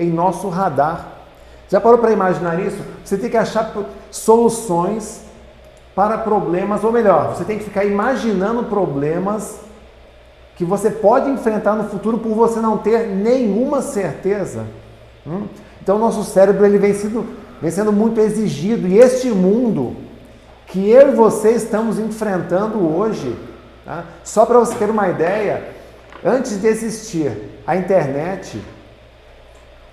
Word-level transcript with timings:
em 0.00 0.10
nosso 0.10 0.48
radar. 0.48 1.06
Já 1.68 1.80
parou 1.80 1.98
para 1.98 2.10
imaginar 2.10 2.58
isso? 2.58 2.82
Você 3.04 3.16
tem 3.16 3.30
que 3.30 3.36
achar 3.36 3.72
soluções 4.10 5.20
para 5.94 6.18
problemas, 6.18 6.82
ou 6.82 6.90
melhor, 6.90 7.36
você 7.36 7.44
tem 7.44 7.58
que 7.58 7.64
ficar 7.64 7.84
imaginando 7.84 8.64
problemas 8.64 9.60
que 10.56 10.64
você 10.64 10.90
pode 10.90 11.30
enfrentar 11.30 11.74
no 11.74 11.84
futuro 11.84 12.18
por 12.18 12.34
você 12.34 12.60
não 12.60 12.78
ter 12.78 13.06
nenhuma 13.06 13.82
certeza. 13.82 14.64
Hum? 15.26 15.46
Então, 15.82 15.98
nosso 15.98 16.24
cérebro 16.24 16.64
ele 16.64 16.78
vem, 16.78 16.94
sendo, 16.94 17.26
vem 17.60 17.70
sendo 17.70 17.92
muito 17.92 18.20
exigido 18.20 18.86
e 18.86 18.98
este 18.98 19.28
mundo 19.28 19.96
que 20.66 20.88
eu 20.88 21.12
e 21.12 21.14
você 21.14 21.50
estamos 21.52 21.98
enfrentando 21.98 22.78
hoje, 22.78 23.36
tá? 23.84 24.04
só 24.22 24.46
para 24.46 24.58
você 24.58 24.74
ter 24.74 24.88
uma 24.88 25.08
ideia, 25.08 25.64
antes 26.24 26.60
de 26.60 26.66
existir 26.66 27.32
a 27.66 27.76
internet, 27.76 28.62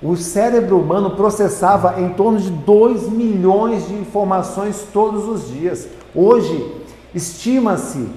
o 0.02 0.16
cérebro 0.16 0.80
humano 0.80 1.12
processava 1.12 2.00
em 2.00 2.10
torno 2.10 2.40
de 2.40 2.52
2 2.52 3.10
milhões 3.10 3.88
de 3.88 3.96
informações 3.96 4.86
todos 4.94 5.28
os 5.28 5.50
dias. 5.50 5.88
Hoje, 6.14 6.84
estima-se 7.16 8.08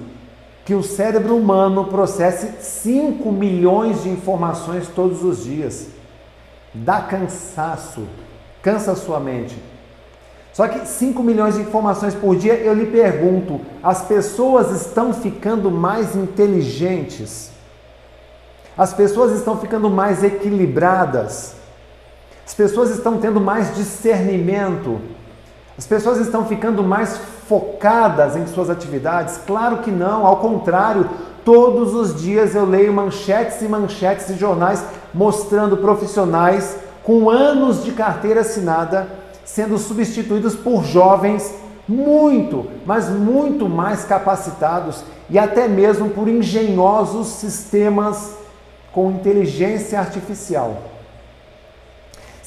que 0.63 0.75
o 0.75 0.83
cérebro 0.83 1.35
humano 1.35 1.85
processe 1.85 2.51
5 2.61 3.31
milhões 3.31 4.03
de 4.03 4.09
informações 4.09 4.87
todos 4.87 5.23
os 5.23 5.43
dias. 5.43 5.87
Dá 6.71 7.01
cansaço, 7.01 8.03
cansa 8.61 8.95
sua 8.95 9.19
mente. 9.19 9.57
Só 10.53 10.67
que 10.67 10.85
5 10.85 11.23
milhões 11.23 11.55
de 11.55 11.61
informações 11.61 12.13
por 12.13 12.35
dia, 12.35 12.53
eu 12.53 12.75
lhe 12.75 12.85
pergunto: 12.85 13.59
as 13.81 14.03
pessoas 14.03 14.69
estão 14.69 15.13
ficando 15.13 15.71
mais 15.71 16.15
inteligentes? 16.15 17.49
As 18.77 18.93
pessoas 18.93 19.31
estão 19.31 19.57
ficando 19.57 19.89
mais 19.89 20.23
equilibradas? 20.23 21.60
As 22.51 22.55
pessoas 22.55 22.89
estão 22.89 23.17
tendo 23.17 23.39
mais 23.39 23.73
discernimento. 23.77 24.99
As 25.77 25.87
pessoas 25.87 26.19
estão 26.19 26.45
ficando 26.45 26.83
mais 26.83 27.17
focadas 27.47 28.35
em 28.35 28.45
suas 28.45 28.69
atividades? 28.69 29.39
Claro 29.47 29.77
que 29.77 29.89
não, 29.89 30.27
ao 30.27 30.35
contrário, 30.35 31.09
todos 31.45 31.93
os 31.93 32.21
dias 32.21 32.53
eu 32.53 32.65
leio 32.65 32.91
manchetes 32.91 33.61
e 33.61 33.69
manchetes 33.69 34.27
de 34.27 34.37
jornais 34.37 34.83
mostrando 35.13 35.77
profissionais 35.77 36.75
com 37.05 37.29
anos 37.29 37.85
de 37.85 37.93
carteira 37.93 38.41
assinada 38.41 39.07
sendo 39.45 39.77
substituídos 39.77 40.53
por 40.53 40.83
jovens 40.83 41.55
muito, 41.87 42.67
mas 42.85 43.07
muito 43.07 43.69
mais 43.69 44.03
capacitados 44.03 45.05
e 45.29 45.39
até 45.39 45.69
mesmo 45.69 46.09
por 46.09 46.27
engenhosos 46.27 47.27
sistemas 47.27 48.35
com 48.91 49.09
inteligência 49.09 49.97
artificial. 49.97 50.90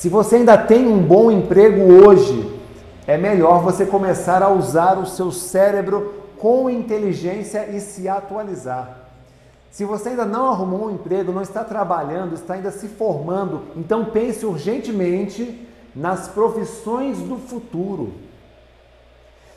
Se 0.05 0.11
você 0.11 0.37
ainda 0.37 0.59
tem 0.59 0.87
um 0.87 1.03
bom 1.03 1.31
emprego 1.31 1.81
hoje, 1.81 2.61
é 3.07 3.17
melhor 3.17 3.63
você 3.63 3.87
começar 3.87 4.43
a 4.43 4.51
usar 4.51 4.99
o 4.99 5.07
seu 5.07 5.33
cérebro 5.33 6.13
com 6.39 6.69
inteligência 6.69 7.71
e 7.71 7.81
se 7.81 8.07
atualizar. 8.07 8.99
Se 9.71 9.83
você 9.83 10.11
ainda 10.11 10.27
não 10.27 10.51
arrumou 10.51 10.89
um 10.89 10.91
emprego, 10.91 11.33
não 11.33 11.41
está 11.41 11.65
trabalhando, 11.65 12.35
está 12.35 12.53
ainda 12.53 12.71
se 12.71 12.87
formando, 12.87 13.63
então 13.75 14.05
pense 14.05 14.45
urgentemente 14.45 15.67
nas 15.97 16.29
profissões 16.29 17.17
do 17.21 17.39
futuro. 17.39 18.13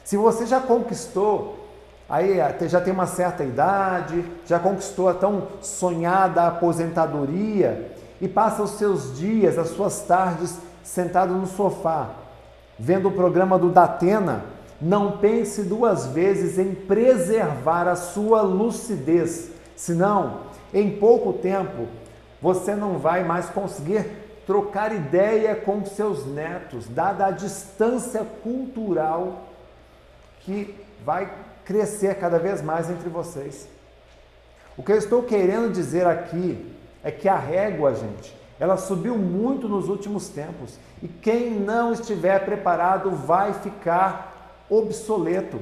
Se 0.06 0.16
você 0.16 0.46
já 0.46 0.62
conquistou, 0.62 1.60
aí 2.08 2.38
já 2.70 2.80
tem 2.80 2.94
uma 2.94 3.06
certa 3.06 3.44
idade, 3.44 4.24
já 4.46 4.58
conquistou 4.60 5.10
a 5.10 5.14
tão 5.14 5.50
sonhada 5.62 6.48
aposentadoria, 6.48 7.97
e 8.20 8.28
passa 8.28 8.64
os 8.64 8.72
seus 8.72 9.18
dias, 9.18 9.58
as 9.58 9.70
suas 9.70 10.02
tardes 10.02 10.58
sentado 10.84 11.34
no 11.34 11.46
sofá, 11.46 12.12
vendo 12.80 13.10
o 13.10 13.12
programa 13.12 13.58
do 13.60 13.70
Datena, 13.70 14.46
não 14.80 15.18
pense 15.18 15.64
duas 15.64 16.08
vezes 16.08 16.58
em 16.58 16.74
preservar 16.74 17.88
a 17.88 17.96
sua 17.96 18.42
lucidez, 18.42 19.52
senão, 19.76 20.42
em 20.74 20.92
pouco 20.98 21.34
tempo, 21.34 21.88
você 22.42 22.76
não 22.76 23.00
vai 23.00 23.24
mais 23.24 23.50
conseguir 23.50 24.06
trocar 24.46 24.96
ideia 24.96 25.56
com 25.56 25.84
seus 25.86 26.26
netos, 26.26 26.88
dada 26.88 27.26
a 27.26 27.32
distância 27.32 28.24
cultural 28.44 29.42
que 30.42 30.74
vai 31.04 31.30
crescer 31.66 32.16
cada 32.16 32.40
vez 32.40 32.62
mais 32.62 32.90
entre 32.90 33.10
vocês. 33.10 33.68
O 34.78 34.84
que 34.84 34.92
eu 34.92 34.98
estou 34.98 35.24
querendo 35.24 35.74
dizer 35.74 36.06
aqui 36.06 36.77
é 37.08 37.12
que 37.12 37.30
a 37.30 37.38
régua, 37.38 37.96
gente, 37.96 38.36
ela 38.60 38.76
subiu 38.76 39.18
muito 39.18 39.70
nos 39.70 39.88
últimos 39.88 40.28
tempos 40.28 40.78
e 41.02 41.08
quem 41.08 41.52
não 41.52 41.94
estiver 41.94 42.44
preparado 42.44 43.12
vai 43.12 43.54
ficar 43.54 44.66
obsoleto, 44.70 45.62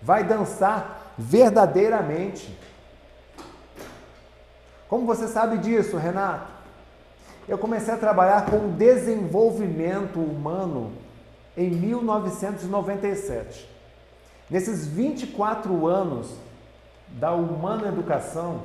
vai 0.00 0.22
dançar 0.22 1.12
verdadeiramente. 1.18 2.56
Como 4.88 5.04
você 5.04 5.26
sabe 5.26 5.58
disso, 5.58 5.96
Renato? 5.96 6.46
Eu 7.48 7.58
comecei 7.58 7.92
a 7.92 7.98
trabalhar 7.98 8.46
com 8.46 8.70
desenvolvimento 8.76 10.20
humano 10.20 10.92
em 11.56 11.70
1997. 11.70 13.68
Nesses 14.48 14.86
24 14.86 15.88
anos 15.88 16.36
da 17.08 17.32
Humana 17.32 17.88
Educação, 17.88 18.60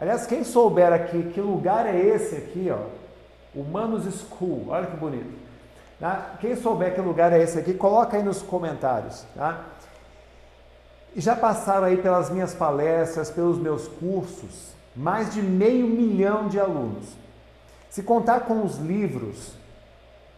Aliás, 0.00 0.26
quem 0.26 0.44
souber 0.44 0.92
aqui 0.92 1.30
que 1.34 1.40
lugar 1.40 1.86
é 1.86 1.98
esse 1.98 2.36
aqui, 2.36 2.70
ó, 2.70 2.86
Humanos 3.58 4.04
School, 4.20 4.66
olha 4.68 4.86
que 4.86 4.96
bonito. 4.96 5.48
Tá? 5.98 6.36
Quem 6.40 6.54
souber 6.54 6.94
que 6.94 7.00
lugar 7.00 7.32
é 7.32 7.42
esse 7.42 7.58
aqui, 7.58 7.74
coloca 7.74 8.16
aí 8.16 8.22
nos 8.22 8.40
comentários. 8.40 9.24
Tá? 9.34 9.64
E 11.16 11.20
já 11.20 11.34
passaram 11.34 11.84
aí 11.84 11.96
pelas 11.96 12.30
minhas 12.30 12.54
palestras, 12.54 13.30
pelos 13.30 13.58
meus 13.58 13.88
cursos, 13.88 14.72
mais 14.94 15.34
de 15.34 15.42
meio 15.42 15.88
milhão 15.88 16.46
de 16.46 16.60
alunos. 16.60 17.16
Se 17.90 18.02
contar 18.02 18.40
com 18.40 18.64
os 18.64 18.76
livros, 18.76 19.52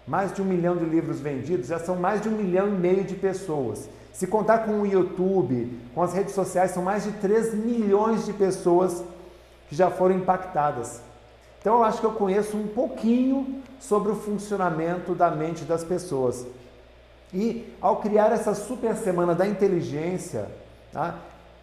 mais 0.07 0.33
de 0.33 0.41
um 0.41 0.45
milhão 0.47 0.77
de 0.77 0.85
livros 0.85 1.21
vendidos, 1.21 1.67
já 1.67 1.79
são 1.79 1.97
mais 1.97 2.23
de 2.23 2.29
um 2.29 2.33
milhão 2.33 2.69
e 2.69 2.71
meio 2.71 3.05
de 3.05 3.15
pessoas. 3.15 3.89
Se 4.13 4.27
contar 4.27 4.61
com 4.61 4.81
o 4.81 4.87
YouTube, 4.87 5.79
com 5.95 6.03
as 6.03 6.15
redes 6.15 6.35
sociais, 6.35 6.71
são 6.71 6.83
mais 6.83 7.05
de 7.05 7.13
3 7.13 7.55
milhões 7.55 8.25
de 8.25 8.33
pessoas 8.33 9.05
que 9.71 9.77
já 9.77 9.89
foram 9.89 10.17
impactadas. 10.17 11.01
Então 11.61 11.77
eu 11.77 11.85
acho 11.85 12.01
que 12.01 12.07
eu 12.07 12.13
conheço 12.13 12.57
um 12.57 12.67
pouquinho 12.67 13.63
sobre 13.79 14.11
o 14.11 14.17
funcionamento 14.17 15.15
da 15.15 15.31
mente 15.31 15.65
das 15.65 15.85
pessoas. 15.85 16.45
E 17.33 17.73
ao 17.81 17.99
criar 17.99 18.33
essa 18.33 18.53
super 18.53 18.97
semana 18.97 19.33
da 19.33 19.47
inteligência, 19.47 20.49
tá, 20.93 21.15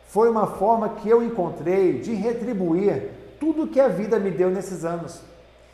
foi 0.08 0.30
uma 0.30 0.48
forma 0.48 0.88
que 0.88 1.10
eu 1.10 1.22
encontrei 1.22 2.00
de 2.00 2.14
retribuir 2.14 3.12
tudo 3.42 3.68
que 3.68 3.80
a 3.80 3.90
vida 3.90 4.18
me 4.18 4.32
deu 4.32 4.50
nesses 4.50 4.86
anos. 4.86 5.20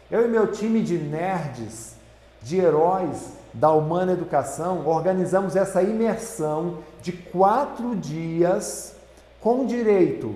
Eu 0.09 0.25
e 0.25 0.27
meu 0.27 0.51
time 0.51 0.81
de 0.81 0.97
nerds, 0.97 1.95
de 2.41 2.57
heróis 2.57 3.33
da 3.53 3.71
humana 3.71 4.13
educação, 4.13 4.87
organizamos 4.87 5.55
essa 5.55 5.83
imersão 5.83 6.79
de 6.99 7.11
quatro 7.11 7.95
dias 7.95 8.95
com 9.39 9.67
direito 9.67 10.35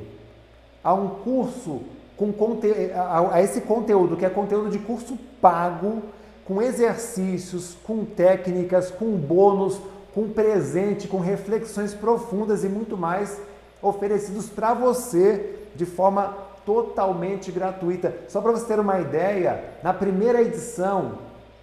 a 0.87 0.93
um 0.93 1.09
curso 1.09 1.81
com 2.15 2.31
conte... 2.31 2.71
a 2.95 3.41
esse 3.41 3.59
conteúdo, 3.59 4.15
que 4.15 4.25
é 4.25 4.29
conteúdo 4.29 4.69
de 4.69 4.79
curso 4.79 5.17
pago, 5.41 6.01
com 6.45 6.61
exercícios, 6.61 7.75
com 7.83 8.05
técnicas, 8.05 8.89
com 8.89 9.17
bônus, 9.17 9.81
com 10.15 10.29
presente, 10.29 11.09
com 11.09 11.19
reflexões 11.19 11.93
profundas 11.93 12.63
e 12.63 12.69
muito 12.69 12.95
mais 12.95 13.37
oferecidos 13.81 14.47
para 14.47 14.73
você 14.73 15.57
de 15.75 15.85
forma 15.85 16.37
totalmente 16.65 17.51
gratuita. 17.51 18.15
Só 18.29 18.39
para 18.39 18.53
você 18.53 18.65
ter 18.65 18.79
uma 18.79 18.97
ideia, 19.01 19.61
na 19.83 19.93
primeira 19.93 20.41
edição 20.41 21.19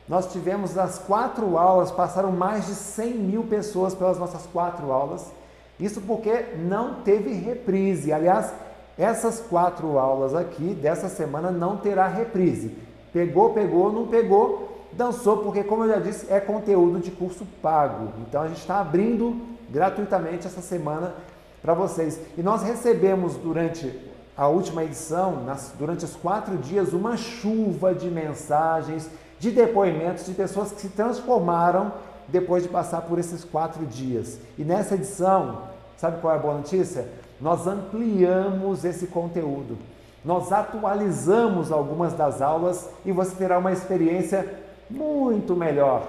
nós 0.06 0.30
tivemos 0.30 0.76
as 0.76 0.98
quatro 0.98 1.56
aulas, 1.56 1.90
passaram 1.90 2.30
mais 2.30 2.66
de 2.66 2.74
100 2.74 3.14
mil 3.14 3.44
pessoas 3.44 3.94
pelas 3.94 4.18
nossas 4.18 4.44
quatro 4.52 4.92
aulas. 4.92 5.32
Isso 5.80 6.02
porque 6.02 6.44
não 6.58 6.96
teve 6.96 7.32
reprise. 7.32 8.12
Aliás, 8.12 8.52
essas 8.98 9.40
quatro 9.40 9.98
aulas 9.98 10.34
aqui 10.34 10.74
dessa 10.74 11.08
semana 11.08 11.50
não 11.50 11.76
terá 11.76 12.06
reprise. 12.06 12.76
Pegou, 13.12 13.50
pegou, 13.50 13.92
não 13.92 14.06
pegou, 14.06 14.86
dançou, 14.92 15.38
porque, 15.38 15.64
como 15.64 15.84
eu 15.84 15.88
já 15.88 15.98
disse, 15.98 16.32
é 16.32 16.40
conteúdo 16.40 17.00
de 17.00 17.10
curso 17.10 17.46
pago. 17.60 18.12
Então 18.20 18.42
a 18.42 18.48
gente 18.48 18.60
está 18.60 18.80
abrindo 18.80 19.36
gratuitamente 19.70 20.46
essa 20.46 20.60
semana 20.60 21.14
para 21.60 21.74
vocês. 21.74 22.20
E 22.36 22.42
nós 22.42 22.62
recebemos 22.62 23.36
durante 23.36 24.12
a 24.36 24.48
última 24.48 24.84
edição, 24.84 25.42
nas, 25.44 25.72
durante 25.78 26.04
os 26.04 26.14
quatro 26.16 26.56
dias, 26.56 26.92
uma 26.92 27.16
chuva 27.16 27.94
de 27.94 28.10
mensagens, 28.10 29.08
de 29.38 29.50
depoimentos 29.50 30.26
de 30.26 30.32
pessoas 30.32 30.72
que 30.72 30.80
se 30.80 30.88
transformaram 30.88 31.92
depois 32.28 32.62
de 32.62 32.68
passar 32.68 33.02
por 33.02 33.18
esses 33.18 33.44
quatro 33.44 33.84
dias. 33.86 34.38
E 34.58 34.64
nessa 34.64 34.94
edição, 34.94 35.62
sabe 35.96 36.20
qual 36.20 36.34
é 36.34 36.36
a 36.36 36.40
boa 36.40 36.54
notícia? 36.54 37.08
Nós 37.40 37.66
ampliamos 37.66 38.84
esse 38.84 39.06
conteúdo. 39.06 39.76
Nós 40.24 40.50
atualizamos 40.52 41.70
algumas 41.70 42.14
das 42.14 42.40
aulas 42.40 42.88
e 43.04 43.12
você 43.12 43.36
terá 43.36 43.58
uma 43.58 43.72
experiência 43.72 44.62
muito 44.88 45.54
melhor 45.54 46.06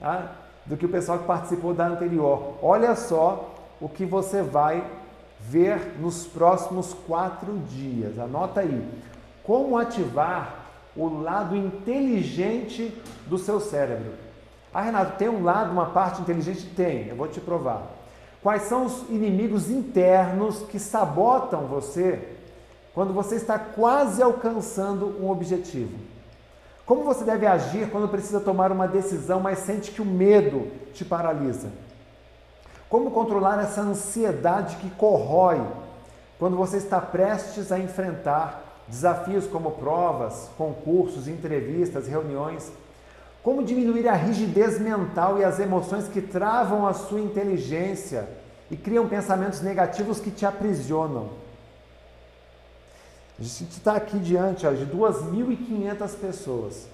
tá? 0.00 0.32
do 0.64 0.76
que 0.76 0.86
o 0.86 0.90
pessoal 0.90 1.18
que 1.18 1.26
participou 1.26 1.74
da 1.74 1.86
anterior. 1.86 2.54
Olha 2.62 2.94
só 2.96 3.54
o 3.80 3.88
que 3.88 4.04
você 4.04 4.42
vai 4.42 4.82
ver 5.40 5.98
nos 5.98 6.26
próximos 6.26 6.94
quatro 7.06 7.58
dias. 7.68 8.18
Anota 8.18 8.60
aí. 8.60 8.88
Como 9.44 9.76
ativar 9.76 10.66
o 10.96 11.20
lado 11.20 11.56
inteligente 11.56 12.94
do 13.26 13.38
seu 13.38 13.60
cérebro. 13.60 14.12
Ah, 14.72 14.82
Renato, 14.82 15.16
tem 15.16 15.28
um 15.28 15.42
lado, 15.42 15.72
uma 15.72 15.86
parte 15.86 16.20
inteligente? 16.20 16.66
Tem, 16.76 17.08
eu 17.08 17.16
vou 17.16 17.28
te 17.28 17.40
provar. 17.40 17.99
Quais 18.42 18.62
são 18.62 18.86
os 18.86 19.02
inimigos 19.10 19.70
internos 19.70 20.62
que 20.62 20.78
sabotam 20.78 21.66
você 21.66 22.36
quando 22.94 23.12
você 23.12 23.36
está 23.36 23.58
quase 23.58 24.22
alcançando 24.22 25.06
um 25.22 25.30
objetivo? 25.30 25.96
Como 26.86 27.04
você 27.04 27.22
deve 27.22 27.46
agir 27.46 27.90
quando 27.90 28.08
precisa 28.08 28.40
tomar 28.40 28.72
uma 28.72 28.88
decisão, 28.88 29.40
mas 29.40 29.58
sente 29.58 29.90
que 29.90 30.02
o 30.02 30.06
medo 30.06 30.68
te 30.92 31.04
paralisa? 31.04 31.70
Como 32.88 33.10
controlar 33.10 33.62
essa 33.62 33.82
ansiedade 33.82 34.76
que 34.76 34.90
corrói 34.90 35.62
quando 36.38 36.56
você 36.56 36.78
está 36.78 37.00
prestes 37.00 37.70
a 37.70 37.78
enfrentar 37.78 38.64
desafios 38.88 39.46
como 39.46 39.70
provas, 39.72 40.50
concursos, 40.56 41.28
entrevistas, 41.28 42.08
reuniões? 42.08 42.72
Como 43.42 43.64
diminuir 43.64 44.06
a 44.06 44.14
rigidez 44.14 44.78
mental 44.78 45.38
e 45.38 45.44
as 45.44 45.58
emoções 45.58 46.08
que 46.08 46.20
travam 46.20 46.86
a 46.86 46.92
sua 46.92 47.20
inteligência 47.20 48.28
e 48.70 48.76
criam 48.76 49.08
pensamentos 49.08 49.62
negativos 49.62 50.20
que 50.20 50.30
te 50.30 50.44
aprisionam? 50.44 51.30
A 53.38 53.42
gente 53.42 53.70
está 53.70 53.96
aqui 53.96 54.18
diante 54.18 54.66
ó, 54.66 54.72
de 54.72 54.84
2.500 54.84 56.14
pessoas. 56.16 56.86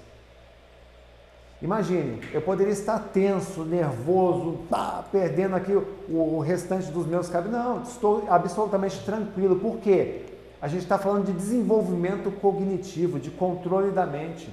Imagine, 1.61 2.21
eu 2.33 2.41
poderia 2.41 2.73
estar 2.73 2.99
tenso, 3.13 3.65
nervoso, 3.65 4.59
tá, 4.71 5.05
perdendo 5.11 5.57
aqui 5.57 5.73
o, 5.73 5.87
o 6.09 6.39
restante 6.39 6.93
dos 6.93 7.07
meus 7.07 7.29
cabelos. 7.29 7.59
Não, 7.59 7.83
estou 7.83 8.25
absolutamente 8.29 9.03
tranquilo. 9.05 9.57
Por 9.57 9.79
quê? 9.79 10.27
A 10.61 10.69
gente 10.69 10.83
está 10.83 10.99
falando 10.99 11.27
de 11.27 11.33
desenvolvimento 11.33 12.31
cognitivo, 12.31 13.19
de 13.19 13.31
controle 13.31 13.91
da 13.91 14.07
mente. 14.07 14.49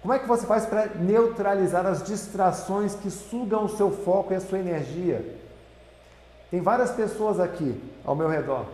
Como 0.00 0.14
é 0.14 0.18
que 0.18 0.28
você 0.28 0.46
faz 0.46 0.64
para 0.64 0.86
neutralizar 0.94 1.84
as 1.86 2.02
distrações 2.02 2.94
que 2.94 3.10
sugam 3.10 3.64
o 3.64 3.68
seu 3.68 3.90
foco 3.90 4.32
e 4.32 4.36
a 4.36 4.40
sua 4.40 4.58
energia? 4.58 5.36
Tem 6.50 6.60
várias 6.60 6.90
pessoas 6.92 7.40
aqui 7.40 7.80
ao 8.04 8.14
meu 8.14 8.28
redor. 8.28 8.64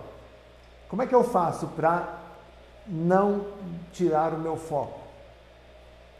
Como 0.88 1.03
é 1.03 1.06
que 1.06 1.15
eu 1.15 1.25
faço 1.25 1.67
para 1.69 2.21
não 2.87 3.47
tirar 3.93 4.32
o 4.35 4.38
meu 4.38 4.56
foco? 4.56 5.00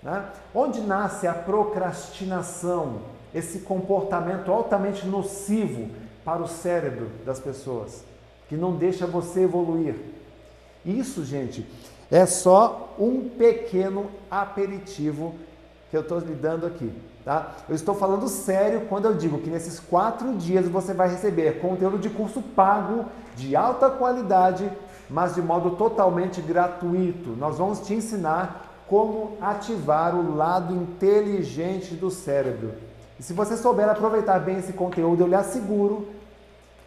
Né? 0.03 0.25
Onde 0.55 0.81
nasce 0.81 1.27
a 1.27 1.35
procrastinação, 1.35 3.03
esse 3.35 3.61
comportamento 3.61 4.51
altamente 4.51 5.07
nocivo 5.07 5.91
para 6.25 6.43
o 6.43 6.49
cérebro 6.49 7.11
das 7.25 7.39
pessoas, 7.39 8.05
que 8.49 8.57
não 8.57 8.75
deixa 8.75 9.07
você 9.07 9.43
evoluir? 9.43 9.95
Isso, 10.85 11.25
gente, 11.25 11.67
é 12.11 12.27
só 12.27 12.95
um 12.99 13.29
pequeno 13.29 14.11
aperitivo 14.31 15.35
que 15.91 15.97
eu 15.97 16.03
estou 16.03 16.19
lhe 16.19 16.35
dando 16.35 16.67
aqui. 16.67 16.93
Tá? 17.25 17.55
Eu 17.69 17.75
estou 17.75 17.95
falando 17.95 18.29
sério 18.29 18.83
quando 18.89 19.07
eu 19.07 19.15
digo 19.15 19.39
que 19.39 19.49
nesses 19.49 19.81
quatro 19.81 20.35
dias 20.35 20.69
você 20.69 20.93
vai 20.93 21.09
receber 21.09 21.61
conteúdo 21.61 21.99
de 21.99 22.11
curso 22.11 22.43
pago, 22.43 23.07
de 23.35 23.57
alta 23.57 23.89
qualidade, 23.89 24.71
mas 25.09 25.35
de 25.35 25.41
modo 25.41 25.77
totalmente 25.77 26.43
gratuito. 26.43 27.31
Nós 27.31 27.57
vamos 27.57 27.81
te 27.81 27.95
ensinar 27.95 28.85
como 28.87 29.39
ativar 29.41 30.15
o 30.15 30.37
lado 30.37 30.75
inteligente 30.75 31.95
do 31.95 32.11
cérebro. 32.11 32.73
E 33.19 33.23
se 33.23 33.33
você 33.33 33.57
souber 33.57 33.89
aproveitar 33.89 34.39
bem 34.41 34.59
esse 34.59 34.73
conteúdo, 34.73 35.23
eu 35.23 35.27
lhe 35.27 35.35
asseguro 35.35 36.09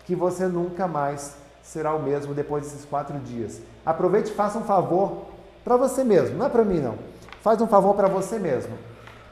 que 0.06 0.16
você 0.16 0.46
nunca 0.46 0.88
mais 0.88 1.36
será 1.68 1.94
o 1.94 2.02
mesmo 2.02 2.34
depois 2.34 2.64
desses 2.64 2.86
quatro 2.86 3.20
dias. 3.20 3.62
Aproveite 3.86 4.32
e 4.32 4.36
faça 4.36 4.58
um 4.58 4.64
favor 4.64 5.26
para 5.64 5.76
você 5.76 6.04
mesmo, 6.04 6.38
não 6.38 6.46
é 6.46 6.50
para 6.50 6.64
mim 6.64 6.80
não. 6.80 6.96
Faz 7.42 7.60
um 7.62 7.68
favor 7.68 7.94
para 7.94 8.08
você 8.08 8.40
mesmo. 8.40 8.74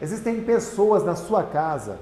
Existem 0.02 0.42
pessoas 0.44 1.04
na 1.06 1.16
sua 1.16 1.44
casa, 1.44 1.98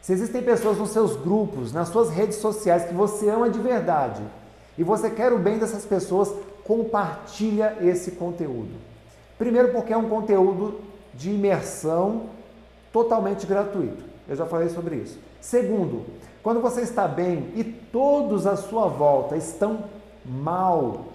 se 0.00 0.12
existem 0.12 0.42
pessoas 0.42 0.78
nos 0.78 0.90
seus 0.90 1.16
grupos, 1.16 1.72
nas 1.72 1.88
suas 1.88 2.10
redes 2.10 2.36
sociais 2.36 2.84
que 2.84 2.94
você 2.94 3.28
ama 3.28 3.50
de 3.50 3.58
verdade 3.58 4.22
e 4.78 4.84
você 4.84 5.10
quer 5.10 5.32
o 5.32 5.38
bem 5.38 5.58
dessas 5.58 5.84
pessoas, 5.84 6.32
compartilha 6.62 7.76
esse 7.80 8.12
conteúdo. 8.12 8.74
Primeiro, 9.36 9.72
porque 9.72 9.92
é 9.92 9.96
um 9.96 10.08
conteúdo 10.08 10.80
de 11.12 11.30
imersão 11.30 12.26
totalmente 12.92 13.46
gratuito. 13.46 14.04
Eu 14.28 14.36
já 14.36 14.46
falei 14.46 14.68
sobre 14.68 14.96
isso. 14.96 15.18
Segundo, 15.40 16.04
quando 16.44 16.60
você 16.60 16.82
está 16.82 17.08
bem 17.08 17.50
e 17.56 17.64
todos 17.64 18.46
à 18.46 18.54
sua 18.54 18.86
volta 18.86 19.34
estão 19.34 19.84
mal, 20.22 21.06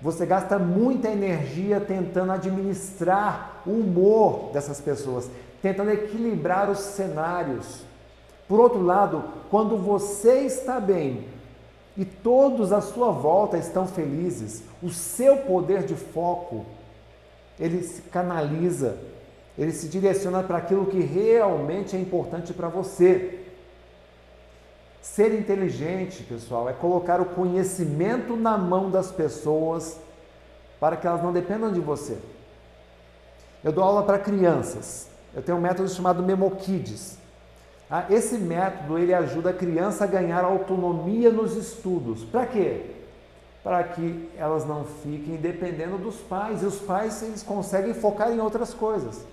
você 0.00 0.24
gasta 0.24 0.58
muita 0.58 1.10
energia 1.10 1.78
tentando 1.78 2.32
administrar 2.32 3.60
o 3.66 3.70
humor 3.70 4.50
dessas 4.50 4.80
pessoas, 4.80 5.30
tentando 5.60 5.90
equilibrar 5.90 6.70
os 6.70 6.78
cenários. 6.78 7.82
Por 8.48 8.58
outro 8.58 8.82
lado, 8.82 9.24
quando 9.50 9.76
você 9.76 10.46
está 10.46 10.80
bem 10.80 11.26
e 11.94 12.06
todos 12.06 12.72
à 12.72 12.80
sua 12.80 13.10
volta 13.10 13.58
estão 13.58 13.86
felizes, 13.86 14.62
o 14.82 14.88
seu 14.88 15.36
poder 15.36 15.82
de 15.82 15.96
foco 15.96 16.64
ele 17.60 17.82
se 17.82 18.00
canaliza, 18.02 18.96
ele 19.58 19.72
se 19.72 19.86
direciona 19.86 20.42
para 20.42 20.56
aquilo 20.56 20.86
que 20.86 21.00
realmente 21.00 21.94
é 21.94 22.00
importante 22.00 22.54
para 22.54 22.68
você. 22.68 23.47
Ser 25.14 25.34
inteligente, 25.34 26.22
pessoal, 26.22 26.68
é 26.68 26.72
colocar 26.72 27.20
o 27.20 27.24
conhecimento 27.24 28.36
na 28.36 28.56
mão 28.56 28.90
das 28.90 29.10
pessoas 29.10 29.98
para 30.78 30.96
que 30.96 31.06
elas 31.06 31.22
não 31.22 31.32
dependam 31.32 31.72
de 31.72 31.80
você. 31.80 32.18
Eu 33.64 33.72
dou 33.72 33.82
aula 33.82 34.02
para 34.04 34.18
crianças. 34.18 35.08
Eu 35.34 35.42
tenho 35.42 35.58
um 35.58 35.60
método 35.60 35.88
chamado 35.88 36.22
MemoKids. 36.22 37.18
Ah, 37.90 38.04
esse 38.10 38.38
método 38.38 38.98
ele 38.98 39.12
ajuda 39.12 39.50
a 39.50 39.54
criança 39.54 40.04
a 40.04 40.06
ganhar 40.06 40.44
autonomia 40.44 41.30
nos 41.30 41.56
estudos. 41.56 42.22
Para 42.24 42.46
quê? 42.46 42.98
para 43.68 43.82
que 43.84 44.30
elas 44.38 44.64
não 44.64 44.84
fiquem 44.84 45.36
dependendo 45.36 45.98
dos 45.98 46.16
pais. 46.16 46.62
E 46.62 46.66
os 46.66 46.78
pais 46.78 47.22
eles 47.22 47.42
conseguem 47.42 47.92
focar 47.92 48.32
em 48.32 48.40
outras 48.40 48.72
coisas. 48.72 49.26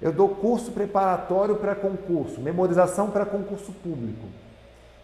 Eu 0.00 0.12
dou 0.12 0.28
curso 0.28 0.72
preparatório 0.72 1.56
para 1.56 1.74
concurso, 1.74 2.40
memorização 2.40 3.10
para 3.10 3.24
concurso 3.24 3.72
público. 3.72 4.26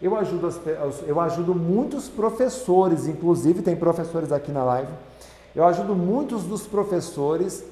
Eu 0.01 0.15
ajudo, 0.15 0.47
as, 0.47 0.59
eu 1.07 1.19
ajudo 1.19 1.53
muitos 1.53 2.09
professores, 2.09 3.07
inclusive 3.07 3.61
tem 3.61 3.75
professores 3.75 4.31
aqui 4.31 4.51
na 4.51 4.63
live. 4.63 4.91
Eu 5.55 5.65
ajudo 5.65 5.95
muitos 5.95 6.43
dos 6.43 6.65
professores 6.65 7.63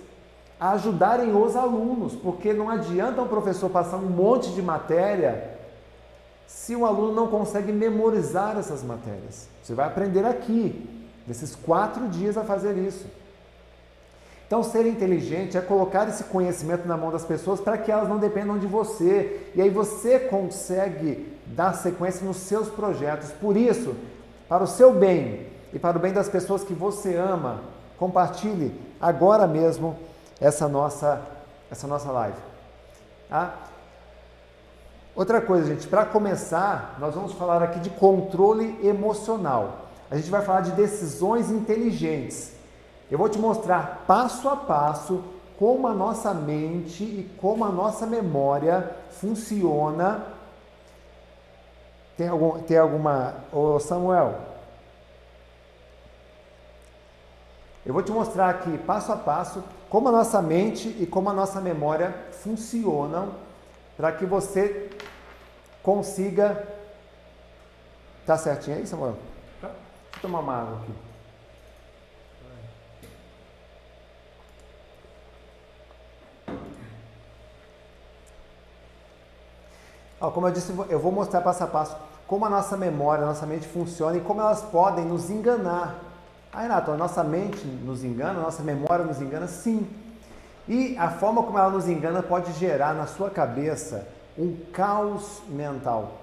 a 0.60 0.72
ajudarem 0.72 1.36
os 1.36 1.56
alunos, 1.56 2.14
porque 2.16 2.54
não 2.54 2.70
adianta 2.70 3.22
um 3.22 3.28
professor 3.28 3.70
passar 3.70 3.98
um 3.98 4.10
monte 4.10 4.52
de 4.52 4.62
matéria 4.62 5.58
se 6.46 6.76
o 6.76 6.86
aluno 6.86 7.14
não 7.14 7.28
consegue 7.28 7.72
memorizar 7.72 8.58
essas 8.58 8.84
matérias. 8.84 9.48
Você 9.64 9.74
vai 9.74 9.88
aprender 9.88 10.26
aqui, 10.26 11.08
nesses 11.26 11.56
quatro 11.56 12.08
dias, 12.10 12.38
a 12.38 12.44
fazer 12.44 12.78
isso. 12.78 13.06
Então, 14.50 14.64
ser 14.64 14.88
inteligente 14.88 15.56
é 15.60 15.62
colocar 15.62 16.10
esse 16.10 16.24
conhecimento 16.24 16.88
na 16.88 16.98
mão 16.98 17.12
das 17.12 17.24
pessoas 17.24 17.60
para 17.60 17.78
que 17.78 17.92
elas 17.92 18.10
não 18.10 18.18
dependam 18.18 18.58
de 18.58 18.66
você. 18.66 19.48
E 19.54 19.62
aí 19.62 19.70
você 19.70 20.18
consegue 20.18 21.38
dar 21.46 21.74
sequência 21.74 22.26
nos 22.26 22.38
seus 22.38 22.68
projetos. 22.68 23.30
Por 23.30 23.56
isso, 23.56 23.96
para 24.48 24.64
o 24.64 24.68
seu 24.68 24.92
bem 24.92 25.46
e 25.72 25.78
para 25.78 25.98
o 25.98 26.02
bem 26.02 26.12
das 26.12 26.28
pessoas 26.28 26.64
que 26.64 26.74
você 26.74 27.16
ama, 27.16 27.62
compartilhe 28.00 28.74
agora 29.00 29.46
mesmo 29.46 29.96
essa 30.42 30.68
nossa, 30.68 31.22
essa 31.70 31.86
nossa 31.86 32.12
live. 32.12 32.40
Tá? 33.30 33.54
Outra 35.16 35.42
coisa, 35.42 35.68
gente, 35.68 35.88
para 35.88 36.06
começar, 36.06 36.98
nós 36.98 37.14
vamos 37.14 37.34
falar 37.34 37.62
aqui 37.62 37.80
de 37.80 37.92
controle 37.92 38.80
emocional. 38.84 39.90
A 40.10 40.16
gente 40.16 40.32
vai 40.32 40.42
falar 40.42 40.62
de 40.62 40.72
decisões 40.72 41.52
inteligentes. 41.52 42.58
Eu 43.10 43.18
vou 43.18 43.28
te 43.28 43.40
mostrar 43.40 44.04
passo 44.06 44.48
a 44.48 44.56
passo 44.56 45.24
como 45.58 45.88
a 45.88 45.94
nossa 45.94 46.34
mente 46.34 47.04
e 47.04 47.36
como 47.40 47.66
a 47.66 47.70
nossa 47.70 48.06
memória 48.06 48.96
funciona. 49.10 50.26
Tem, 52.16 52.28
algum, 52.28 52.60
tem 52.62 52.78
alguma. 52.78 53.36
Ô 53.52 53.80
Samuel, 53.80 54.36
eu 57.86 57.94
vou 57.94 58.04
te 58.04 58.12
mostrar 58.12 58.50
aqui 58.50 58.78
passo 58.78 59.12
a 59.12 59.18
passo 59.18 59.64
como 59.90 60.10
a 60.10 60.12
nossa 60.12 60.42
mente 60.42 60.96
e 61.00 61.08
como 61.08 61.30
a 61.30 61.34
nossa 61.34 61.60
memória 61.60 62.14
funcionam 62.32 63.34
para 63.98 64.12
que 64.12 64.26
você 64.26 64.90
consiga. 65.82 66.68
Tá 68.26 68.38
certinho 68.38 68.78
aí, 68.78 68.86
Samuel? 68.86 69.18
Tá. 69.60 69.68
Deixa 69.68 70.18
eu 70.18 70.22
tomar 70.22 70.40
uma 70.40 70.62
água 70.62 70.78
aqui. 70.84 71.09
Ó, 80.22 80.32
como 80.32 80.48
eu 80.48 80.52
disse, 80.52 80.74
eu 80.90 81.00
vou 81.00 81.12
mostrar 81.12 81.42
passo 81.42 81.64
a 81.64 81.68
passo 81.68 81.96
como 82.28 82.46
a 82.46 82.50
nossa 82.50 82.78
memória, 82.78 83.24
a 83.24 83.28
nossa 83.28 83.48
mente 83.48 83.68
funciona 83.68 84.16
e 84.16 84.22
como 84.22 84.40
elas 84.40 84.62
podem 84.62 85.04
nos 85.04 85.32
enganar. 85.32 85.96
Ah, 86.54 86.62
Renato, 86.62 86.92
a 86.92 86.98
nossa 86.98 87.24
mente 87.24 87.66
nos 87.66 88.04
engana, 88.04 88.40
a 88.40 88.44
nossa 88.44 88.62
memória 88.62 89.04
nos 89.04 89.20
engana? 89.20 89.48
Sim. 89.48 89.88
E 90.68 90.96
a 90.98 91.10
forma 91.10 91.42
como 91.42 91.58
ela 91.58 91.72
nos 91.72 91.88
engana 91.88 92.22
pode 92.22 92.52
gerar 92.54 92.94
na 92.94 93.08
sua 93.08 93.32
cabeça 93.32 94.08
um 94.38 94.56
caos 94.72 95.42
mental. 95.50 96.20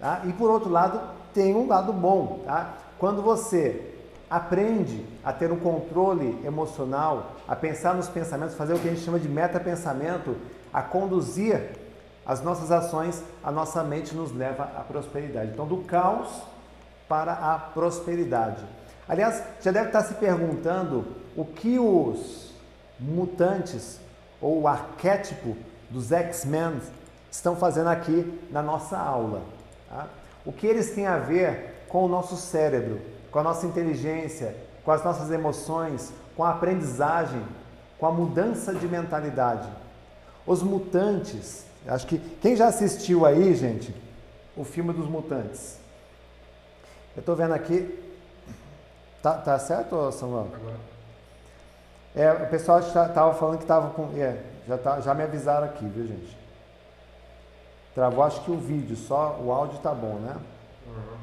Tá? 0.00 0.22
E 0.24 0.32
por 0.32 0.50
outro 0.50 0.68
lado, 0.68 1.00
tem 1.32 1.54
um 1.54 1.68
lado 1.68 1.92
bom. 1.92 2.40
Tá? 2.44 2.74
Quando 2.98 3.22
você 3.22 3.94
aprende 4.28 5.06
a 5.24 5.32
ter 5.32 5.52
um 5.52 5.58
controle 5.58 6.40
emocional, 6.44 7.32
a 7.46 7.54
pensar 7.54 7.94
nos 7.94 8.08
pensamentos, 8.08 8.56
fazer 8.56 8.74
o 8.74 8.78
que 8.80 8.88
a 8.88 8.90
gente 8.90 9.04
chama 9.04 9.20
de 9.20 9.28
metapensamento, 9.28 10.36
a 10.72 10.82
conduzir 10.82 11.81
as 12.24 12.40
nossas 12.42 12.70
ações, 12.70 13.22
a 13.42 13.50
nossa 13.50 13.82
mente 13.82 14.14
nos 14.14 14.32
leva 14.32 14.64
à 14.64 14.80
prosperidade. 14.80 15.50
Então, 15.52 15.66
do 15.66 15.78
caos 15.78 16.42
para 17.08 17.32
a 17.32 17.58
prosperidade. 17.58 18.64
Aliás, 19.08 19.42
já 19.60 19.70
deve 19.72 19.88
estar 19.88 20.02
se 20.02 20.14
perguntando 20.14 21.04
o 21.36 21.44
que 21.44 21.78
os 21.78 22.52
mutantes 22.98 24.00
ou 24.40 24.62
o 24.62 24.68
arquétipo 24.68 25.56
dos 25.90 26.12
X-Men 26.12 26.80
estão 27.30 27.56
fazendo 27.56 27.88
aqui 27.88 28.40
na 28.50 28.62
nossa 28.62 28.96
aula. 28.96 29.42
Tá? 29.88 30.06
O 30.44 30.52
que 30.52 30.66
eles 30.66 30.92
têm 30.94 31.06
a 31.06 31.18
ver 31.18 31.84
com 31.88 32.04
o 32.04 32.08
nosso 32.08 32.36
cérebro, 32.36 33.00
com 33.30 33.38
a 33.38 33.42
nossa 33.42 33.66
inteligência, 33.66 34.56
com 34.84 34.90
as 34.90 35.04
nossas 35.04 35.30
emoções, 35.30 36.12
com 36.36 36.44
a 36.44 36.50
aprendizagem, 36.50 37.42
com 37.98 38.06
a 38.06 38.12
mudança 38.12 38.74
de 38.74 38.86
mentalidade. 38.88 39.68
Os 40.46 40.62
mutantes 40.62 41.66
Acho 41.86 42.06
que 42.06 42.18
quem 42.40 42.54
já 42.54 42.68
assistiu 42.68 43.26
aí, 43.26 43.54
gente, 43.54 43.94
o 44.56 44.64
filme 44.64 44.92
dos 44.92 45.08
mutantes. 45.08 45.78
Eu 47.16 47.20
estou 47.20 47.34
vendo 47.34 47.52
aqui. 47.52 47.98
Tá, 49.22 49.34
tá 49.34 49.58
certo, 49.58 50.10
Samuel? 50.12 50.48
É, 52.14 52.30
o 52.30 52.46
pessoal 52.48 52.80
estava 52.80 53.34
falando 53.34 53.58
que 53.58 53.64
estava 53.64 53.90
com. 53.90 54.10
É, 54.16 54.42
já, 54.68 54.78
tá, 54.78 55.00
já 55.00 55.14
me 55.14 55.22
avisaram 55.22 55.66
aqui, 55.66 55.84
viu, 55.86 56.06
gente? 56.06 56.36
Travou, 57.94 58.24
acho 58.24 58.42
que 58.42 58.50
o 58.50 58.58
vídeo, 58.58 58.96
só 58.96 59.38
o 59.40 59.52
áudio 59.52 59.78
tá 59.80 59.92
bom, 59.92 60.14
né? 60.14 60.36
Uhum. 60.86 61.16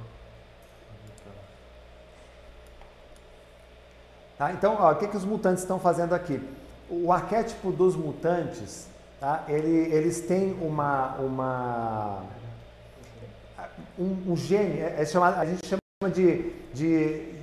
Tá, 4.37 4.53
então, 4.53 4.77
ó, 4.79 4.91
o 4.91 4.95
que, 4.95 5.07
que 5.07 5.17
os 5.17 5.25
mutantes 5.25 5.63
estão 5.63 5.79
fazendo 5.79 6.13
aqui? 6.13 6.41
O 6.89 7.11
arquétipo 7.11 7.71
dos 7.71 7.95
mutantes 7.95 8.87
Tá? 9.19 9.43
Ele, 9.49 9.93
eles 9.93 10.21
têm 10.21 10.53
uma, 10.61 11.15
uma 11.17 12.23
um, 13.97 14.31
um 14.31 14.35
gene, 14.37 14.79
é, 14.79 14.95
é 14.99 15.05
chamado, 15.05 15.39
a 15.39 15.45
gente 15.45 15.65
chama 15.67 16.13
de, 16.13 16.53
de 16.73 17.35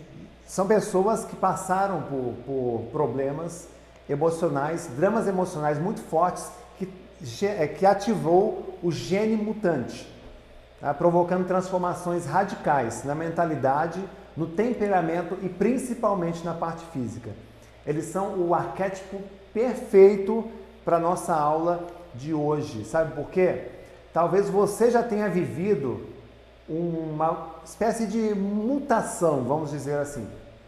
são 0.47 0.67
pessoas 0.67 1.25
que 1.25 1.37
passaram 1.37 2.03
por, 2.03 2.35
por 2.47 2.89
problemas 2.93 3.69
emocionais, 4.09 4.89
dramas 4.97 5.27
emocionais 5.27 5.79
muito 5.79 6.01
fortes 6.01 6.51
que, 6.79 6.89
é, 7.45 7.67
que 7.67 7.85
ativou 7.85 8.79
o 8.83 8.91
gene 8.91 9.37
mutante, 9.37 10.11
tá? 10.81 10.95
provocando 10.95 11.47
transformações 11.47 12.25
radicais 12.25 13.05
na 13.05 13.15
mentalidade, 13.15 14.03
no 14.35 14.47
temperamento 14.47 15.37
e 15.43 15.49
principalmente 15.49 16.43
na 16.43 16.55
parte 16.55 16.87
física. 16.87 17.31
Eles 17.87 18.07
são 18.07 18.39
o 18.41 18.55
arquétipo 18.55 19.21
perfeito 19.53 20.51
para 20.87 21.01
nossa 21.01 21.35
aula 21.35 21.85
de 22.15 22.33
hoje. 22.33 22.85
Sabe 22.85 23.13
por 23.13 23.29
quê? 23.29 23.63
Talvez 24.15 24.49
você 24.49 24.89
já 24.89 25.03
tenha 25.03 25.29
vivido 25.29 26.07
uma 26.69 27.57
espécie 27.65 28.07
de 28.07 28.33
mutação, 28.37 29.43
vamos 29.43 29.73
dizer 29.73 29.99
assim. 29.99 30.25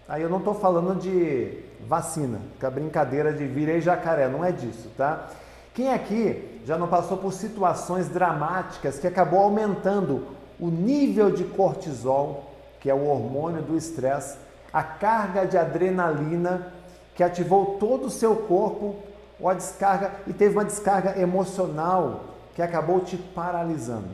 Aí 0.08 0.20
eu 0.20 0.28
não 0.28 0.38
estou 0.38 0.54
falando 0.54 0.98
de 0.98 1.60
vacina, 1.87 2.40
que 2.58 2.66
a 2.66 2.70
brincadeira 2.70 3.32
de 3.32 3.46
virei 3.46 3.80
jacaré, 3.80 4.28
não 4.28 4.44
é 4.44 4.50
disso, 4.50 4.90
tá? 4.96 5.28
Quem 5.72 5.92
aqui 5.92 6.60
já 6.66 6.76
não 6.76 6.88
passou 6.88 7.16
por 7.16 7.32
situações 7.32 8.08
dramáticas 8.08 8.98
que 8.98 9.06
acabou 9.06 9.38
aumentando 9.38 10.26
o 10.58 10.66
nível 10.66 11.30
de 11.30 11.44
cortisol, 11.44 12.50
que 12.80 12.90
é 12.90 12.94
o 12.94 13.06
hormônio 13.06 13.62
do 13.62 13.76
estresse, 13.76 14.37
a 14.72 14.82
carga 14.82 15.46
de 15.46 15.56
adrenalina 15.56 16.72
que 17.14 17.22
ativou 17.22 17.76
todo 17.78 18.06
o 18.06 18.10
seu 18.10 18.34
corpo 18.34 18.96
ou 19.40 19.49
a 19.49 19.54
descarga 19.54 20.12
e 20.26 20.33
teve 20.33 20.54
uma 20.54 20.64
descarga 20.64 21.18
emocional 21.18 22.25
que 22.54 22.62
acabou 22.62 23.00
te 23.00 23.16
paralisando. 23.16 24.09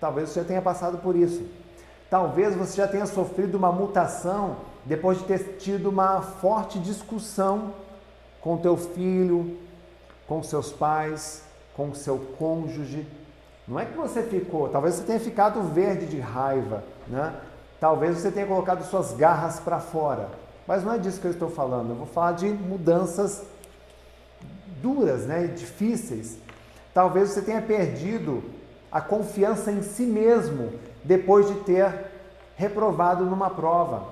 Talvez 0.00 0.28
você 0.28 0.44
tenha 0.44 0.60
passado 0.60 0.98
por 0.98 1.16
isso. 1.16 1.46
Talvez 2.10 2.54
você 2.54 2.76
já 2.76 2.88
tenha 2.88 3.06
sofrido 3.06 3.56
uma 3.56 3.72
mutação 3.72 4.56
depois 4.84 5.18
de 5.18 5.24
ter 5.24 5.56
tido 5.58 5.88
uma 5.88 6.20
forte 6.20 6.78
discussão 6.78 7.72
com 8.40 8.58
teu 8.58 8.76
filho, 8.76 9.56
com 10.26 10.42
seus 10.42 10.72
pais, 10.72 11.42
com 11.74 11.94
seu 11.94 12.18
cônjuge. 12.38 13.06
Não 13.66 13.78
é 13.78 13.86
que 13.86 13.96
você 13.96 14.22
ficou, 14.22 14.68
talvez 14.68 14.96
você 14.96 15.04
tenha 15.04 15.20
ficado 15.20 15.62
verde 15.62 16.06
de 16.06 16.18
raiva, 16.18 16.82
né? 17.06 17.32
Talvez 17.80 18.18
você 18.18 18.30
tenha 18.30 18.46
colocado 18.46 18.84
suas 18.84 19.12
garras 19.12 19.58
para 19.58 19.80
fora. 19.80 20.28
Mas 20.66 20.84
não 20.84 20.92
é 20.92 20.98
disso 20.98 21.20
que 21.20 21.26
eu 21.26 21.32
estou 21.32 21.50
falando. 21.50 21.90
Eu 21.90 21.96
vou 21.96 22.06
falar 22.06 22.32
de 22.32 22.46
mudanças 22.46 23.42
duras, 24.82 25.26
né, 25.26 25.46
difíceis. 25.46 26.36
Talvez 26.92 27.30
você 27.30 27.40
tenha 27.40 27.62
perdido 27.62 28.42
a 28.90 29.00
confiança 29.00 29.70
em 29.70 29.82
si 29.82 30.02
mesmo 30.02 30.72
depois 31.02 31.48
de 31.48 31.54
ter 31.60 32.10
reprovado 32.56 33.24
numa 33.24 33.48
prova, 33.48 34.04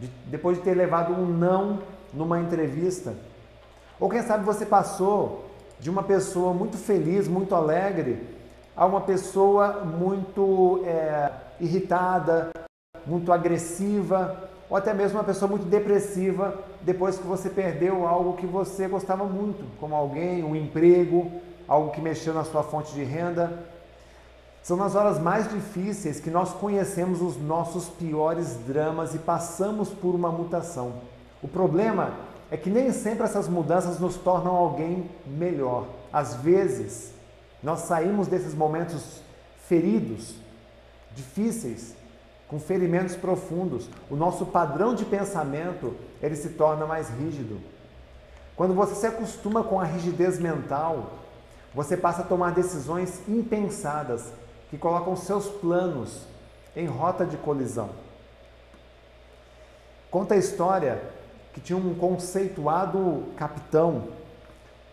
de, 0.00 0.08
depois 0.26 0.56
de 0.58 0.64
ter 0.64 0.74
levado 0.74 1.12
um 1.12 1.26
não 1.26 1.80
numa 2.12 2.40
entrevista. 2.40 3.14
Ou 4.00 4.08
quem 4.08 4.22
sabe 4.22 4.44
você 4.44 4.66
passou 4.66 5.44
de 5.78 5.88
uma 5.88 6.02
pessoa 6.02 6.52
muito 6.52 6.76
feliz, 6.76 7.28
muito 7.28 7.54
alegre, 7.54 8.26
a 8.76 8.84
uma 8.86 9.02
pessoa 9.02 9.84
muito 9.84 10.82
é, 10.84 11.30
irritada, 11.60 12.50
muito 13.06 13.32
agressiva, 13.32 14.48
ou 14.68 14.76
até 14.76 14.92
mesmo 14.92 15.18
uma 15.18 15.24
pessoa 15.24 15.48
muito 15.48 15.66
depressiva 15.66 16.58
depois 16.84 17.18
que 17.18 17.26
você 17.26 17.48
perdeu 17.48 18.06
algo 18.06 18.36
que 18.36 18.46
você 18.46 18.86
gostava 18.86 19.24
muito, 19.24 19.64
como 19.80 19.94
alguém, 19.94 20.44
um 20.44 20.54
emprego, 20.54 21.30
algo 21.66 21.90
que 21.90 22.00
mexeu 22.00 22.34
na 22.34 22.44
sua 22.44 22.62
fonte 22.62 22.92
de 22.92 23.02
renda. 23.02 23.64
São 24.62 24.76
nas 24.76 24.94
horas 24.94 25.18
mais 25.18 25.48
difíceis 25.48 26.20
que 26.20 26.30
nós 26.30 26.52
conhecemos 26.52 27.22
os 27.22 27.36
nossos 27.40 27.88
piores 27.88 28.56
dramas 28.66 29.14
e 29.14 29.18
passamos 29.18 29.90
por 29.90 30.14
uma 30.14 30.30
mutação. 30.30 30.94
O 31.42 31.48
problema 31.48 32.12
é 32.50 32.56
que 32.56 32.70
nem 32.70 32.92
sempre 32.92 33.24
essas 33.24 33.48
mudanças 33.48 33.98
nos 33.98 34.16
tornam 34.16 34.54
alguém 34.54 35.10
melhor. 35.26 35.86
Às 36.12 36.34
vezes, 36.34 37.12
nós 37.62 37.80
saímos 37.80 38.28
desses 38.28 38.54
momentos 38.54 39.20
feridos, 39.66 40.34
difíceis, 41.14 41.94
com 42.54 42.60
ferimentos 42.60 43.16
profundos. 43.16 43.90
O 44.08 44.14
nosso 44.14 44.46
padrão 44.46 44.94
de 44.94 45.04
pensamento 45.04 45.96
ele 46.22 46.36
se 46.36 46.50
torna 46.50 46.86
mais 46.86 47.08
rígido. 47.08 47.60
Quando 48.54 48.72
você 48.72 48.94
se 48.94 49.04
acostuma 49.08 49.64
com 49.64 49.80
a 49.80 49.84
rigidez 49.84 50.38
mental, 50.38 51.14
você 51.74 51.96
passa 51.96 52.22
a 52.22 52.24
tomar 52.24 52.52
decisões 52.52 53.20
impensadas 53.28 54.32
que 54.70 54.78
colocam 54.78 55.16
seus 55.16 55.48
planos 55.48 56.28
em 56.76 56.86
rota 56.86 57.26
de 57.26 57.36
colisão. 57.36 57.90
Conta 60.08 60.34
a 60.34 60.38
história 60.38 61.02
que 61.52 61.60
tinha 61.60 61.76
um 61.76 61.92
conceituado 61.96 63.24
capitão 63.36 64.10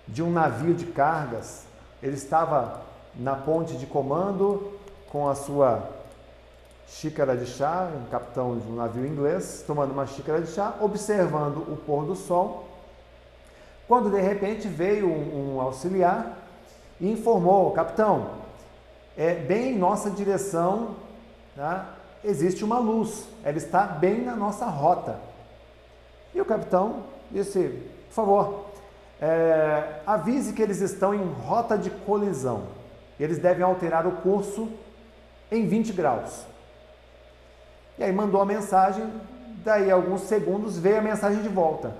de 0.08 0.24
um 0.24 0.32
navio 0.32 0.74
de 0.74 0.88
cargas. 0.88 1.65
Ele 2.01 2.15
estava 2.15 2.82
na 3.13 3.36
ponte 3.36 3.77
de 3.77 3.86
comando 3.86 4.80
com 5.12 5.30
a 5.30 5.36
sua 5.36 6.00
xícara 6.91 7.36
de 7.36 7.45
chá, 7.45 7.89
um 7.95 8.10
capitão 8.10 8.57
de 8.57 8.67
um 8.67 8.75
navio 8.75 9.05
inglês, 9.05 9.63
tomando 9.65 9.91
uma 9.91 10.05
xícara 10.05 10.41
de 10.41 10.51
chá, 10.51 10.75
observando 10.81 11.57
o 11.57 11.77
pôr 11.77 12.05
do 12.05 12.15
sol, 12.15 12.67
quando 13.88 14.10
de 14.10 14.19
repente 14.19 14.67
veio 14.67 15.07
um, 15.07 15.55
um 15.55 15.62
auxiliar 15.62 16.38
e 17.00 17.12
informou, 17.12 17.71
capitão, 17.71 18.31
é 19.17 19.36
bem 19.36 19.74
em 19.74 19.77
nossa 19.77 20.10
direção, 20.10 20.95
tá? 21.55 21.95
existe 22.24 22.63
uma 22.63 22.77
luz, 22.77 23.25
ela 23.43 23.57
está 23.57 23.86
bem 23.86 24.21
na 24.21 24.36
nossa 24.36 24.65
rota. 24.65 25.19
E 26.33 26.39
o 26.39 26.45
capitão 26.45 27.03
disse, 27.31 27.81
por 28.07 28.13
favor, 28.13 28.65
é, 29.19 30.01
avise 30.05 30.53
que 30.53 30.62
eles 30.62 30.81
estão 30.81 31.13
em 31.13 31.24
rota 31.24 31.77
de 31.77 31.89
colisão. 31.89 32.63
Eles 33.19 33.38
devem 33.38 33.63
alterar 33.63 34.07
o 34.07 34.13
curso 34.13 34.69
em 35.51 35.67
20 35.67 35.93
graus. 35.93 36.45
E 38.01 38.03
aí 38.03 38.12
mandou 38.12 38.41
a 38.41 38.46
mensagem, 38.48 39.08
daí 39.63 39.91
alguns 39.91 40.22
segundos 40.22 40.75
veio 40.75 40.98
a 40.98 41.01
mensagem 41.03 41.43
de 41.43 41.48
volta. 41.48 41.93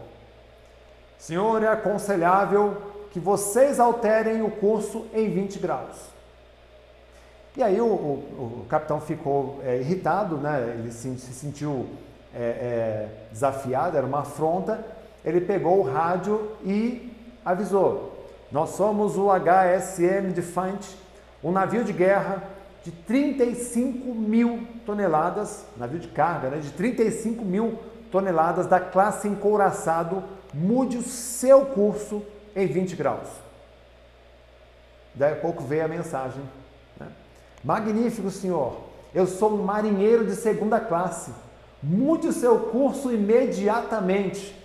Senhor, 1.20 1.62
é 1.62 1.68
aconselhável 1.68 2.76
que 3.12 3.20
vocês 3.20 3.80
alterem 3.80 4.42
o 4.42 4.50
curso 4.50 5.06
em 5.14 5.30
20 5.30 5.60
graus. 5.60 6.10
E 7.56 7.62
aí 7.62 7.80
o, 7.80 7.86
o, 7.86 8.64
o 8.64 8.66
capitão 8.68 9.00
ficou 9.00 9.62
é, 9.64 9.78
irritado, 9.78 10.38
né? 10.38 10.76
ele 10.80 10.92
se, 10.92 11.08
se 11.20 11.34
sentiu 11.34 11.88
é, 12.34 12.40
é, 12.42 13.10
desafiado, 13.32 13.96
era 13.96 14.08
uma 14.08 14.22
afronta. 14.22 14.84
Ele 15.24 15.40
pegou 15.40 15.78
o 15.78 15.84
rádio 15.84 16.50
e 16.66 17.16
avisou: 17.46 18.26
Nós 18.52 18.72
somos 18.72 19.20
o 19.20 19.28
HSM 19.30 20.32
Defiant, 20.34 20.84
um 21.44 21.52
navio 21.52 21.84
de 21.84 21.94
guerra 21.94 22.42
de 22.84 22.92
35 22.92 24.14
mil 24.14 24.68
toneladas, 24.86 25.66
navio 25.78 26.00
de 26.00 26.08
carga, 26.08 26.50
né? 26.50 26.58
de 26.58 26.72
35 26.72 27.46
mil 27.46 27.80
toneladas 28.12 28.66
da 28.66 28.80
classe 28.80 29.28
encouraçado, 29.28 30.24
mude 30.54 30.98
o 30.98 31.04
seu 31.04 31.66
curso 31.68 32.24
em 32.56 32.66
20 32.66 32.96
graus. 32.96 33.28
Daí 35.14 35.34
a 35.34 35.36
pouco 35.36 35.64
veio 35.64 35.86
a 35.86 35.88
mensagem. 35.88 36.42
Né? 37.00 37.08
Magnífico, 37.64 38.30
senhor. 38.32 38.78
Eu 39.14 39.28
sou 39.28 39.54
um 39.54 39.64
marinheiro 39.64 40.26
de 40.26 40.36
segunda 40.36 40.80
classe. 40.80 41.32
Mude 41.84 42.28
o 42.28 42.34
seu 42.34 42.60
curso 42.60 43.12
imediatamente. 43.12 44.56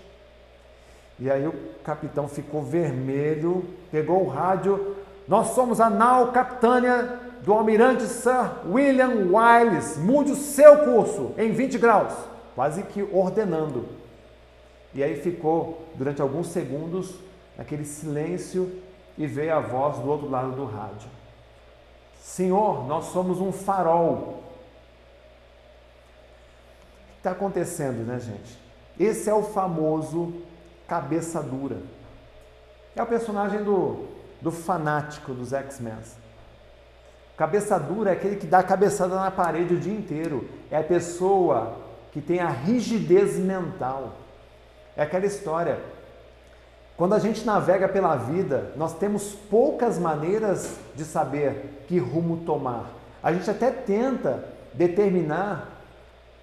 E 1.19 1.31
aí 1.31 1.47
o 1.47 1.55
capitão 1.83 2.29
ficou 2.29 2.63
vermelho, 2.63 3.65
pegou 3.91 4.25
o 4.25 4.29
rádio. 4.29 4.97
Nós 5.27 5.49
somos 5.49 5.81
a 5.81 5.91
nau 5.91 6.31
capitânia 6.31 7.26
do 7.47 7.53
almirante 7.53 8.03
Sir 8.03 8.67
William 8.69 9.31
Wiles. 9.31 9.97
Mude 9.99 10.33
o 10.33 10.37
seu 10.37 10.79
curso 10.85 11.33
em 11.39 11.53
20 11.53 11.79
graus. 11.79 12.13
Quase 12.57 12.83
que 12.83 13.01
ordenando. 13.05 13.89
E 14.93 15.01
aí 15.01 15.23
ficou 15.23 15.87
durante 15.95 16.21
alguns 16.21 16.49
segundos 16.49 17.15
aquele 17.57 17.85
silêncio 17.85 18.83
e 19.17 19.29
veio 19.29 19.55
a 19.55 19.61
voz 19.61 19.97
do 19.99 20.09
outro 20.11 20.29
lado 20.29 20.57
do 20.57 20.65
rádio. 20.65 21.09
Senhor, 22.21 22.85
nós 22.89 23.05
somos 23.07 23.41
um 23.41 23.53
farol. 23.53 24.13
O 24.13 24.43
que 27.13 27.19
está 27.19 27.31
acontecendo, 27.31 28.05
né, 28.05 28.19
gente? 28.19 28.59
Esse 28.99 29.31
é 29.31 29.35
o 29.35 29.45
famoso 29.45 30.35
cabeça 30.89 31.41
dura. 31.41 31.79
É 32.97 33.03
o 33.03 33.07
personagem 33.07 33.63
do, 33.63 34.09
do 34.41 34.51
fanático 34.51 35.33
dos 35.33 35.53
X-Men. 35.53 35.95
Cabeça 37.37 37.79
dura 37.79 38.11
é 38.11 38.13
aquele 38.15 38.37
que 38.37 38.47
dá 38.47 38.63
cabeçada 38.63 39.15
na 39.15 39.31
parede 39.31 39.75
o 39.75 39.79
dia 39.79 39.93
inteiro. 39.93 40.49
É 40.71 40.79
a 40.79 40.83
pessoa 40.83 41.77
que 42.13 42.21
tem 42.21 42.41
a 42.41 42.49
rigidez 42.49 43.39
mental. 43.39 44.13
É 44.97 45.03
aquela 45.03 45.27
história. 45.27 45.79
Quando 46.97 47.15
a 47.15 47.19
gente 47.19 47.45
navega 47.45 47.87
pela 47.87 48.17
vida, 48.17 48.73
nós 48.75 48.95
temos 48.95 49.35
poucas 49.51 49.99
maneiras 49.99 50.79
de 50.95 51.05
saber 51.05 51.85
que 51.87 51.99
rumo 51.99 52.39
tomar. 52.39 52.87
A 53.23 53.33
gente 53.35 53.51
até 53.51 53.71
tenta 53.71 54.43
determinar 54.73 55.69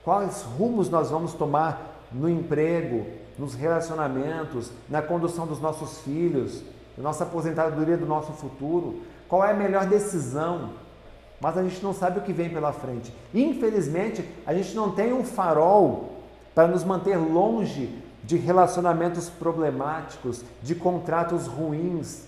quais 0.03 0.43
rumos 0.43 0.89
nós 0.89 1.09
vamos 1.09 1.33
tomar 1.33 2.05
no 2.11 2.29
emprego, 2.29 3.07
nos 3.37 3.55
relacionamentos, 3.55 4.71
na 4.87 5.01
condução 5.01 5.47
dos 5.47 5.59
nossos 5.59 6.01
filhos, 6.01 6.61
na 6.95 7.03
nossa 7.03 7.23
aposentadoria 7.23 7.97
do 7.97 8.05
nosso 8.05 8.33
futuro, 8.33 9.01
qual 9.27 9.43
é 9.43 9.51
a 9.51 9.55
melhor 9.55 9.87
decisão. 9.87 10.82
Mas 11.39 11.57
a 11.57 11.63
gente 11.63 11.83
não 11.83 11.93
sabe 11.93 12.19
o 12.19 12.21
que 12.21 12.31
vem 12.31 12.49
pela 12.49 12.71
frente. 12.71 13.13
Infelizmente, 13.33 14.27
a 14.45 14.53
gente 14.53 14.73
não 14.75 14.91
tem 14.91 15.11
um 15.13 15.23
farol 15.23 16.13
para 16.55 16.67
nos 16.67 16.83
manter 16.83 17.17
longe 17.17 18.01
de 18.23 18.37
relacionamentos 18.37 19.29
problemáticos, 19.29 20.43
de 20.61 20.73
contratos 20.73 21.45
ruins, 21.47 22.23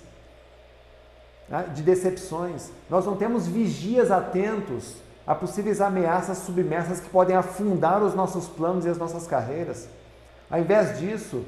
né, 1.47 1.69
de 1.74 1.81
decepções. 1.81 2.69
Nós 2.89 3.05
não 3.05 3.15
temos 3.15 3.48
vigias 3.48 4.11
atentos 4.11 4.96
a 5.25 5.33
possíveis 5.33 5.81
ameaças 5.81 6.39
submersas 6.39 7.00
que 7.00 7.09
podem 7.09 7.35
afundar 7.35 8.03
os 8.03 8.13
nossos 8.13 8.48
planos 8.48 8.85
e 8.85 8.89
as 8.89 8.98
nossas 8.98 9.25
carreiras. 9.25 9.87
Ao 10.50 10.59
invés 10.59 11.00
disso, 11.00 11.44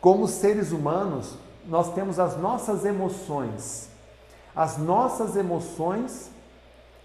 como 0.00 0.26
seres 0.26 0.72
humanos, 0.72 1.34
nós 1.66 1.92
temos 1.92 2.18
as 2.18 2.38
nossas 2.38 2.84
emoções. 2.84 3.90
As 4.56 4.78
nossas 4.78 5.36
emoções 5.36 6.30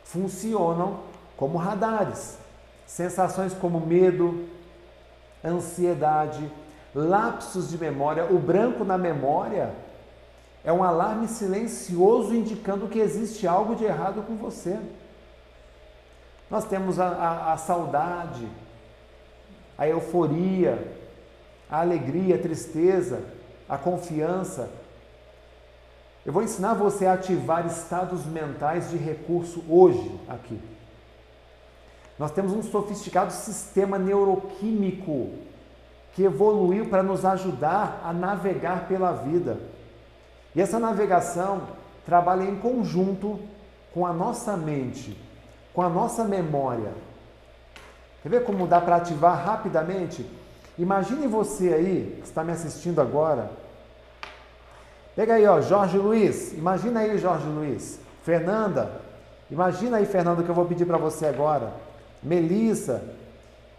funcionam 0.06 1.02
como 1.36 1.58
radares. 1.58 2.38
Sensações 2.88 3.54
como 3.54 3.80
medo, 3.80 4.48
ansiedade, 5.44 6.50
lapsos 6.94 7.70
de 7.70 7.78
memória, 7.78 8.26
o 8.26 8.39
branco 8.39 8.86
na 8.86 8.98
memória 8.98 9.74
é 10.63 10.72
um 10.72 10.84
alarme 10.84 11.28
silencioso 11.28 12.34
indicando 12.34 12.88
que 12.88 13.00
existe 13.00 13.46
algo 13.46 13.76
de 13.76 13.84
errado 13.84 14.24
com 14.24 14.36
você. 14.36 14.80
Nós 16.50 16.65
temos 16.65 17.00
a, 17.00 17.08
a, 17.08 17.54
a 17.54 17.58
saudade, 17.58 18.48
a 19.78 19.88
euforia, 19.88 20.96
a 21.70 21.82
alegria, 21.82 22.36
a 22.36 22.39
tristeza, 22.39 23.24
a 23.68 23.78
confiança. 23.78 24.70
Eu 26.26 26.34
vou 26.34 26.42
ensinar 26.42 26.74
você 26.74 27.06
a 27.06 27.14
ativar 27.14 27.68
estados 27.68 28.26
mentais 28.26 28.90
de 28.90 28.98
recurso 28.98 29.64
hoje 29.70 30.20
aqui. 30.28 30.60
Nós 32.18 32.32
temos 32.32 32.52
um 32.52 32.64
sofisticado 32.64 33.32
sistema 33.32 34.00
neuroquímico 34.00 35.34
que 36.14 36.24
evoluiu 36.24 36.88
para 36.90 37.04
nos 37.04 37.24
ajudar 37.26 38.02
a 38.04 38.12
navegar 38.12 38.88
pela 38.88 39.12
vida. 39.12 39.60
E 40.56 40.62
essa 40.62 40.80
navegação 40.80 41.62
trabalha 42.06 42.44
em 42.44 42.56
conjunto 42.56 43.40
com 43.94 44.06
a 44.06 44.14
nossa 44.14 44.58
mente, 44.58 45.16
com 45.74 45.82
a 45.82 45.90
nossa 45.90 46.24
memória. 46.24 46.92
Quer 48.24 48.30
ver 48.30 48.46
como 48.46 48.66
dá 48.66 48.82
para 48.82 48.96
ativar 48.96 49.46
rapidamente? 49.46 50.26
Imagine 50.80 51.28
você 51.28 51.74
aí, 51.74 52.18
que 52.20 52.28
está 52.28 52.44
me 52.44 52.52
assistindo 52.52 53.00
agora. 53.00 53.64
Pega 55.15 55.36
aí, 55.36 55.45
ó, 55.47 55.62
Jorge 55.62 55.97
Luiz. 55.97 56.51
Imagina 56.54 56.99
aí, 56.99 57.17
Jorge 57.17 57.47
Luiz. 57.47 57.99
Fernanda. 58.23 58.91
Imagina 59.49 59.97
aí, 59.97 60.06
Fernanda, 60.06 60.43
que 60.43 60.49
eu 60.49 60.56
vou 60.56 60.65
pedir 60.65 60.86
para 60.86 60.97
você 60.97 61.28
agora. 61.28 61.73
Melissa, 62.21 63.01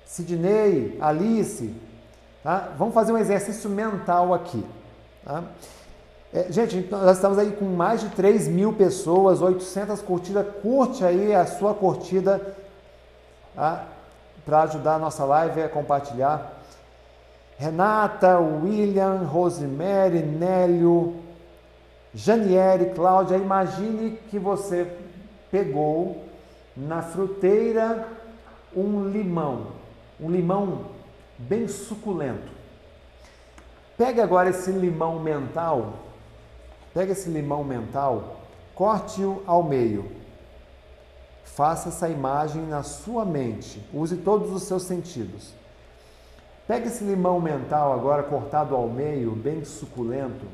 Sidney, 0.05 0.96
Alice. 1.01 1.75
Tá? 2.42 2.72
Vamos 2.79 2.94
fazer 2.94 3.12
um 3.12 3.18
exercício 3.18 3.68
mental 3.68 4.33
aqui. 4.33 4.64
Tá? 5.25 5.42
É, 6.33 6.51
gente, 6.51 6.88
nós 6.90 7.16
estamos 7.16 7.38
aí 7.38 7.51
com 7.53 7.64
mais 7.64 8.01
de 8.01 8.09
3 8.11 8.49
mil 8.49 8.72
pessoas, 8.72 9.42
800 9.42 10.01
curtidas. 10.01 10.46
Curte 10.62 11.05
aí 11.05 11.35
a 11.35 11.44
sua 11.44 11.75
curtida 11.75 12.57
tá? 13.55 13.85
para 14.44 14.62
ajudar 14.62 14.94
a 14.94 14.99
nossa 14.99 15.25
live 15.25 15.62
a 15.62 15.68
compartilhar. 15.68 16.53
Renata, 17.59 18.38
William, 18.38 19.25
Rosemary, 19.25 20.20
Nélio, 20.20 21.26
Janiere, 22.17 22.95
Cláudia, 22.95 23.37
imagine 23.37 24.19
que 24.31 24.39
você 24.39 24.91
pegou 25.51 26.25
na 26.75 27.03
fruteira 27.03 28.09
um 28.75 29.07
limão, 29.07 29.73
um 30.19 30.31
limão 30.31 30.87
bem 31.37 31.69
suculento. 31.69 32.51
Pegue 33.99 34.23
agora 34.23 34.49
esse 34.49 34.71
limão 34.71 35.19
mental, 35.21 35.93
pega 36.95 37.13
esse 37.13 37.29
limão 37.29 37.63
mental, 37.63 38.41
corte-o 38.75 39.43
ao 39.47 39.63
meio. 39.63 40.11
Faça 41.45 41.91
essa 41.91 42.09
imagem 42.09 42.63
na 42.63 42.83
sua 42.83 43.27
mente, 43.27 43.87
use 43.93 44.17
todos 44.17 44.51
os 44.53 44.63
seus 44.63 44.85
sentidos. 44.85 45.53
Pegue 46.67 46.89
esse 46.89 47.05
limão 47.05 47.43
mental 47.43 47.93
agora 47.93 48.23
cortado 48.23 48.75
ao 48.75 48.89
meio, 48.89 49.33
bem 49.33 49.67
suculento, 49.67 50.47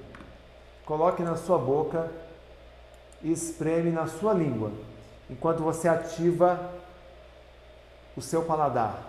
coloque 0.92 1.22
na 1.22 1.36
sua 1.36 1.56
boca 1.56 2.10
e 3.22 3.32
espreme 3.32 3.90
na 3.90 4.06
sua 4.06 4.34
língua, 4.34 4.70
enquanto 5.30 5.62
você 5.62 5.88
ativa 5.88 6.70
o 8.14 8.20
seu 8.20 8.42
paladar. 8.42 9.02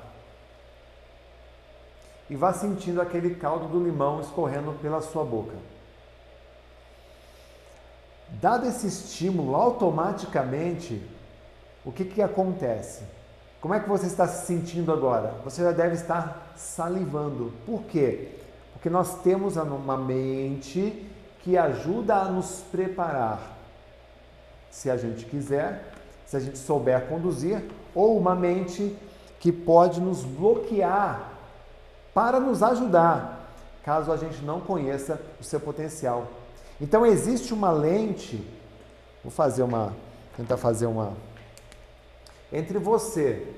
E 2.30 2.38
vá 2.38 2.54
sentindo 2.54 3.02
aquele 3.02 3.36
caldo 3.36 3.68
do 3.68 3.84
limão 3.84 4.22
escorrendo 4.22 4.72
pela 4.82 5.02
sua 5.02 5.26
boca. 5.26 5.58
Dado 8.30 8.66
esse 8.66 8.88
estímulo, 8.88 9.54
automaticamente, 9.54 11.06
o 11.84 11.92
que, 11.92 12.06
que 12.06 12.22
acontece? 12.22 13.04
Como 13.60 13.74
é 13.74 13.82
que 13.82 13.90
você 13.90 14.08
está 14.08 14.26
se 14.26 14.46
sentindo 14.46 14.94
agora? 14.94 15.36
Você 15.44 15.62
já 15.62 15.74
deve 15.74 15.96
estar 15.96 16.54
salivando. 16.56 17.52
Por 17.66 17.84
quê? 17.84 18.40
Porque 18.72 18.90
nós 18.90 19.22
temos 19.22 19.58
uma 19.58 19.98
mente 19.98 21.12
que 21.44 21.58
ajuda 21.58 22.16
a 22.16 22.26
nos 22.26 22.62
preparar, 22.72 23.58
se 24.72 24.90
a 24.90 24.98
gente 24.98 25.26
quiser, 25.26 25.94
se 26.26 26.38
a 26.38 26.40
gente 26.40 26.58
souber 26.58 27.08
conduzir, 27.08 27.64
ou 27.94 28.18
uma 28.18 28.34
mente 28.34 28.96
que 29.40 29.52
pode 29.52 30.00
nos 30.00 30.24
bloquear 30.24 31.32
para 32.14 32.40
nos 32.40 32.64
ajudar, 32.64 33.54
caso 33.84 34.12
a 34.12 34.18
gente 34.18 34.42
não 34.44 34.62
conheça 34.62 35.22
o 35.40 35.44
seu 35.44 35.60
potencial. 35.60 36.28
Então 36.80 37.06
existe 37.06 37.54
uma 37.54 37.72
lente, 37.72 38.42
vou 39.22 39.32
fazer 39.32 39.64
uma, 39.64 39.94
tentar 40.38 40.58
fazer 40.58 40.86
uma. 40.86 41.14
Entre 42.52 42.78
você 42.80 43.54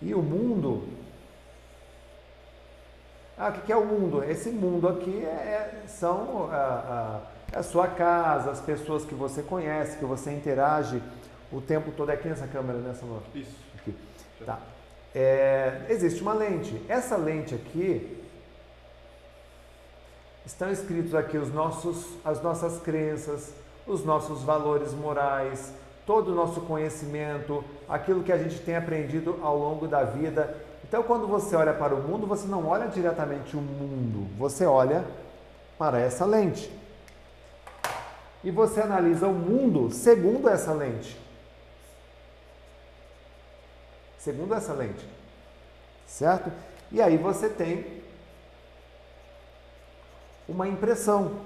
e 0.00 0.14
o 0.14 0.22
mundo. 0.22 0.95
Ah, 3.38 3.50
o 3.50 3.52
que 3.52 3.70
é 3.70 3.76
o 3.76 3.84
mundo? 3.84 4.24
Esse 4.24 4.48
mundo 4.48 4.88
aqui 4.88 5.22
é, 5.22 5.82
são 5.86 6.48
a, 6.50 7.20
a, 7.52 7.58
a, 7.58 7.62
sua 7.62 7.86
casa, 7.86 8.50
as 8.50 8.60
pessoas 8.60 9.04
que 9.04 9.14
você 9.14 9.42
conhece, 9.42 9.98
que 9.98 10.06
você 10.06 10.32
interage 10.32 11.02
o 11.52 11.60
tempo 11.60 11.92
todo. 11.92 12.10
É 12.10 12.14
aqui 12.14 12.28
nessa 12.28 12.46
câmera, 12.46 12.78
nessa 12.78 13.04
né, 13.04 13.20
Isso. 13.34 13.56
Aqui. 13.76 13.94
Tá. 14.44 14.58
É, 15.14 15.84
existe 15.90 16.22
uma 16.22 16.32
lente. 16.32 16.80
Essa 16.88 17.16
lente 17.16 17.54
aqui 17.54 18.22
estão 20.46 20.70
escritos 20.70 21.14
aqui 21.14 21.36
os 21.36 21.52
nossos, 21.52 22.06
as 22.24 22.40
nossas 22.42 22.80
crenças, 22.80 23.52
os 23.86 24.02
nossos 24.02 24.42
valores 24.42 24.94
morais, 24.94 25.74
todo 26.06 26.32
o 26.32 26.34
nosso 26.34 26.62
conhecimento, 26.62 27.62
aquilo 27.86 28.22
que 28.22 28.32
a 28.32 28.38
gente 28.38 28.60
tem 28.60 28.76
aprendido 28.76 29.38
ao 29.42 29.58
longo 29.58 29.86
da 29.86 30.04
vida. 30.04 30.56
Então, 30.88 31.02
quando 31.02 31.26
você 31.26 31.56
olha 31.56 31.74
para 31.74 31.94
o 31.94 32.02
mundo, 32.02 32.26
você 32.26 32.46
não 32.46 32.66
olha 32.66 32.86
diretamente 32.86 33.56
o 33.56 33.60
mundo, 33.60 34.28
você 34.38 34.64
olha 34.64 35.04
para 35.76 35.98
essa 35.98 36.24
lente. 36.24 36.70
E 38.44 38.50
você 38.52 38.80
analisa 38.80 39.26
o 39.26 39.34
mundo 39.34 39.90
segundo 39.90 40.48
essa 40.48 40.72
lente. 40.72 41.20
Segundo 44.18 44.54
essa 44.54 44.72
lente. 44.72 45.04
Certo? 46.06 46.52
E 46.92 47.02
aí 47.02 47.16
você 47.16 47.48
tem 47.48 48.02
uma 50.48 50.68
impressão. 50.68 51.40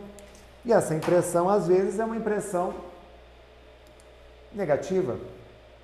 E 0.67 0.73
essa 0.73 0.95
impressão, 0.95 1.49
às 1.49 1.67
vezes, 1.67 1.99
é 1.99 2.05
uma 2.05 2.17
impressão 2.17 2.75
negativa. 4.53 5.19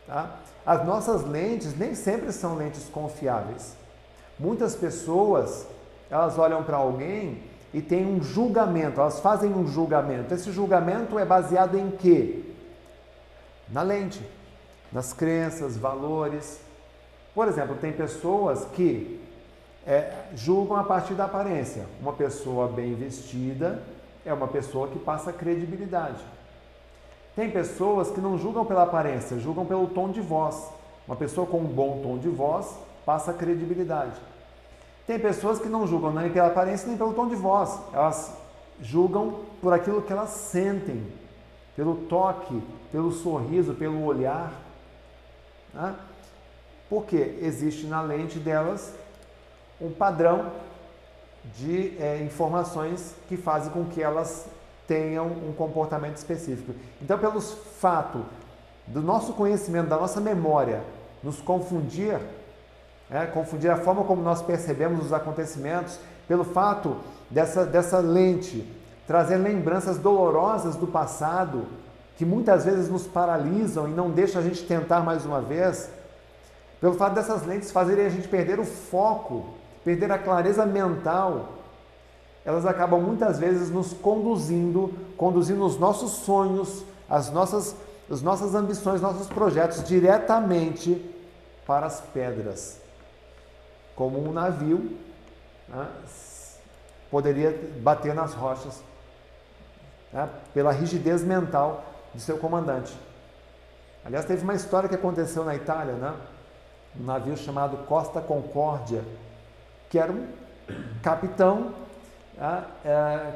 Tá? 0.07 0.37
As 0.65 0.85
nossas 0.85 1.25
lentes 1.25 1.77
nem 1.77 1.95
sempre 1.95 2.33
são 2.33 2.55
lentes 2.55 2.89
confiáveis. 2.89 3.77
Muitas 4.39 4.75
pessoas, 4.75 5.67
elas 6.11 6.39
olham 6.39 6.63
para 6.63 6.77
alguém 6.77 7.43
e 7.73 7.81
têm 7.81 8.07
um 8.07 8.23
julgamento, 8.23 9.01
elas 9.01 9.21
fazem 9.21 9.53
um 9.53 9.67
julgamento. 9.67 10.33
Esse 10.33 10.53
julgamento 10.53 11.19
é 11.19 11.25
baseado 11.25 11.77
em 11.77 11.91
quê? 11.91 12.45
Na 13.69 13.83
lente, 13.83 14.21
nas 14.93 15.13
crenças, 15.13 15.77
valores. 15.77 16.61
Por 17.35 17.49
exemplo, 17.49 17.77
tem 17.77 17.93
pessoas 17.93 18.65
que 18.67 19.21
é, 19.87 20.13
julgam 20.35 20.77
a 20.77 20.85
partir 20.85 21.15
da 21.15 21.25
aparência. 21.25 21.87
Uma 22.01 22.13
pessoa 22.13 22.69
bem 22.69 22.95
vestida 22.95 23.83
é 24.25 24.33
uma 24.33 24.49
pessoa 24.49 24.89
que 24.89 24.99
passa 24.99 25.33
credibilidade. 25.33 26.23
Tem 27.37 27.51
pessoas 27.51 28.11
que 28.11 28.21
não 28.21 28.39
julgam 28.39 28.65
pela 28.65 28.85
aparência, 28.85 29.39
julgam 29.39 29.67
pelo 29.67 29.89
tom 29.89 30.11
de 30.11 30.23
voz. 30.23 30.71
Uma 31.07 31.15
pessoa 31.15 31.47
com 31.47 31.59
um 31.59 31.67
bom 31.67 32.01
tom 32.03 32.17
de 32.17 32.31
voz 32.31 32.75
passa 33.05 33.33
credibilidade. 33.33 34.19
Tem 35.07 35.19
pessoas 35.19 35.59
que 35.59 35.69
não 35.69 35.87
julgam 35.87 36.13
nem 36.13 36.31
pela 36.33 36.47
aparência 36.47 36.89
nem 36.89 36.97
pelo 36.97 37.13
tom 37.13 37.29
de 37.29 37.37
voz. 37.37 37.79
Elas 37.93 38.35
julgam 38.81 39.41
por 39.61 39.75
aquilo 39.75 40.01
que 40.01 40.13
elas 40.13 40.31
sentem, 40.31 41.07
pelo 41.77 41.95
toque, 42.07 42.61
pelo 42.91 43.13
sorriso, 43.13 43.75
pelo 43.75 44.03
olhar. 44.05 44.53
Né? 45.75 45.95
Porque 46.89 47.39
existe 47.43 47.87
na 47.87 48.01
lente 48.01 48.39
delas 48.39 48.95
um 49.79 49.91
padrão 49.91 50.51
de 51.55 51.97
é, 52.03 52.23
informações 52.23 53.15
que 53.29 53.37
fazem 53.37 53.71
com 53.71 53.85
que 53.85 54.03
elas 54.03 54.49
tenham 54.87 55.27
um 55.27 55.53
comportamento 55.53 56.17
específico. 56.17 56.75
Então, 57.01 57.19
pelo 57.19 57.41
fato 57.41 58.25
do 58.87 59.03
nosso 59.03 59.33
conhecimento, 59.33 59.89
da 59.89 59.97
nossa 59.97 60.21
memória, 60.21 60.83
nos 61.23 61.41
confundir, 61.41 62.19
é, 63.11 63.27
confundir 63.27 63.71
a 63.71 63.77
forma 63.77 64.05
como 64.05 64.23
nós 64.23 64.43
percebemos 64.43 65.07
os 65.07 65.13
acontecimentos, 65.13 65.99
pelo 66.29 66.45
fato 66.45 66.97
dessa, 67.31 67.65
dessa 67.65 67.99
lente 67.99 68.67
trazer 69.07 69.37
lembranças 69.37 69.99
dolorosas 69.99 70.75
do 70.75 70.87
passado, 70.87 71.67
que 72.17 72.25
muitas 72.25 72.65
vezes 72.65 72.89
nos 72.89 73.07
paralisam 73.07 73.89
e 73.89 73.93
não 73.93 74.11
deixam 74.11 74.41
a 74.41 74.45
gente 74.45 74.65
tentar 74.67 75.01
mais 75.01 75.25
uma 75.25 75.41
vez, 75.41 75.91
pelo 76.81 76.95
fato 76.95 77.15
dessas 77.15 77.47
lentes 77.47 77.71
fazerem 77.71 78.07
a 78.07 78.09
gente 78.09 78.27
perder 78.27 78.59
o 78.59 78.65
foco, 78.65 79.47
perder 79.85 80.11
a 80.11 80.19
clareza 80.19 80.67
mental 80.67 81.56
elas 82.47 82.65
acabam 82.65 83.01
muitas 83.01 83.41
vezes 83.41 83.71
nos 83.71 83.93
conduzindo, 83.93 84.95
conduzindo 85.17 85.65
os 85.67 85.77
nossos 85.81 86.13
sonhos, 86.13 86.85
as 87.11 87.29
nossas, 87.29 87.75
as 88.09 88.23
nossas 88.23 88.55
ambições, 88.55 89.01
nossos 89.01 89.27
projetos 89.27 89.83
diretamente 89.83 91.13
para 91.67 91.87
as 91.87 92.01
pedras. 92.01 92.81
Como 93.97 94.25
um 94.25 94.33
navio 94.33 94.97
né, 95.69 95.89
poderia 97.11 97.51
bater 97.81 98.15
nas 98.15 98.33
rochas 98.33 98.81
né, 100.13 100.31
pela 100.55 100.71
rigidez 100.71 101.25
mental 101.25 101.85
de 102.15 102.21
seu 102.21 102.39
comandante. 102.39 102.97
Aliás, 104.05 104.25
teve 104.25 104.45
uma 104.45 104.55
história 104.55 104.89
que 104.89 104.95
aconteceu 104.95 105.45
na 105.45 105.57
Itália, 105.57 105.95
né? 105.95 106.15
um 106.99 107.03
navio 107.03 107.37
chamado 107.37 107.77
Costa 107.87 108.21
Concórdia, 108.21 109.03
que 109.91 109.99
era 109.99 110.13
um 110.13 110.29
capitão 111.03 111.86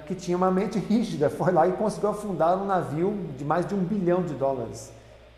que 0.07 0.15
tinha 0.15 0.37
uma 0.37 0.51
mente 0.51 0.79
rígida, 0.79 1.31
foi 1.31 1.53
lá 1.53 1.67
e 1.67 1.73
conseguiu 1.73 2.11
afundar 2.11 2.61
um 2.61 2.67
navio 2.67 3.19
de 3.37 3.45
mais 3.45 3.67
de 3.67 3.75
um 3.75 3.79
bilhão 3.79 4.23
de 4.23 4.35
dólares. 4.35 4.93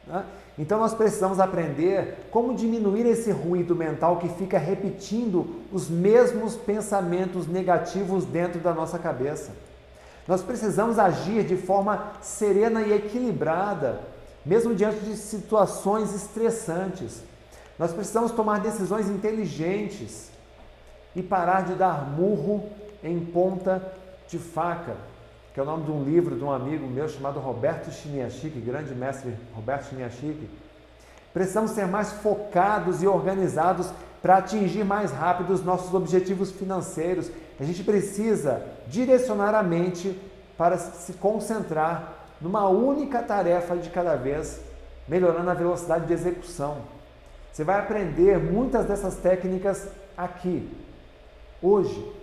Né? 0.06 0.24
Então 0.58 0.78
nós 0.78 0.92
precisamos 0.92 1.38
aprender 1.40 2.26
como 2.30 2.54
diminuir 2.54 3.06
esse 3.06 3.30
ruído 3.30 3.74
mental 3.74 4.18
que 4.18 4.28
fica 4.28 4.58
repetindo 4.58 5.62
os 5.72 5.88
mesmos 5.88 6.56
pensamentos 6.56 7.46
negativos 7.46 8.24
dentro 8.24 8.60
da 8.60 8.74
nossa 8.74 8.98
cabeça. 8.98 9.52
Nós 10.26 10.42
precisamos 10.42 10.98
agir 10.98 11.44
de 11.44 11.56
forma 11.56 12.12
serena 12.20 12.82
e 12.82 12.92
equilibrada, 12.92 14.00
mesmo 14.44 14.74
diante 14.74 15.00
de 15.00 15.16
situações 15.16 16.14
estressantes. 16.14 17.22
Nós 17.78 17.92
precisamos 17.92 18.30
tomar 18.32 18.60
decisões 18.60 19.08
inteligentes 19.08 20.30
e 21.16 21.22
parar 21.22 21.62
de 21.62 21.74
dar 21.74 22.08
murro 22.10 22.68
em 23.02 23.20
ponta 23.20 23.82
de 24.28 24.38
faca, 24.38 24.96
que 25.52 25.60
é 25.60 25.62
o 25.62 25.66
nome 25.66 25.84
de 25.84 25.90
um 25.90 26.04
livro 26.04 26.36
de 26.36 26.44
um 26.44 26.50
amigo 26.50 26.86
meu 26.86 27.08
chamado 27.08 27.40
Roberto 27.40 27.90
Chiniachik, 27.90 28.58
grande 28.60 28.94
mestre 28.94 29.34
Roberto 29.54 29.90
Chiniachik. 29.90 30.48
Precisamos 31.32 31.72
ser 31.72 31.86
mais 31.86 32.12
focados 32.12 33.02
e 33.02 33.06
organizados 33.06 33.90
para 34.20 34.36
atingir 34.36 34.84
mais 34.84 35.10
rápido 35.10 35.52
os 35.52 35.64
nossos 35.64 35.92
objetivos 35.92 36.50
financeiros. 36.52 37.30
A 37.58 37.64
gente 37.64 37.82
precisa 37.82 38.62
direcionar 38.86 39.54
a 39.54 39.62
mente 39.62 40.18
para 40.56 40.78
se 40.78 41.14
concentrar 41.14 42.14
numa 42.40 42.68
única 42.68 43.22
tarefa 43.22 43.76
de 43.76 43.90
cada 43.90 44.14
vez, 44.14 44.60
melhorando 45.08 45.50
a 45.50 45.54
velocidade 45.54 46.06
de 46.06 46.12
execução. 46.12 46.78
Você 47.52 47.64
vai 47.64 47.78
aprender 47.78 48.38
muitas 48.38 48.86
dessas 48.86 49.16
técnicas 49.16 49.88
aqui, 50.16 50.70
hoje. 51.60 52.21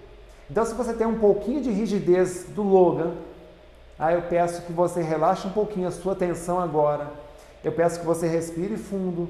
Então, 0.50 0.66
se 0.66 0.74
você 0.74 0.94
tem 0.94 1.06
um 1.06 1.20
pouquinho 1.20 1.62
de 1.62 1.70
rigidez 1.70 2.46
do 2.56 2.64
Logan, 2.64 3.14
aí 3.98 4.16
eu 4.16 4.24
peço 4.24 4.64
que 4.64 4.74
você 4.74 5.02
relaxe 5.02 5.48
um 5.48 5.52
pouquinho 5.52 5.88
a 5.88 5.92
sua 5.92 6.14
atenção 6.14 6.60
agora. 6.60 7.12
Eu 7.64 7.72
peço 7.72 8.00
que 8.00 8.06
você 8.06 8.28
respire 8.28 8.78
fundo. 8.78 9.28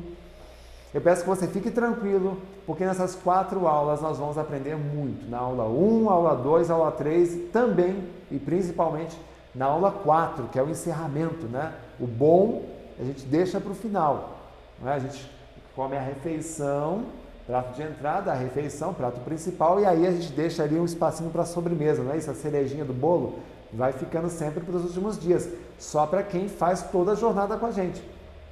Eu 0.93 1.01
peço 1.01 1.21
que 1.21 1.29
você 1.29 1.45
fique 1.47 1.69
tranquilo, 1.69 2.37
porque 2.65 2.85
nessas 2.85 3.15
quatro 3.15 3.67
aulas 3.67 4.01
nós 4.01 4.17
vamos 4.17 4.37
aprender 4.37 4.75
muito. 4.75 5.29
Na 5.29 5.39
aula 5.39 5.65
1, 5.67 6.09
aula 6.09 6.35
2, 6.35 6.71
aula 6.71 6.91
3, 6.91 7.51
também 7.51 8.03
e 8.31 8.39
principalmente 8.39 9.15
na 9.53 9.65
aula 9.65 9.91
4, 9.91 10.47
que 10.47 10.57
é 10.57 10.63
o 10.63 10.69
encerramento, 10.69 11.45
né? 11.47 11.73
O 11.99 12.07
bom 12.07 12.63
a 12.99 13.03
gente 13.03 13.25
deixa 13.25 13.59
para 13.59 13.71
o 13.71 13.75
final. 13.75 14.37
Né? 14.81 14.93
A 14.93 14.99
gente 14.99 15.29
come 15.75 15.95
a 15.95 16.01
refeição 16.01 17.05
prato 17.49 17.73
de 17.73 17.81
entrada, 17.81 18.31
a 18.31 18.35
refeição, 18.35 18.93
prato 18.93 19.21
principal, 19.21 19.79
e 19.79 19.85
aí 19.85 20.05
a 20.05 20.11
gente 20.11 20.31
deixa 20.33 20.61
ali 20.61 20.79
um 20.79 20.85
espacinho 20.85 21.31
para 21.31 21.43
sobremesa, 21.45 22.03
não 22.03 22.13
é 22.13 22.17
isso? 22.17 22.29
A 22.29 22.35
cerejinha 22.35 22.85
do 22.85 22.93
bolo 22.93 23.39
vai 23.73 23.91
ficando 23.91 24.29
sempre 24.29 24.63
para 24.63 24.75
os 24.75 24.83
últimos 24.83 25.17
dias, 25.17 25.49
só 25.79 26.05
para 26.05 26.21
quem 26.21 26.47
faz 26.47 26.83
toda 26.83 27.13
a 27.13 27.15
jornada 27.15 27.57
com 27.57 27.65
a 27.65 27.71
gente. 27.71 28.03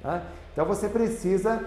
Tá? 0.02 0.22
Então 0.52 0.64
você 0.64 0.88
precisa 0.88 1.64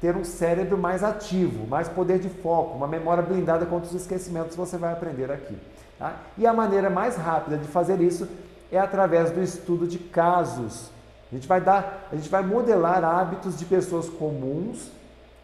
ter 0.00 0.14
um 0.14 0.22
cérebro 0.22 0.78
mais 0.78 1.02
ativo, 1.02 1.66
mais 1.66 1.88
poder 1.88 2.20
de 2.20 2.28
foco, 2.28 2.76
uma 2.76 2.86
memória 2.86 3.24
blindada 3.24 3.66
contra 3.66 3.88
os 3.88 3.94
esquecimentos 4.00 4.54
você 4.54 4.76
vai 4.76 4.92
aprender 4.92 5.32
aqui. 5.32 5.58
Tá? 5.98 6.14
E 6.36 6.46
a 6.46 6.52
maneira 6.52 6.88
mais 6.88 7.16
rápida 7.16 7.56
de 7.56 7.66
fazer 7.66 8.00
isso 8.00 8.28
é 8.70 8.78
através 8.78 9.32
do 9.32 9.42
estudo 9.42 9.84
de 9.84 9.98
casos. 9.98 10.92
A 11.32 11.34
gente 11.34 11.48
vai 11.48 11.60
dar, 11.60 12.06
a 12.12 12.14
gente 12.14 12.28
vai 12.28 12.44
modelar 12.44 13.02
hábitos 13.02 13.58
de 13.58 13.64
pessoas 13.64 14.08
comuns 14.08 14.96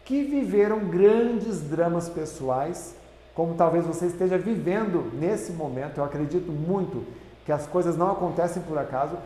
que 0.05 0.23
viveram 0.23 0.79
grandes 0.87 1.61
dramas 1.61 2.07
pessoais 2.07 2.95
como 3.33 3.55
talvez 3.55 3.85
você 3.85 4.05
esteja 4.05 4.37
vivendo 4.37 5.11
nesse 5.13 5.51
momento. 5.51 5.97
Eu 5.97 6.05
acredito 6.05 6.51
muito 6.51 7.05
que 7.45 7.51
as 7.51 7.67
coisas 7.67 7.97
não 7.97 8.09
acontecem 8.11 8.63
por 8.63 8.77
acaso. 8.77 9.17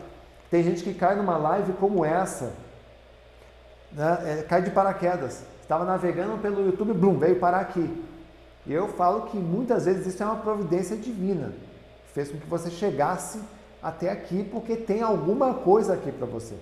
Tem 0.50 0.64
gente 0.64 0.82
que 0.82 0.92
cai 0.92 1.14
numa 1.14 1.36
live 1.36 1.74
como 1.74 2.04
essa, 2.04 2.52
né? 3.92 4.40
é, 4.40 4.42
cai 4.42 4.62
de 4.62 4.70
paraquedas. 4.70 5.44
Estava 5.62 5.84
navegando 5.84 6.36
pelo 6.38 6.66
YouTube, 6.66 6.92
blum, 6.92 7.18
veio 7.18 7.38
parar 7.38 7.60
aqui. 7.60 8.04
E 8.66 8.72
eu 8.72 8.88
falo 8.88 9.22
que 9.28 9.36
muitas 9.36 9.84
vezes 9.84 10.06
isso 10.06 10.22
é 10.22 10.26
uma 10.26 10.36
providência 10.36 10.96
divina. 10.96 11.52
Fez 12.12 12.30
com 12.32 12.38
que 12.38 12.48
você 12.48 12.68
chegasse 12.68 13.40
até 13.80 14.10
aqui 14.10 14.42
porque 14.42 14.74
tem 14.74 15.02
alguma 15.02 15.54
coisa 15.54 15.94
aqui 15.94 16.10
para 16.10 16.26
você. 16.26 16.56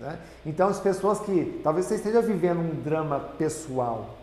Né? 0.00 0.18
Então, 0.44 0.68
as 0.68 0.80
pessoas 0.80 1.20
que 1.20 1.60
talvez 1.62 1.86
você 1.86 1.96
esteja 1.96 2.20
vivendo 2.20 2.60
um 2.60 2.82
drama 2.82 3.20
pessoal, 3.38 4.16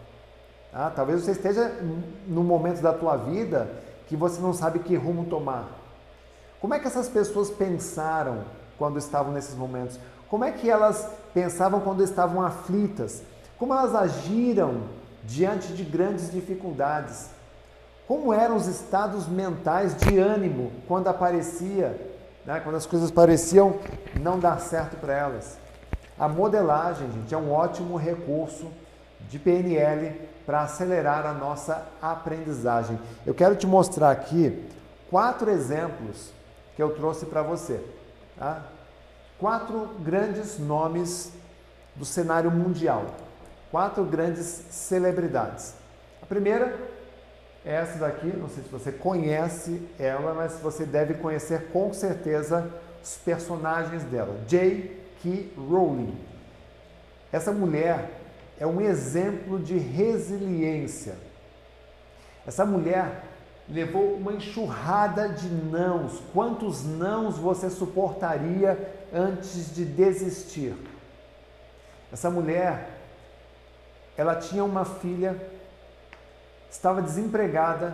tá? 0.71 0.89
talvez 0.89 1.21
você 1.21 1.31
esteja 1.31 1.79
num 2.27 2.43
momento 2.43 2.81
da 2.81 2.93
tua 2.93 3.15
vida 3.15 3.69
que 4.07 4.15
você 4.15 4.41
não 4.41 4.53
sabe 4.53 4.79
que 4.79 4.95
rumo 4.95 5.25
tomar. 5.25 5.67
Como 6.59 6.73
é 6.73 6.79
que 6.79 6.87
essas 6.87 7.07
pessoas 7.07 7.49
pensaram 7.49 8.43
quando 8.77 8.97
estavam 8.97 9.31
nesses 9.31 9.55
momentos? 9.55 9.99
Como 10.29 10.43
é 10.43 10.51
que 10.51 10.69
elas 10.69 11.09
pensavam 11.33 11.79
quando 11.79 12.03
estavam 12.03 12.41
aflitas? 12.41 13.23
Como 13.57 13.73
elas 13.73 13.95
agiram 13.95 14.83
diante 15.23 15.73
de 15.73 15.83
grandes 15.83 16.31
dificuldades? 16.31 17.29
Como 18.07 18.33
eram 18.33 18.55
os 18.55 18.67
estados 18.67 19.27
mentais 19.27 19.95
de 19.95 20.17
ânimo 20.17 20.71
quando 20.87 21.07
aparecia, 21.07 22.08
né, 22.49 22.59
quando 22.61 22.77
as 22.77 22.87
coisas 22.87 23.11
pareciam 23.11 23.79
não 24.19 24.39
dar 24.39 24.59
certo 24.59 24.97
para 24.97 25.13
elas? 25.13 25.59
A 26.17 26.27
modelagem, 26.27 27.09
gente, 27.11 27.31
é 27.31 27.37
um 27.37 27.51
ótimo 27.51 27.95
recurso 27.95 28.71
de 29.29 29.37
PNL 29.37 30.19
para 30.47 30.61
acelerar 30.61 31.27
a 31.27 31.33
nossa 31.33 31.85
aprendizagem. 32.01 32.99
Eu 33.23 33.35
quero 33.35 33.55
te 33.55 33.67
mostrar 33.67 34.09
aqui 34.09 34.67
quatro 35.11 35.51
exemplos 35.51 36.31
que 36.75 36.81
eu 36.81 36.89
trouxe 36.95 37.27
para 37.27 37.43
você. 37.43 37.79
Tá? 38.35 38.63
Quatro 39.37 39.87
grandes 39.99 40.57
nomes 40.57 41.31
do 41.95 42.03
cenário 42.03 42.49
mundial. 42.49 43.05
Quatro 43.69 44.03
grandes 44.03 44.47
celebridades. 44.71 45.75
A 46.19 46.25
primeira 46.25 46.75
essa 47.69 47.99
daqui, 47.99 48.27
não 48.27 48.49
sei 48.49 48.63
se 48.63 48.69
você 48.69 48.91
conhece 48.91 49.81
ela, 49.99 50.33
mas 50.33 50.59
você 50.59 50.85
deve 50.85 51.13
conhecer 51.15 51.67
com 51.71 51.93
certeza 51.93 52.73
os 53.03 53.17
personagens 53.17 54.03
dela. 54.03 54.35
J.K. 54.47 55.53
Rowling. 55.55 56.17
Essa 57.31 57.51
mulher 57.51 58.09
é 58.59 58.65
um 58.65 58.81
exemplo 58.81 59.59
de 59.59 59.77
resiliência. 59.77 61.15
Essa 62.45 62.65
mulher 62.65 63.23
levou 63.69 64.15
uma 64.15 64.33
enxurrada 64.33 65.29
de 65.29 65.47
nãos. 65.47 66.23
Quantos 66.33 66.83
nãos 66.83 67.37
você 67.37 67.69
suportaria 67.69 68.77
antes 69.13 69.73
de 69.75 69.85
desistir? 69.85 70.75
Essa 72.11 72.31
mulher, 72.31 72.89
ela 74.17 74.35
tinha 74.35 74.63
uma 74.63 74.83
filha, 74.83 75.39
estava 76.69 77.01
desempregada, 77.01 77.93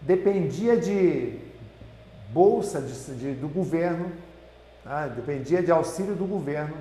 dependia 0.00 0.76
de 0.76 1.38
bolsa 2.32 2.80
de, 2.80 3.14
de, 3.14 3.32
do 3.34 3.48
governo 3.48 4.12
ah, 4.84 5.06
dependia 5.06 5.62
de 5.62 5.70
auxílio 5.70 6.14
do 6.14 6.24
governo. 6.24 6.76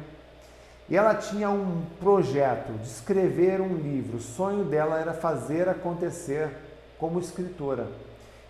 E 0.89 0.97
ela 0.97 1.13
tinha 1.13 1.49
um 1.49 1.83
projeto 1.99 2.71
de 2.79 2.87
escrever 2.87 3.61
um 3.61 3.75
livro. 3.75 4.17
O 4.17 4.21
sonho 4.21 4.63
dela 4.63 4.97
era 4.97 5.13
fazer 5.13 5.69
acontecer 5.69 6.49
como 6.97 7.19
escritora. 7.19 7.87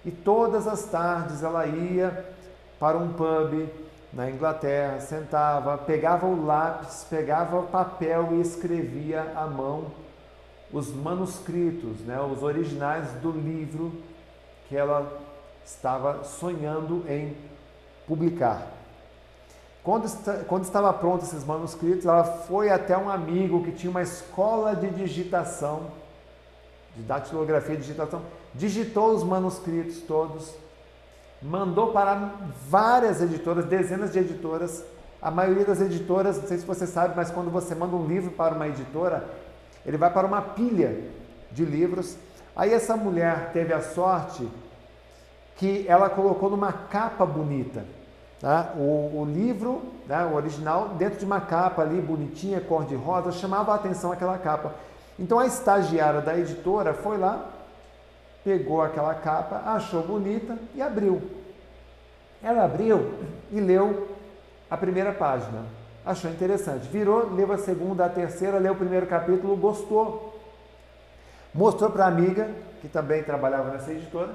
E 0.06 0.12
todas 0.12 0.68
as 0.68 0.84
tardes 0.84 1.44
ela 1.44 1.66
ia 1.66 2.26
para 2.80 2.98
um 2.98 3.12
pub 3.12 3.68
na 4.14 4.30
Inglaterra, 4.32 5.02
sentava, 5.02 5.78
pegava 5.78 6.26
o 6.26 6.46
lápis, 6.46 7.06
pegava 7.10 7.60
o 7.60 7.68
papel 7.68 8.30
e 8.32 8.42
escrevia 8.42 9.34
à 9.36 9.46
mão 9.46 9.88
os 10.72 10.94
manuscritos, 10.94 12.00
né, 12.02 12.20
os 12.22 12.44
originais 12.44 13.12
do 13.22 13.32
livro 13.32 13.92
que 14.68 14.76
ela 14.76 15.20
estava 15.66 16.24
sonhando 16.24 17.04
em 17.08 17.36
publicar. 18.08 18.68
Quando, 19.84 20.08
quando 20.46 20.64
estava 20.64 20.92
pronto 20.94 21.24
esses 21.24 21.44
manuscritos, 21.44 22.06
ela 22.06 22.24
foi 22.24 22.70
até 22.70 22.98
um 22.98 23.10
amigo 23.10 23.64
que 23.64 23.72
tinha 23.72 23.90
uma 23.90 24.02
escola 24.02 24.76
de 24.76 24.90
digitação, 24.90 25.88
de 26.96 27.02
datilografia 27.04 27.76
e 27.76 27.78
digitação, 27.78 28.22
digitou 28.54 29.14
os 29.14 29.24
manuscritos 29.24 30.02
todos, 30.02 30.54
mandou 31.42 31.92
para 31.92 32.34
várias 32.68 33.22
editoras, 33.22 33.66
dezenas 33.66 34.12
de 34.12 34.20
editoras. 34.20 34.84
A 35.22 35.32
maioria 35.32 35.66
das 35.66 35.82
editoras, 35.82 36.38
não 36.38 36.48
sei 36.48 36.58
se 36.58 36.66
você 36.66 36.86
sabe, 36.86 37.14
mas 37.16 37.32
quando 37.32 37.50
você 37.50 37.74
manda 37.74 37.96
um 37.96 38.06
livro 38.06 38.32
para 38.32 38.56
uma 38.56 38.68
editora, 38.68 39.28
ele 39.86 39.98
vai 39.98 40.12
para 40.12 40.28
uma 40.28 40.42
pilha 40.42 40.98
de 41.52 41.66
livros. 41.66 42.18
Aí 42.56 42.74
essa 42.74 42.96
mulher 42.96 43.52
teve 43.54 43.74
a 43.74 43.82
sorte 43.82 44.48
que 45.56 45.86
ela 45.88 46.10
colocou 46.10 46.50
numa 46.50 46.72
capa 46.72 47.26
bonita. 47.26 47.86
Tá? 48.40 48.74
O, 48.78 49.22
o, 49.22 49.26
livro, 49.26 49.82
né, 50.08 50.26
o 50.26 50.36
original, 50.36 50.90
dentro 50.90 51.20
de 51.20 51.26
uma 51.26 51.42
capa 51.42 51.82
ali 51.82 52.00
bonitinha, 52.00 52.62
cor 52.62 52.86
de 52.86 52.96
rosa, 52.96 53.32
chamava 53.32 53.74
a 53.74 53.76
atenção 53.76 54.12
aquela 54.12 54.38
capa. 54.38 54.74
Então 55.18 55.38
a 55.38 55.46
estagiária 55.46 56.22
da 56.22 56.38
editora 56.38 56.94
foi 56.94 57.18
lá, 57.18 57.50
pegou 58.44 58.82
aquela 58.82 59.14
capa, 59.14 59.62
achou 59.66 60.02
bonita 60.02 60.58
e 60.74 60.82
abriu. 60.82 61.22
Ela 62.42 62.64
abriu 62.64 63.14
e 63.52 63.60
leu 63.60 64.16
a 64.70 64.78
primeira 64.78 65.12
página. 65.12 65.79
Achou 66.10 66.32
interessante. 66.32 66.88
Virou, 66.88 67.36
leu 67.36 67.52
a 67.54 67.58
segunda, 67.60 68.04
a 68.04 68.10
terceira, 68.10 68.58
leu 68.58 68.74
o 68.74 68.76
primeiro 68.76 69.06
capítulo, 69.06 69.56
gostou. 69.56 70.42
Mostrou 71.54 71.92
para 71.92 72.06
a 72.06 72.08
amiga, 72.08 72.50
que 72.82 72.88
também 72.88 73.22
trabalhava 73.22 73.70
nessa 73.70 73.92
editora, 73.92 74.34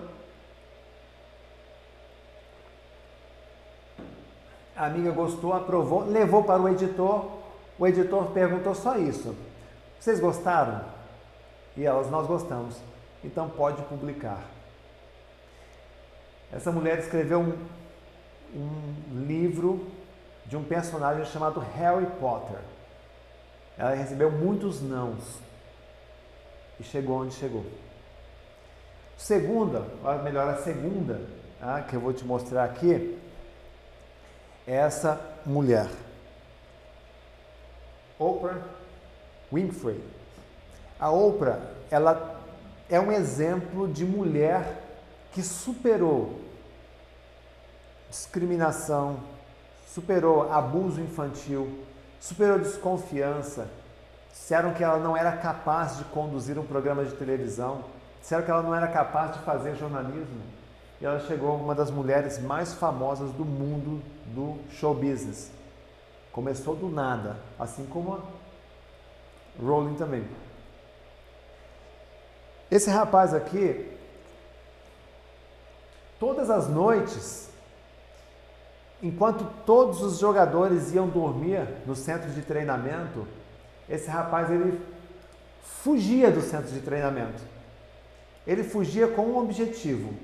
A 4.77 4.87
amiga 4.87 5.11
gostou, 5.11 5.53
aprovou, 5.53 6.05
levou 6.05 6.45
para 6.45 6.63
o 6.63 6.69
editor. 6.69 7.29
O 7.77 7.87
editor 7.87 8.27
perguntou 8.31 8.75
só 8.75 8.97
isso: 8.97 9.35
Vocês 9.99 10.21
gostaram? 10.21 10.81
E 11.77 11.85
elas, 11.85 12.09
nós 12.09 12.27
gostamos. 12.27 12.77
Então 13.23 13.49
pode 13.49 13.83
publicar. 13.83 14.43
Essa 16.53 16.71
mulher 16.71 16.99
escreveu 17.01 17.41
um, 17.41 17.57
um 18.55 19.25
livro 19.27 19.87
de 20.55 20.59
um 20.59 20.63
personagem 20.63 21.25
chamado 21.25 21.59
Harry 21.59 22.07
Potter. 22.21 22.61
Ela 23.77 23.93
recebeu 23.93 24.31
muitos 24.31 24.81
nãos 24.81 25.41
e 26.79 26.85
chegou 26.85 27.23
onde 27.23 27.35
chegou. 27.35 27.67
Segunda, 29.19 29.85
ou 30.05 30.23
melhor, 30.23 30.49
a 30.49 30.59
segunda, 30.59 31.21
ah, 31.61 31.83
que 31.83 31.97
eu 31.97 32.01
vou 32.01 32.13
te 32.13 32.25
mostrar 32.25 32.63
aqui, 32.63 33.21
essa 34.65 35.21
mulher. 35.45 35.89
Oprah 38.17 38.63
Winfrey. 39.53 40.01
A 41.01 41.11
Oprah, 41.11 41.59
ela 41.91 42.41
é 42.89 43.01
um 43.01 43.11
exemplo 43.11 43.89
de 43.89 44.05
mulher 44.05 44.81
que 45.33 45.43
superou 45.43 46.39
discriminação, 48.09 49.34
superou 49.95 50.53
abuso 50.53 51.01
infantil, 51.01 51.85
superou 52.19 52.59
desconfiança. 52.59 53.69
Disseram 54.33 54.75
que 54.75 54.83
ela 54.83 54.99
não 54.99 55.17
era 55.17 55.37
capaz 55.37 55.99
de 55.99 56.05
conduzir 56.07 56.59
um 56.59 56.67
programa 56.67 57.05
de 57.05 57.15
televisão, 57.15 57.85
disseram 58.21 58.43
que 58.43 58.51
ela 58.51 58.63
não 58.63 58.75
era 58.75 58.89
capaz 58.89 59.35
de 59.35 59.39
fazer 59.41 59.77
jornalismo 59.77 60.43
e 61.01 61.07
ela 61.07 61.21
chegou 61.21 61.55
uma 61.55 61.77
das 61.77 61.93
mulheres 61.93 62.41
mais 62.41 62.75
famosas 62.75 63.31
do 63.33 63.45
mundo 63.45 64.03
do 64.27 64.59
show 64.73 64.93
business. 64.93 65.53
Começou 66.33 66.75
do 66.75 66.89
nada, 66.89 67.37
assim 67.57 67.87
como 67.87 68.15
a 68.15 69.63
Rowling 69.63 69.95
também. 69.95 70.27
Esse 72.69 72.91
rapaz 72.91 73.33
aqui, 73.33 73.97
todas 76.19 76.51
as 76.51 76.69
noites, 76.69 77.54
enquanto 79.05 79.47
todos 79.67 80.03
os 80.03 80.19
jogadores 80.19 80.95
iam 80.95 81.07
dormir 81.07 81.69
no 81.87 81.95
centro 81.95 82.31
de 82.31 82.41
treinamento, 82.41 83.27
esse 83.87 84.09
rapaz 84.09 84.51
ele 84.51 84.81
fugia 85.63 86.31
do 86.31 86.41
centro 86.41 86.73
de 86.73 86.81
treinamento. 86.81 87.43
Ele 88.47 88.65
fugia 88.65 89.07
com 89.07 89.27
um 89.27 89.39
objetivo: 89.39 90.15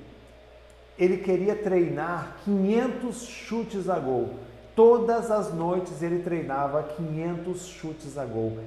ele 0.99 1.19
queria 1.19 1.55
treinar 1.55 2.39
500 2.45 3.23
chutes 3.23 3.89
a 3.91 3.99
gol. 3.99 4.31
Todas 4.75 5.31
as 5.31 5.53
noites 5.53 6.03
ele 6.03 6.23
treinava 6.23 6.83
500 6.83 7.67
chutes 7.67 8.17
a 8.17 8.25
gol. 8.25 8.59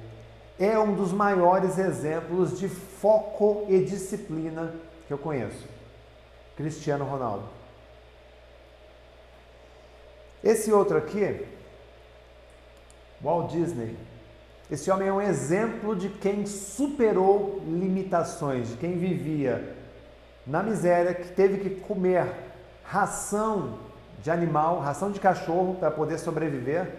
é 0.60 0.78
um 0.78 0.94
dos 0.94 1.12
maiores 1.12 1.76
exemplos 1.76 2.56
de 2.56 2.68
foco 2.68 3.66
e 3.68 3.80
disciplina 3.80 4.72
que 5.08 5.12
eu 5.12 5.18
conheço. 5.18 5.66
Cristiano 6.56 7.04
Ronaldo. 7.04 7.63
Esse 10.44 10.70
outro 10.70 10.98
aqui, 10.98 11.40
Walt 13.22 13.50
Disney. 13.50 13.96
Esse 14.70 14.90
homem 14.90 15.08
é 15.08 15.12
um 15.12 15.20
exemplo 15.20 15.96
de 15.96 16.10
quem 16.10 16.44
superou 16.44 17.62
limitações, 17.66 18.68
de 18.68 18.76
quem 18.76 18.98
vivia 18.98 19.74
na 20.46 20.62
miséria, 20.62 21.14
que 21.14 21.32
teve 21.32 21.58
que 21.60 21.80
comer 21.80 22.26
ração 22.84 23.78
de 24.22 24.30
animal, 24.30 24.80
ração 24.80 25.10
de 25.10 25.18
cachorro 25.18 25.76
para 25.80 25.90
poder 25.90 26.18
sobreviver 26.18 26.92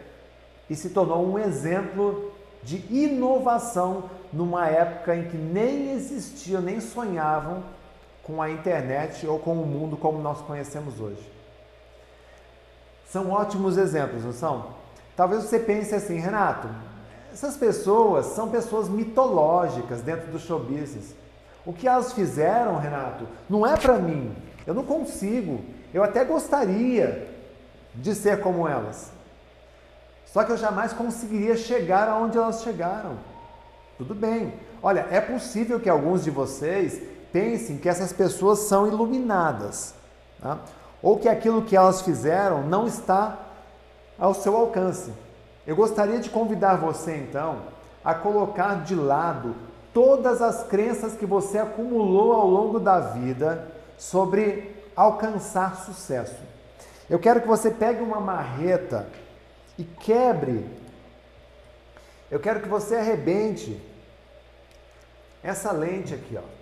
e 0.67 0.75
se 0.75 0.89
tornou 0.89 1.23
um 1.23 1.37
exemplo 1.37 2.31
de 2.63 2.83
inovação 2.91 4.09
numa 4.33 4.67
época 4.67 5.15
em 5.15 5.27
que 5.27 5.37
nem 5.37 5.91
existiam, 5.91 6.61
nem 6.61 6.81
sonhavam 6.81 7.63
com 8.23 8.41
a 8.41 8.49
internet 8.49 9.27
ou 9.27 9.37
com 9.37 9.53
o 9.53 9.67
mundo 9.67 9.95
como 9.95 10.19
nós 10.19 10.41
conhecemos 10.41 10.99
hoje. 10.99 11.34
São 13.15 13.31
ótimos 13.31 13.77
exemplos, 13.77 14.25
não 14.25 14.33
são? 14.33 14.71
Talvez 15.15 15.43
você 15.43 15.57
pense 15.57 15.95
assim, 15.95 16.19
Renato, 16.19 16.67
essas 17.31 17.55
pessoas 17.55 18.25
são 18.25 18.49
pessoas 18.49 18.89
mitológicas 18.89 20.01
dentro 20.01 20.29
do 20.29 20.37
show 20.37 20.59
business. 20.59 21.15
O 21.65 21.71
que 21.71 21.87
elas 21.87 22.11
fizeram, 22.11 22.75
Renato, 22.75 23.25
não 23.49 23.65
é 23.65 23.77
para 23.77 23.97
mim. 23.99 24.35
Eu 24.67 24.73
não 24.73 24.83
consigo. 24.83 25.63
Eu 25.93 26.03
até 26.03 26.25
gostaria 26.25 27.33
de 27.95 28.13
ser 28.13 28.41
como 28.41 28.67
elas. 28.67 29.13
Só 30.25 30.43
que 30.43 30.51
eu 30.51 30.57
jamais 30.57 30.91
conseguiria 30.91 31.55
chegar 31.55 32.09
aonde 32.09 32.37
elas 32.37 32.63
chegaram. 32.63 33.17
Tudo 33.97 34.13
bem. 34.13 34.55
Olha, 34.83 35.07
é 35.09 35.21
possível 35.21 35.79
que 35.79 35.89
alguns 35.89 36.21
de 36.21 36.31
vocês 36.31 37.01
pensem 37.31 37.77
que 37.77 37.87
essas 37.87 38.11
pessoas 38.11 38.59
são 38.59 38.85
iluminadas, 38.85 39.95
tá? 40.41 40.59
Ou 41.05 41.19
que 41.19 41.29
aquilo 41.29 41.61
que 41.61 41.75
elas 41.75 42.01
fizeram 42.01 42.63
não 42.63 42.87
está 42.87 43.37
ao 44.17 44.33
seu 44.33 44.57
alcance. 44.57 45.13
Eu 45.67 45.75
gostaria 45.75 46.17
de 46.17 46.31
convidar 46.31 46.77
você 46.77 47.15
então 47.15 47.61
a 48.03 48.15
colocar 48.15 48.83
de 48.83 48.95
lado 48.95 49.55
todas 49.93 50.41
as 50.41 50.63
crenças 50.63 51.13
que 51.13 51.23
você 51.23 51.59
acumulou 51.59 52.33
ao 52.33 52.47
longo 52.47 52.79
da 52.79 52.99
vida 52.99 53.71
sobre 53.99 54.75
alcançar 54.95 55.75
sucesso. 55.75 56.41
Eu 57.07 57.19
quero 57.19 57.39
que 57.39 57.47
você 57.47 57.69
pegue 57.69 58.01
uma 58.01 58.19
marreta 58.19 59.07
e 59.77 59.83
quebre. 59.83 60.67
Eu 62.31 62.39
quero 62.39 62.61
que 62.61 62.67
você 62.67 62.95
arrebente 62.95 63.79
essa 65.43 65.71
lente 65.71 66.15
aqui, 66.15 66.35
ó. 66.35 66.55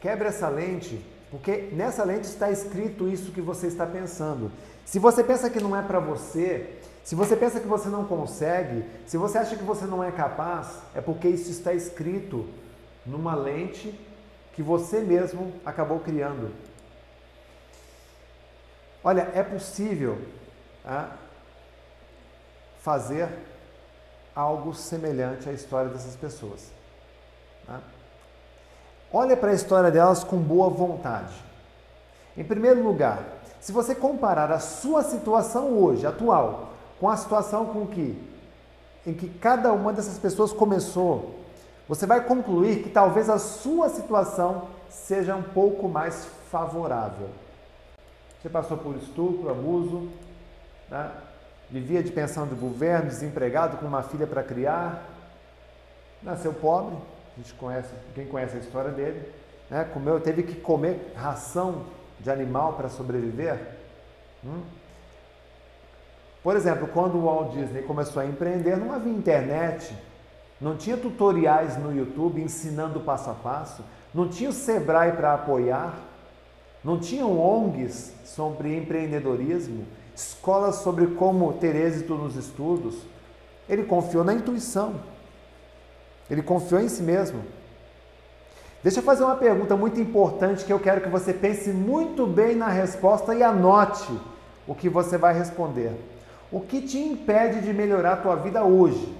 Quebre 0.00 0.28
essa 0.28 0.48
lente, 0.48 1.04
porque 1.36 1.68
nessa 1.72 2.02
lente 2.02 2.26
está 2.26 2.50
escrito 2.50 3.06
isso 3.06 3.30
que 3.30 3.42
você 3.42 3.66
está 3.66 3.84
pensando. 3.84 4.50
Se 4.86 4.98
você 4.98 5.22
pensa 5.22 5.50
que 5.50 5.60
não 5.60 5.76
é 5.76 5.82
para 5.82 5.98
você, 5.98 6.78
se 7.04 7.14
você 7.14 7.36
pensa 7.36 7.60
que 7.60 7.66
você 7.66 7.90
não 7.90 8.06
consegue, 8.06 8.88
se 9.06 9.18
você 9.18 9.36
acha 9.36 9.54
que 9.54 9.62
você 9.62 9.84
não 9.84 10.02
é 10.02 10.10
capaz, 10.10 10.80
é 10.94 11.00
porque 11.02 11.28
isso 11.28 11.50
está 11.50 11.74
escrito 11.74 12.48
numa 13.04 13.34
lente 13.34 13.94
que 14.54 14.62
você 14.62 15.00
mesmo 15.00 15.52
acabou 15.62 16.00
criando. 16.00 16.50
Olha, 19.04 19.30
é 19.34 19.42
possível 19.42 20.18
ah, 20.86 21.16
fazer 22.78 23.28
algo 24.34 24.72
semelhante 24.72 25.50
à 25.50 25.52
história 25.52 25.90
dessas 25.90 26.16
pessoas. 26.16 26.72
Tá? 27.66 27.82
Olha 29.12 29.36
para 29.36 29.50
a 29.50 29.54
história 29.54 29.90
delas 29.90 30.24
com 30.24 30.36
boa 30.36 30.68
vontade. 30.68 31.34
Em 32.36 32.44
primeiro 32.44 32.82
lugar, 32.82 33.22
se 33.60 33.72
você 33.72 33.94
comparar 33.94 34.50
a 34.50 34.58
sua 34.58 35.02
situação 35.02 35.78
hoje, 35.78 36.06
atual, 36.06 36.70
com 37.00 37.08
a 37.08 37.16
situação 37.16 37.66
com 37.66 37.86
que 37.86 38.36
em 39.06 39.14
que 39.14 39.28
cada 39.28 39.72
uma 39.72 39.92
dessas 39.92 40.18
pessoas 40.18 40.52
começou, 40.52 41.36
você 41.88 42.04
vai 42.06 42.24
concluir 42.24 42.82
que 42.82 42.90
talvez 42.90 43.30
a 43.30 43.38
sua 43.38 43.88
situação 43.88 44.68
seja 44.88 45.36
um 45.36 45.42
pouco 45.42 45.88
mais 45.88 46.26
favorável. 46.50 47.28
Você 48.42 48.48
passou 48.48 48.76
por 48.76 48.96
estupro, 48.96 49.48
abuso, 49.48 50.08
né? 50.90 51.10
vivia 51.70 52.02
de 52.02 52.10
pensão 52.10 52.46
do 52.46 52.56
governo, 52.56 53.08
desempregado, 53.08 53.76
com 53.76 53.86
uma 53.86 54.02
filha 54.02 54.26
para 54.26 54.42
criar, 54.42 55.02
nasceu 56.22 56.52
pobre, 56.52 56.96
gente 57.36 57.54
conhece, 57.54 57.92
quem 58.14 58.26
conhece 58.26 58.56
a 58.56 58.60
história 58.60 58.90
dele, 58.90 59.28
né? 59.70 59.84
comeu, 59.92 60.20
teve 60.20 60.42
que 60.42 60.54
comer 60.54 61.12
ração 61.14 61.84
de 62.20 62.30
animal 62.30 62.74
para 62.74 62.88
sobreviver. 62.88 63.58
Hum? 64.44 64.62
Por 66.42 66.56
exemplo, 66.56 66.86
quando 66.88 67.16
o 67.16 67.24
Walt 67.24 67.52
Disney 67.52 67.82
começou 67.82 68.22
a 68.22 68.26
empreender, 68.26 68.76
não 68.76 68.92
havia 68.92 69.12
internet, 69.12 69.94
não 70.60 70.76
tinha 70.76 70.96
tutoriais 70.96 71.76
no 71.76 71.94
YouTube 71.94 72.40
ensinando 72.40 73.00
passo 73.00 73.30
a 73.30 73.34
passo, 73.34 73.84
não 74.14 74.28
tinha 74.28 74.48
o 74.48 74.52
Sebrae 74.52 75.12
para 75.12 75.34
apoiar, 75.34 75.98
não 76.82 76.98
tinham 76.98 77.38
ONGs 77.38 78.14
sobre 78.24 78.76
empreendedorismo, 78.76 79.84
escolas 80.14 80.76
sobre 80.76 81.08
como 81.08 81.52
ter 81.54 81.74
êxito 81.74 82.14
nos 82.14 82.36
estudos. 82.36 82.96
Ele 83.68 83.82
confiou 83.82 84.22
na 84.22 84.32
intuição. 84.32 84.94
Ele 86.30 86.42
confiou 86.42 86.80
em 86.80 86.88
si 86.88 87.02
mesmo. 87.02 87.42
Deixa 88.82 89.00
eu 89.00 89.04
fazer 89.04 89.24
uma 89.24 89.36
pergunta 89.36 89.76
muito 89.76 90.00
importante 90.00 90.64
que 90.64 90.72
eu 90.72 90.78
quero 90.78 91.00
que 91.00 91.08
você 91.08 91.32
pense 91.32 91.70
muito 91.70 92.26
bem 92.26 92.54
na 92.54 92.68
resposta 92.68 93.34
e 93.34 93.42
anote 93.42 94.12
o 94.66 94.74
que 94.74 94.88
você 94.88 95.16
vai 95.18 95.36
responder. 95.36 95.92
O 96.50 96.60
que 96.60 96.80
te 96.80 96.98
impede 96.98 97.60
de 97.60 97.72
melhorar 97.72 98.12
a 98.12 98.16
tua 98.16 98.36
vida 98.36 98.64
hoje? 98.64 99.14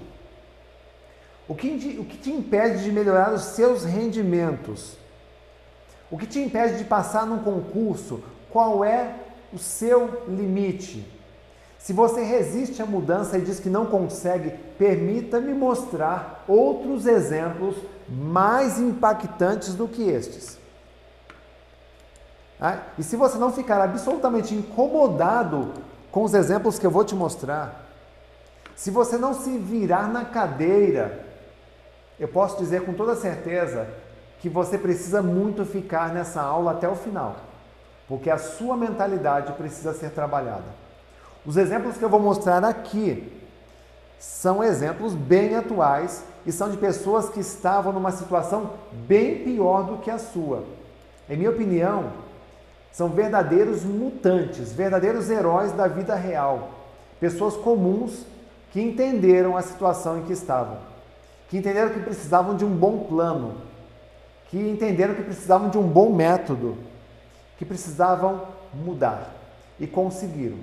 O 1.47 1.55
que, 1.55 1.97
o 1.99 2.05
que 2.05 2.17
te 2.17 2.31
impede 2.31 2.83
de 2.83 2.91
melhorar 2.91 3.33
os 3.33 3.41
seus 3.41 3.83
rendimentos? 3.83 4.97
O 6.09 6.17
que 6.17 6.25
te 6.25 6.39
impede 6.39 6.77
de 6.77 6.83
passar 6.83 7.25
num 7.25 7.39
concurso? 7.39 8.23
Qual 8.49 8.83
é 8.83 9.13
o 9.53 9.57
seu 9.57 10.23
limite? 10.27 11.16
Se 11.87 11.93
você 11.93 12.21
resiste 12.21 12.81
à 12.81 12.85
mudança 12.85 13.37
e 13.37 13.41
diz 13.41 13.61
que 13.61 13.69
não 13.69 13.85
consegue, 13.85 14.49
permita-me 14.77 15.53
mostrar 15.53 16.43
outros 16.45 17.05
exemplos 17.05 17.77
mais 18.09 18.77
impactantes 18.77 19.73
do 19.73 19.87
que 19.87 20.03
estes. 20.03 20.59
Ah, 22.59 22.79
e 22.99 23.03
se 23.03 23.15
você 23.15 23.37
não 23.37 23.53
ficar 23.53 23.81
absolutamente 23.81 24.53
incomodado 24.53 25.75
com 26.11 26.25
os 26.25 26.33
exemplos 26.33 26.77
que 26.77 26.85
eu 26.85 26.91
vou 26.91 27.05
te 27.05 27.15
mostrar, 27.15 27.85
se 28.75 28.91
você 28.91 29.17
não 29.17 29.33
se 29.33 29.57
virar 29.57 30.09
na 30.09 30.25
cadeira, 30.25 31.25
eu 32.19 32.27
posso 32.27 32.57
dizer 32.57 32.83
com 32.83 32.91
toda 32.91 33.15
certeza 33.15 33.87
que 34.41 34.49
você 34.49 34.77
precisa 34.77 35.21
muito 35.21 35.63
ficar 35.63 36.13
nessa 36.13 36.41
aula 36.41 36.71
até 36.71 36.89
o 36.89 36.97
final, 36.97 37.37
porque 38.09 38.29
a 38.29 38.37
sua 38.37 38.75
mentalidade 38.75 39.53
precisa 39.53 39.93
ser 39.93 40.09
trabalhada. 40.09 40.86
Os 41.47 41.55
exemplos 41.55 41.95
que 41.95 42.03
eu 42.03 42.09
vou 42.09 42.19
mostrar 42.19 42.61
aqui 42.65 43.31
são 44.19 44.61
exemplos 44.61 45.13
bem 45.13 45.55
atuais 45.55 46.21
e 46.45 46.51
são 46.51 46.69
de 46.69 46.75
pessoas 46.75 47.29
que 47.29 47.39
estavam 47.39 47.93
numa 47.93 48.11
situação 48.11 48.71
bem 48.91 49.45
pior 49.45 49.83
do 49.83 49.97
que 49.99 50.11
a 50.11 50.17
sua. 50.17 50.65
Em 51.29 51.37
minha 51.37 51.49
opinião, 51.49 52.11
são 52.91 53.07
verdadeiros 53.07 53.85
mutantes, 53.85 54.73
verdadeiros 54.73 55.29
heróis 55.29 55.71
da 55.71 55.87
vida 55.87 56.15
real, 56.15 56.69
pessoas 57.17 57.55
comuns 57.55 58.25
que 58.73 58.81
entenderam 58.81 59.55
a 59.55 59.61
situação 59.61 60.17
em 60.17 60.23
que 60.23 60.33
estavam, 60.33 60.79
que 61.49 61.57
entenderam 61.57 61.91
que 61.91 62.01
precisavam 62.01 62.57
de 62.57 62.65
um 62.65 62.75
bom 62.75 63.05
plano, 63.05 63.55
que 64.49 64.57
entenderam 64.57 65.15
que 65.15 65.23
precisavam 65.23 65.69
de 65.69 65.77
um 65.77 65.87
bom 65.87 66.11
método, 66.11 66.77
que 67.57 67.63
precisavam 67.63 68.41
mudar 68.73 69.33
e 69.79 69.87
conseguiram. 69.87 70.57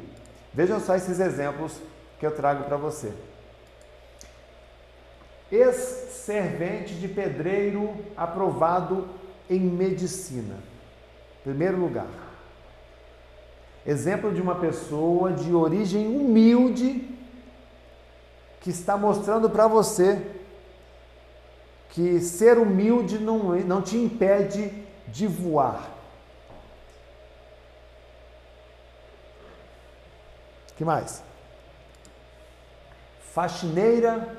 Vejam 0.55 0.79
só 0.79 0.95
esses 0.95 1.19
exemplos 1.19 1.81
que 2.19 2.25
eu 2.25 2.31
trago 2.31 2.65
para 2.65 2.77
você. 2.77 3.13
Ex-servente 5.51 6.95
de 6.95 7.09
pedreiro 7.09 7.95
aprovado 8.17 9.09
em 9.51 9.61
medicina. 9.61 10.57
Primeiro 11.43 11.79
lugar. 11.79 12.07
Exemplo 13.85 14.33
de 14.33 14.41
uma 14.41 14.55
pessoa 14.55 15.33
de 15.33 15.53
origem 15.53 16.07
humilde 16.07 17.11
que 18.61 18.71
está 18.71 18.97
mostrando 18.97 19.51
para 19.51 19.67
você 19.67 20.23
que 21.91 22.19
ser 22.21 22.59
humilde 22.59 23.19
não, 23.19 23.55
não 23.57 23.83
te 23.83 23.97
impede 23.97 24.73
de 25.07 25.27
voar. 25.27 25.94
Que 30.77 30.85
mais? 30.85 31.23
Faxineira 33.33 34.37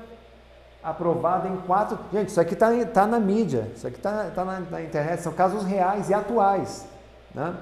aprovada 0.82 1.48
em 1.48 1.56
quatro. 1.58 1.98
Gente, 2.12 2.28
isso 2.28 2.40
aqui 2.40 2.54
está 2.54 2.70
tá 2.86 3.06
na 3.06 3.18
mídia, 3.18 3.70
isso 3.74 3.86
aqui 3.86 3.96
está 3.96 4.30
tá 4.30 4.44
na, 4.44 4.60
na, 4.60 4.82
internet, 4.82 5.20
são 5.20 5.32
casos 5.32 5.64
reais 5.64 6.08
e 6.08 6.14
atuais. 6.14 6.86
Né? 7.34 7.54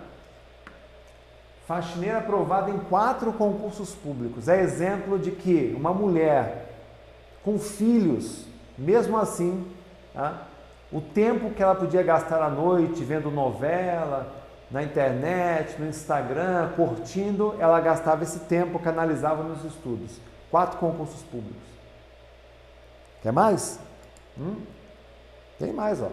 Faxineira 1.67 2.19
aprovada 2.19 2.71
em 2.71 2.79
quatro 2.79 3.33
concursos 3.33 3.95
públicos. 3.95 4.49
É 4.49 4.61
exemplo 4.61 5.19
de 5.19 5.31
que 5.31 5.75
uma 5.77 5.93
mulher 5.93 6.69
com 7.43 7.59
filhos, 7.59 8.47
mesmo 8.77 9.17
assim, 9.17 9.67
tá? 10.13 10.43
o 10.93 11.01
tempo 11.01 11.51
que 11.51 11.63
ela 11.63 11.75
podia 11.75 12.03
gastar 12.03 12.43
à 12.43 12.51
noite 12.51 13.03
vendo 13.03 13.31
novela, 13.31 14.44
na 14.71 14.83
internet, 14.83 15.81
no 15.81 15.89
Instagram, 15.89 16.73
curtindo, 16.75 17.55
ela 17.59 17.81
gastava 17.81 18.23
esse 18.23 18.41
tempo, 18.41 18.79
canalizava 18.79 19.43
nos 19.43 19.65
estudos. 19.65 20.19
Quatro 20.51 20.79
concursos 20.79 21.23
públicos. 21.23 21.69
Quer 23.23 23.33
mais? 23.33 23.79
Hum? 24.39 24.57
Tem 25.59 25.73
mais, 25.73 26.03
ó. 26.03 26.11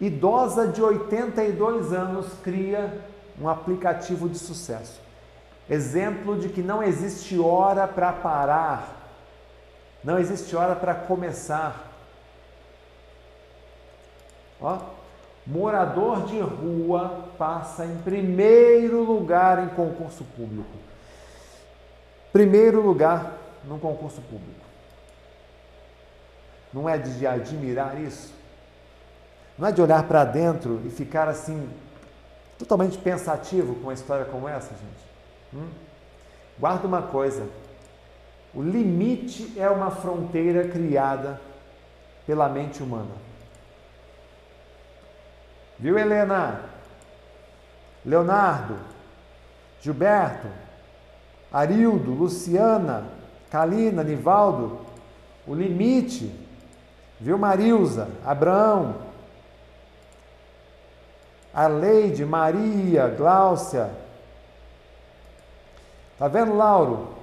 Idosa 0.00 0.68
de 0.68 0.82
82 0.82 1.92
anos 1.92 2.26
cria 2.42 3.00
um 3.40 3.48
aplicativo 3.48 4.28
de 4.28 4.38
sucesso. 4.38 5.00
Exemplo 5.68 6.38
de 6.38 6.48
que 6.48 6.62
não 6.62 6.82
existe 6.82 7.38
hora 7.38 7.88
para 7.88 8.12
parar, 8.12 9.10
não 10.04 10.18
existe 10.18 10.54
hora 10.54 10.76
para 10.76 10.94
começar. 10.94 11.90
Ó, 14.60 14.78
morador 15.46 16.26
de 16.26 16.40
rua 16.40 17.28
passa 17.38 17.86
em 17.86 17.96
primeiro 17.98 19.04
lugar 19.04 19.62
em 19.62 19.68
concurso 19.68 20.24
público. 20.36 20.68
Primeiro 22.32 22.80
lugar 22.80 23.38
no 23.64 23.78
concurso 23.78 24.20
público. 24.22 24.66
Não 26.72 26.88
é 26.88 26.98
de 26.98 27.26
admirar 27.26 28.00
isso? 28.00 28.34
Não 29.58 29.68
é 29.68 29.72
de 29.72 29.80
olhar 29.80 30.02
para 30.02 30.24
dentro 30.24 30.82
e 30.84 30.90
ficar 30.90 31.28
assim, 31.28 31.68
totalmente 32.58 32.98
pensativo 32.98 33.74
com 33.76 33.82
uma 33.82 33.94
história 33.94 34.26
como 34.26 34.48
essa, 34.48 34.70
gente? 34.70 35.06
Hum? 35.54 35.68
Guarda 36.58 36.86
uma 36.86 37.02
coisa: 37.02 37.46
o 38.54 38.62
limite 38.62 39.58
é 39.58 39.68
uma 39.70 39.90
fronteira 39.90 40.68
criada 40.68 41.40
pela 42.26 42.48
mente 42.48 42.82
humana. 42.82 43.26
Viu, 45.78 45.98
Helena? 45.98 46.60
Leonardo, 48.04 48.76
Gilberto, 49.80 50.46
Arildo, 51.52 52.12
Luciana, 52.12 53.04
Kalina, 53.50 54.04
Nivaldo, 54.04 54.80
o 55.46 55.54
limite 55.54 56.46
Viu 57.18 57.38
Marilza, 57.38 58.08
Abraão, 58.24 58.94
a 61.52 61.66
Leide, 61.66 62.24
Maria, 62.26 63.08
Gláucia. 63.08 63.90
Tá 66.18 66.28
vendo, 66.28 66.54
Lauro? 66.54 67.14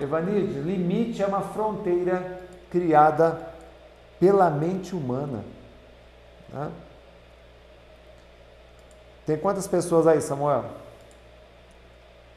Evanide, 0.00 0.60
limite 0.60 1.22
é 1.22 1.26
uma 1.26 1.40
fronteira 1.40 2.40
criada 2.70 3.50
pela 4.18 4.50
mente 4.50 4.94
humana. 4.94 5.44
Né? 6.50 6.70
Tem 9.26 9.36
quantas 9.36 9.66
pessoas 9.66 10.06
aí, 10.06 10.20
Samuel? 10.20 10.64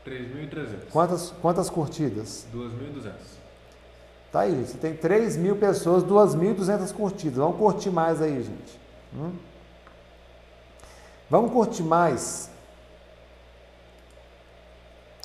3.300. 0.05 0.89
Quantas, 0.91 1.33
quantas 1.41 1.69
curtidas? 1.69 2.47
2.200. 2.53 3.11
Tá 4.31 4.41
aí, 4.41 4.65
você 4.65 4.77
tem 4.77 4.95
3 4.95 5.37
mil 5.37 5.55
pessoas, 5.55 6.03
2.200 6.03 6.91
curtidas. 6.93 7.37
Vamos 7.37 7.57
curtir 7.57 7.91
mais 7.91 8.21
aí, 8.21 8.41
gente. 8.41 8.79
Hum? 9.15 9.33
Vamos 11.29 11.51
curtir 11.51 11.83
mais. 11.83 12.49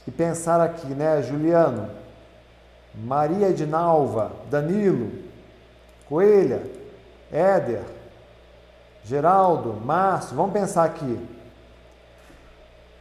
E 0.07 0.11
pensar 0.11 0.61
aqui, 0.61 0.89
né, 0.89 1.23
Juliano, 1.23 1.91
Maria 2.95 3.49
Edinalva, 3.49 4.33
Danilo, 4.51 5.11
Coelha, 6.07 6.63
Éder, 7.33 7.83
Geraldo, 9.03 9.73
Márcio, 9.75 10.37
vamos 10.37 10.53
pensar 10.53 10.85
aqui. 10.85 11.34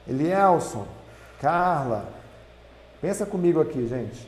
Elielson, 0.08 0.86
Carla. 1.40 2.08
Pensa 3.02 3.26
comigo 3.26 3.60
aqui, 3.60 3.88
gente. 3.88 4.28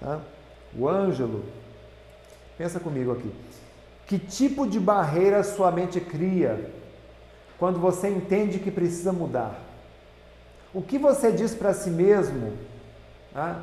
Tá? 0.00 0.20
O 0.76 0.88
Ângelo. 0.88 1.44
Pensa 2.56 2.80
comigo 2.80 3.12
aqui. 3.12 3.32
Que 4.06 4.18
tipo 4.18 4.66
de 4.66 4.80
barreira 4.80 5.42
sua 5.42 5.70
mente 5.70 6.00
cria 6.00 6.70
quando 7.58 7.78
você 7.78 8.08
entende 8.08 8.58
que 8.58 8.70
precisa 8.70 9.12
mudar? 9.12 9.58
O 10.72 10.80
que 10.82 10.98
você 10.98 11.30
diz 11.30 11.54
para 11.54 11.74
si 11.74 11.90
mesmo? 11.90 12.56
Tá? 13.32 13.62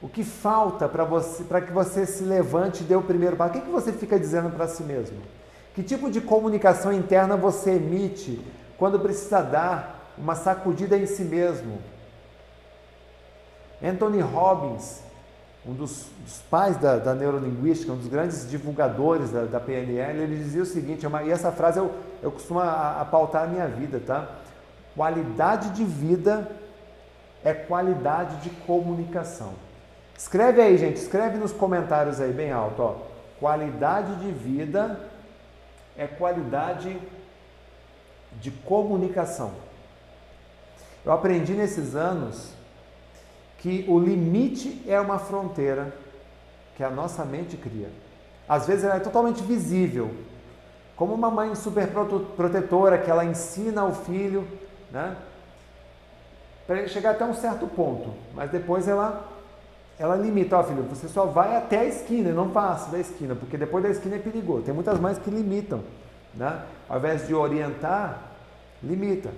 O 0.00 0.08
que 0.08 0.22
falta 0.22 0.88
para 0.88 1.04
você, 1.04 1.42
para 1.44 1.60
que 1.60 1.72
você 1.72 2.06
se 2.06 2.22
levante 2.22 2.82
e 2.82 2.86
dê 2.86 2.94
o 2.94 3.02
primeiro 3.02 3.36
passo? 3.36 3.50
O 3.50 3.54
que, 3.54 3.66
que 3.66 3.72
você 3.72 3.92
fica 3.92 4.18
dizendo 4.18 4.50
para 4.50 4.68
si 4.68 4.82
mesmo? 4.82 5.18
Que 5.74 5.82
tipo 5.82 6.10
de 6.10 6.20
comunicação 6.20 6.92
interna 6.92 7.36
você 7.36 7.72
emite 7.72 8.42
quando 8.78 9.00
precisa 9.00 9.42
dar 9.42 10.12
uma 10.16 10.34
sacudida 10.34 10.96
em 10.96 11.06
si 11.06 11.24
mesmo? 11.24 11.78
Anthony 13.82 14.20
Robbins 14.20 15.06
um 15.66 15.74
dos, 15.74 16.06
dos 16.20 16.38
pais 16.48 16.76
da, 16.76 16.96
da, 16.96 17.12
neurolinguística, 17.12 17.92
um 17.92 17.96
dos 17.96 18.06
grandes 18.06 18.48
divulgadores 18.48 19.30
da, 19.30 19.44
da 19.44 19.58
PNL, 19.58 20.22
ele 20.22 20.36
dizia 20.36 20.62
o 20.62 20.66
seguinte, 20.66 21.04
é 21.04 21.08
uma, 21.08 21.24
e 21.24 21.30
essa 21.30 21.50
frase 21.50 21.78
eu, 21.78 21.92
eu 22.22 22.30
costumo 22.30 22.60
a, 22.60 23.00
a 23.00 23.04
pautar 23.04 23.44
a 23.44 23.46
minha 23.48 23.66
vida, 23.66 24.00
tá? 24.04 24.28
Qualidade 24.94 25.70
de 25.70 25.84
vida 25.84 26.48
é 27.44 27.52
qualidade 27.52 28.36
de 28.36 28.50
comunicação. 28.50 29.54
Escreve 30.16 30.62
aí, 30.62 30.78
gente, 30.78 30.96
escreve 30.96 31.36
nos 31.36 31.52
comentários 31.52 32.20
aí 32.20 32.32
bem 32.32 32.52
alto, 32.52 32.82
ó. 32.82 32.96
Qualidade 33.40 34.14
de 34.16 34.30
vida 34.30 35.00
é 35.98 36.06
qualidade 36.06 36.96
de 38.40 38.50
comunicação. 38.50 39.52
Eu 41.04 41.12
aprendi 41.12 41.54
nesses 41.54 41.94
anos 41.94 42.50
que 43.58 43.84
o 43.88 43.98
limite 43.98 44.82
é 44.86 45.00
uma 45.00 45.18
fronteira 45.18 45.94
que 46.76 46.84
a 46.84 46.90
nossa 46.90 47.24
mente 47.24 47.56
cria. 47.56 47.88
Às 48.48 48.66
vezes 48.66 48.84
ela 48.84 48.96
é 48.96 49.00
totalmente 49.00 49.42
visível, 49.42 50.10
como 50.96 51.14
uma 51.14 51.30
mãe 51.30 51.54
super 51.54 51.88
protetora 52.36 52.98
que 52.98 53.10
ela 53.10 53.24
ensina 53.24 53.82
ao 53.82 53.92
filho, 53.92 54.46
né? 54.90 55.16
Para 56.66 56.78
ele 56.78 56.88
chegar 56.88 57.12
até 57.12 57.24
um 57.24 57.34
certo 57.34 57.66
ponto, 57.66 58.12
mas 58.34 58.50
depois 58.50 58.88
ela 58.88 59.32
ela 59.98 60.14
limita, 60.14 60.58
ó 60.58 60.62
filho, 60.62 60.82
você 60.82 61.08
só 61.08 61.24
vai 61.24 61.56
até 61.56 61.78
a 61.78 61.84
esquina, 61.86 62.30
não 62.30 62.50
passa 62.50 62.90
da 62.90 62.98
esquina, 62.98 63.34
porque 63.34 63.56
depois 63.56 63.82
da 63.82 63.88
esquina 63.88 64.16
é 64.16 64.18
perigoso. 64.18 64.64
Tem 64.64 64.74
muitas 64.74 65.00
mães 65.00 65.18
que 65.18 65.30
limitam, 65.30 65.82
né? 66.36 66.62
Ao 66.88 66.98
invés 66.98 67.26
de 67.26 67.34
orientar, 67.34 68.20
limita. 68.82 69.30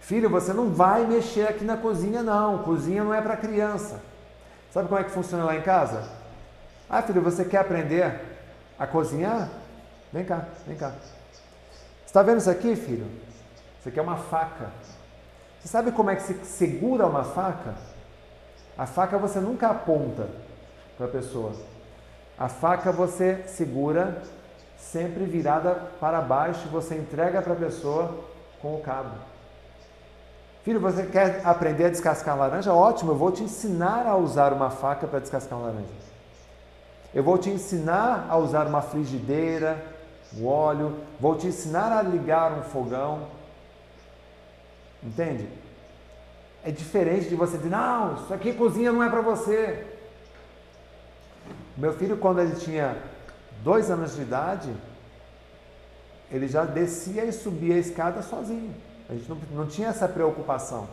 Filho, 0.00 0.28
você 0.28 0.52
não 0.52 0.70
vai 0.70 1.06
mexer 1.06 1.48
aqui 1.48 1.64
na 1.64 1.76
cozinha, 1.76 2.22
não. 2.22 2.62
Cozinha 2.62 3.04
não 3.04 3.14
é 3.14 3.20
para 3.20 3.36
criança. 3.36 4.00
Sabe 4.70 4.88
como 4.88 5.00
é 5.00 5.04
que 5.04 5.10
funciona 5.10 5.44
lá 5.44 5.56
em 5.56 5.62
casa? 5.62 6.08
Ah, 6.90 7.00
filho, 7.00 7.22
você 7.22 7.44
quer 7.44 7.58
aprender 7.58 8.20
a 8.78 8.86
cozinhar? 8.86 9.48
Vem 10.12 10.24
cá, 10.24 10.44
vem 10.66 10.76
cá. 10.76 10.92
Está 12.04 12.22
vendo 12.22 12.38
isso 12.38 12.50
aqui, 12.50 12.76
filho? 12.76 13.06
Isso 13.78 13.88
aqui 13.88 13.98
é 13.98 14.02
uma 14.02 14.16
faca. 14.16 14.70
Você 15.60 15.68
sabe 15.68 15.92
como 15.92 16.10
é 16.10 16.16
que 16.16 16.22
se 16.22 16.34
segura 16.44 17.06
uma 17.06 17.24
faca? 17.24 17.74
A 18.76 18.86
faca 18.86 19.16
você 19.16 19.40
nunca 19.40 19.68
aponta 19.68 20.28
para 20.96 21.06
a 21.06 21.10
pessoa. 21.10 21.54
A 22.38 22.48
faca 22.48 22.92
você 22.92 23.44
segura 23.46 24.22
sempre 24.90 25.24
virada 25.24 25.74
para 25.98 26.20
baixo, 26.20 26.68
você 26.68 26.94
entrega 26.94 27.40
para 27.40 27.54
a 27.54 27.56
pessoa 27.56 28.24
com 28.60 28.74
o 28.76 28.80
cabo. 28.80 29.10
Filho, 30.62 30.80
você 30.80 31.04
quer 31.06 31.42
aprender 31.44 31.86
a 31.86 31.90
descascar 31.90 32.36
laranja? 32.36 32.72
Ótimo, 32.72 33.12
eu 33.12 33.16
vou 33.16 33.30
te 33.32 33.42
ensinar 33.42 34.06
a 34.06 34.16
usar 34.16 34.52
uma 34.52 34.70
faca 34.70 35.06
para 35.06 35.18
descascar 35.18 35.58
laranja. 35.58 36.04
Eu 37.14 37.22
vou 37.22 37.38
te 37.38 37.50
ensinar 37.50 38.26
a 38.28 38.36
usar 38.36 38.66
uma 38.66 38.82
frigideira, 38.82 39.84
o 40.36 40.46
óleo, 40.46 40.96
vou 41.20 41.36
te 41.36 41.46
ensinar 41.46 41.92
a 41.92 42.02
ligar 42.02 42.52
um 42.52 42.62
fogão. 42.62 43.26
Entende? 45.02 45.48
É 46.64 46.70
diferente 46.70 47.28
de 47.28 47.36
você 47.36 47.56
dizer, 47.56 47.70
não, 47.70 48.14
isso 48.14 48.32
aqui 48.32 48.52
cozinha 48.52 48.90
não 48.90 49.02
é 49.02 49.08
para 49.08 49.20
você. 49.20 49.86
Meu 51.76 51.92
filho, 51.92 52.16
quando 52.16 52.40
ele 52.40 52.56
tinha 52.56 52.96
dois 53.64 53.90
anos 53.90 54.14
de 54.14 54.22
idade, 54.22 54.70
ele 56.30 56.46
já 56.46 56.64
descia 56.64 57.24
e 57.24 57.32
subia 57.32 57.74
a 57.74 57.78
escada 57.78 58.22
sozinho. 58.22 58.74
A 59.08 59.14
gente 59.14 59.28
não, 59.28 59.38
não 59.52 59.66
tinha 59.66 59.88
essa 59.88 60.06
preocupação. 60.06 60.86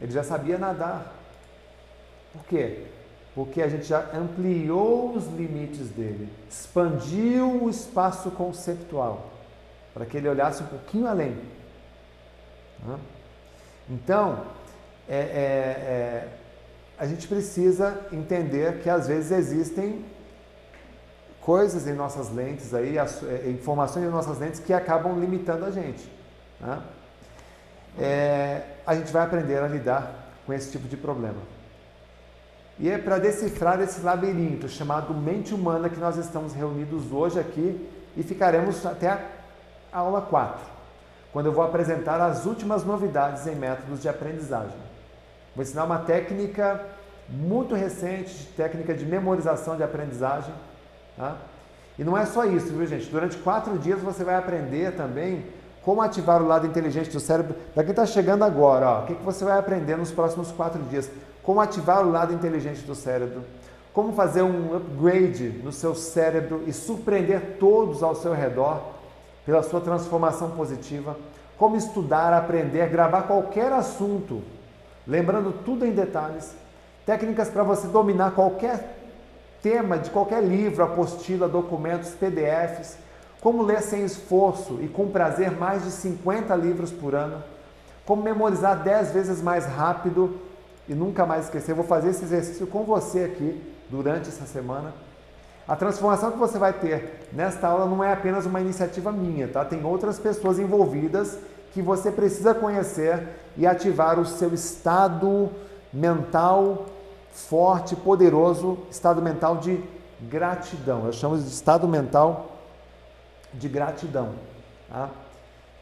Ele 0.00 0.12
já 0.12 0.22
sabia 0.22 0.56
nadar. 0.56 1.12
Por 2.32 2.44
quê? 2.44 2.86
Porque 3.34 3.60
a 3.60 3.68
gente 3.68 3.84
já 3.84 4.08
ampliou 4.14 5.14
os 5.14 5.26
limites 5.26 5.88
dele, 5.90 6.28
expandiu 6.48 7.64
o 7.64 7.68
espaço 7.68 8.30
conceptual, 8.30 9.30
para 9.92 10.06
que 10.06 10.16
ele 10.16 10.28
olhasse 10.28 10.62
um 10.62 10.66
pouquinho 10.66 11.06
além. 11.06 11.36
Então, 13.90 14.46
é, 15.08 15.16
é, 15.16 15.18
é, 15.18 16.28
a 16.98 17.06
gente 17.06 17.26
precisa 17.28 18.06
entender 18.12 18.80
que 18.82 18.88
às 18.88 19.06
vezes 19.06 19.30
existem 19.30 20.04
coisas 21.46 21.86
em 21.86 21.92
nossas 21.92 22.28
lentes 22.34 22.74
aí, 22.74 22.98
as, 22.98 23.22
é, 23.22 23.48
informações 23.48 24.04
em 24.04 24.10
nossas 24.10 24.36
lentes 24.40 24.58
que 24.58 24.72
acabam 24.72 25.16
limitando 25.20 25.64
a 25.64 25.70
gente. 25.70 26.10
Né? 26.60 26.82
É, 28.00 28.62
a 28.84 28.96
gente 28.96 29.12
vai 29.12 29.22
aprender 29.22 29.58
a 29.62 29.68
lidar 29.68 30.12
com 30.44 30.52
esse 30.52 30.72
tipo 30.72 30.88
de 30.88 30.96
problema. 30.96 31.38
E 32.80 32.90
é 32.90 32.98
para 32.98 33.18
decifrar 33.18 33.80
esse 33.80 34.00
labirinto 34.00 34.68
chamado 34.68 35.14
mente 35.14 35.54
humana 35.54 35.88
que 35.88 36.00
nós 36.00 36.16
estamos 36.16 36.52
reunidos 36.52 37.12
hoje 37.12 37.38
aqui 37.38 37.88
e 38.16 38.24
ficaremos 38.24 38.84
até 38.84 39.10
a 39.92 39.98
aula 40.00 40.22
4, 40.22 40.60
quando 41.32 41.46
eu 41.46 41.52
vou 41.52 41.62
apresentar 41.62 42.20
as 42.20 42.44
últimas 42.44 42.82
novidades 42.82 43.46
em 43.46 43.54
métodos 43.54 44.02
de 44.02 44.08
aprendizagem. 44.08 44.76
Vou 45.54 45.62
ensinar 45.62 45.84
uma 45.84 46.00
técnica 46.00 46.84
muito 47.28 47.76
recente, 47.76 48.48
técnica 48.56 48.92
de 48.94 49.06
memorização 49.06 49.76
de 49.76 49.84
aprendizagem, 49.84 50.52
Tá? 51.16 51.36
E 51.98 52.04
não 52.04 52.16
é 52.16 52.26
só 52.26 52.44
isso, 52.44 52.68
viu 52.68 52.86
gente? 52.86 53.06
Durante 53.06 53.36
quatro 53.38 53.78
dias 53.78 54.00
você 54.00 54.22
vai 54.22 54.36
aprender 54.36 54.94
também 54.94 55.44
como 55.82 56.02
ativar 56.02 56.42
o 56.42 56.46
lado 56.46 56.66
inteligente 56.66 57.10
do 57.10 57.20
cérebro. 57.20 57.54
Para 57.72 57.84
quem 57.84 57.92
está 57.92 58.04
chegando 58.04 58.44
agora, 58.44 58.88
ó, 58.88 59.02
o 59.02 59.06
que, 59.06 59.14
que 59.14 59.22
você 59.22 59.44
vai 59.44 59.58
aprender 59.58 59.96
nos 59.96 60.10
próximos 60.10 60.50
quatro 60.52 60.82
dias? 60.82 61.10
Como 61.42 61.60
ativar 61.60 62.04
o 62.04 62.10
lado 62.10 62.34
inteligente 62.34 62.82
do 62.82 62.94
cérebro, 62.94 63.42
como 63.92 64.12
fazer 64.12 64.42
um 64.42 64.76
upgrade 64.76 65.48
no 65.62 65.72
seu 65.72 65.94
cérebro 65.94 66.64
e 66.66 66.72
surpreender 66.72 67.56
todos 67.58 68.02
ao 68.02 68.14
seu 68.14 68.34
redor 68.34 68.82
pela 69.46 69.62
sua 69.62 69.80
transformação 69.80 70.50
positiva, 70.50 71.16
como 71.56 71.76
estudar, 71.76 72.32
aprender, 72.32 72.90
gravar 72.90 73.22
qualquer 73.22 73.72
assunto, 73.72 74.42
lembrando 75.06 75.52
tudo 75.64 75.86
em 75.86 75.92
detalhes, 75.92 76.54
técnicas 77.06 77.48
para 77.48 77.62
você 77.62 77.86
dominar 77.86 78.32
qualquer 78.32 78.95
tema 79.62 79.98
de 79.98 80.10
qualquer 80.10 80.42
livro, 80.42 80.82
apostila, 80.82 81.48
documentos, 81.48 82.10
PDFs, 82.10 82.96
como 83.40 83.62
ler 83.62 83.82
sem 83.82 84.04
esforço 84.04 84.78
e 84.80 84.88
com 84.88 85.08
prazer 85.08 85.50
mais 85.50 85.84
de 85.84 85.90
50 85.90 86.54
livros 86.56 86.90
por 86.90 87.14
ano, 87.14 87.42
como 88.04 88.22
memorizar 88.22 88.82
10 88.82 89.12
vezes 89.12 89.42
mais 89.42 89.66
rápido 89.66 90.40
e 90.88 90.94
nunca 90.94 91.26
mais 91.26 91.44
esquecer. 91.44 91.72
Eu 91.72 91.76
vou 91.76 91.84
fazer 91.84 92.10
esse 92.10 92.24
exercício 92.24 92.66
com 92.66 92.84
você 92.84 93.24
aqui 93.24 93.60
durante 93.90 94.28
essa 94.28 94.46
semana. 94.46 94.92
A 95.66 95.74
transformação 95.74 96.30
que 96.30 96.38
você 96.38 96.58
vai 96.58 96.72
ter 96.72 97.28
nesta 97.32 97.66
aula 97.66 97.86
não 97.86 98.02
é 98.02 98.12
apenas 98.12 98.46
uma 98.46 98.60
iniciativa 98.60 99.10
minha, 99.10 99.48
tá? 99.48 99.64
Tem 99.64 99.84
outras 99.84 100.18
pessoas 100.18 100.58
envolvidas 100.58 101.38
que 101.72 101.82
você 101.82 102.10
precisa 102.10 102.54
conhecer 102.54 103.28
e 103.56 103.66
ativar 103.66 104.18
o 104.18 104.24
seu 104.24 104.54
estado 104.54 105.50
mental 105.92 106.86
forte, 107.36 107.94
poderoso 107.94 108.78
estado 108.90 109.20
mental 109.20 109.58
de 109.58 109.78
gratidão. 110.22 111.04
Eu 111.04 111.12
chamo 111.12 111.36
de 111.36 111.46
estado 111.46 111.86
mental 111.86 112.52
de 113.52 113.68
gratidão. 113.68 114.30
Tá? 114.88 115.10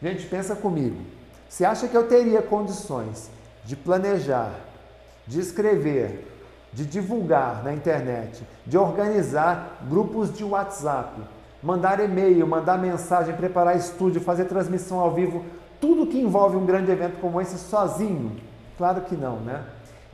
Gente, 0.02 0.26
pensa 0.26 0.56
comigo. 0.56 1.00
Você 1.48 1.64
acha 1.64 1.86
que 1.86 1.96
eu 1.96 2.08
teria 2.08 2.42
condições 2.42 3.30
de 3.64 3.76
planejar, 3.76 4.52
de 5.26 5.38
escrever, 5.38 6.28
de 6.72 6.84
divulgar 6.84 7.62
na 7.62 7.72
internet, 7.72 8.44
de 8.66 8.76
organizar 8.76 9.78
grupos 9.88 10.36
de 10.36 10.42
WhatsApp, 10.42 11.22
mandar 11.62 12.00
e-mail, 12.00 12.44
mandar 12.46 12.76
mensagem, 12.78 13.36
preparar 13.36 13.76
estúdio, 13.76 14.20
fazer 14.20 14.46
transmissão 14.46 14.98
ao 14.98 15.14
vivo, 15.14 15.44
tudo 15.80 16.08
que 16.08 16.20
envolve 16.20 16.56
um 16.56 16.66
grande 16.66 16.90
evento 16.90 17.20
como 17.20 17.40
esse 17.40 17.56
sozinho? 17.58 18.36
Claro 18.76 19.02
que 19.02 19.14
não, 19.14 19.36
né? 19.36 19.62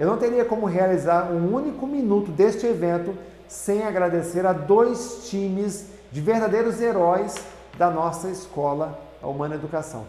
Eu 0.01 0.07
não 0.07 0.17
teria 0.17 0.47
como 0.47 0.65
realizar 0.65 1.31
um 1.31 1.55
único 1.55 1.87
minuto 1.87 2.31
deste 2.31 2.65
evento 2.65 3.15
sem 3.47 3.83
agradecer 3.83 4.47
a 4.47 4.53
dois 4.55 5.29
times 5.29 5.89
de 6.11 6.23
verdadeiros 6.23 6.81
heróis 6.81 7.35
da 7.77 7.91
nossa 7.91 8.31
escola, 8.31 8.99
a 9.23 9.29
Humana 9.29 9.57
Educação. 9.57 10.07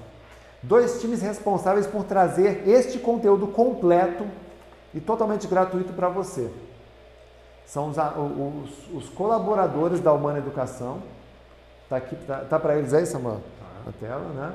Dois 0.63 1.01
times 1.01 1.21
responsáveis 1.21 1.85
por 1.85 2.05
trazer 2.05 2.65
este 2.69 2.99
conteúdo 2.99 3.47
completo 3.47 4.25
e 4.93 5.01
totalmente 5.01 5.45
gratuito 5.45 5.91
para 5.91 6.07
você. 6.07 6.49
São 7.65 7.89
os, 7.89 7.97
os, 7.97 8.95
os, 8.95 9.09
colaboradores 9.09 9.99
da 9.99 10.13
Humana 10.13 10.37
Educação. 10.37 11.03
Está 11.83 11.97
aqui, 11.97 12.15
tá, 12.15 12.45
tá 12.49 12.57
para 12.57 12.77
eles 12.77 12.93
aí, 12.93 13.05
Samuel? 13.05 13.41
Na 13.85 13.91
tela, 13.91 14.29
né? 14.29 14.53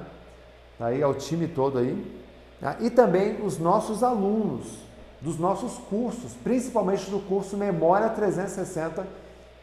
Tá 0.79 0.87
aí, 0.87 1.03
é 1.03 1.07
o 1.07 1.13
time 1.13 1.47
todo 1.47 1.77
aí. 1.77 2.25
Ah, 2.63 2.77
e 2.81 2.89
também 2.89 3.45
os 3.45 3.59
nossos 3.59 4.03
alunos 4.03 4.87
dos 5.27 5.41
nossos 5.41 5.77
cursos, 5.91 6.35
principalmente 6.45 7.11
do 7.11 7.19
curso 7.19 7.57
Memória 7.57 8.09
360, 8.11 9.05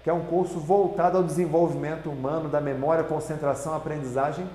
que 0.03 0.09
é 0.09 0.13
um 0.13 0.25
curso 0.25 0.59
voltado 0.59 1.17
ao 1.17 1.23
desenvolvimento 1.23 2.09
humano 2.09 2.49
da 2.49 2.59
memória, 2.59 3.05
concentração, 3.05 3.73
aprendizagem, 3.73 4.45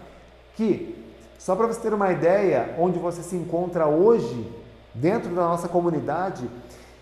que, 0.54 1.02
só 1.38 1.56
para 1.56 1.66
você 1.66 1.80
ter 1.80 1.94
uma 1.94 2.12
ideia, 2.12 2.74
onde 2.78 2.98
você 2.98 3.22
se 3.22 3.34
encontra 3.34 3.86
hoje, 3.86 4.52
dentro 4.92 5.34
da 5.34 5.46
nossa 5.46 5.66
comunidade, 5.66 6.46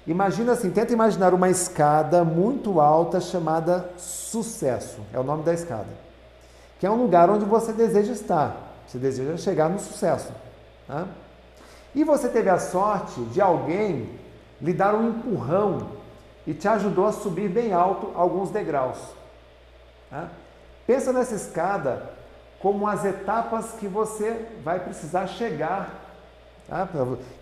imagina 0.07 0.53
assim, 0.53 0.71
tenta 0.71 0.93
imaginar 0.93 1.35
uma 1.35 1.51
escada 1.51 2.23
muito 2.23 2.81
alta 2.81 3.21
chamada 3.21 3.91
sucesso, 3.99 5.01
é 5.13 5.19
o 5.19 5.25
nome 5.25 5.43
da 5.43 5.53
escada, 5.53 5.89
que 6.79 6.87
é 6.87 6.91
um 6.91 7.03
lugar 7.03 7.29
onde 7.29 7.45
você 7.45 7.73
deseja 7.73 8.13
estar, 8.13 8.57
você 8.87 8.99
deseja 8.99 9.37
chegar 9.37 9.69
no 9.69 9.81
sucesso. 9.81 10.33
Tá? 10.87 11.09
E 11.97 12.05
você 12.05 12.29
teve 12.29 12.51
a 12.51 12.59
sorte 12.59 13.19
de 13.23 13.41
alguém 13.41 14.11
lhe 14.61 14.75
dar 14.75 14.95
um 14.95 15.09
empurrão 15.09 15.93
e 16.47 16.53
te 16.53 16.69
ajudou 16.69 17.07
a 17.07 17.13
subir 17.13 17.49
bem 17.49 17.73
alto 17.73 18.13
alguns 18.15 18.51
degraus. 18.51 18.99
Pensa 20.87 21.11
nessa 21.11 21.35
escada 21.35 22.11
como 22.61 22.87
as 22.87 23.03
etapas 23.03 23.73
que 23.73 23.89
você 23.89 24.47
vai 24.63 24.79
precisar 24.79 25.27
chegar. 25.27 25.89
Tá? 26.69 26.87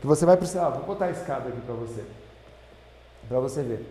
Que 0.00 0.06
você 0.06 0.24
vai 0.24 0.36
precisar. 0.36 0.68
vou 0.68 0.84
botar 0.84 1.06
a 1.06 1.10
escada 1.10 1.48
aqui 1.48 1.60
para 1.60 1.74
você. 1.74 2.04
Para 3.28 3.40
você 3.40 3.60
ver. 3.60 3.84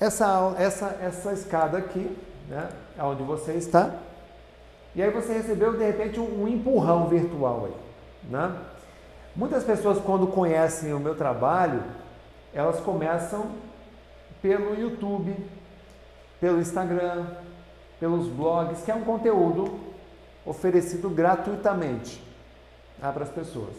Essa, 0.00 0.54
essa, 0.58 0.98
essa 1.02 1.32
escada 1.34 1.76
aqui, 1.76 2.16
né, 2.48 2.70
é 2.98 3.02
onde 3.02 3.22
você 3.22 3.52
está. 3.52 3.94
E 4.94 5.02
aí 5.02 5.10
você 5.10 5.34
recebeu 5.34 5.76
de 5.76 5.84
repente 5.84 6.18
um 6.18 6.48
empurrão 6.48 7.06
virtual 7.06 7.66
aí. 7.66 7.83
Né? 8.28 8.56
Muitas 9.36 9.64
pessoas, 9.64 9.98
quando 9.98 10.26
conhecem 10.28 10.92
o 10.94 11.00
meu 11.00 11.14
trabalho, 11.14 11.82
elas 12.52 12.78
começam 12.80 13.50
pelo 14.40 14.78
YouTube, 14.80 15.34
pelo 16.40 16.60
Instagram, 16.60 17.26
pelos 17.98 18.28
blogs, 18.28 18.82
que 18.82 18.90
é 18.90 18.94
um 18.94 19.02
conteúdo 19.02 19.78
oferecido 20.46 21.08
gratuitamente 21.08 22.22
né, 22.98 23.10
para 23.12 23.24
as 23.24 23.30
pessoas. 23.30 23.74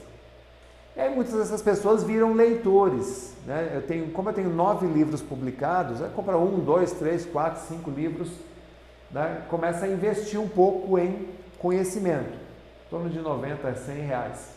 E 0.95 0.99
aí 0.99 1.13
muitas 1.13 1.35
dessas 1.35 1.61
pessoas 1.61 2.03
viram 2.03 2.33
leitores. 2.33 3.33
Né? 3.45 3.71
Eu 3.75 3.81
tenho, 3.81 4.11
como 4.11 4.29
eu 4.29 4.33
tenho 4.33 4.49
nove 4.49 4.87
livros 4.87 5.21
publicados, 5.21 6.01
aí 6.01 6.09
compra 6.09 6.37
um, 6.37 6.59
dois, 6.59 6.91
três, 6.91 7.25
quatro, 7.25 7.61
cinco 7.67 7.91
livros, 7.91 8.29
né? 9.11 9.43
começa 9.49 9.85
a 9.85 9.87
investir 9.87 10.39
um 10.39 10.47
pouco 10.47 10.97
em 10.97 11.29
conhecimento 11.59 12.44
torno 12.95 13.09
de 13.09 13.19
90 13.19 13.67
a 13.67 13.75
100 13.75 13.95
reais. 13.95 14.49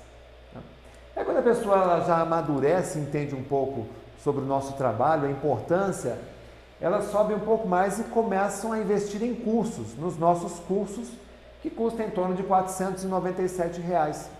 É 1.17 1.25
quando 1.25 1.39
a 1.39 1.43
pessoa 1.43 2.01
já 2.07 2.21
amadurece, 2.21 3.01
entende 3.01 3.35
um 3.35 3.43
pouco 3.43 3.85
sobre 4.23 4.43
o 4.43 4.47
nosso 4.47 4.75
trabalho, 4.75 5.27
a 5.27 5.31
importância, 5.31 6.17
elas 6.81 7.07
sobem 7.07 7.37
um 7.37 7.41
pouco 7.41 7.67
mais 7.67 7.99
e 7.99 8.05
começam 8.05 8.73
a 8.73 8.79
investir 8.79 9.25
em 9.25 9.35
cursos, 9.35 9.97
nos 9.97 10.17
nossos 10.17 10.61
cursos, 10.61 11.09
que 11.61 11.69
custam 11.69 12.07
em 12.07 12.11
torno 12.11 12.37
de 12.37 12.45
497 12.45 13.81
reais. 13.81 14.31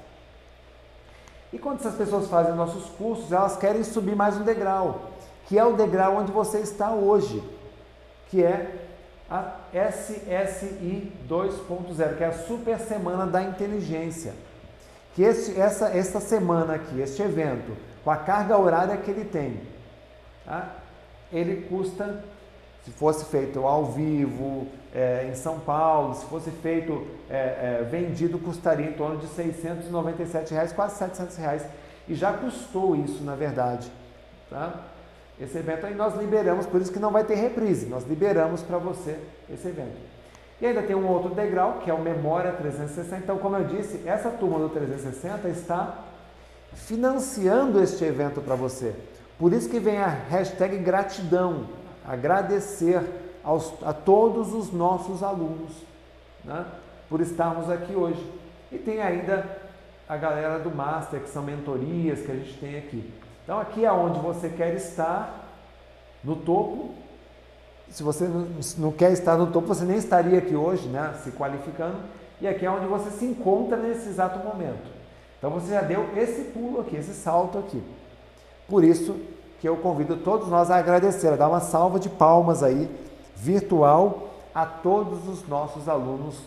E 1.53 1.59
quando 1.59 1.81
essas 1.81 1.97
pessoas 1.97 2.29
fazem 2.29 2.55
nossos 2.55 2.85
cursos, 2.91 3.33
elas 3.33 3.57
querem 3.57 3.83
subir 3.83 4.15
mais 4.15 4.37
um 4.37 4.45
degrau, 4.45 5.11
que 5.49 5.59
é 5.59 5.65
o 5.65 5.73
degrau 5.73 6.19
onde 6.19 6.31
você 6.31 6.61
está 6.61 6.93
hoje, 6.93 7.43
que 8.31 8.45
é 8.45 8.88
a 9.31 9.57
SSI 9.73 11.13
2.0, 11.29 12.17
que 12.17 12.25
é 12.25 12.27
a 12.27 12.33
Super 12.33 12.79
Semana 12.81 13.27
da 13.27 13.43
Inteligência. 13.43 14.33
Que 15.15 15.23
este, 15.23 15.61
essa, 15.61 15.89
essa 15.89 16.21
semana 16.21 16.75
aqui, 16.75 17.01
este 17.01 17.21
evento, 17.23 17.77
com 18.05 18.11
a 18.11 18.17
carga 18.17 18.57
horária 18.57 18.97
que 18.97 19.11
ele 19.11 19.25
tem, 19.25 19.61
tá? 20.45 20.77
ele 21.33 21.67
custa, 21.69 22.25
se 22.85 22.91
fosse 22.93 23.25
feito 23.27 23.67
ao 23.67 23.87
vivo, 23.87 24.67
é, 24.95 25.29
em 25.31 25.35
São 25.35 25.61
Paulo, 25.61 26.15
se 26.15 26.25
fosse 26.27 26.51
feito 26.51 27.07
é, 27.29 27.81
é, 27.81 27.89
vendido, 27.91 28.39
custaria 28.39 28.87
em 28.87 28.93
torno 28.93 29.19
de 29.19 29.27
697 29.27 30.55
reais, 30.55 30.73
quase 30.73 30.97
700 30.97 31.37
reais. 31.37 31.67
e 32.09 32.15
já 32.15 32.33
custou 32.33 32.97
isso, 32.97 33.23
na 33.23 33.35
verdade. 33.35 33.91
Tá? 34.49 34.85
Esse 35.41 35.59
evento 35.59 35.87
aí 35.87 35.95
nós 35.95 36.17
liberamos, 36.17 36.67
por 36.67 36.81
isso 36.81 36.93
que 36.93 36.99
não 36.99 37.13
vai 37.13 37.25
ter 37.25 37.37
reprise, 37.37 37.87
nós 37.87 38.05
liberamos 38.07 38.63
para 38.63 38.79
você 38.79 39.19
esse 39.49 39.69
evento. 39.69 39.97
E 40.61 40.67
ainda 40.67 40.83
tem 40.83 40.97
um 40.97 41.07
outro 41.07 41.35
degrau, 41.35 41.75
que 41.75 41.91
é 41.91 41.95
o 41.95 42.03
Memória 42.03 42.53
360. 42.53 43.17
Então, 43.23 43.39
como 43.39 43.57
eu 43.57 43.65
disse, 43.65 44.03
essa 44.07 44.29
turma 44.31 44.59
do 44.59 44.69
360 44.69 45.49
está 45.49 45.99
financiando 46.75 47.81
este 47.81 48.05
evento 48.05 48.41
para 48.41 48.57
você. 48.57 48.95
Por 49.39 49.53
isso 49.53 49.69
que 49.69 49.79
vem 49.79 49.99
a 49.99 50.09
hashtag 50.09 50.79
gratidão, 50.79 51.69
agradecer 52.05 53.01
aos, 53.45 53.73
a 53.85 53.93
todos 53.93 54.53
os 54.53 54.73
nossos 54.73 55.23
alunos 55.23 55.71
né, 56.45 56.67
por 57.09 57.21
estarmos 57.21 57.71
aqui 57.71 57.95
hoje. 57.95 58.21
E 58.73 58.79
tem 58.79 59.01
ainda 59.01 59.47
a 60.09 60.17
galera 60.17 60.59
do 60.59 60.75
Master, 60.75 61.21
que 61.21 61.29
são 61.29 61.43
mentorias 61.43 62.21
que 62.21 62.33
a 62.33 62.35
gente 62.35 62.59
tem 62.59 62.79
aqui. 62.79 63.13
Então 63.49 63.59
aqui 63.59 63.83
é 63.83 63.91
onde 63.91 64.21
você 64.21 64.51
quer 64.51 64.75
estar, 64.75 65.43
no 66.23 66.37
topo. 66.37 66.91
Se 67.89 68.03
você 68.03 68.29
não 68.77 68.93
quer 68.93 69.11
estar 69.11 69.39
no 69.39 69.47
topo, 69.47 69.69
você 69.69 69.87
nem 69.87 69.97
estaria 69.97 70.37
aqui 70.37 70.55
hoje, 70.55 70.87
né, 70.87 71.15
se 71.25 71.31
qualificando. 71.31 71.97
E 72.43 72.47
aqui 72.47 72.67
é 72.67 72.71
onde 72.71 72.85
você 72.85 73.09
se 73.09 73.25
encontra 73.25 73.79
nesse 73.79 74.07
exato 74.07 74.47
momento. 74.47 74.87
Então 75.39 75.49
você 75.49 75.73
já 75.73 75.81
deu 75.81 76.11
esse 76.15 76.43
pulo 76.51 76.83
aqui, 76.83 76.97
esse 76.97 77.15
salto 77.15 77.57
aqui. 77.57 77.83
Por 78.69 78.85
isso 78.85 79.19
que 79.63 79.67
eu 79.67 79.79
convido 79.79 80.19
todos 80.19 80.49
nós 80.49 80.71
a 80.71 80.77
agradecer, 80.77 81.29
a 81.29 81.37
dar 81.37 81.49
uma 81.49 81.61
salva 81.61 81.99
de 81.99 82.11
palmas 82.11 82.63
aí, 82.63 82.87
virtual, 83.35 84.29
a 84.55 84.67
todos 84.67 85.27
os 85.27 85.49
nossos 85.49 85.89
alunos 85.89 86.39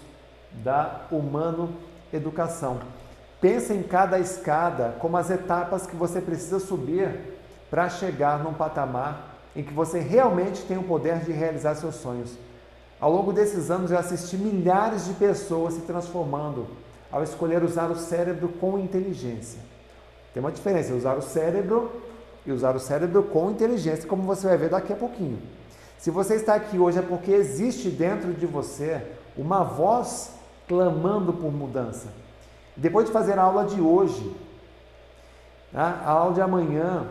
da 0.52 1.02
Humano 1.10 1.74
Educação. 2.14 3.01
Pense 3.42 3.74
em 3.74 3.82
cada 3.82 4.20
escada 4.20 4.96
como 5.00 5.18
as 5.18 5.32
etapas 5.32 5.88
que 5.88 5.96
você 5.96 6.22
precisa 6.22 6.60
subir 6.60 7.10
para 7.72 7.90
chegar 7.90 8.44
num 8.44 8.54
patamar 8.54 9.40
em 9.56 9.64
que 9.64 9.74
você 9.74 10.00
realmente 10.00 10.62
tem 10.62 10.78
o 10.78 10.84
poder 10.84 11.20
de 11.20 11.32
realizar 11.32 11.74
seus 11.74 11.96
sonhos. 11.96 12.38
Ao 13.00 13.12
longo 13.12 13.34
desses 13.34 13.72
anos 13.72 13.90
eu 13.90 13.98
assisti 13.98 14.38
milhares 14.38 15.06
de 15.06 15.14
pessoas 15.14 15.74
se 15.74 15.82
transformando 15.82 16.68
ao 17.12 17.24
escolher 17.24 17.64
usar 17.64 17.90
o 17.90 17.96
cérebro 17.96 18.48
com 18.48 18.78
inteligência. 18.78 19.60
Tem 20.36 20.40
uma 20.40 20.52
diferença, 20.52 20.94
usar 20.94 21.18
o 21.18 21.22
cérebro 21.22 21.92
e 22.46 22.52
usar 22.52 22.76
o 22.76 22.80
cérebro 22.80 23.24
com 23.24 23.50
inteligência, 23.50 24.08
como 24.08 24.22
você 24.22 24.48
vai 24.48 24.58
ver 24.58 24.70
daqui 24.70 24.94
a 24.94 24.96
pouquinho. 24.96 25.40
Se 25.98 26.12
você 26.12 26.36
está 26.36 26.54
aqui 26.54 26.78
hoje 26.78 27.00
é 27.00 27.02
porque 27.02 27.32
existe 27.32 27.90
dentro 27.90 28.34
de 28.34 28.46
você 28.46 29.02
uma 29.36 29.64
voz 29.64 30.32
clamando 30.68 31.34
por 31.34 31.52
mudança. 31.52 32.08
Depois 32.76 33.06
de 33.06 33.12
fazer 33.12 33.38
a 33.38 33.44
aula 33.44 33.66
de 33.66 33.82
hoje, 33.82 34.36
a 35.74 36.10
aula 36.10 36.34
de 36.34 36.42
amanhã, 36.42 37.08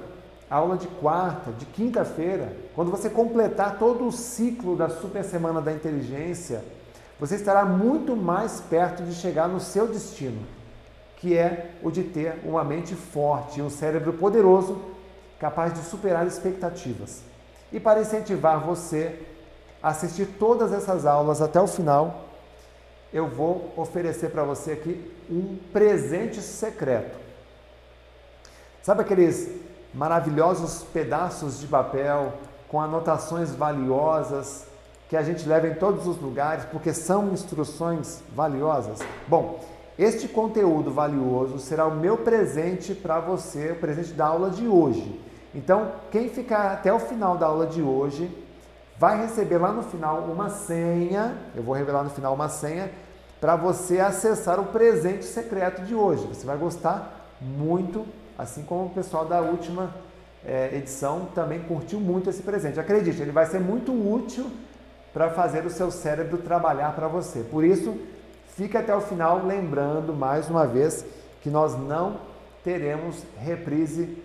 a 0.51 0.57
aula 0.57 0.77
de 0.77 0.87
quarta, 0.87 1.53
de 1.53 1.65
quinta-feira, 1.67 2.57
quando 2.75 2.91
você 2.91 3.09
completar 3.09 3.79
todo 3.79 4.07
o 4.07 4.13
ciclo 4.13 4.77
da 4.77 4.89
Super 4.89 5.23
Semana 5.23 5.61
da 5.61 5.73
Inteligência, 5.73 6.65
você 7.19 7.37
estará 7.37 7.65
muito 7.65 8.17
mais 8.17 8.61
perto 8.61 9.03
de 9.03 9.15
chegar 9.15 9.49
no 9.49 9.61
seu 9.61 9.87
destino, 9.87 10.43
que 11.19 11.37
é 11.37 11.73
o 11.83 11.91
de 11.91 12.03
ter 12.03 12.41
uma 12.45 12.65
mente 12.65 12.95
forte 12.95 13.61
e 13.61 13.63
um 13.63 13.71
cérebro 13.71 14.15
poderoso 14.15 14.81
capaz 15.39 15.73
de 15.73 15.81
superar 15.81 16.27
expectativas. 16.27 17.23
E 17.73 17.79
para 17.79 18.01
incentivar 18.01 18.59
você 18.59 19.21
a 19.83 19.89
assistir 19.91 20.27
todas 20.39 20.73
essas 20.73 21.07
aulas 21.07 21.41
até 21.41 21.61
o 21.61 21.67
final, 21.67 22.25
eu 23.13 23.29
vou 23.29 23.73
oferecer 23.77 24.31
para 24.31 24.43
você 24.43 24.73
aqui 24.73 25.20
um 25.31 25.57
presente 25.73 26.41
secreto. 26.41 27.19
Sabe 28.83 29.03
aqueles 29.03 29.49
maravilhosos 29.95 30.83
pedaços 30.83 31.61
de 31.61 31.67
papel 31.67 32.33
com 32.69 32.81
anotações 32.81 33.55
valiosas 33.55 34.67
que 35.09 35.17
a 35.17 35.23
gente 35.23 35.49
leva 35.49 35.69
em 35.69 35.75
todos 35.75 36.07
os 36.07 36.21
lugares 36.21 36.65
porque 36.65 36.93
são 36.93 37.33
instruções 37.33 38.23
valiosas? 38.35 38.99
Bom, 39.29 39.61
este 39.99 40.27
conteúdo 40.27 40.91
valioso 40.91 41.59
será 41.59 41.87
o 41.87 41.95
meu 41.95 42.17
presente 42.17 42.95
para 42.95 43.21
você, 43.21 43.73
o 43.73 43.77
presente 43.77 44.13
da 44.13 44.27
aula 44.27 44.51
de 44.51 44.67
hoje. 44.67 45.21
Então, 45.55 45.93
quem 46.11 46.29
ficar 46.29 46.73
até 46.73 46.93
o 46.93 46.99
final 46.99 47.37
da 47.37 47.47
aula 47.47 47.67
de 47.67 47.83
hoje 47.83 48.31
vai 48.97 49.21
receber 49.21 49.59
lá 49.59 49.73
no 49.73 49.83
final 49.83 50.21
uma 50.21 50.49
senha. 50.49 51.37
Eu 51.55 51.63
vou 51.63 51.75
revelar 51.75 52.03
no 52.03 52.11
final 52.11 52.33
uma 52.33 52.49
senha 52.49 52.91
para 53.41 53.57
você 53.57 53.99
acessar 53.99 54.61
o 54.61 54.67
presente 54.67 55.25
secreto 55.25 55.83
de 55.83 55.95
hoje. 55.95 56.27
Você 56.27 56.45
vai 56.45 56.59
gostar 56.59 57.29
muito, 57.41 58.07
assim 58.37 58.63
como 58.63 58.87
o 58.87 58.91
pessoal 58.91 59.25
da 59.25 59.41
última 59.41 59.95
é, 60.45 60.77
edição 60.77 61.29
também 61.35 61.61
curtiu 61.61 61.99
muito 61.99 62.29
esse 62.29 62.43
presente. 62.43 62.79
Acredite, 62.79 63.21
ele 63.23 63.33
vai 63.33 63.47
ser 63.47 63.59
muito 63.59 63.93
útil 63.93 64.51
para 65.13 65.31
fazer 65.31 65.65
o 65.65 65.71
seu 65.71 65.91
cérebro 65.91 66.39
trabalhar 66.39 66.95
para 66.95 67.09
você. 67.09 67.41
Por 67.41 67.65
isso, 67.65 67.99
fique 68.57 68.77
até 68.77 68.95
o 68.95 69.01
final 69.01 69.45
lembrando 69.45 70.13
mais 70.13 70.49
uma 70.49 70.67
vez 70.67 71.05
que 71.41 71.49
nós 71.49 71.77
não 71.79 72.21
teremos 72.63 73.25
reprise 73.39 74.23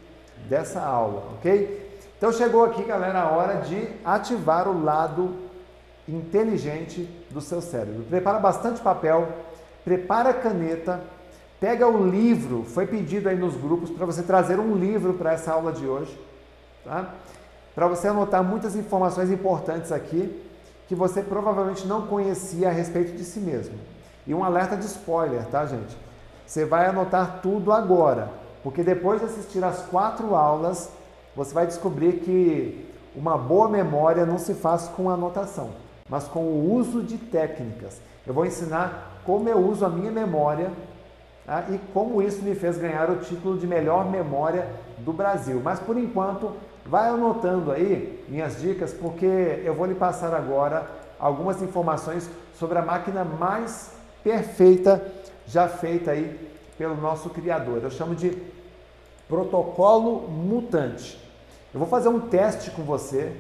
dessa 0.49 0.82
aula, 0.82 1.24
ok? 1.38 1.86
Então 2.18 2.32
chegou 2.32 2.66
aqui, 2.66 2.84
galera, 2.84 3.22
a 3.22 3.32
hora 3.32 3.61
de 3.61 3.88
ativar 4.03 4.68
o 4.68 4.84
lado 4.84 5.45
inteligente 6.08 7.03
do 7.32 7.41
seu 7.41 7.62
cérebro. 7.62 8.03
Prepara 8.03 8.39
bastante 8.39 8.82
papel, 8.82 9.28
prepara 9.84 10.34
caneta, 10.34 11.01
pega 11.60 11.88
o 11.88 12.08
livro, 12.08 12.64
foi 12.64 12.86
pedido 12.86 13.30
aí 13.30 13.38
nos 13.38 13.56
grupos 13.56 13.89
para 13.89 14.06
você 14.06 14.22
trazer 14.22 14.60
um 14.60 14.76
livro 14.76 15.14
para 15.14 15.34
essa 15.34 15.51
aula 15.51 15.72
de 15.72 15.86
hoje, 15.86 16.18
tá? 16.84 17.14
Para 17.74 17.88
você 17.88 18.08
anotar 18.08 18.43
muitas 18.43 18.76
informações 18.76 19.30
importantes 19.30 19.91
aqui 19.91 20.41
que 20.88 20.95
você 20.95 21.22
provavelmente 21.22 21.88
não 21.88 22.08
conhecia 22.08 22.70
a 22.70 22.72
respeito 22.72 23.14
de 23.14 23.24
si 23.24 23.39
mesmo. 23.39 23.76
E 24.26 24.34
um 24.34 24.43
alerta 24.43 24.78
de 24.78 24.86
spoiler, 24.86 25.45
tá, 25.47 25.66
gente? 25.66 25.97
Você 26.45 26.64
vai 26.64 26.86
anotar 26.86 27.39
tudo 27.41 27.72
agora. 27.72 28.30
Porque 28.64 28.82
depois 28.82 29.20
de 29.20 29.26
assistir 29.26 29.64
as 29.64 29.82
quatro 29.86 30.36
aulas, 30.36 30.89
você 31.36 31.53
vai 31.53 31.68
descobrir 31.68 32.20
que 32.20 32.89
uma 33.16 33.38
boa 33.38 33.70
memória 33.70 34.26
não 34.26 34.38
se 34.38 34.53
faz 34.53 34.88
com 34.88 35.10
anotação, 35.10 35.70
mas 36.08 36.28
com 36.28 36.43
o 36.43 36.76
uso 36.76 37.01
de 37.01 37.18
técnicas. 37.18 37.99
Eu 38.28 38.34
vou 38.34 38.45
ensinar 38.45 39.22
como 39.26 39.49
eu 39.49 39.58
uso 39.58 39.84
a 39.84 39.89
minha 39.89 40.12
memória 40.12 40.72
tá? 41.45 41.66
e 41.70 41.80
como 41.93 42.22
isso 42.22 42.43
me 42.43 42.53
fez 42.53 42.78
ganhar 42.78 43.10
o 43.10 43.18
título 43.18 43.58
de 43.58 43.66
melhor 43.66 44.10
memória 44.10 44.68
do 44.99 45.12
Brasil. 45.12 45.60
Mas 45.64 45.80
por 45.80 45.97
enquanto, 45.97 46.51
vai 46.86 47.10
anotando 47.10 47.72
aí 47.72 48.24
minhas 48.30 48.62
dicas, 48.62 48.93
porque 48.93 49.26
eu 49.64 49.74
vou 49.74 49.88
lhe 49.88 49.95
passar 49.95 50.32
agora 50.36 50.86
algumas 51.20 51.60
informações 51.64 52.30
sobre 52.53 52.78
a 52.78 52.84
máquina 52.84 53.24
mais 53.24 53.91
perfeita 54.24 55.03
já 55.47 55.68
feita 55.68 56.12
aí 56.12 56.51
pelo 56.78 56.95
nosso 56.95 57.32
criador. 57.32 57.82
Eu 57.82 57.89
chamo 57.89 58.14
de 58.14 58.38
protocolo 59.28 60.28
mutante. 60.30 61.20
Eu 61.74 61.80
vou 61.80 61.89
fazer 61.89 62.10
um 62.10 62.20
teste 62.20 62.70
com 62.72 62.84
você, 62.84 63.36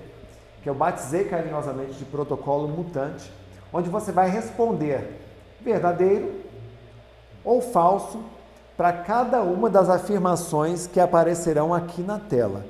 que 0.65 0.69
eu 0.69 0.73
batizei 0.73 1.25
carinhosamente 1.25 1.93
de 1.93 2.05
protocolo 2.05 2.67
mutante, 2.67 3.31
onde 3.71 3.87
você 3.87 4.11
vai 4.11 4.31
responder 4.31 5.21
verdadeiro 5.61 6.41
ou 7.43 7.61
falso 7.61 8.19
para 8.75 8.91
cada 8.91 9.43
uma 9.43 9.69
das 9.69 9.91
afirmações 9.91 10.87
que 10.87 10.99
aparecerão 10.99 11.71
aqui 11.71 12.01
na 12.01 12.17
tela. 12.17 12.65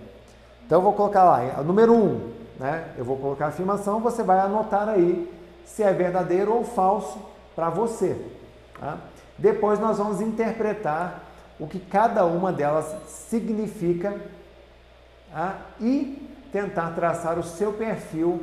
Então 0.66 0.80
eu 0.80 0.82
vou 0.82 0.92
colocar 0.92 1.24
lá, 1.24 1.64
número 1.64 1.94
1, 1.94 1.96
um, 1.96 2.34
né? 2.60 2.90
Eu 2.98 3.06
vou 3.06 3.16
colocar 3.16 3.46
a 3.46 3.48
afirmação, 3.48 4.02
você 4.02 4.24
vai 4.24 4.40
anotar 4.40 4.90
aí 4.90 5.34
se 5.66 5.82
é 5.82 5.94
verdadeiro 5.94 6.54
ou 6.54 6.66
falso 6.66 7.18
para 7.56 7.70
você. 7.70 8.30
Tá? 8.78 8.98
Depois 9.38 9.80
nós 9.80 10.00
vamos 10.00 10.20
interpretar 10.20 11.24
o 11.58 11.66
que 11.66 11.80
cada 11.80 12.26
uma 12.26 12.52
delas 12.52 12.94
significa 13.08 14.20
ah, 15.34 15.56
e 15.80 16.35
tentar 16.56 16.92
traçar 16.92 17.38
o 17.38 17.44
seu 17.44 17.74
perfil 17.74 18.42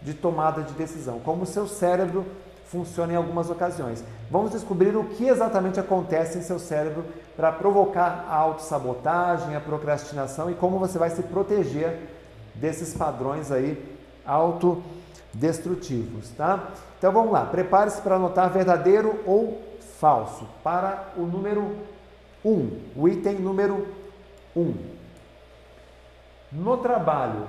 de 0.00 0.14
tomada 0.14 0.62
de 0.62 0.72
decisão, 0.72 1.20
como 1.20 1.42
o 1.42 1.46
seu 1.46 1.68
cérebro 1.68 2.24
funciona 2.64 3.12
em 3.12 3.16
algumas 3.16 3.50
ocasiões. 3.50 4.02
Vamos 4.30 4.52
descobrir 4.52 4.96
o 4.96 5.04
que 5.04 5.28
exatamente 5.28 5.78
acontece 5.78 6.38
em 6.38 6.42
seu 6.42 6.58
cérebro 6.58 7.04
para 7.36 7.52
provocar 7.52 8.24
a 8.30 8.34
autossabotagem, 8.34 9.54
a 9.54 9.60
procrastinação 9.60 10.50
e 10.50 10.54
como 10.54 10.78
você 10.78 10.98
vai 10.98 11.10
se 11.10 11.22
proteger 11.24 11.98
desses 12.54 12.94
padrões 12.94 13.52
aí 13.52 13.78
autodestrutivos, 14.24 16.30
tá? 16.30 16.70
Então 16.98 17.12
vamos 17.12 17.30
lá, 17.30 17.44
prepare-se 17.44 18.00
para 18.00 18.16
anotar 18.16 18.48
verdadeiro 18.48 19.20
ou 19.26 19.60
falso 19.98 20.48
para 20.64 21.12
o 21.14 21.26
número 21.26 21.76
1. 22.42 22.70
O 22.96 23.06
item 23.06 23.34
número 23.34 23.86
1. 24.56 24.99
No 26.52 26.76
trabalho, 26.78 27.46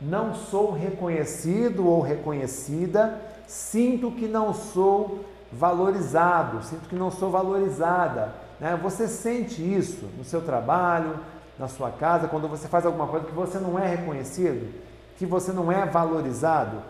não 0.00 0.34
sou 0.34 0.72
reconhecido 0.72 1.86
ou 1.86 2.00
reconhecida, 2.00 3.20
sinto 3.46 4.10
que 4.12 4.26
não 4.26 4.52
sou 4.52 5.24
valorizado, 5.52 6.62
sinto 6.62 6.88
que 6.88 6.94
não 6.94 7.10
sou 7.10 7.28
valorizada 7.30 8.32
Né? 8.60 8.78
Você 8.82 9.08
sente 9.08 9.62
isso 9.62 10.06
no 10.16 10.24
seu 10.24 10.42
trabalho, 10.42 11.18
na 11.58 11.66
sua 11.66 11.90
casa, 11.90 12.28
quando 12.28 12.48
você 12.48 12.68
faz 12.68 12.86
alguma 12.86 13.06
coisa 13.06 13.26
que 13.26 13.32
você 13.32 13.58
não 13.58 13.78
é 13.78 13.86
reconhecido, 13.86 14.72
que 15.18 15.26
você 15.26 15.52
não 15.52 15.70
é 15.70 15.84
valorizado? 15.86 16.82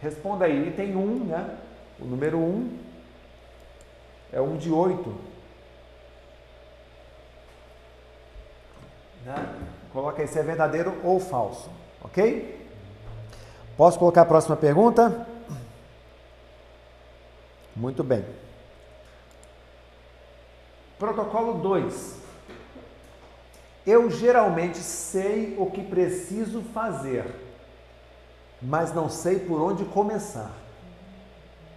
Responda 0.00 0.44
aí. 0.44 0.68
E 0.68 0.70
tem 0.70 0.94
um, 0.96 1.24
né? 1.24 1.58
O 1.98 2.04
número 2.04 2.38
um 2.38 2.78
é 4.32 4.40
um 4.40 4.56
de 4.56 4.70
oito. 4.70 5.14
Né? 9.24 9.34
Coloca 9.94 10.20
aí 10.20 10.26
se 10.26 10.36
é 10.36 10.42
verdadeiro 10.42 10.92
ou 11.04 11.20
falso, 11.20 11.70
ok? 12.02 12.68
Posso 13.76 13.96
colocar 13.96 14.22
a 14.22 14.26
próxima 14.26 14.56
pergunta? 14.56 15.24
Muito 17.76 18.02
bem. 18.02 18.24
Protocolo 20.98 21.60
2. 21.60 22.16
Eu 23.86 24.10
geralmente 24.10 24.78
sei 24.78 25.54
o 25.56 25.70
que 25.70 25.84
preciso 25.84 26.62
fazer, 26.74 27.26
mas 28.60 28.92
não 28.92 29.08
sei 29.08 29.38
por 29.38 29.60
onde 29.60 29.84
começar. 29.84 30.50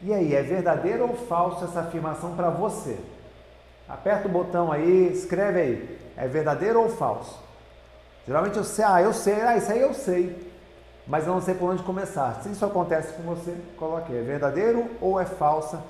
E 0.02 0.12
aí, 0.12 0.34
é 0.34 0.42
verdadeiro 0.42 1.08
ou 1.08 1.16
falso 1.16 1.66
essa 1.66 1.82
afirmação 1.82 2.36
para 2.36 2.50
você? 2.50 2.98
Aperta 3.88 4.28
o 4.28 4.32
botão 4.32 4.72
aí, 4.72 5.12
escreve 5.14 5.62
aí. 5.62 6.00
É 6.18 6.28
verdadeiro 6.28 6.82
ou 6.82 6.90
falso? 6.90 7.47
Geralmente 8.28 8.58
eu 8.58 8.64
sei, 8.66 8.84
ah, 8.84 9.02
eu 9.02 9.14
sei, 9.14 9.42
ah, 9.42 9.56
isso 9.56 9.72
aí 9.72 9.80
eu 9.80 9.94
sei, 9.94 10.52
mas 11.08 11.26
eu 11.26 11.34
não 11.34 11.42
sei 11.42 11.56
por 11.56 11.72
onde 11.72 11.82
começar. 11.82 12.42
Se 12.42 12.50
isso 12.50 12.66
acontece 12.66 13.14
com 13.14 13.24
você, 13.24 13.56
coloque. 13.78 14.14
É 14.14 14.22
verdadeiro 14.22 14.86
ou 15.00 15.18
é 15.18 15.26
falsa 15.26 15.82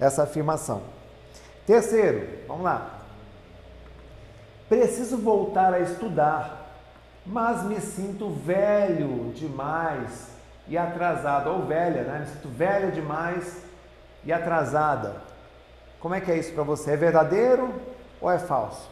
essa 0.00 0.22
afirmação? 0.22 0.82
Terceiro, 1.66 2.26
vamos 2.48 2.64
lá. 2.64 3.00
Preciso 4.70 5.18
voltar 5.18 5.74
a 5.74 5.80
estudar, 5.80 6.70
mas 7.26 7.62
me 7.64 7.78
sinto 7.78 8.30
velho 8.30 9.30
demais 9.34 10.28
e 10.66 10.78
atrasado, 10.78 11.50
ou 11.50 11.66
velha, 11.66 12.04
né? 12.04 12.20
Me 12.20 12.26
sinto 12.26 12.48
velha 12.48 12.90
demais 12.90 13.62
e 14.24 14.32
atrasada. 14.32 15.16
Como 16.00 16.14
é 16.14 16.22
que 16.22 16.30
é 16.30 16.38
isso 16.38 16.54
para 16.54 16.62
você? 16.62 16.92
É 16.92 16.96
verdadeiro 16.96 17.74
ou 18.18 18.30
é 18.30 18.38
falso? 18.38 18.91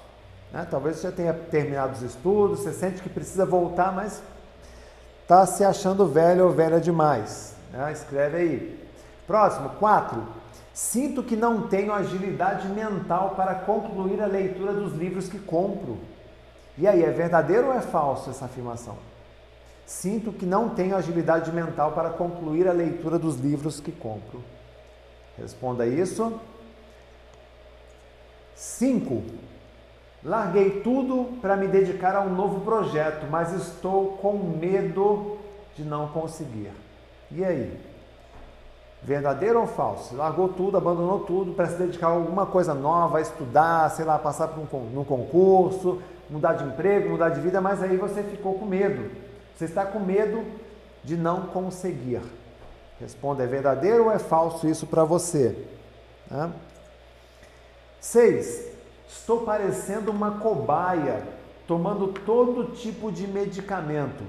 Né? 0.53 0.67
Talvez 0.71 0.97
você 0.97 1.09
já 1.09 1.13
tenha 1.13 1.33
terminado 1.33 1.93
os 1.93 2.03
estudos, 2.03 2.61
você 2.61 2.73
sente 2.73 3.03
que 3.03 3.09
precisa 3.09 3.47
voltar, 3.47 3.93
mas 3.93 4.23
está 5.23 5.47
se 5.47 5.65
achando 5.65 6.07
velho 6.07 6.47
ou 6.47 6.51
velha 6.51 6.81
demais. 6.81 7.55
Né? 7.73 7.93
Escreve 7.93 8.37
aí. 8.37 8.91
Próximo, 9.27 9.71
4. 9.79 10.23
Sinto 10.73 11.23
que 11.23 11.37
não 11.37 11.69
tenho 11.69 11.93
agilidade 11.93 12.69
mental 12.69 13.35
para 13.37 13.55
concluir 13.55 14.21
a 14.21 14.27
leitura 14.27 14.73
dos 14.73 14.95
livros 14.95 15.29
que 15.29 15.39
compro. 15.39 15.99
E 16.77 16.87
aí, 16.87 17.05
é 17.05 17.11
verdadeiro 17.11 17.67
ou 17.67 17.75
é 17.75 17.81
falso 17.81 18.31
essa 18.31 18.47
afirmação? 18.47 18.97
Sinto 19.85 20.33
que 20.33 20.47
não 20.47 20.69
tenho 20.69 20.97
agilidade 20.97 21.53
mental 21.53 21.93
para 21.93 22.11
concluir 22.11 22.69
a 22.69 22.73
leitura 22.73 23.19
dos 23.19 23.37
livros 23.37 23.81
que 23.81 23.93
compro. 23.93 24.43
Responda 25.37 25.87
isso. 25.87 26.41
5. 28.55 29.23
Larguei 30.23 30.81
tudo 30.83 31.39
para 31.41 31.57
me 31.57 31.66
dedicar 31.66 32.14
a 32.14 32.21
um 32.21 32.35
novo 32.35 32.61
projeto, 32.61 33.27
mas 33.31 33.53
estou 33.55 34.18
com 34.18 34.35
medo 34.35 35.39
de 35.75 35.83
não 35.83 36.09
conseguir. 36.09 36.73
E 37.31 37.45
aí? 37.45 37.81
Verdadeiro 39.03 39.61
ou 39.61 39.66
falso? 39.66 40.14
Largou 40.14 40.49
tudo, 40.49 40.77
abandonou 40.77 41.21
tudo 41.21 41.53
para 41.53 41.68
se 41.68 41.77
dedicar 41.77 42.09
a 42.09 42.11
alguma 42.11 42.45
coisa 42.45 42.75
nova, 42.75 43.21
estudar, 43.21 43.91
sei 43.91 44.05
lá, 44.05 44.18
passar 44.18 44.49
por 44.49 44.61
um, 44.61 45.05
concurso, 45.05 46.03
mudar 46.29 46.53
de 46.53 46.64
emprego, 46.64 47.11
mudar 47.11 47.31
de 47.31 47.41
vida, 47.41 47.61
mas 47.62 47.83
aí 47.83 47.97
você 47.97 48.23
ficou 48.23 48.59
com 48.59 48.66
medo. 48.66 49.11
Você 49.57 49.64
está 49.64 49.87
com 49.87 50.01
medo 50.01 50.45
de 51.03 51.16
não 51.16 51.47
conseguir. 51.47 52.21
Responda, 53.01 53.43
é 53.43 53.47
verdadeiro 53.47 54.05
ou 54.05 54.12
é 54.12 54.18
falso 54.18 54.68
isso 54.68 54.87
para 54.87 55.03
você? 55.03 55.57
Né? 56.31 56.53
Seis, 57.99 58.70
estou 59.11 59.41
parecendo 59.43 60.11
uma 60.11 60.39
cobaia, 60.39 61.23
tomando 61.67 62.09
todo 62.09 62.73
tipo 62.73 63.11
de 63.13 63.27
medicamento. 63.27 64.23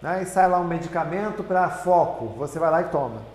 Né? 0.00 0.22
E 0.22 0.26
sai 0.26 0.48
lá 0.48 0.60
um 0.60 0.66
medicamento 0.66 1.42
para 1.42 1.68
foco, 1.70 2.26
você 2.38 2.58
vai 2.58 2.70
lá 2.70 2.82
e 2.82 2.84
toma 2.84 3.32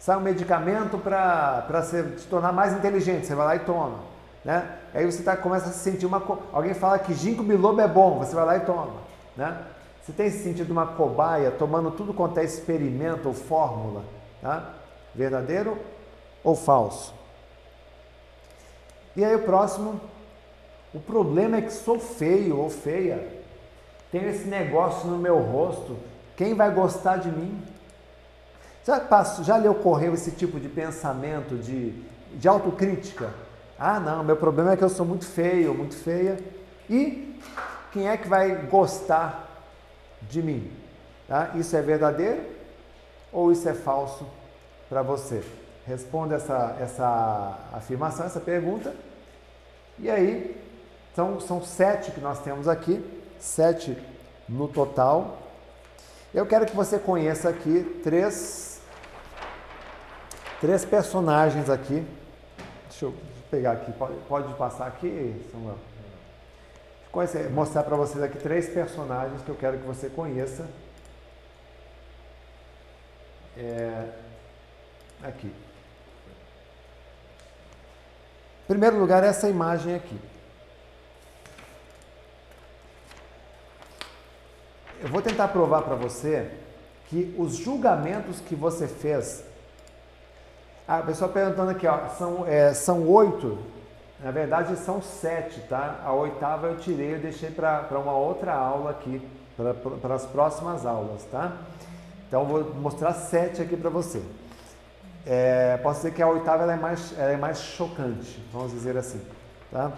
sai 0.00 0.16
um 0.16 0.20
medicamento 0.20 0.96
para 0.96 1.82
se 1.82 2.26
tornar 2.26 2.52
mais 2.52 2.72
inteligente, 2.72 3.26
você 3.26 3.34
vai 3.34 3.46
lá 3.46 3.56
e 3.56 3.60
toma. 3.60 3.98
Né? 4.42 4.78
Aí 4.94 5.04
você 5.04 5.22
tá, 5.22 5.36
começa 5.36 5.68
a 5.68 5.72
se 5.72 5.80
sentir 5.80 6.06
uma. 6.06 6.22
Alguém 6.50 6.72
fala 6.72 6.98
que 6.98 7.12
ginkgo 7.12 7.42
biloba 7.42 7.82
é 7.82 7.86
bom, 7.86 8.18
você 8.18 8.34
vai 8.34 8.46
lá 8.46 8.56
e 8.56 8.60
toma. 8.60 8.94
Né? 9.36 9.62
Você 10.02 10.12
tem 10.12 10.30
se 10.30 10.42
sentido 10.42 10.70
uma 10.70 10.86
cobaia 10.86 11.50
tomando 11.50 11.90
tudo 11.90 12.14
quanto 12.14 12.38
é 12.38 12.44
experimento 12.44 13.28
ou 13.28 13.34
fórmula? 13.34 14.02
Tá? 14.40 14.70
Verdadeiro 15.14 15.76
ou 16.42 16.56
falso? 16.56 17.14
E 19.14 19.22
aí 19.22 19.36
o 19.36 19.42
próximo, 19.42 20.00
o 20.92 20.98
problema 20.98 21.58
é 21.58 21.62
que 21.62 21.72
sou 21.72 21.98
feio 21.98 22.58
ou 22.58 22.68
feia, 22.68 23.26
tenho 24.10 24.28
esse 24.28 24.48
negócio 24.48 25.08
no 25.08 25.18
meu 25.18 25.38
rosto, 25.38 25.96
quem 26.36 26.54
vai 26.54 26.72
gostar 26.72 27.18
de 27.18 27.30
mim? 27.30 27.62
Já, 28.84 28.98
passou, 28.98 29.44
já 29.44 29.56
lhe 29.56 29.68
ocorreu 29.68 30.14
esse 30.14 30.32
tipo 30.32 30.58
de 30.58 30.68
pensamento, 30.68 31.56
de, 31.56 31.92
de 32.34 32.48
autocrítica? 32.48 33.30
Ah, 33.78 34.00
não, 34.00 34.24
meu 34.24 34.36
problema 34.36 34.72
é 34.72 34.76
que 34.76 34.82
eu 34.82 34.88
sou 34.88 35.06
muito 35.06 35.26
feio, 35.26 35.74
muito 35.74 35.94
feia. 35.94 36.38
E 36.88 37.38
quem 37.92 38.08
é 38.08 38.16
que 38.16 38.28
vai 38.28 38.66
gostar 38.66 39.48
de 40.22 40.42
mim? 40.42 40.72
Tá? 41.28 41.52
Isso 41.54 41.76
é 41.76 41.82
verdadeiro 41.82 42.42
ou 43.32 43.52
isso 43.52 43.68
é 43.68 43.74
falso 43.74 44.26
para 44.88 45.02
você? 45.02 45.42
Responda 45.86 46.34
essa, 46.34 46.76
essa 46.80 47.58
afirmação, 47.72 48.26
essa 48.26 48.40
pergunta. 48.40 48.92
E 49.98 50.10
aí, 50.10 50.59
são, 51.20 51.38
são 51.38 51.62
sete 51.62 52.10
que 52.12 52.20
nós 52.20 52.40
temos 52.40 52.66
aqui, 52.66 53.04
sete 53.38 53.96
no 54.48 54.66
total. 54.66 55.36
Eu 56.32 56.46
quero 56.46 56.64
que 56.64 56.74
você 56.74 56.98
conheça 56.98 57.50
aqui 57.50 58.00
três 58.02 58.80
três 60.62 60.82
personagens 60.84 61.68
aqui. 61.68 62.06
Deixa 62.88 63.04
eu 63.04 63.14
pegar 63.50 63.72
aqui, 63.72 63.92
pode, 63.92 64.14
pode 64.28 64.54
passar 64.54 64.86
aqui, 64.86 65.46
Samuel? 65.52 65.76
Conhecer, 67.12 67.50
mostrar 67.50 67.82
para 67.82 67.96
vocês 67.96 68.22
aqui 68.22 68.38
três 68.38 68.68
personagens 68.68 69.42
que 69.42 69.48
eu 69.48 69.56
quero 69.56 69.78
que 69.78 69.86
você 69.86 70.08
conheça. 70.08 70.66
É, 73.58 74.08
aqui. 75.22 75.48
Em 78.64 78.66
primeiro 78.68 78.98
lugar, 78.98 79.22
essa 79.24 79.48
imagem 79.48 79.96
aqui. 79.96 80.29
Eu 85.02 85.08
vou 85.08 85.22
tentar 85.22 85.48
provar 85.48 85.82
para 85.82 85.94
você 85.94 86.50
que 87.06 87.34
os 87.38 87.56
julgamentos 87.56 88.40
que 88.40 88.54
você 88.54 88.86
fez 88.86 89.44
a 90.90 91.02
pessoa 91.02 91.30
perguntando 91.30 91.70
aqui, 91.70 91.86
ó, 91.86 92.08
são, 92.18 92.44
é, 92.44 92.74
são 92.74 93.06
oito, 93.08 93.56
na 94.18 94.32
verdade 94.32 94.76
são 94.76 95.00
sete, 95.00 95.60
tá? 95.68 96.00
A 96.04 96.12
oitava 96.12 96.66
eu 96.66 96.78
tirei, 96.78 97.14
eu 97.14 97.20
deixei 97.20 97.48
para 97.48 97.96
uma 97.96 98.12
outra 98.12 98.52
aula 98.52 98.90
aqui, 98.90 99.22
para 100.02 100.14
as 100.16 100.26
próximas 100.26 100.84
aulas, 100.84 101.22
tá? 101.30 101.52
Então 102.26 102.44
vou 102.44 102.74
mostrar 102.74 103.12
sete 103.12 103.62
aqui 103.62 103.76
para 103.76 103.88
você. 103.88 104.20
É, 105.24 105.76
posso 105.76 106.00
dizer 106.00 106.12
que 106.12 106.22
a 106.22 106.26
oitava 106.26 106.64
é, 106.70 106.74
mais, 106.74 107.16
é 107.16 107.36
mais 107.36 107.60
chocante, 107.60 108.44
vamos 108.52 108.72
dizer 108.72 108.96
assim, 108.96 109.20
tá? 109.70 109.92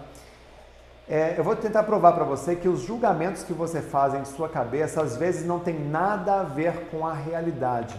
É, 1.14 1.34
eu 1.36 1.44
vou 1.44 1.54
tentar 1.54 1.82
provar 1.82 2.12
para 2.12 2.24
você 2.24 2.56
que 2.56 2.66
os 2.66 2.80
julgamentos 2.80 3.42
que 3.42 3.52
você 3.52 3.82
faz 3.82 4.14
em 4.14 4.24
sua 4.24 4.48
cabeça 4.48 5.02
às 5.02 5.14
vezes 5.14 5.46
não 5.46 5.58
tem 5.58 5.78
nada 5.78 6.40
a 6.40 6.42
ver 6.42 6.86
com 6.90 7.06
a 7.06 7.12
realidade, 7.12 7.94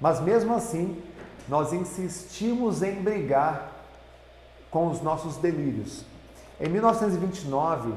mas 0.00 0.20
mesmo 0.20 0.52
assim 0.52 1.00
nós 1.48 1.72
insistimos 1.72 2.82
em 2.82 2.96
brigar 2.96 3.70
com 4.68 4.88
os 4.88 5.00
nossos 5.00 5.36
delírios. 5.36 6.04
Em 6.60 6.68
1929, 6.68 7.94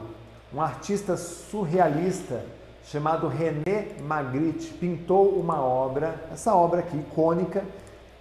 um 0.54 0.62
artista 0.62 1.18
surrealista 1.18 2.46
chamado 2.84 3.28
René 3.28 3.88
Magritte 4.04 4.72
pintou 4.74 5.30
uma 5.30 5.60
obra, 5.60 6.14
essa 6.32 6.54
obra 6.54 6.82
aqui, 6.82 6.96
icônica, 6.96 7.66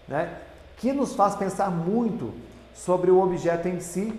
né, 0.09 0.39
que 0.79 0.95
nos 0.95 1.15
faz 1.15 1.37
pensar 1.37 1.71
muito 1.71 2.33
sobre 2.75 3.11
o 3.11 3.23
objeto 3.23 3.69
em 3.69 3.81
si, 3.81 4.19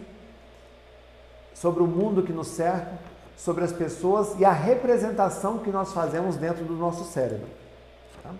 sobre 1.54 1.84
o 1.84 1.88
mundo 1.88 2.24
que 2.24 2.32
nos 2.32 2.47
cerca, 2.47 2.97
sobre 3.38 3.64
as 3.64 3.72
pessoas 3.72 4.38
e 4.39 4.45
a 4.45 4.52
representação 4.52 5.60
que 5.60 5.70
nós 5.70 5.93
fazemos 5.93 6.36
dentro 6.36 6.66
do 6.66 6.74
nosso 6.74 7.06
cérebro. 7.06 7.47
Tá? 8.22 8.32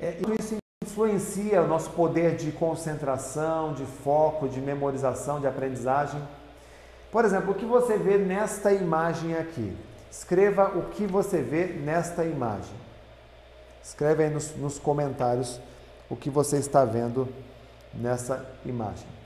É, 0.00 0.16
isso 0.40 0.60
influencia 0.82 1.62
o 1.62 1.68
nosso 1.68 1.90
poder 1.90 2.36
de 2.36 2.52
concentração, 2.52 3.74
de 3.74 3.84
foco, 3.84 4.48
de 4.48 4.60
memorização, 4.60 5.40
de 5.40 5.46
aprendizagem. 5.46 6.20
Por 7.12 7.24
exemplo, 7.24 7.52
o 7.52 7.54
que 7.54 7.66
você 7.66 7.98
vê 7.98 8.16
nesta 8.16 8.72
imagem 8.72 9.36
aqui? 9.36 9.76
Escreva 10.10 10.76
o 10.76 10.90
que 10.90 11.06
você 11.06 11.42
vê 11.42 11.66
nesta 11.66 12.24
imagem. 12.24 12.74
Escreve 13.82 14.24
aí 14.24 14.30
nos, 14.30 14.56
nos 14.56 14.78
comentários 14.78 15.60
o 16.08 16.16
que 16.16 16.30
você 16.30 16.56
está 16.56 16.84
vendo 16.84 17.28
nessa 17.94 18.44
imagem. 18.64 19.19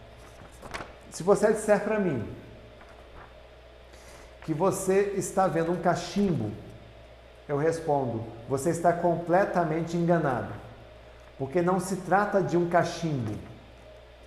Se 1.15 1.23
você 1.23 1.53
disser 1.53 1.79
para 1.85 2.01
mim 2.01 2.29
que 4.43 4.53
você 4.53 5.15
está 5.17 5.47
vendo 5.47 5.71
um 5.71 5.81
cachimbo, 5.81 6.51
eu 7.49 7.57
respondo: 7.57 8.25
você 8.49 8.71
está 8.71 8.93
completamente 8.93 9.97
enganado, 9.97 10.53
porque 11.39 11.63
não 11.63 11.79
se 11.79 11.99
trata 11.99 12.43
de 12.43 12.57
um 12.57 12.69
cachimbo. 12.69 13.33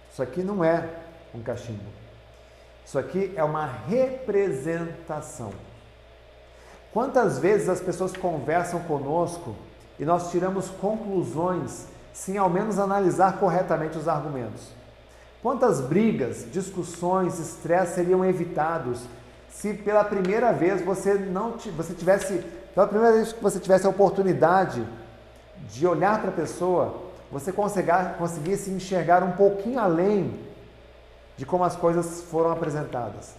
Isso 0.10 0.24
aqui 0.24 0.42
não 0.42 0.64
é 0.64 0.88
um 1.36 1.42
cachimbo. 1.44 1.84
Isso 2.86 2.98
aqui 2.98 3.34
é 3.36 3.44
uma 3.44 3.66
representação. 3.66 5.52
Quantas 6.94 7.38
vezes 7.38 7.68
as 7.68 7.82
pessoas 7.82 8.16
conversam 8.16 8.80
conosco 8.84 9.58
e 10.00 10.06
nós 10.06 10.32
tiramos 10.32 10.70
conclusões 10.70 11.86
sem 12.14 12.38
ao 12.38 12.50
menos 12.50 12.80
analisar 12.80 13.40
corretamente 13.40 13.98
os 13.98 14.08
argumentos? 14.08 14.77
Quantas 15.48 15.80
brigas, 15.80 16.46
discussões, 16.52 17.40
estresse 17.40 17.96
seriam 17.96 18.26
evitados 18.26 19.00
se 19.50 19.74
pela 19.74 20.04
primeira 20.04 20.52
vez 20.52 20.82
você 20.82 21.14
não 21.14 21.54
você 21.74 21.94
tivesse 21.94 22.44
pela 22.76 22.86
primeira 22.86 23.16
vez 23.16 23.32
que 23.32 23.42
você 23.42 23.58
tivesse 23.58 23.88
a 23.88 23.90
oportunidade 23.90 24.86
de 25.70 25.88
olhar 25.88 26.20
para 26.20 26.32
a 26.32 26.34
pessoa, 26.34 27.02
você 27.32 27.54
conseguisse 27.54 28.70
enxergar 28.72 29.24
um 29.24 29.32
pouquinho 29.32 29.80
além 29.80 30.38
de 31.38 31.46
como 31.46 31.64
as 31.64 31.78
coisas 31.78 32.24
foram 32.24 32.52
apresentadas. 32.52 33.34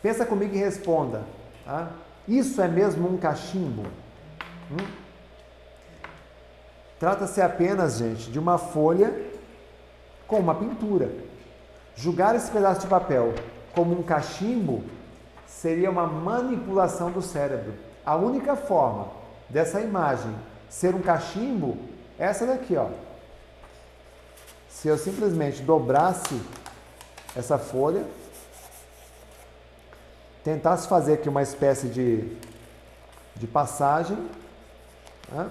Pensa 0.00 0.24
comigo 0.24 0.54
e 0.54 0.58
responda. 0.58 1.24
Tá? 1.64 1.90
Isso 2.28 2.62
é 2.62 2.68
mesmo 2.68 3.12
um 3.12 3.16
cachimbo? 3.16 3.82
Hum? 4.70 4.86
Trata-se 7.00 7.42
apenas, 7.42 7.98
gente, 7.98 8.30
de 8.30 8.38
uma 8.38 8.56
folha 8.56 9.12
com 10.28 10.38
uma 10.38 10.54
pintura. 10.54 11.23
Julgar 11.96 12.34
esse 12.34 12.50
pedaço 12.50 12.82
de 12.82 12.86
papel 12.86 13.34
como 13.74 13.98
um 13.98 14.02
cachimbo 14.02 14.84
seria 15.46 15.90
uma 15.90 16.06
manipulação 16.06 17.10
do 17.10 17.22
cérebro. 17.22 17.74
A 18.04 18.16
única 18.16 18.56
forma 18.56 19.08
dessa 19.48 19.80
imagem 19.80 20.34
ser 20.68 20.94
um 20.94 21.00
cachimbo 21.00 21.78
é 22.18 22.26
essa 22.26 22.46
daqui, 22.46 22.76
ó. 22.76 22.88
Se 24.68 24.88
eu 24.88 24.98
simplesmente 24.98 25.62
dobrasse 25.62 26.40
essa 27.36 27.58
folha 27.58 28.04
tentasse 30.44 30.86
fazer 30.86 31.14
aqui 31.14 31.28
uma 31.28 31.42
espécie 31.42 31.88
de, 31.88 32.36
de 33.34 33.46
passagem, 33.46 34.18
né? 35.32 35.50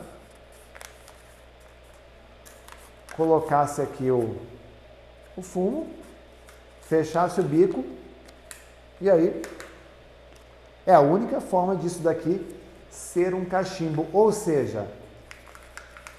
colocasse 3.18 3.82
aqui 3.82 4.12
o, 4.12 4.38
o 5.36 5.42
fumo, 5.42 5.90
fechasse 6.88 7.40
o 7.40 7.44
bico, 7.44 7.84
e 9.00 9.10
aí 9.10 9.42
é 10.86 10.94
a 10.94 11.00
única 11.00 11.40
forma 11.40 11.76
disso 11.76 12.02
daqui 12.02 12.46
ser 12.90 13.34
um 13.34 13.46
cachimbo, 13.46 14.08
ou 14.14 14.32
seja, 14.32 14.88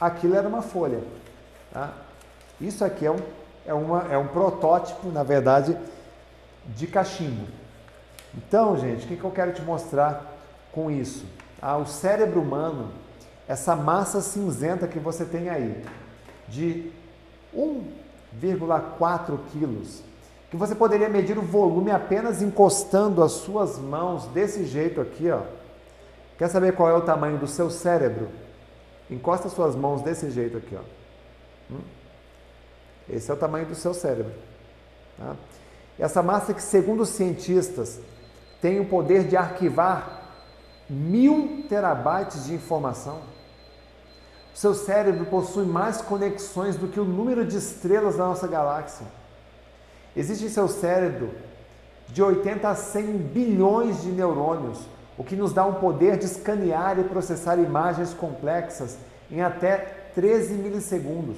aquilo 0.01 0.35
era 0.35 0.49
uma 0.49 0.63
folha. 0.63 1.01
Tá? 1.73 1.93
Isso 2.61 2.85
aqui 2.85 3.07
é 3.07 3.11
um, 3.11 3.21
é, 3.67 3.75
uma, 3.75 4.13
é 4.13 4.19
um 4.19 4.27
protótipo, 4.27 5.09
na 5.09 5.23
verdade, 5.23 5.77
de 6.67 6.87
cachimbo. 6.87 7.47
Então, 8.37 8.77
gente, 8.77 9.05
o 9.05 9.09
que, 9.09 9.17
que 9.17 9.25
eu 9.25 9.31
quero 9.31 9.53
te 9.53 9.63
mostrar 9.63 10.33
com 10.73 10.91
isso? 10.91 11.25
Ah, 11.63 11.77
o 11.77 11.87
cérebro 11.87 12.41
humano, 12.41 12.91
essa 13.47 13.77
massa 13.77 14.21
cinzenta 14.21 14.89
que 14.89 14.99
você 14.99 15.25
tem 15.25 15.49
aí, 15.49 15.85
de 16.49 16.91
1,4 17.55 19.39
quilos, 19.53 20.03
que 20.55 20.61
você 20.61 20.75
poderia 20.75 21.09
medir 21.09 21.37
o 21.37 21.43
volume 21.43 21.91
apenas 21.91 22.41
encostando 22.41 23.25
as 23.25 23.33
suas 23.33 23.77
mãos 23.77 24.27
desse 24.27 24.65
jeito 24.65 25.01
aqui, 25.01 25.29
ó. 25.29 25.41
Quer 26.39 26.49
saber 26.49 26.77
qual 26.77 26.89
é 26.89 26.95
o 26.95 27.01
tamanho 27.01 27.39
do 27.39 27.49
seu 27.49 27.69
cérebro? 27.69 28.29
Encosta 29.11 29.49
suas 29.49 29.75
mãos 29.75 30.01
desse 30.03 30.31
jeito 30.31 30.57
aqui, 30.57 30.77
ó. 30.77 31.75
Hum? 31.75 31.81
Esse 33.09 33.33
é 33.33 33.35
o 33.35 33.37
tamanho 33.37 33.67
do 33.67 33.75
seu 33.75 33.93
cérebro. 33.93 34.33
Tá? 35.19 35.35
Essa 35.99 36.23
massa 36.23 36.55
que, 36.55 36.63
segundo 36.63 37.03
os 37.03 37.09
cientistas, 37.09 38.01
tem 38.61 38.79
o 38.79 38.87
poder 38.87 39.25
de 39.25 39.37
arquivar 39.37 40.23
mil 40.89 41.65
terabytes 41.69 42.45
de 42.45 42.55
informação. 42.55 43.23
O 44.55 44.57
seu 44.57 44.73
cérebro 44.73 45.27
possui 45.27 45.67
mais 45.67 46.01
conexões 46.01 46.77
do 46.77 46.87
que 46.87 47.01
o 47.01 47.05
número 47.05 47.45
de 47.45 47.57
estrelas 47.57 48.19
da 48.19 48.25
nossa 48.25 48.47
galáxia. 48.47 49.24
Existe 50.17 50.45
em 50.45 50.49
seu 50.49 50.69
cérebro 50.69 51.31
de 52.09 52.23
80 52.23 52.69
a 52.69 52.75
100 52.75 53.17
bilhões 53.19 54.03
de 54.03 54.09
neurônios, 54.09 54.81
o 55.17 55.25
que 55.25 55.37
nos 55.37 55.53
dá 55.53 55.65
um 55.65 55.75
poder 55.75 56.17
de 56.19 56.27
escanear 56.27 56.99
e 56.99 57.05
processar 57.05 57.57
imagens 57.57 58.13
complexas 58.15 58.99
em 59.31 59.43
até 59.43 59.79
13 60.15 60.55
milissegundos. 60.55 61.37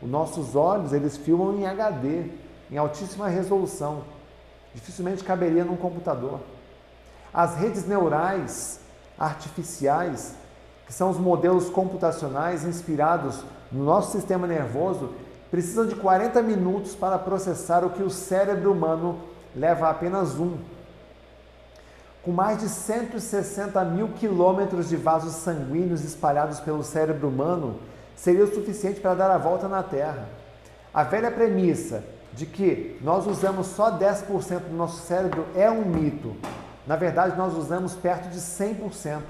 Os 0.00 0.10
nossos 0.10 0.56
olhos, 0.56 0.92
eles 0.92 1.16
filmam 1.16 1.56
em 1.58 1.66
HD, 1.66 2.24
em 2.70 2.76
altíssima 2.76 3.28
resolução 3.28 4.02
dificilmente 4.74 5.24
caberia 5.24 5.64
num 5.64 5.76
computador. 5.76 6.40
As 7.32 7.56
redes 7.56 7.86
neurais 7.86 8.80
artificiais, 9.18 10.34
que 10.86 10.92
são 10.92 11.10
os 11.10 11.18
modelos 11.18 11.68
computacionais 11.68 12.64
inspirados 12.64 13.44
no 13.70 13.84
nosso 13.84 14.12
sistema 14.12 14.46
nervoso, 14.46 15.10
precisam 15.52 15.84
de 15.84 15.94
40 15.94 16.40
minutos 16.40 16.94
para 16.94 17.18
processar 17.18 17.84
o 17.84 17.90
que 17.90 18.02
o 18.02 18.08
cérebro 18.08 18.72
humano 18.72 19.20
leva 19.54 19.90
apenas 19.90 20.38
um. 20.40 20.56
Com 22.22 22.32
mais 22.32 22.58
de 22.58 22.70
160 22.70 23.84
mil 23.84 24.08
quilômetros 24.08 24.88
de 24.88 24.96
vasos 24.96 25.34
sanguíneos 25.34 26.04
espalhados 26.04 26.58
pelo 26.58 26.82
cérebro 26.82 27.28
humano, 27.28 27.78
seria 28.16 28.44
o 28.44 28.54
suficiente 28.54 28.98
para 28.98 29.12
dar 29.12 29.30
a 29.30 29.36
volta 29.36 29.68
na 29.68 29.82
Terra. 29.82 30.26
A 30.94 31.02
velha 31.02 31.30
premissa 31.30 32.02
de 32.32 32.46
que 32.46 32.98
nós 33.02 33.26
usamos 33.26 33.66
só 33.66 33.98
10% 33.98 34.70
do 34.70 34.74
nosso 34.74 35.02
cérebro 35.02 35.44
é 35.54 35.70
um 35.70 35.84
mito. 35.84 36.34
Na 36.86 36.96
verdade, 36.96 37.36
nós 37.36 37.54
usamos 37.54 37.92
perto 37.92 38.30
de 38.30 38.40
100%. 38.40 39.20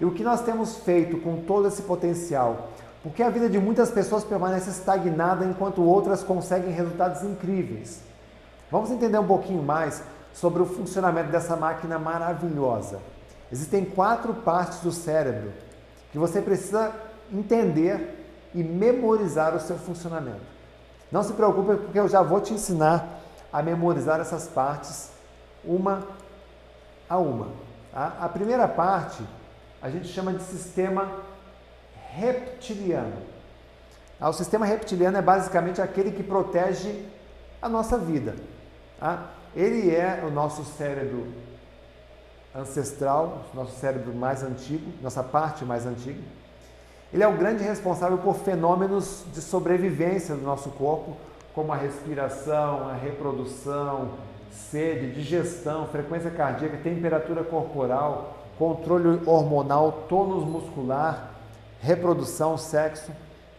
E 0.00 0.04
o 0.04 0.10
que 0.10 0.24
nós 0.24 0.42
temos 0.42 0.78
feito 0.78 1.18
com 1.18 1.42
todo 1.42 1.68
esse 1.68 1.82
potencial? 1.82 2.70
Porque 3.02 3.22
a 3.22 3.30
vida 3.30 3.48
de 3.48 3.58
muitas 3.58 3.90
pessoas 3.90 4.24
permanece 4.24 4.70
estagnada 4.70 5.44
enquanto 5.44 5.82
outras 5.82 6.22
conseguem 6.22 6.72
resultados 6.72 7.22
incríveis. 7.22 8.02
Vamos 8.70 8.90
entender 8.90 9.18
um 9.18 9.26
pouquinho 9.26 9.62
mais 9.62 10.02
sobre 10.34 10.62
o 10.62 10.66
funcionamento 10.66 11.30
dessa 11.30 11.56
máquina 11.56 11.98
maravilhosa. 11.98 13.00
Existem 13.50 13.84
quatro 13.84 14.34
partes 14.34 14.80
do 14.80 14.92
cérebro 14.92 15.52
que 16.12 16.18
você 16.18 16.40
precisa 16.40 16.92
entender 17.32 18.16
e 18.54 18.62
memorizar 18.62 19.54
o 19.54 19.60
seu 19.60 19.76
funcionamento. 19.78 20.40
Não 21.10 21.22
se 21.22 21.32
preocupe, 21.32 21.76
porque 21.76 21.98
eu 21.98 22.08
já 22.08 22.22
vou 22.22 22.40
te 22.40 22.52
ensinar 22.52 23.20
a 23.52 23.62
memorizar 23.62 24.20
essas 24.20 24.46
partes 24.46 25.10
uma 25.64 26.02
a 27.08 27.18
uma. 27.18 27.48
Tá? 27.92 28.16
A 28.20 28.28
primeira 28.28 28.68
parte 28.68 29.22
a 29.82 29.90
gente 29.90 30.08
chama 30.08 30.32
de 30.32 30.42
sistema 30.42 31.10
reptiliano. 32.14 33.16
Ah, 34.20 34.28
o 34.28 34.32
sistema 34.32 34.66
reptiliano 34.66 35.16
é 35.16 35.22
basicamente 35.22 35.80
aquele 35.80 36.10
que 36.10 36.22
protege 36.22 37.06
a 37.60 37.68
nossa 37.68 37.96
vida. 37.96 38.36
Tá? 38.98 39.30
Ele 39.56 39.94
é 39.94 40.22
o 40.26 40.30
nosso 40.30 40.64
cérebro 40.64 41.26
ancestral, 42.54 43.44
nosso 43.54 43.78
cérebro 43.78 44.14
mais 44.14 44.42
antigo, 44.42 44.92
nossa 45.02 45.22
parte 45.22 45.64
mais 45.64 45.86
antiga. 45.86 46.20
Ele 47.12 47.22
é 47.22 47.28
o 47.28 47.36
grande 47.36 47.64
responsável 47.64 48.18
por 48.18 48.36
fenômenos 48.36 49.24
de 49.32 49.40
sobrevivência 49.40 50.34
do 50.34 50.42
nosso 50.42 50.70
corpo, 50.70 51.16
como 51.54 51.72
a 51.72 51.76
respiração, 51.76 52.88
a 52.88 52.94
reprodução, 52.94 54.10
sede, 54.50 55.12
digestão, 55.12 55.86
frequência 55.88 56.30
cardíaca, 56.30 56.76
temperatura 56.76 57.42
corporal, 57.42 58.36
controle 58.58 59.20
hormonal, 59.26 60.04
tônus 60.08 60.44
muscular, 60.44 61.29
reprodução, 61.80 62.56
sexo. 62.56 63.10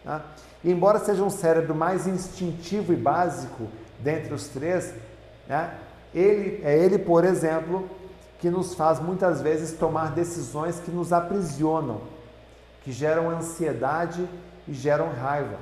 Tá? 0.04 0.22
E 0.62 0.70
embora 0.70 0.98
seja 0.98 1.22
um 1.22 1.30
cérebro 1.30 1.74
mais 1.74 2.06
instintivo 2.06 2.92
e 2.92 2.96
básico 2.96 3.68
dentre 3.98 4.32
os 4.32 4.48
três, 4.48 4.94
né? 5.48 5.74
ele, 6.14 6.62
é 6.64 6.76
ele, 6.76 6.98
por 6.98 7.24
exemplo, 7.24 7.88
que 8.38 8.50
nos 8.50 8.74
faz 8.74 9.00
muitas 9.00 9.40
vezes 9.40 9.72
tomar 9.72 10.12
decisões 10.12 10.80
que 10.80 10.90
nos 10.90 11.12
aprisionam 11.12 12.00
que 12.84 12.92
geram 12.92 13.30
ansiedade 13.30 14.28
e 14.66 14.74
geram 14.74 15.10
raiva. 15.10 15.58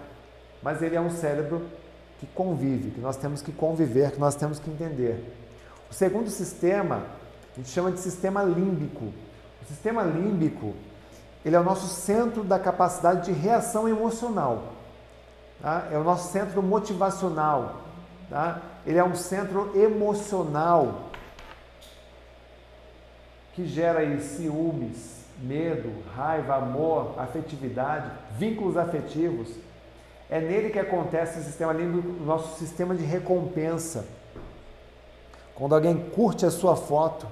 Mas 0.62 0.82
ele 0.82 0.96
é 0.96 1.00
um 1.00 1.10
cérebro 1.10 1.62
que 2.18 2.26
convive, 2.26 2.90
que 2.90 3.00
nós 3.00 3.16
temos 3.16 3.40
que 3.40 3.52
conviver, 3.52 4.12
que 4.12 4.20
nós 4.20 4.34
temos 4.34 4.58
que 4.58 4.70
entender. 4.70 5.36
O 5.90 5.94
segundo 5.94 6.28
sistema, 6.30 7.04
a 7.52 7.56
gente 7.56 7.68
chama 7.70 7.90
de 7.90 8.00
sistema 8.00 8.42
límbico. 8.42 9.06
O 9.62 9.66
sistema 9.66 10.02
límbico, 10.02 10.74
ele 11.44 11.56
é 11.56 11.60
o 11.60 11.64
nosso 11.64 11.86
centro 11.86 12.44
da 12.44 12.58
capacidade 12.58 13.26
de 13.26 13.32
reação 13.32 13.88
emocional. 13.88 14.74
Tá? 15.60 15.88
É 15.90 15.96
o 15.96 16.04
nosso 16.04 16.30
centro 16.30 16.62
motivacional. 16.62 17.82
Tá? 18.28 18.60
Ele 18.86 18.98
é 18.98 19.04
um 19.04 19.14
centro 19.14 19.72
emocional 19.74 21.10
que 23.54 23.66
gera 23.66 24.00
aí 24.00 24.20
ciúmes, 24.20 25.24
medo, 25.38 25.90
raiva, 26.14 26.56
amor, 26.56 27.14
afetividade, 27.18 28.10
vínculos 28.32 28.76
afetivos. 28.76 29.48
É 30.28 30.40
nele 30.40 30.70
que 30.70 30.78
acontece 30.78 31.40
o 31.40 31.42
sistema 31.42 31.72
límbico, 31.72 32.22
o 32.22 32.24
nosso 32.24 32.58
sistema 32.58 32.94
de 32.94 33.04
recompensa. 33.04 34.06
Quando 35.54 35.74
alguém 35.74 36.10
curte 36.10 36.46
a 36.46 36.50
sua 36.50 36.76
foto, 36.76 37.26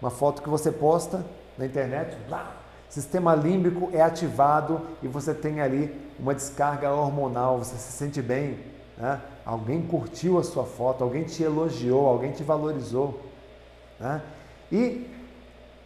uma 0.00 0.10
foto 0.10 0.42
que 0.42 0.48
você 0.48 0.70
posta 0.70 1.24
na 1.58 1.66
internet, 1.66 2.16
lá, 2.28 2.54
sistema 2.88 3.34
límbico 3.34 3.90
é 3.92 4.00
ativado 4.00 4.80
e 5.02 5.08
você 5.08 5.34
tem 5.34 5.60
ali 5.60 5.94
uma 6.18 6.34
descarga 6.34 6.90
hormonal, 6.90 7.58
você 7.58 7.76
se 7.76 7.92
sente 7.92 8.22
bem, 8.22 8.58
né? 8.96 9.20
alguém 9.44 9.82
curtiu 9.82 10.38
a 10.38 10.42
sua 10.42 10.64
foto, 10.64 11.04
alguém 11.04 11.24
te 11.24 11.42
elogiou, 11.42 12.06
alguém 12.06 12.32
te 12.32 12.42
valorizou. 12.42 13.20
Né? 13.98 14.22
E 14.70 15.10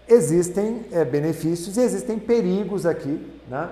existem 0.08 0.86
é, 0.92 1.04
benefícios 1.04 1.76
e 1.76 1.80
existem 1.80 2.18
perigos 2.18 2.86
aqui 2.86 3.40
né? 3.48 3.68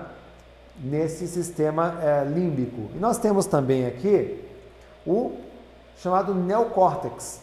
nesse 0.79 1.27
sistema 1.27 1.99
é, 2.01 2.23
límbico. 2.25 2.89
E 2.95 2.99
nós 2.99 3.17
temos 3.17 3.45
também 3.45 3.85
aqui 3.85 4.43
o 5.05 5.37
chamado 5.97 6.33
neocórtex, 6.33 7.41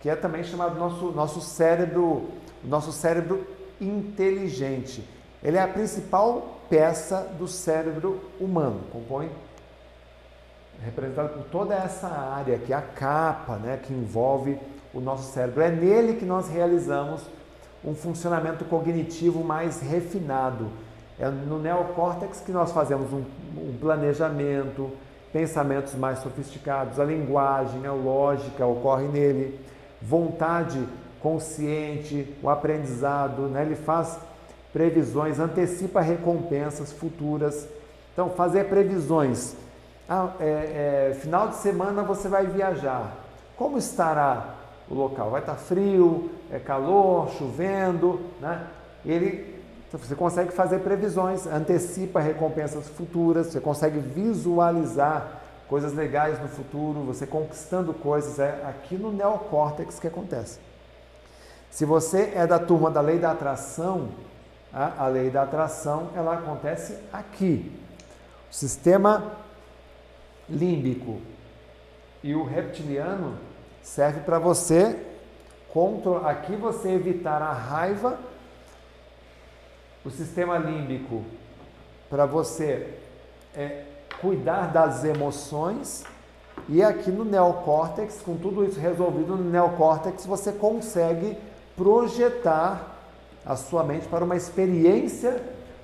que 0.00 0.10
é 0.10 0.16
também 0.16 0.44
chamado 0.44 0.78
nosso, 0.78 1.06
nosso 1.12 1.40
cérebro, 1.40 2.28
nosso 2.64 2.92
cérebro 2.92 3.46
inteligente. 3.80 5.06
Ele 5.42 5.56
é 5.56 5.62
a 5.62 5.68
principal 5.68 6.60
peça 6.68 7.32
do 7.38 7.46
cérebro 7.46 8.20
humano, 8.40 8.80
compõe 8.92 9.30
representado 10.84 11.30
por 11.30 11.44
toda 11.44 11.74
essa 11.74 12.08
área 12.08 12.58
que 12.58 12.72
é 12.72 12.76
a 12.76 12.82
capa, 12.82 13.56
né, 13.56 13.78
que 13.82 13.92
envolve 13.92 14.58
o 14.92 15.00
nosso 15.00 15.32
cérebro. 15.32 15.62
É 15.62 15.70
nele 15.70 16.14
que 16.14 16.24
nós 16.24 16.48
realizamos 16.48 17.22
um 17.84 17.94
funcionamento 17.94 18.64
cognitivo 18.64 19.44
mais 19.44 19.80
refinado. 19.80 20.68
É 21.18 21.28
no 21.28 21.58
neocórtex 21.58 22.40
que 22.40 22.52
nós 22.52 22.72
fazemos 22.72 23.12
um, 23.12 23.24
um 23.56 23.76
planejamento, 23.80 24.90
pensamentos 25.32 25.94
mais 25.94 26.18
sofisticados, 26.18 27.00
a 27.00 27.04
linguagem, 27.04 27.86
a 27.86 27.92
lógica 27.92 28.66
ocorre 28.66 29.06
nele, 29.08 29.58
vontade 30.00 30.86
consciente, 31.20 32.34
o 32.42 32.48
aprendizado, 32.48 33.42
né? 33.42 33.62
ele 33.62 33.76
faz 33.76 34.18
previsões, 34.72 35.38
antecipa 35.38 36.00
recompensas 36.00 36.92
futuras. 36.92 37.66
Então, 38.12 38.30
fazer 38.30 38.64
previsões. 38.68 39.54
Ah, 40.08 40.32
é, 40.38 41.10
é, 41.10 41.14
final 41.14 41.48
de 41.48 41.56
semana 41.56 42.02
você 42.02 42.28
vai 42.28 42.46
viajar. 42.46 43.16
Como 43.56 43.78
estará 43.78 44.54
o 44.88 44.94
local? 44.94 45.30
Vai 45.30 45.40
estar 45.40 45.54
frio, 45.54 46.30
é 46.50 46.58
calor, 46.58 47.30
chovendo, 47.30 48.20
né? 48.40 48.66
Ele, 49.04 49.62
você 49.92 50.14
consegue 50.14 50.52
fazer 50.52 50.80
previsões, 50.80 51.46
antecipa 51.46 52.20
recompensas 52.20 52.88
futuras, 52.88 53.46
você 53.46 53.60
consegue 53.60 53.98
visualizar 53.98 55.40
coisas 55.68 55.92
legais 55.92 56.40
no 56.40 56.48
futuro, 56.48 57.00
você 57.00 57.26
conquistando 57.26 57.94
coisas. 57.94 58.38
É 58.38 58.62
aqui 58.68 58.96
no 58.96 59.10
neocórtex 59.10 59.98
que 59.98 60.06
acontece. 60.06 60.65
Se 61.76 61.84
você 61.84 62.32
é 62.34 62.46
da 62.46 62.58
turma 62.58 62.90
da 62.90 63.02
lei 63.02 63.18
da 63.18 63.32
atração, 63.32 64.08
a, 64.72 65.08
lei 65.08 65.28
da 65.28 65.42
atração 65.42 66.08
ela 66.16 66.32
acontece 66.32 66.96
aqui. 67.12 67.70
O 68.50 68.54
sistema 68.54 69.32
límbico 70.48 71.20
e 72.22 72.34
o 72.34 72.44
reptiliano 72.44 73.36
serve 73.82 74.20
para 74.20 74.38
você 74.38 74.98
contra 75.68 76.30
aqui 76.30 76.56
você 76.56 76.92
evitar 76.92 77.42
a 77.42 77.52
raiva, 77.52 78.18
o 80.02 80.10
sistema 80.10 80.56
límbico 80.56 81.24
para 82.08 82.24
você 82.24 82.94
é, 83.54 83.84
cuidar 84.22 84.72
das 84.72 85.04
emoções 85.04 86.04
e 86.70 86.82
aqui 86.82 87.10
no 87.10 87.22
neocórtex, 87.22 88.22
com 88.22 88.34
tudo 88.34 88.64
isso 88.64 88.80
resolvido 88.80 89.36
no 89.36 89.50
neocórtex, 89.50 90.24
você 90.24 90.52
consegue 90.52 91.36
projetar 91.76 92.96
a 93.44 93.54
sua 93.54 93.84
mente 93.84 94.08
para 94.08 94.24
uma 94.24 94.36
experiência 94.36 95.40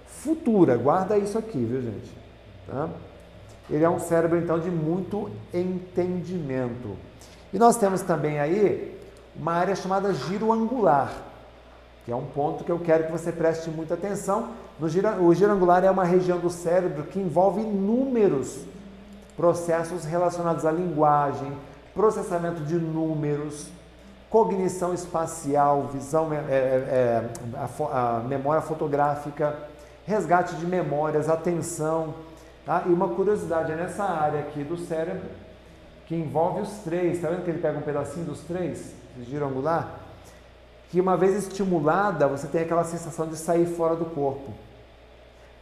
futura. 0.06 0.76
Guarda 0.76 1.18
isso 1.18 1.38
aqui, 1.38 1.58
viu, 1.58 1.82
gente? 1.82 2.10
Tá? 2.66 2.88
Ele 3.70 3.84
é 3.84 3.88
um 3.88 3.98
cérebro 3.98 4.38
então 4.38 4.58
de 4.58 4.70
muito 4.70 5.30
entendimento. 5.52 6.96
E 7.52 7.58
nós 7.58 7.76
temos 7.76 8.02
também 8.02 8.40
aí 8.40 8.98
uma 9.36 9.52
área 9.52 9.74
chamada 9.74 10.12
giro 10.12 10.52
angular, 10.52 11.12
que 12.04 12.10
é 12.10 12.16
um 12.16 12.24
ponto 12.24 12.64
que 12.64 12.72
eu 12.72 12.78
quero 12.78 13.06
que 13.06 13.12
você 13.12 13.30
preste 13.30 13.70
muita 13.70 13.94
atenção. 13.94 14.50
No 14.78 14.88
giro, 14.88 15.08
o 15.22 15.34
giro 15.34 15.52
angular 15.52 15.84
é 15.84 15.90
uma 15.90 16.04
região 16.04 16.38
do 16.38 16.50
cérebro 16.50 17.04
que 17.04 17.20
envolve 17.20 17.60
inúmeros 17.60 18.60
processos 19.36 20.04
relacionados 20.04 20.66
à 20.66 20.72
linguagem, 20.72 21.52
processamento 21.94 22.62
de 22.62 22.74
números, 22.74 23.68
cognição 24.32 24.94
espacial, 24.94 25.88
visão, 25.92 26.32
é, 26.32 26.36
é, 26.36 26.40
é, 26.48 27.30
a, 27.54 28.16
a, 28.16 28.20
memória 28.20 28.62
fotográfica, 28.62 29.54
resgate 30.06 30.56
de 30.56 30.64
memórias, 30.64 31.28
atenção. 31.28 32.14
Tá? 32.64 32.84
E 32.86 32.88
uma 32.88 33.08
curiosidade, 33.08 33.70
é 33.70 33.76
nessa 33.76 34.04
área 34.04 34.40
aqui 34.40 34.64
do 34.64 34.78
cérebro 34.78 35.28
que 36.06 36.14
envolve 36.14 36.62
os 36.62 36.70
três, 36.78 37.16
está 37.16 37.28
vendo 37.28 37.44
que 37.44 37.50
ele 37.50 37.60
pega 37.60 37.78
um 37.78 37.82
pedacinho 37.82 38.24
dos 38.24 38.40
três, 38.40 38.94
giro 39.20 39.44
angular? 39.44 40.00
Que 40.90 40.98
uma 40.98 41.16
vez 41.16 41.36
estimulada, 41.36 42.26
você 42.26 42.46
tem 42.46 42.62
aquela 42.62 42.84
sensação 42.84 43.26
de 43.26 43.36
sair 43.36 43.66
fora 43.66 43.94
do 43.96 44.06
corpo. 44.06 44.50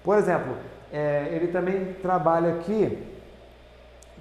Por 0.04 0.16
exemplo, 0.16 0.54
é, 0.92 1.28
ele 1.32 1.48
também 1.48 1.92
trabalha 1.94 2.54
aqui 2.54 3.04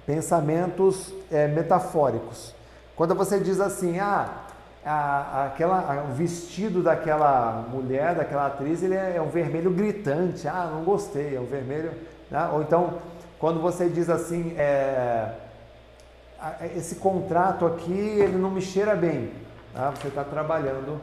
pensamentos 0.04 1.14
é, 1.30 1.46
metafóricos. 1.46 2.58
Quando 2.96 3.14
você 3.14 3.40
diz 3.40 3.60
assim, 3.60 3.98
ah, 3.98 4.28
a, 4.84 5.46
aquela, 5.46 6.06
o 6.10 6.14
vestido 6.14 6.82
daquela 6.82 7.66
mulher, 7.70 8.14
daquela 8.14 8.46
atriz, 8.46 8.82
ele 8.82 8.94
é, 8.94 9.16
é 9.16 9.22
um 9.22 9.28
vermelho 9.28 9.70
gritante, 9.70 10.48
ah, 10.48 10.70
não 10.72 10.84
gostei, 10.84 11.36
é 11.36 11.40
um 11.40 11.46
vermelho. 11.46 11.92
Né? 12.30 12.48
Ou 12.52 12.62
então, 12.62 12.98
quando 13.38 13.60
você 13.60 13.88
diz 13.88 14.08
assim, 14.08 14.54
é, 14.56 15.34
esse 16.76 16.96
contrato 16.96 17.66
aqui, 17.66 17.92
ele 17.92 18.36
não 18.36 18.50
me 18.50 18.62
cheira 18.62 18.94
bem, 18.94 19.32
tá? 19.74 19.90
você 19.90 20.08
está 20.08 20.24
trabalhando 20.24 21.00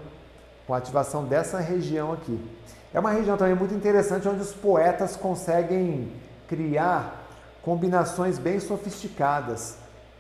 com 0.66 0.74
a 0.74 0.78
ativação 0.78 1.24
dessa 1.24 1.60
região 1.60 2.14
aqui. 2.14 2.40
É 2.94 3.00
uma 3.00 3.12
região 3.12 3.38
também 3.38 3.56
muito 3.56 3.74
interessante 3.74 4.28
onde 4.28 4.42
os 4.42 4.54
poetas 4.54 5.16
conseguem 5.16 6.12
criar 6.48 7.26
combinações 7.62 8.40
bem 8.40 8.60
sofisticadas. 8.60 9.78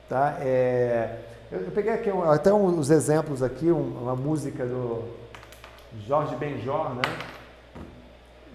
Tá? 0.09 0.37
É, 0.41 1.26
eu, 1.51 1.59
eu 1.61 1.71
peguei 1.71 1.93
aqui 1.93 2.11
um, 2.11 2.29
até 2.29 2.53
uns 2.53 2.89
exemplos 2.89 3.41
aqui, 3.41 3.71
um, 3.71 4.01
uma 4.01 4.15
música 4.15 4.65
do 4.65 5.03
Jorge 6.05 6.35
Benjor, 6.35 6.95
né? 6.95 7.01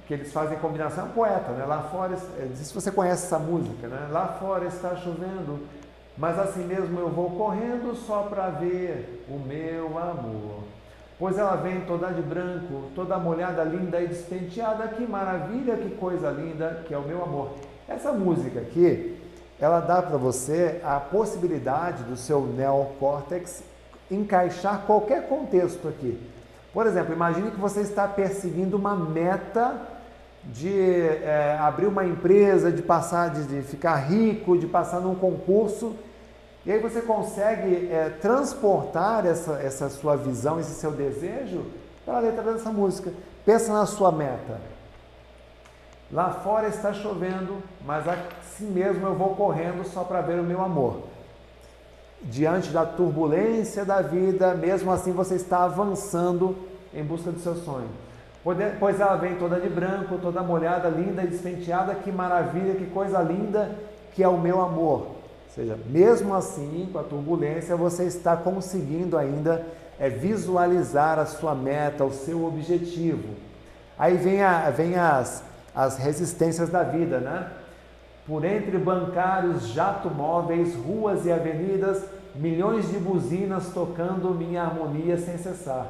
Que 0.07 0.15
eles 0.15 0.33
fazem 0.33 0.59
combinação, 0.59 1.05
é 1.05 1.09
um 1.09 1.13
poeta, 1.13 1.53
né? 1.53 1.65
Lá 1.65 1.83
fora, 1.83 2.17
sei 2.17 2.55
se 2.55 2.75
você 2.75 2.91
conhece 2.91 3.27
essa 3.27 3.39
música, 3.39 3.87
né? 3.89 4.09
Lá 4.11 4.29
fora 4.39 4.67
está 4.67 4.95
chovendo, 4.97 5.61
mas 6.17 6.39
assim 6.39 6.65
mesmo 6.65 6.99
eu 7.01 7.09
vou 7.09 7.31
correndo 7.31 7.95
só 7.95 8.25
para 8.25 8.51
ver 8.51 9.25
o 9.29 9.39
meu 9.39 9.99
amor. 9.99 10.63
Pois 11.19 11.39
ela 11.39 11.55
vem 11.57 11.83
toda 11.83 12.09
de 12.09 12.21
branco, 12.21 12.91
toda 12.95 13.17
molhada, 13.17 13.63
linda 13.63 14.01
e 14.01 14.09
despenteada, 14.09 14.89
que 14.89 15.07
maravilha, 15.07 15.77
que 15.77 15.91
coisa 15.91 16.31
linda, 16.31 16.83
que 16.87 16.93
é 16.93 16.99
o 16.99 17.03
meu 17.03 17.23
amor. 17.23 17.55
Essa 17.89 18.13
música 18.13 18.61
aqui, 18.61 19.12
ela 19.63 19.79
dá 19.79 20.03
para 20.03 20.17
você 20.17 20.81
a 20.83 20.99
possibilidade 20.99 22.03
do 22.03 22.17
seu 22.17 22.41
neocórtex 22.41 23.63
encaixar 24.11 24.83
qualquer 24.87 25.29
contexto 25.29 25.87
aqui. 25.87 26.21
Por 26.75 26.85
exemplo, 26.85 27.15
imagine 27.15 27.53
que 27.53 27.61
você 27.61 27.83
está 27.83 28.09
perseguindo 28.09 28.77
uma 28.77 28.97
meta 28.97 29.81
de 30.43 30.69
é, 30.69 31.57
abrir 31.61 31.87
uma 31.87 32.05
empresa, 32.05 32.73
de 32.73 32.83
passar, 32.83 33.31
de, 33.31 33.45
de, 33.45 33.63
ficar 33.63 33.95
rico, 33.95 34.59
de 34.59 34.67
passar 34.67 34.99
num 35.01 35.15
concurso, 35.15 35.95
e 36.67 36.73
aí 36.73 36.81
você 36.81 37.01
consegue 37.01 37.89
é, 37.89 38.11
transportar 38.21 39.25
essa, 39.25 39.53
essa 39.63 39.89
sua 39.89 40.17
visão, 40.17 40.59
esse 40.59 40.75
seu 40.75 40.91
desejo 40.91 41.65
para 42.05 42.17
a 42.17 42.21
letra 42.21 42.43
dessa 42.43 42.71
música. 42.71 43.13
Pensa 43.45 43.73
na 43.73 43.87
sua 43.87 44.11
meta. 44.11 44.61
Lá 46.11 46.31
fora 46.31 46.67
está 46.67 46.93
chovendo, 46.93 47.63
mas 47.87 48.09
assim 48.53 48.67
mesmo 48.67 49.07
eu 49.07 49.15
vou 49.15 49.35
correndo 49.35 49.83
só 49.85 50.05
para 50.05 50.21
ver 50.21 50.39
o 50.39 50.45
meu 50.45 50.61
amor. 50.61 51.05
diante 52.25 52.71
da 52.71 52.87
turbulência 52.87 53.85
da 53.85 54.01
vida, 54.01 54.55
mesmo 54.55 54.93
assim 54.93 55.11
você 55.11 55.35
está 55.35 55.65
avançando 55.65 56.57
em 56.95 57.03
busca 57.03 57.33
do 57.33 57.41
seu 57.41 57.57
sonho. 57.57 57.89
Pois 58.79 59.01
ela 59.01 59.17
vem 59.17 59.35
toda 59.35 59.59
de 59.59 59.69
branco, 59.69 60.19
toda 60.19 60.41
molhada, 60.41 60.89
linda 60.89 61.25
e 61.25 61.27
despenteada, 61.27 61.97
que 61.97 62.13
maravilha, 62.13 62.75
que 62.75 62.87
coisa 62.87 63.21
linda 63.21 63.77
que 64.15 64.23
é 64.23 64.29
o 64.29 64.39
meu 64.39 64.61
amor. 64.61 65.01
Ou 65.01 65.55
seja, 65.55 65.77
mesmo 65.87 66.33
assim, 66.33 66.89
com 66.93 66.99
a 67.01 67.03
turbulência, 67.03 67.75
você 67.75 68.05
está 68.05 68.37
conseguindo 68.37 69.19
ainda 69.19 69.67
é, 69.99 70.09
visualizar 70.09 71.19
a 71.19 71.27
sua 71.27 71.57
meta, 71.57 72.05
o 72.05 72.13
seu 72.13 72.45
objetivo. 72.45 73.35
Aí 73.99 74.17
vem, 74.17 74.43
a, 74.43 74.71
vem 74.71 74.97
as, 74.97 75.43
as 75.75 75.99
resistências 75.99 76.69
da 76.69 76.85
vida, 76.85 77.19
né? 77.19 77.51
Por 78.27 78.45
entre 78.45 78.79
bancários, 78.79 79.69
jato 79.69 80.09
móveis, 80.09 80.75
ruas 80.77 81.27
e 81.27 81.33
avenidas, 81.33 82.05
milhões 82.35 82.89
de 82.91 82.99
buzinas 82.99 83.73
tocando 83.73 84.31
minha 84.31 84.63
harmonia 84.63 85.19
sem 85.19 85.37
cessar. 85.39 85.87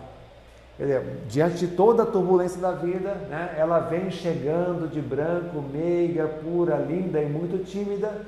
Diante 1.28 1.66
de 1.66 1.68
toda 1.68 2.02
a 2.02 2.06
turbulência 2.06 2.60
da 2.60 2.72
vida, 2.72 3.14
né, 3.28 3.54
ela 3.58 3.78
vem 3.78 4.10
chegando 4.10 4.88
de 4.88 5.00
branco, 5.00 5.62
meiga, 5.62 6.26
pura, 6.26 6.76
linda 6.76 7.20
e 7.20 7.28
muito 7.28 7.62
tímida, 7.64 8.24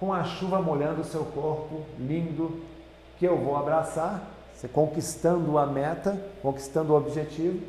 com 0.00 0.12
a 0.12 0.24
chuva 0.24 0.60
molhando 0.60 1.04
seu 1.04 1.24
corpo 1.24 1.82
lindo, 1.98 2.60
que 3.18 3.26
eu 3.26 3.36
vou 3.36 3.56
abraçar, 3.56 4.22
conquistando 4.72 5.58
a 5.58 5.66
meta, 5.66 6.18
conquistando 6.40 6.92
o 6.92 6.96
objetivo, 6.96 7.60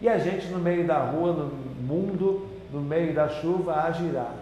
e 0.00 0.08
a 0.08 0.18
gente 0.18 0.48
no 0.48 0.58
meio 0.58 0.86
da 0.86 0.98
rua, 0.98 1.32
no 1.32 1.46
mundo, 1.80 2.46
no 2.70 2.80
meio 2.80 3.14
da 3.14 3.28
chuva, 3.28 3.84
a 3.84 3.92
girar. 3.92 4.34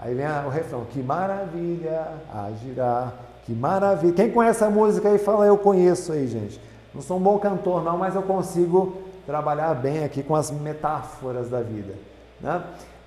Aí 0.00 0.14
vem 0.14 0.26
o 0.26 0.48
refrão, 0.48 0.84
que 0.86 1.02
maravilha, 1.02 2.08
a 2.32 2.50
girar, 2.52 3.12
que 3.44 3.52
maravilha. 3.52 4.14
Quem 4.14 4.30
conhece 4.30 4.64
a 4.64 4.70
música 4.70 5.10
aí, 5.10 5.18
fala, 5.18 5.46
eu 5.46 5.58
conheço 5.58 6.12
aí, 6.12 6.26
gente. 6.26 6.58
Não 6.94 7.02
sou 7.02 7.18
um 7.18 7.20
bom 7.20 7.38
cantor, 7.38 7.84
não, 7.84 7.98
mas 7.98 8.14
eu 8.14 8.22
consigo 8.22 9.02
trabalhar 9.26 9.74
bem 9.74 10.02
aqui 10.02 10.22
com 10.22 10.34
as 10.34 10.50
metáforas 10.50 11.50
da 11.50 11.60
vida. 11.60 11.92
Né? 12.40 12.62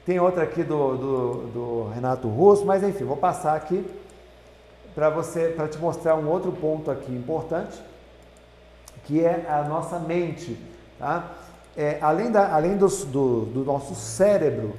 Tem 0.05 0.19
outra 0.19 0.43
aqui 0.43 0.63
do, 0.63 0.95
do, 0.95 1.33
do 1.47 1.89
Renato 1.93 2.27
Russo, 2.27 2.63
mas 2.63 2.83
enfim, 2.83 3.05
vou 3.05 3.17
passar 3.17 3.55
aqui 3.55 3.83
para 4.93 5.09
você, 5.09 5.47
para 5.49 5.67
te 5.67 5.79
mostrar 5.79 6.15
um 6.15 6.29
outro 6.29 6.51
ponto 6.51 6.91
aqui 6.91 7.11
importante, 7.11 7.81
que 9.05 9.23
é 9.23 9.47
a 9.49 9.63
nossa 9.67 9.97
mente. 9.97 10.57
Tá? 10.99 11.31
É, 11.75 11.97
além 12.01 12.31
da, 12.31 12.53
além 12.53 12.77
dos, 12.77 13.03
do, 13.03 13.45
do 13.45 13.63
nosso 13.63 13.95
cérebro, 13.95 14.75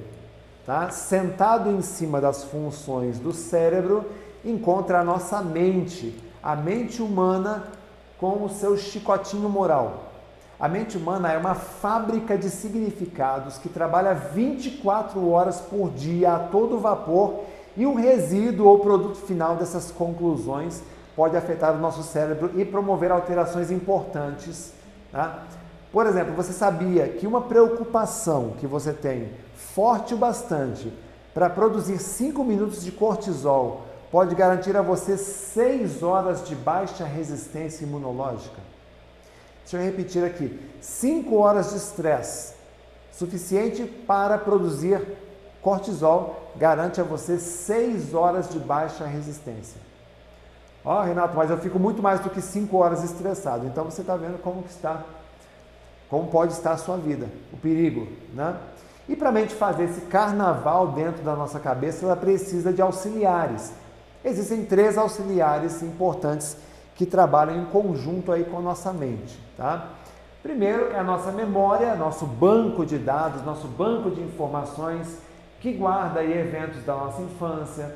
tá? 0.65 0.89
sentado 0.89 1.69
em 1.69 1.81
cima 1.81 2.19
das 2.19 2.43
funções 2.45 3.19
do 3.19 3.31
cérebro, 3.31 4.05
encontra 4.43 4.99
a 4.99 5.03
nossa 5.03 5.41
mente. 5.41 6.21
A 6.41 6.55
mente 6.55 7.01
humana 7.01 7.63
com 8.19 8.43
o 8.43 8.49
seu 8.49 8.77
chicotinho 8.77 9.49
moral. 9.49 10.11
A 10.59 10.67
mente 10.69 10.97
humana 10.97 11.31
é 11.31 11.37
uma 11.37 11.53
fábrica 11.53 12.37
de 12.37 12.49
significados 12.49 13.57
que 13.57 13.67
trabalha 13.67 14.13
24 14.13 15.29
horas 15.29 15.59
por 15.59 15.89
dia 15.91 16.33
a 16.33 16.39
todo 16.39 16.79
vapor 16.79 17.41
e 17.75 17.85
o 17.85 17.93
resíduo 17.93 18.67
ou 18.67 18.79
produto 18.79 19.17
final 19.17 19.57
dessas 19.57 19.91
conclusões 19.91 20.81
pode 21.15 21.35
afetar 21.35 21.73
o 21.73 21.79
nosso 21.79 22.03
cérebro 22.03 22.51
e 22.55 22.63
promover 22.63 23.11
alterações 23.11 23.69
importantes. 23.69 24.73
Tá? 25.11 25.43
Por 25.91 26.05
exemplo, 26.05 26.33
você 26.33 26.53
sabia 26.53 27.07
que 27.07 27.27
uma 27.27 27.41
preocupação 27.41 28.53
que 28.57 28.67
você 28.67 28.93
tem 28.93 29.29
forte 29.75 30.13
o 30.13 30.17
bastante 30.17 30.91
para 31.33 31.49
produzir 31.49 31.99
5 31.99 32.41
minutos 32.45 32.81
de 32.81 32.93
cortisol 32.93 33.81
pode 34.09 34.33
garantir 34.33 34.77
a 34.77 34.81
você 34.81 35.17
6 35.17 36.01
horas 36.01 36.47
de 36.47 36.55
baixa 36.55 37.03
resistência 37.03 37.83
imunológica. 37.83 38.61
Deixa 39.63 39.75
eu 39.75 39.83
repetir 39.83 40.23
aqui: 40.23 40.57
5 40.79 41.35
horas 41.35 41.71
de 41.71 41.77
estresse, 41.77 42.53
suficiente 43.11 43.83
para 43.83 44.37
produzir 44.37 45.01
cortisol, 45.61 46.53
garante 46.55 47.01
a 47.01 47.03
você 47.03 47.37
6 47.37 48.13
horas 48.13 48.47
de 48.47 48.59
baixa 48.59 49.05
resistência. 49.05 49.81
Ó, 50.85 51.01
oh, 51.01 51.03
Renato, 51.03 51.35
mas 51.35 51.49
eu 51.49 51.57
fico 51.57 51.77
muito 51.79 52.01
mais 52.01 52.21
do 52.21 52.29
que 52.29 52.39
5 52.39 52.77
horas 52.77 53.03
estressado. 53.03 53.65
Então 53.65 53.83
você 53.83 53.99
está 53.99 54.15
vendo 54.15 54.41
como 54.41 54.63
está, 54.69 55.03
como 56.09 56.27
pode 56.27 56.53
estar 56.53 56.71
a 56.71 56.77
sua 56.77 56.95
vida, 56.95 57.27
o 57.51 57.57
perigo, 57.57 58.07
né? 58.33 58.55
E 59.07 59.15
para 59.15 59.29
a 59.29 59.31
mente 59.31 59.53
fazer 59.53 59.83
esse 59.83 60.01
carnaval 60.01 60.87
dentro 60.89 61.23
da 61.23 61.35
nossa 61.35 61.59
cabeça, 61.59 62.05
ela 62.05 62.15
precisa 62.15 62.73
de 62.73 62.81
auxiliares. 62.81 63.71
Existem 64.23 64.65
três 64.65 64.97
auxiliares 64.97 65.83
importantes 65.83 66.57
que 66.95 67.05
trabalham 67.05 67.61
em 67.61 67.65
conjunto 67.65 68.31
aí 68.31 68.43
com 68.43 68.57
a 68.57 68.61
nossa 68.61 68.91
mente, 68.91 69.39
tá? 69.55 69.89
Primeiro 70.41 70.91
é 70.91 70.99
a 70.99 71.03
nossa 71.03 71.31
memória, 71.31 71.95
nosso 71.95 72.25
banco 72.25 72.85
de 72.85 72.97
dados, 72.97 73.43
nosso 73.43 73.67
banco 73.67 74.09
de 74.09 74.21
informações 74.21 75.19
que 75.59 75.73
guarda 75.73 76.21
aí 76.21 76.31
eventos 76.31 76.83
da 76.83 76.95
nossa 76.95 77.21
infância, 77.21 77.95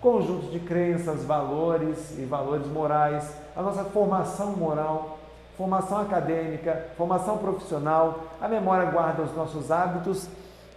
conjunto 0.00 0.46
de 0.46 0.58
crenças, 0.58 1.24
valores 1.24 2.18
e 2.18 2.24
valores 2.24 2.66
morais, 2.66 3.30
a 3.54 3.62
nossa 3.62 3.84
formação 3.84 4.52
moral, 4.56 5.18
formação 5.56 6.00
acadêmica, 6.00 6.88
formação 6.96 7.38
profissional, 7.38 8.20
a 8.40 8.48
memória 8.48 8.90
guarda 8.90 9.22
os 9.22 9.36
nossos 9.36 9.70
hábitos 9.70 10.28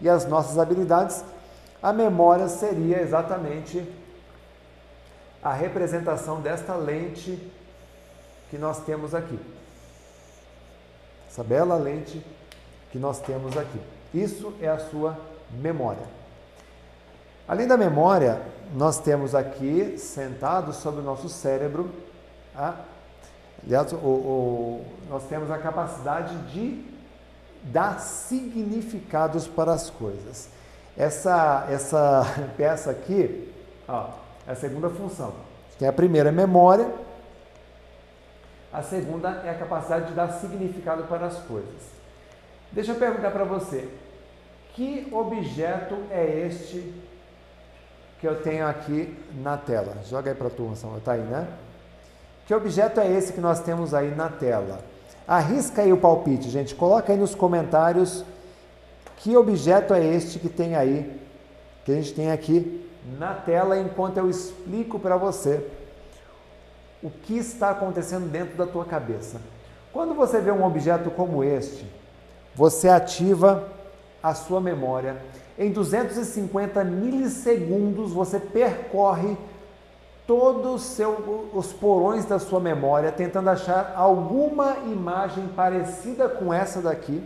e 0.01 0.09
as 0.09 0.25
nossas 0.25 0.57
habilidades. 0.57 1.23
A 1.81 1.93
memória 1.93 2.47
seria 2.47 3.01
exatamente 3.01 3.87
a 5.43 5.53
representação 5.53 6.41
desta 6.41 6.75
lente 6.75 7.51
que 8.49 8.57
nós 8.57 8.79
temos 8.83 9.13
aqui. 9.13 9.39
Essa 11.29 11.43
bela 11.43 11.75
lente 11.75 12.25
que 12.91 12.97
nós 12.97 13.19
temos 13.19 13.55
aqui. 13.57 13.79
Isso 14.13 14.53
é 14.61 14.69
a 14.69 14.79
sua 14.79 15.17
memória. 15.51 16.07
Além 17.47 17.67
da 17.67 17.77
memória, 17.77 18.41
nós 18.73 18.99
temos 18.99 19.35
aqui, 19.35 19.97
sentado 19.97 20.73
sobre 20.73 21.01
o 21.01 21.03
nosso 21.03 21.29
cérebro, 21.29 21.91
a, 22.55 22.75
aliás, 23.63 23.93
o, 23.93 23.97
o, 23.97 24.85
nós 25.09 25.23
temos 25.25 25.51
a 25.51 25.57
capacidade 25.57 26.35
de 26.51 26.94
dar 27.65 27.99
significados 27.99 29.47
para 29.47 29.73
as 29.73 29.89
coisas. 29.89 30.49
Essa, 30.97 31.67
essa 31.69 32.25
peça 32.55 32.91
aqui, 32.91 33.51
ó, 33.87 34.09
é 34.47 34.51
a 34.51 34.55
segunda 34.55 34.89
função. 34.89 35.33
Tem 35.77 35.87
a 35.87 35.93
primeira, 35.93 36.31
memória. 36.31 36.89
A 38.71 38.81
segunda 38.81 39.29
é 39.45 39.49
a 39.49 39.55
capacidade 39.55 40.07
de 40.07 40.13
dar 40.13 40.29
significado 40.33 41.03
para 41.03 41.25
as 41.25 41.37
coisas. 41.39 41.95
Deixa 42.71 42.91
eu 42.91 42.95
perguntar 42.95 43.31
para 43.31 43.43
você: 43.43 43.89
que 44.73 45.07
objeto 45.11 45.95
é 46.11 46.45
este 46.45 46.93
que 48.19 48.27
eu 48.27 48.41
tenho 48.41 48.67
aqui 48.67 49.17
na 49.35 49.57
tela? 49.57 49.97
Joga 50.05 50.31
aí 50.31 50.35
para 50.35 50.47
a 50.47 50.51
turma, 50.51 50.73
está 50.97 51.13
aí, 51.13 51.21
né? 51.21 51.47
Que 52.45 52.53
objeto 52.53 52.99
é 52.99 53.09
esse 53.09 53.33
que 53.33 53.41
nós 53.41 53.59
temos 53.61 53.93
aí 53.93 54.13
na 54.13 54.29
tela? 54.29 54.79
Arrisca 55.27 55.81
aí 55.81 55.91
o 55.91 55.97
palpite, 55.97 56.49
gente. 56.49 56.75
Coloca 56.75 57.11
aí 57.11 57.17
nos 57.17 57.33
comentários 57.33 58.23
que 59.17 59.35
objeto 59.35 59.93
é 59.93 60.05
este 60.05 60.37
que 60.37 60.49
tem 60.49 60.75
aí, 60.75 61.19
que 61.83 61.91
a 61.91 61.95
gente 61.95 62.13
tem 62.13 62.31
aqui 62.31 62.87
na 63.17 63.33
tela 63.33 63.79
enquanto 63.79 64.17
eu 64.17 64.29
explico 64.29 64.99
para 64.99 65.17
você 65.17 65.65
o 67.01 67.09
que 67.09 67.37
está 67.37 67.71
acontecendo 67.71 68.27
dentro 68.29 68.55
da 68.57 68.65
tua 68.65 68.85
cabeça. 68.85 69.41
Quando 69.91 70.13
você 70.13 70.39
vê 70.39 70.51
um 70.51 70.63
objeto 70.63 71.09
como 71.09 71.43
este, 71.43 71.85
você 72.53 72.89
ativa 72.89 73.67
a 74.21 74.33
sua 74.33 74.59
memória. 74.59 75.17
Em 75.57 75.71
250 75.71 76.83
milissegundos 76.83 78.11
você 78.11 78.39
percorre 78.39 79.37
todos 80.27 80.99
os 81.53 81.73
porões 81.73 82.25
da 82.25 82.39
sua 82.39 82.59
memória, 82.59 83.11
tentando 83.11 83.49
achar 83.49 83.93
alguma 83.95 84.77
imagem 84.85 85.47
parecida 85.49 86.27
com 86.27 86.53
essa 86.53 86.81
daqui, 86.81 87.23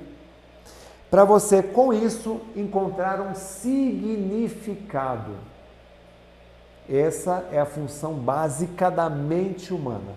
para 1.10 1.24
você 1.24 1.64
com 1.64 1.94
isso 1.94 2.40
encontrar 2.56 3.22
um 3.22 3.34
significado. 3.34 5.32
Essa 6.90 7.48
é 7.52 7.60
a 7.60 7.66
função 7.66 8.14
básica 8.14 8.92
da 8.92 9.10
mente 9.10 9.74
humana. 9.74 10.14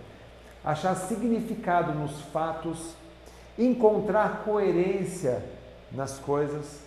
Achar 0.65 0.95
significado 0.95 1.93
nos 1.93 2.21
fatos, 2.33 2.95
encontrar 3.59 4.43
coerência 4.45 5.45
nas 5.93 6.19
coisas, 6.19 6.81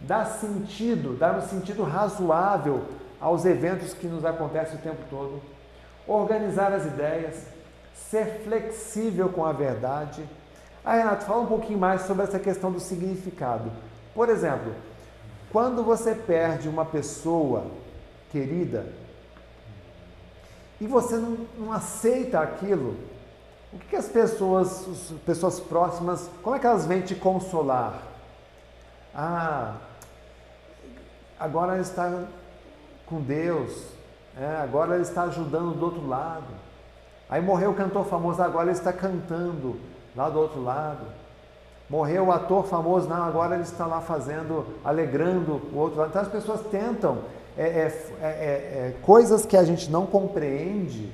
dar 0.00 0.24
sentido, 0.24 1.16
dar 1.16 1.36
um 1.36 1.42
sentido 1.42 1.82
razoável 1.82 2.84
aos 3.20 3.44
eventos 3.44 3.92
que 3.92 4.06
nos 4.06 4.24
acontecem 4.24 4.76
o 4.76 4.82
tempo 4.82 5.02
todo, 5.10 5.40
organizar 6.06 6.72
as 6.72 6.86
ideias, 6.86 7.44
ser 7.94 8.40
flexível 8.42 9.28
com 9.28 9.44
a 9.44 9.52
verdade. 9.52 10.24
Ah, 10.84 10.94
Renato, 10.94 11.26
fala 11.26 11.42
um 11.42 11.46
pouquinho 11.46 11.78
mais 11.78 12.02
sobre 12.02 12.24
essa 12.24 12.38
questão 12.38 12.72
do 12.72 12.80
significado. 12.80 13.70
Por 14.14 14.28
exemplo, 14.28 14.74
quando 15.52 15.84
você 15.84 16.14
perde 16.14 16.68
uma 16.68 16.84
pessoa 16.84 17.66
querida, 18.32 18.86
e 20.80 20.86
você 20.86 21.16
não, 21.16 21.46
não 21.58 21.72
aceita 21.72 22.40
aquilo, 22.40 22.96
o 23.72 23.78
que, 23.78 23.88
que 23.88 23.96
as 23.96 24.08
pessoas, 24.08 24.88
as 24.88 25.18
pessoas 25.24 25.60
próximas, 25.60 26.28
como 26.42 26.56
é 26.56 26.58
que 26.58 26.66
elas 26.66 26.86
vêm 26.86 27.02
te 27.02 27.14
consolar? 27.14 28.02
Ah, 29.14 29.76
agora 31.38 31.78
está 31.78 32.24
com 33.10 33.20
Deus, 33.20 33.88
é, 34.40 34.62
agora 34.62 34.94
ela 34.94 35.02
está 35.02 35.24
ajudando 35.24 35.76
do 35.76 35.84
outro 35.84 36.06
lado. 36.06 36.46
Aí 37.28 37.42
morreu 37.42 37.72
o 37.72 37.74
cantor 37.74 38.06
famoso, 38.06 38.40
agora 38.40 38.70
ele 38.70 38.78
está 38.78 38.92
cantando 38.92 39.76
lá 40.16 40.30
do 40.30 40.38
outro 40.38 40.62
lado. 40.62 41.04
Morreu 41.88 42.26
o 42.26 42.32
ator 42.32 42.64
famoso, 42.64 43.08
não, 43.08 43.24
agora 43.24 43.54
ele 43.54 43.64
está 43.64 43.84
lá 43.84 44.00
fazendo, 44.00 44.64
alegrando 44.84 45.60
o 45.72 45.76
outro 45.76 45.98
lado. 45.98 46.10
Então 46.10 46.22
as 46.22 46.28
pessoas 46.28 46.60
tentam 46.70 47.18
é, 47.58 47.64
é, 47.64 47.92
é, 48.22 48.28
é 48.28 48.94
coisas 49.02 49.44
que 49.44 49.56
a 49.56 49.64
gente 49.64 49.90
não 49.90 50.06
compreende, 50.06 51.12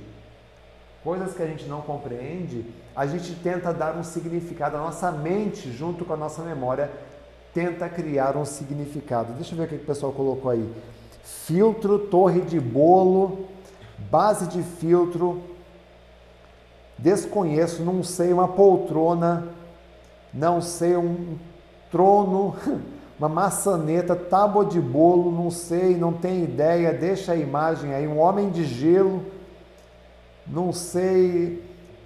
coisas 1.03 1.35
que 1.35 1.43
a 1.43 1.47
gente 1.47 1.65
não 1.65 1.81
compreende, 1.81 2.67
a 2.95 3.07
gente 3.07 3.35
tenta 3.37 3.73
dar 3.73 3.97
um 3.97 4.05
significado. 4.05 4.77
A 4.77 4.81
nossa 4.81 5.11
mente, 5.11 5.73
junto 5.73 6.05
com 6.05 6.13
a 6.13 6.17
nossa 6.17 6.43
memória, 6.43 6.91
tenta 7.55 7.89
criar 7.89 8.37
um 8.37 8.45
significado. 8.45 9.33
Deixa 9.33 9.55
eu 9.55 9.59
ver 9.59 9.65
o 9.65 9.69
que 9.69 9.75
o 9.77 9.87
pessoal 9.87 10.13
colocou 10.13 10.51
aí. 10.51 10.71
Filtro, 11.27 11.99
torre 11.99 12.41
de 12.41 12.61
bolo, 12.61 13.47
base 13.99 14.47
de 14.47 14.63
filtro, 14.63 15.43
desconheço, 16.97 17.83
não 17.83 18.05
sei, 18.05 18.33
uma 18.33 18.47
poltrona, 18.47 19.49
não 20.33 20.63
sei, 20.63 20.97
um 20.97 21.37
trono, 21.91 22.55
uma 23.19 23.29
maçaneta, 23.29 24.15
tábua 24.15 24.65
de 24.65 24.81
bolo, 24.81 25.33
não 25.33 25.51
sei, 25.51 25.97
não 25.97 26.13
tenho 26.13 26.45
ideia, 26.45 26.93
deixa 26.93 27.33
a 27.33 27.37
imagem 27.37 27.93
aí, 27.93 28.07
um 28.07 28.21
homem 28.21 28.49
de 28.49 28.65
gelo, 28.65 29.21
não 30.47 30.73
sei, 30.73 31.61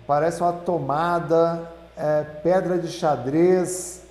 parece 0.07 0.41
uma 0.41 0.55
tomada, 0.55 1.71
é, 1.95 2.25
pedra 2.43 2.79
de 2.79 2.89
xadrez, 2.89 4.03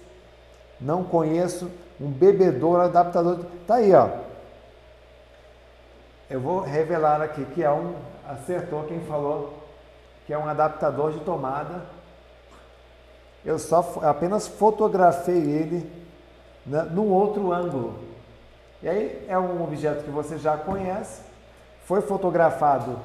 não 0.80 1.04
conheço 1.04 1.68
um 2.00 2.12
bebedouro 2.12 2.82
adaptador. 2.82 3.40
Tá 3.66 3.76
aí, 3.76 3.92
ó. 3.92 4.29
Eu 6.30 6.40
vou 6.40 6.62
revelar 6.62 7.22
aqui 7.22 7.44
que 7.46 7.64
é 7.64 7.72
um 7.72 7.96
acertou 8.28 8.84
quem 8.84 9.00
falou 9.02 9.60
que 10.30 10.34
é 10.34 10.38
um 10.38 10.48
adaptador 10.48 11.12
de 11.12 11.22
tomada. 11.22 11.82
Eu 13.44 13.58
só 13.58 14.00
apenas 14.04 14.48
fotografei 14.48 15.38
ele 15.38 15.92
né, 16.64 16.84
num 16.92 17.10
outro 17.10 17.52
ângulo. 17.52 17.96
E 18.84 18.88
aí 18.88 19.26
é 19.28 19.40
um 19.40 19.64
objeto 19.64 20.04
que 20.04 20.12
você 20.12 20.38
já 20.38 20.56
conhece, 20.56 21.24
foi 21.86 22.02
fotografado 22.02 23.00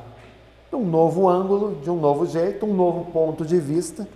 de 0.68 0.76
um 0.76 0.84
novo 0.84 1.26
ângulo, 1.26 1.76
de 1.76 1.88
um 1.88 1.96
novo 1.96 2.26
jeito, 2.26 2.66
um 2.66 2.74
novo 2.74 3.10
ponto 3.10 3.42
de 3.42 3.58
vista, 3.58 4.06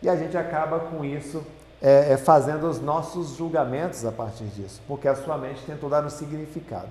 e 0.00 0.08
a 0.08 0.14
gente 0.14 0.38
acaba 0.38 0.78
com 0.78 1.04
isso 1.04 1.44
é, 1.82 2.12
é, 2.12 2.16
fazendo 2.16 2.68
os 2.68 2.80
nossos 2.80 3.36
julgamentos 3.36 4.04
a 4.04 4.12
partir 4.12 4.44
disso, 4.44 4.80
porque 4.86 5.08
a 5.08 5.16
sua 5.16 5.36
mente 5.36 5.60
tentou 5.66 5.90
dar 5.90 6.04
um 6.04 6.10
significado. 6.10 6.88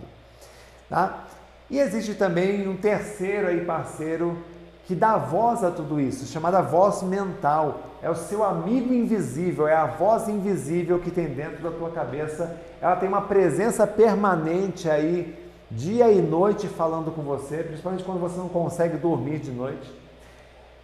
Tá? 0.90 1.26
E 1.70 1.80
existe 1.80 2.14
também 2.16 2.68
um 2.68 2.78
terceiro 2.78 3.48
aí 3.48 3.64
parceiro 3.66 4.38
que 4.86 4.96
dá 4.96 5.18
voz 5.18 5.64
a 5.64 5.72
tudo 5.72 6.00
isso, 6.00 6.26
chamada 6.26 6.62
voz 6.62 7.04
mental. 7.04 7.82
É 8.02 8.10
o 8.10 8.16
seu 8.16 8.44
amigo 8.44 8.94
invisível, 8.94 9.68
é 9.68 9.76
a 9.76 9.86
voz 9.86 10.30
invisível 10.30 11.00
que 11.00 11.12
tem 11.12 11.28
dentro 11.28 11.62
da 11.62 11.72
tua 11.72 11.90
cabeça. 11.90 12.56
Ela 12.82 12.96
tem 12.96 13.10
uma 13.10 13.22
presença 13.22 13.86
permanente 13.86 14.90
aí, 14.90 15.38
dia 15.70 16.10
e 16.10 16.22
noite 16.22 16.68
falando 16.68 17.12
com 17.12 17.22
você, 17.22 17.58
principalmente 17.58 18.04
quando 18.04 18.20
você 18.20 18.38
não 18.38 18.48
consegue 18.48 18.96
dormir 18.98 19.40
de 19.40 19.52
noite 19.52 20.08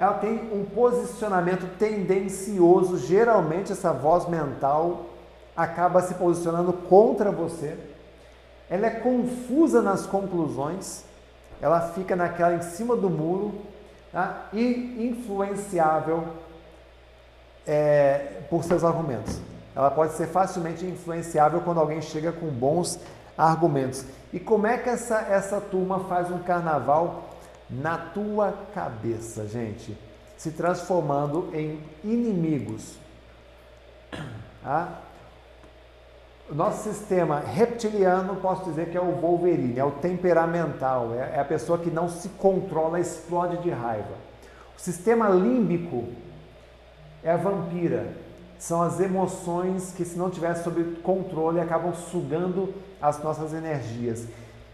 ela 0.03 0.13
tem 0.15 0.49
um 0.51 0.65
posicionamento 0.65 1.77
tendencioso. 1.77 2.97
Geralmente, 2.97 3.71
essa 3.71 3.93
voz 3.93 4.27
mental 4.27 5.05
acaba 5.55 6.01
se 6.01 6.15
posicionando 6.15 6.73
contra 6.73 7.31
você. 7.31 7.77
Ela 8.73 8.87
é 8.87 8.89
confusa 8.89 9.83
nas 9.83 10.07
conclusões, 10.07 11.03
ela 11.61 11.79
fica 11.91 12.15
naquela 12.15 12.55
em 12.55 12.61
cima 12.63 12.95
do 12.95 13.07
muro 13.07 13.53
tá? 14.11 14.47
e 14.51 15.11
influenciável 15.11 16.23
é, 17.67 18.41
por 18.49 18.63
seus 18.63 18.83
argumentos. 18.83 19.39
Ela 19.75 19.91
pode 19.91 20.13
ser 20.13 20.25
facilmente 20.25 20.83
influenciável 20.87 21.61
quando 21.61 21.79
alguém 21.79 22.01
chega 22.01 22.31
com 22.31 22.47
bons 22.47 22.99
argumentos. 23.37 24.05
E 24.33 24.39
como 24.39 24.65
é 24.65 24.75
que 24.75 24.89
essa, 24.89 25.19
essa 25.19 25.61
turma 25.61 26.05
faz 26.05 26.31
um 26.31 26.39
carnaval 26.39 27.29
na 27.69 27.95
tua 27.95 28.55
cabeça, 28.73 29.47
gente, 29.47 29.95
se 30.35 30.49
transformando 30.49 31.51
em 31.53 31.79
inimigos. 32.03 32.97
Tá? 34.63 35.02
Nosso 36.53 36.87
sistema 36.87 37.39
reptiliano, 37.39 38.35
posso 38.35 38.65
dizer 38.65 38.89
que 38.89 38.97
é 38.97 39.01
o 39.01 39.15
Wolverine, 39.15 39.79
é 39.79 39.83
o 39.83 39.89
temperamental, 39.89 41.11
é, 41.15 41.37
é 41.37 41.39
a 41.39 41.45
pessoa 41.45 41.79
que 41.79 41.89
não 41.89 42.07
se 42.07 42.29
controla, 42.29 42.99
explode 42.99 43.57
de 43.57 43.71
raiva. 43.71 44.13
O 44.77 44.79
sistema 44.79 45.29
límbico 45.29 46.05
é 47.23 47.31
a 47.31 47.37
vampira, 47.37 48.13
são 48.59 48.83
as 48.83 48.99
emoções 48.99 49.93
que, 49.97 50.05
se 50.05 50.15
não 50.15 50.29
tiver 50.29 50.53
sob 50.55 50.83
controle, 51.01 51.59
acabam 51.59 51.91
sugando 51.95 52.71
as 53.01 53.21
nossas 53.23 53.51
energias. 53.51 54.27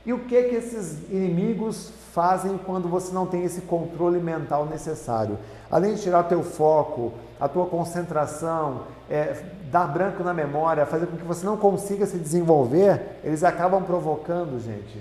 E 0.10 0.14
o 0.14 0.18
que 0.18 0.42
que 0.42 0.56
esses 0.56 1.08
inimigos 1.12 1.92
fazem 2.16 2.58
quando 2.58 2.90
você 2.90 3.14
não 3.14 3.28
tem 3.28 3.44
esse 3.44 3.62
controle 3.62 4.20
mental 4.20 4.66
necessário? 4.66 5.38
Além 5.70 5.94
de 5.94 6.02
tirar 6.02 6.24
teu 6.24 6.42
foco, 6.42 7.14
a 7.40 7.48
tua 7.48 7.68
concentração, 7.68 8.86
é, 9.08 9.40
dar 9.66 9.86
branco 9.86 10.24
na 10.24 10.34
memória, 10.34 10.84
fazer 10.88 11.06
com 11.06 11.16
que 11.16 11.24
você 11.24 11.46
não 11.46 11.58
consiga 11.58 12.08
se 12.08 12.18
desenvolver, 12.18 13.20
eles 13.24 13.44
acabam 13.44 13.84
provocando, 13.84 14.60
gente, 14.60 15.00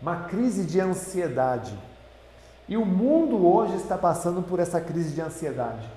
uma 0.00 0.24
crise 0.24 0.64
de 0.64 0.80
ansiedade. 0.80 1.78
E 2.68 2.76
o 2.76 2.84
mundo 2.84 3.46
hoje 3.46 3.76
está 3.76 3.96
passando 3.96 4.42
por 4.42 4.58
essa 4.58 4.80
crise 4.80 5.14
de 5.14 5.20
ansiedade. 5.20 5.88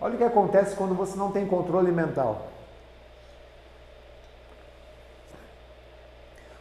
Olha 0.00 0.14
o 0.14 0.16
que 0.16 0.22
acontece 0.22 0.76
quando 0.76 0.94
você 0.94 1.18
não 1.18 1.32
tem 1.32 1.44
controle 1.44 1.90
mental. 1.90 2.47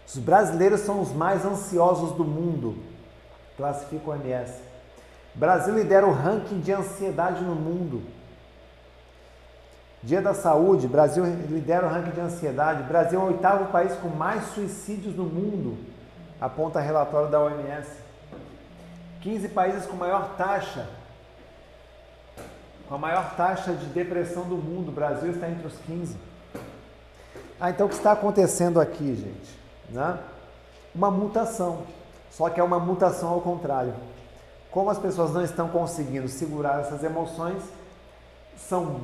Os 0.08 0.18
brasileiros 0.18 0.80
são 0.82 1.02
os 1.02 1.12
mais 1.12 1.46
ansiosos 1.46 2.14
do 2.14 2.24
mundo, 2.24 2.78
classifica 3.58 4.10
o 4.10 4.14
OMS. 4.14 4.54
Brasil 5.36 5.76
lidera 5.76 6.08
o 6.08 6.14
ranking 6.14 6.62
de 6.62 6.72
ansiedade 6.72 7.44
no 7.44 7.54
mundo. 7.54 8.02
Dia 10.02 10.22
da 10.22 10.34
Saúde, 10.34 10.88
Brasil 10.88 11.26
lidera 11.26 11.86
o 11.86 11.90
ranking 11.90 12.12
de 12.12 12.22
ansiedade. 12.22 12.84
Brasil 12.84 13.20
é 13.20 13.24
o 13.24 13.28
oitavo 13.28 13.70
país 13.70 13.94
com 13.96 14.08
mais 14.08 14.46
suicídios 14.54 15.14
no 15.14 15.26
mundo, 15.26 15.78
aponta 16.40 16.80
relatório 16.80 17.30
da 17.30 17.42
OMS. 17.42 17.90
15 19.20 19.50
países 19.50 19.86
com 19.86 19.98
maior 19.98 20.38
taxa, 20.38 20.88
com 22.88 22.96
a 22.96 22.98
maior 22.98 23.36
taxa 23.36 23.74
de 23.74 23.88
depressão 23.88 24.44
do 24.44 24.56
mundo. 24.56 24.88
O 24.88 24.94
Brasil 24.94 25.32
está 25.32 25.50
entre 25.50 25.68
os 25.68 25.78
15. 25.80 26.16
Ah, 27.60 27.72
então 27.72 27.88
o 27.88 27.90
que 27.90 27.96
está 27.96 28.14
acontecendo 28.14 28.80
aqui, 28.80 29.14
gente? 29.14 29.57
Né? 29.90 30.18
uma 30.94 31.12
mutação, 31.12 31.84
só 32.32 32.50
que 32.50 32.60
é 32.60 32.64
uma 32.64 32.80
mutação 32.80 33.30
ao 33.30 33.42
contrário. 33.42 33.94
Como 34.72 34.90
as 34.90 34.98
pessoas 34.98 35.32
não 35.34 35.44
estão 35.44 35.70
conseguindo 35.70 36.28
segurar 36.28 36.82
essas 36.82 37.04
emoções, 37.04 37.64
são 38.58 39.00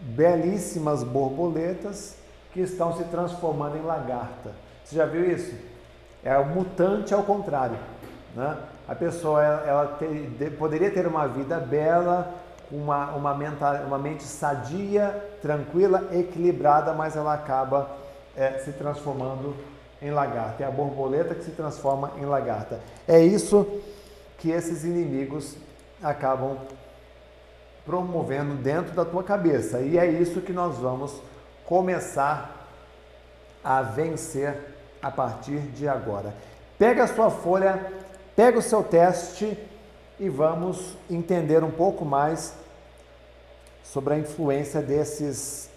belíssimas 0.00 1.02
borboletas 1.02 2.16
que 2.52 2.60
estão 2.60 2.96
se 2.96 3.04
transformando 3.04 3.76
em 3.76 3.82
lagarta. 3.82 4.52
Você 4.84 4.96
já 4.96 5.06
viu 5.06 5.30
isso? 5.30 5.54
É 6.24 6.36
o 6.38 6.46
mutante 6.46 7.12
ao 7.14 7.22
contrário. 7.22 7.76
Né? 8.34 8.56
A 8.88 8.94
pessoa 8.94 9.42
ela, 9.42 9.98
poderia 10.58 10.90
ter 10.90 11.06
uma 11.06 11.26
vida 11.26 11.58
bela, 11.58 12.34
uma, 12.70 13.12
uma, 13.12 13.32
uma 13.86 13.98
mente 13.98 14.22
sadia, 14.22 15.36
tranquila, 15.40 16.08
equilibrada, 16.12 16.92
mas 16.92 17.16
ela 17.16 17.34
acaba 17.34 17.90
é, 18.36 18.58
se 18.58 18.72
transformando 18.72 19.54
em 20.02 20.10
lagarta, 20.10 20.64
é 20.64 20.66
a 20.66 20.70
borboleta 20.70 21.34
que 21.34 21.44
se 21.44 21.52
transforma 21.52 22.12
em 22.18 22.24
lagarta. 22.24 22.80
É 23.06 23.20
isso 23.20 23.66
que 24.38 24.50
esses 24.50 24.84
inimigos 24.84 25.56
acabam 26.02 26.58
promovendo 27.86 28.54
dentro 28.54 28.92
da 28.94 29.04
tua 29.04 29.22
cabeça. 29.22 29.80
E 29.80 29.96
é 29.96 30.06
isso 30.06 30.40
que 30.40 30.52
nós 30.52 30.76
vamos 30.78 31.22
começar 31.64 32.68
a 33.62 33.80
vencer 33.82 34.56
a 35.00 35.10
partir 35.10 35.58
de 35.58 35.88
agora. 35.88 36.34
Pega 36.78 37.04
a 37.04 37.06
sua 37.06 37.30
folha, 37.30 37.92
pega 38.34 38.58
o 38.58 38.62
seu 38.62 38.82
teste 38.82 39.56
e 40.18 40.28
vamos 40.28 40.96
entender 41.08 41.62
um 41.62 41.70
pouco 41.70 42.04
mais 42.04 42.54
sobre 43.84 44.14
a 44.14 44.18
influência 44.18 44.80
desses 44.80 45.70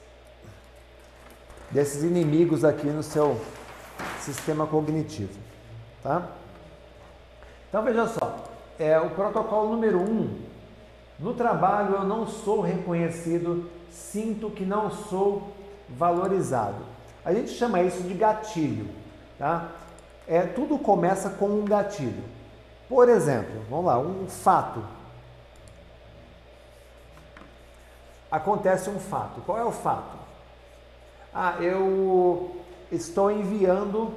desses 1.71 2.03
inimigos 2.03 2.63
aqui 2.63 2.85
no 2.87 3.03
seu 3.03 3.39
sistema 4.25 4.65
cognitivo. 4.65 5.39
Tá? 6.01 6.27
Então 7.69 7.83
veja 7.83 8.07
só, 8.07 8.43
é 8.79 8.99
o 8.99 9.11
protocolo 9.11 9.71
número 9.71 9.99
um. 9.99 10.41
No 11.19 11.33
trabalho 11.33 11.95
eu 11.95 12.03
não 12.03 12.27
sou 12.27 12.61
reconhecido, 12.61 13.69
sinto 13.89 14.49
que 14.49 14.65
não 14.65 14.89
sou 14.89 15.53
valorizado. 15.89 16.83
A 17.23 17.33
gente 17.33 17.51
chama 17.51 17.81
isso 17.81 18.03
de 18.03 18.13
gatilho, 18.13 18.89
tá? 19.37 19.69
É, 20.27 20.41
tudo 20.41 20.77
começa 20.77 21.29
com 21.29 21.47
um 21.47 21.65
gatilho. 21.65 22.23
Por 22.89 23.07
exemplo, 23.09 23.61
vamos 23.69 23.85
lá, 23.85 23.99
um 23.99 24.27
fato. 24.27 24.83
Acontece 28.29 28.89
um 28.89 28.99
fato. 28.99 29.41
Qual 29.41 29.57
é 29.57 29.63
o 29.63 29.71
fato? 29.71 30.17
Ah, 31.33 31.55
eu 31.59 32.64
estou 32.91 33.31
enviando 33.31 34.13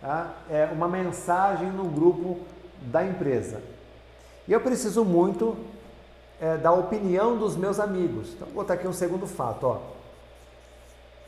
tá, 0.00 0.34
é, 0.50 0.66
uma 0.72 0.88
mensagem 0.88 1.70
no 1.70 1.84
grupo 1.84 2.38
da 2.82 3.04
empresa. 3.04 3.60
E 4.46 4.52
eu 4.52 4.60
preciso 4.60 5.04
muito 5.04 5.56
é, 6.40 6.56
da 6.56 6.72
opinião 6.72 7.36
dos 7.36 7.56
meus 7.56 7.78
amigos. 7.78 8.32
Então, 8.34 8.46
vou 8.48 8.62
botar 8.62 8.74
aqui 8.74 8.88
um 8.88 8.92
segundo 8.92 9.26
fato. 9.26 9.66
Ó. 9.66 9.78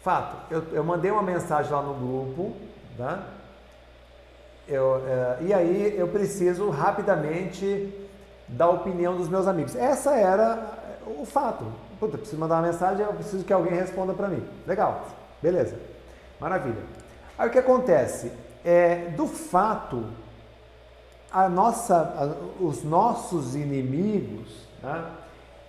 Fato, 0.03 0.37
eu, 0.51 0.65
eu 0.73 0.85
mandei 0.85 1.11
uma 1.11 1.23
mensagem 1.23 1.71
lá 1.71 1.83
no 1.83 1.95
grupo, 1.95 2.57
tá? 2.97 3.23
Eu, 4.67 5.03
é, 5.07 5.39
e 5.43 5.55
aí 5.55 5.95
eu 5.97 6.09
preciso 6.09 6.71
rapidamente 6.71 7.93
da 8.49 8.69
opinião 8.69 9.17
dos 9.17 9.29
meus 9.29 9.47
amigos. 9.47 9.77
Essa 9.77 10.17
era 10.17 10.79
o 11.07 11.25
fato. 11.25 11.65
Puta, 12.01 12.19
preciso 12.19 12.41
mandar 12.41 12.57
uma 12.57 12.67
mensagem, 12.67 13.05
eu 13.05 13.13
preciso 13.13 13.45
que 13.45 13.53
alguém 13.53 13.75
responda 13.75 14.13
para 14.13 14.29
mim. 14.29 14.43
Legal, 14.67 15.07
beleza, 15.41 15.77
maravilha. 16.43 16.83
Aí 17.39 17.49
o 17.49 17.53
que 17.53 17.59
acontece? 17.59 18.33
É, 18.65 19.13
do 19.17 19.27
fato, 19.29 20.07
a 21.31 21.49
nossa, 21.49 21.97
a, 21.97 22.63
os 22.63 22.83
nossos 22.83 23.55
inimigos, 23.55 24.49
né, 24.83 25.05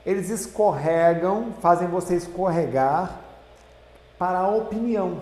eles 0.04 0.30
escorregam, 0.30 1.54
fazem 1.62 1.88
você 1.88 2.16
escorregar 2.16 3.20
para 4.18 4.40
a 4.40 4.50
opinião. 4.50 5.20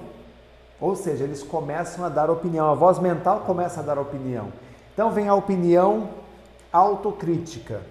Ou 0.79 0.95
seja, 0.95 1.25
eles 1.25 1.43
começam 1.43 2.03
a 2.05 2.09
dar 2.09 2.29
opinião, 2.31 2.71
a 2.71 2.73
voz 2.73 2.97
mental 2.97 3.41
começa 3.41 3.81
a 3.81 3.83
dar 3.83 3.99
opinião. 3.99 4.51
Então 4.93 5.11
vem 5.11 5.27
a 5.27 5.35
opinião 5.35 6.09
autocrítica. 6.71 7.81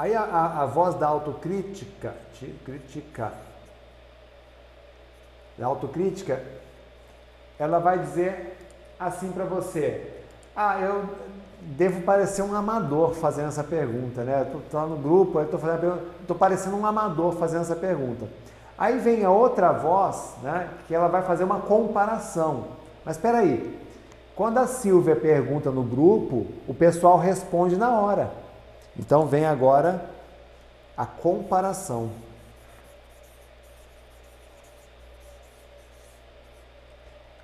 Aí 0.00 0.16
a, 0.16 0.22
a, 0.22 0.62
a 0.62 0.66
voz 0.66 0.94
da 0.94 1.06
autocrítica, 1.06 2.14
crítica, 2.64 3.34
da 5.58 5.66
autocrítica, 5.66 6.42
ela 7.58 7.78
vai 7.78 7.98
dizer 7.98 8.56
assim 8.98 9.30
para 9.30 9.44
você: 9.44 10.22
Ah, 10.56 10.80
eu 10.80 11.04
devo 11.60 12.00
parecer 12.00 12.40
um 12.40 12.54
amador 12.54 13.12
fazendo 13.12 13.48
essa 13.48 13.62
pergunta, 13.62 14.24
né? 14.24 14.50
Estou 14.64 14.86
no 14.86 14.96
grupo, 14.96 15.38
estou 15.38 15.60
fazendo 15.60 16.00
estou 16.22 16.34
parecendo 16.34 16.76
um 16.76 16.86
amador 16.86 17.32
fazendo 17.32 17.60
essa 17.60 17.76
pergunta. 17.76 18.26
Aí 18.78 18.98
vem 19.00 19.22
a 19.22 19.30
outra 19.30 19.70
voz, 19.70 20.32
né? 20.42 20.70
Que 20.88 20.94
ela 20.94 21.08
vai 21.08 21.20
fazer 21.24 21.44
uma 21.44 21.60
comparação. 21.60 22.68
Mas 23.04 23.16
espera 23.16 23.40
aí, 23.40 23.78
quando 24.34 24.56
a 24.56 24.66
Silvia 24.66 25.14
pergunta 25.14 25.70
no 25.70 25.82
grupo, 25.82 26.46
o 26.66 26.72
pessoal 26.72 27.18
responde 27.18 27.76
na 27.76 28.00
hora. 28.00 28.48
Então 28.98 29.26
vem 29.26 29.46
agora 29.46 30.10
a 30.96 31.06
comparação. 31.06 32.10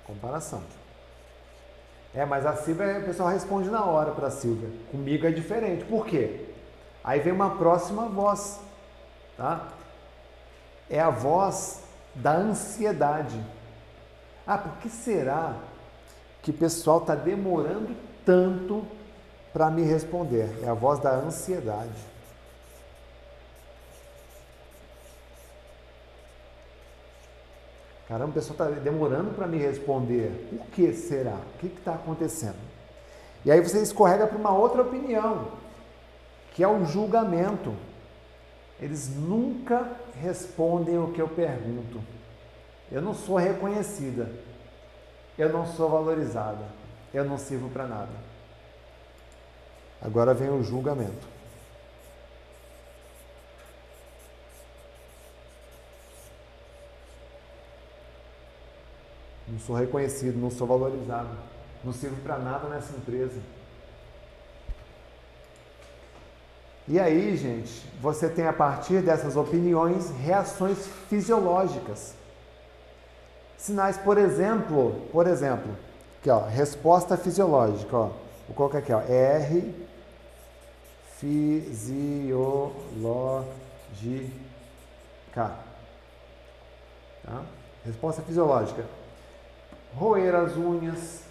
Comparação. 0.05 0.61
É, 2.13 2.25
mas 2.25 2.45
a 2.45 2.55
Silvia, 2.55 2.99
o 2.99 3.03
pessoal 3.03 3.29
responde 3.29 3.69
na 3.69 3.83
hora 3.85 4.11
para 4.11 4.27
a 4.27 4.31
Silvia. 4.31 4.69
Comigo 4.91 5.27
é 5.27 5.31
diferente. 5.31 5.85
Por 5.85 6.05
quê? 6.05 6.45
Aí 7.03 7.19
vem 7.19 7.33
uma 7.33 7.57
próxima 7.57 8.07
voz, 8.07 8.59
tá? 9.37 9.67
É 10.89 10.99
a 10.99 11.09
voz 11.09 11.83
da 12.15 12.33
ansiedade. 12.33 13.39
Ah, 14.45 14.57
por 14.57 14.77
que 14.77 14.89
será 14.89 15.55
que 16.41 16.51
o 16.51 16.53
pessoal 16.53 16.99
está 16.99 17.13
demorando 17.13 17.95
tanto 18.25 18.85
para 19.57 19.71
me 19.71 19.81
responder? 19.81 20.47
É 20.61 20.69
a 20.69 20.75
voz 20.75 20.99
da 20.99 21.15
ansiedade. 21.15 21.89
Caramba, 28.07 28.29
o 28.29 28.33
pessoal 28.33 28.69
está 28.69 28.79
demorando 28.79 29.31
para 29.31 29.47
me 29.47 29.57
responder. 29.57 30.47
Por 30.51 30.67
que 30.67 30.93
será? 30.93 31.33
O 31.33 31.57
que 31.57 31.65
está 31.65 31.95
acontecendo? 31.95 32.59
E 33.43 33.51
aí 33.51 33.59
você 33.59 33.81
escorrega 33.81 34.27
para 34.27 34.37
uma 34.37 34.55
outra 34.55 34.83
opinião, 34.83 35.47
que 36.53 36.63
é 36.63 36.67
o 36.67 36.85
julgamento. 36.85 37.73
Eles 38.79 39.09
nunca 39.09 39.89
respondem 40.21 40.99
o 40.99 41.11
que 41.13 41.19
eu 41.19 41.27
pergunto. 41.27 41.99
Eu 42.91 43.01
não 43.01 43.15
sou 43.15 43.37
reconhecida. 43.37 44.29
Eu 45.35 45.51
não 45.51 45.65
sou 45.65 45.89
valorizada. 45.89 46.63
Eu 47.11 47.25
não 47.25 47.39
sirvo 47.39 47.71
para 47.71 47.87
nada. 47.87 48.26
Agora 50.01 50.33
vem 50.33 50.49
o 50.49 50.63
julgamento. 50.63 51.37
não 59.57 59.59
sou 59.59 59.75
reconhecido, 59.75 60.37
não 60.39 60.51
sou 60.51 60.67
valorizado, 60.67 61.29
não 61.83 61.91
sirvo 61.91 62.21
para 62.21 62.37
nada 62.37 62.67
nessa 62.67 62.95
empresa. 62.95 63.39
E 66.87 66.99
aí, 66.99 67.35
gente, 67.35 67.85
você 67.99 68.29
tem 68.29 68.45
a 68.45 68.53
partir 68.53 69.01
dessas 69.01 69.35
opiniões 69.35 70.11
reações 70.11 70.87
fisiológicas. 71.09 72.13
Sinais, 73.57 73.97
por 73.97 74.17
exemplo, 74.17 75.07
por 75.11 75.27
exemplo, 75.27 75.75
aqui 76.19 76.29
ó, 76.29 76.45
resposta 76.45 77.17
fisiológica, 77.17 77.97
ó. 77.97 78.11
Vou 78.47 78.55
colocar 78.55 78.77
aqui, 78.77 78.93
ó, 78.93 79.01
R 79.01 79.86
fisiológica. 81.19 82.71
Tá? 87.23 87.43
Resposta 87.85 88.21
fisiológica 88.21 88.85
roer 89.95 90.35
as 90.35 90.55
unhas, 90.55 91.21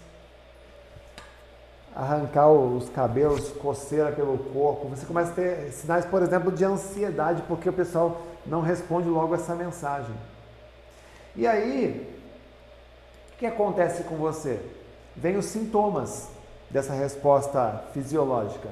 arrancar 1.95 2.51
os 2.51 2.89
cabelos, 2.91 3.51
coceira 3.53 4.13
pelo 4.13 4.37
corpo. 4.39 4.89
Você 4.89 5.07
começa 5.07 5.31
a 5.31 5.35
ter 5.35 5.73
sinais, 5.73 6.05
por 6.05 6.23
exemplo, 6.23 6.53
de 6.53 6.65
ansiedade, 6.65 7.43
porque 7.49 7.69
o 7.69 7.73
pessoal 7.73 8.23
não 8.45 8.61
responde 8.61 9.09
logo 9.09 9.35
essa 9.35 9.55
mensagem. 9.55 10.15
E 11.35 11.47
aí, 11.47 12.13
o 13.33 13.39
que 13.39 13.47
acontece 13.47 14.03
com 14.05 14.17
você? 14.17 14.61
Vem 15.15 15.37
os 15.37 15.47
sintomas 15.47 16.29
dessa 16.71 16.93
resposta 16.93 17.85
fisiológica: 17.93 18.69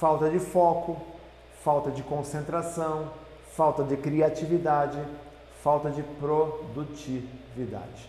falta 0.00 0.30
de 0.30 0.38
foco, 0.38 0.96
falta 1.62 1.90
de 1.90 2.02
concentração, 2.02 3.12
falta 3.52 3.84
de 3.84 3.98
criatividade, 3.98 4.98
falta 5.62 5.90
de 5.90 6.02
produtividade. 6.02 8.08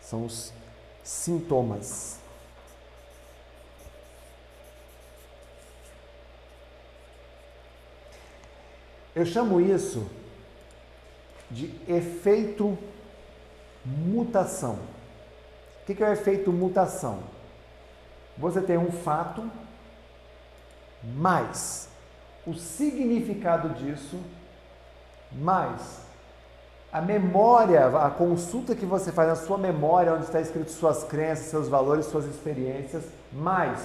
São 0.00 0.24
os 0.24 0.50
sintomas. 1.04 2.18
Eu 9.14 9.26
chamo 9.26 9.60
isso 9.60 10.08
de 11.50 11.78
efeito 11.86 12.78
mutação. 13.84 14.78
O 15.82 15.84
que 15.84 16.02
é 16.02 16.08
o 16.08 16.12
efeito 16.14 16.50
mutação? 16.50 17.22
Você 18.38 18.62
tem 18.62 18.78
um 18.78 18.90
fato, 18.90 19.50
mais 21.02 21.88
o 22.46 22.54
significado 22.54 23.70
disso, 23.70 24.18
mais 25.32 26.02
a 26.92 27.00
memória, 27.00 27.86
a 27.86 28.10
consulta 28.10 28.74
que 28.74 28.84
você 28.84 29.10
faz 29.10 29.28
na 29.28 29.36
sua 29.36 29.56
memória, 29.56 30.12
onde 30.12 30.24
está 30.24 30.40
escrito 30.40 30.70
suas 30.70 31.04
crenças, 31.04 31.46
seus 31.46 31.66
valores, 31.66 32.06
suas 32.06 32.26
experiências, 32.26 33.04
mais 33.32 33.80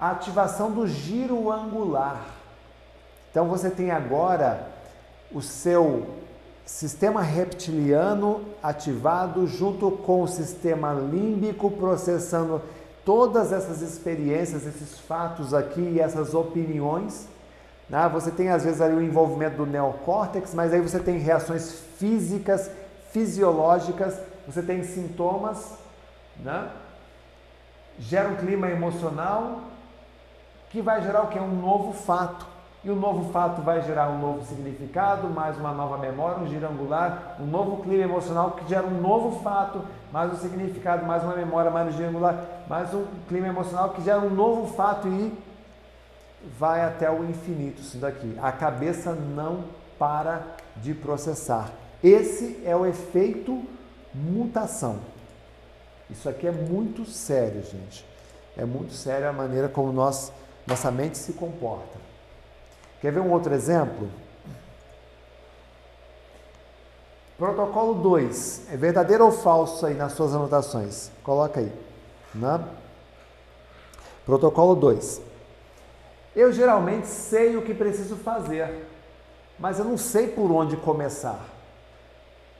a 0.00 0.10
ativação 0.10 0.72
do 0.72 0.86
giro 0.86 1.52
angular. 1.52 2.26
Então 3.30 3.46
você 3.46 3.70
tem 3.70 3.92
agora 3.92 4.66
o 5.30 5.40
seu 5.40 6.06
sistema 6.66 7.22
reptiliano 7.22 8.44
ativado 8.60 9.46
junto 9.46 9.90
com 9.90 10.22
o 10.22 10.28
sistema 10.28 10.92
límbico 10.92 11.70
processando 11.70 12.60
todas 13.04 13.52
essas 13.52 13.82
experiências, 13.82 14.66
esses 14.66 14.98
fatos 14.98 15.52
aqui 15.52 16.00
essas 16.00 16.34
opiniões 16.34 17.28
né? 17.92 18.08
Você 18.08 18.30
tem 18.30 18.48
às 18.48 18.64
vezes 18.64 18.80
ali 18.80 18.94
o 18.94 19.02
envolvimento 19.02 19.56
do 19.56 19.66
neocórtex, 19.66 20.54
mas 20.54 20.72
aí 20.72 20.80
você 20.80 20.98
tem 20.98 21.18
reações 21.18 21.80
físicas, 21.98 22.70
fisiológicas, 23.10 24.18
você 24.46 24.62
tem 24.62 24.82
sintomas 24.82 25.78
né? 26.38 26.70
gera 27.98 28.30
um 28.30 28.36
clima 28.36 28.68
emocional 28.70 29.60
que 30.70 30.80
vai 30.80 31.02
gerar 31.02 31.24
o 31.24 31.26
que? 31.26 31.38
Um 31.38 31.60
novo 31.60 31.92
fato. 31.92 32.46
E 32.82 32.90
o 32.90 32.96
novo 32.96 33.30
fato 33.30 33.60
vai 33.60 33.82
gerar 33.82 34.08
um 34.08 34.18
novo 34.18 34.44
significado, 34.46 35.28
mais 35.28 35.56
uma 35.58 35.72
nova 35.72 35.98
memória, 35.98 36.42
um 36.42 36.48
giro 36.48 36.66
angular, 36.66 37.36
um 37.38 37.44
novo 37.44 37.82
clima 37.82 38.02
emocional 38.02 38.52
que 38.52 38.68
gera 38.68 38.86
um 38.86 39.00
novo 39.00 39.42
fato, 39.42 39.84
mais 40.12 40.30
um 40.30 40.36
significado, 40.36 41.06
mais 41.06 41.24
uma 41.24 41.34
memória, 41.34 41.70
mais 41.70 41.98
um 41.98 42.04
angular, 42.04 42.64
mais 42.68 42.92
um 42.92 43.06
clima 43.28 43.48
emocional 43.48 43.90
que 43.90 44.02
gera 44.02 44.20
um 44.20 44.28
novo 44.28 44.74
fato 44.74 45.08
e 45.08 45.32
vai 46.58 46.84
até 46.84 47.10
o 47.10 47.24
infinito 47.24 47.80
isso 47.80 47.96
daqui. 47.96 48.36
A 48.42 48.52
cabeça 48.52 49.12
não 49.14 49.64
para 49.98 50.42
de 50.76 50.92
processar. 50.92 51.70
Esse 52.04 52.60
é 52.64 52.76
o 52.76 52.84
efeito 52.84 53.62
mutação. 54.14 54.98
Isso 56.10 56.28
aqui 56.28 56.46
é 56.46 56.52
muito 56.52 57.06
sério, 57.06 57.62
gente. 57.64 58.04
É 58.54 58.66
muito 58.66 58.92
sério 58.92 59.26
a 59.26 59.32
maneira 59.32 59.66
como 59.66 59.92
nós, 59.92 60.30
nossa 60.66 60.90
mente 60.90 61.16
se 61.16 61.32
comporta. 61.32 61.98
Quer 63.00 63.12
ver 63.12 63.20
um 63.20 63.32
outro 63.32 63.54
exemplo? 63.54 64.10
Protocolo 67.42 67.94
2. 67.94 68.68
É 68.70 68.76
verdadeiro 68.76 69.24
ou 69.24 69.32
falso 69.32 69.84
aí 69.84 69.94
nas 69.94 70.12
suas 70.12 70.32
anotações? 70.32 71.10
Coloca 71.24 71.58
aí. 71.58 71.72
Né? 72.32 72.64
Protocolo 74.24 74.76
2. 74.76 75.20
Eu 76.36 76.52
geralmente 76.52 77.08
sei 77.08 77.56
o 77.56 77.62
que 77.62 77.74
preciso 77.74 78.14
fazer, 78.14 78.86
mas 79.58 79.80
eu 79.80 79.84
não 79.84 79.98
sei 79.98 80.28
por 80.28 80.52
onde 80.52 80.76
começar. 80.76 81.40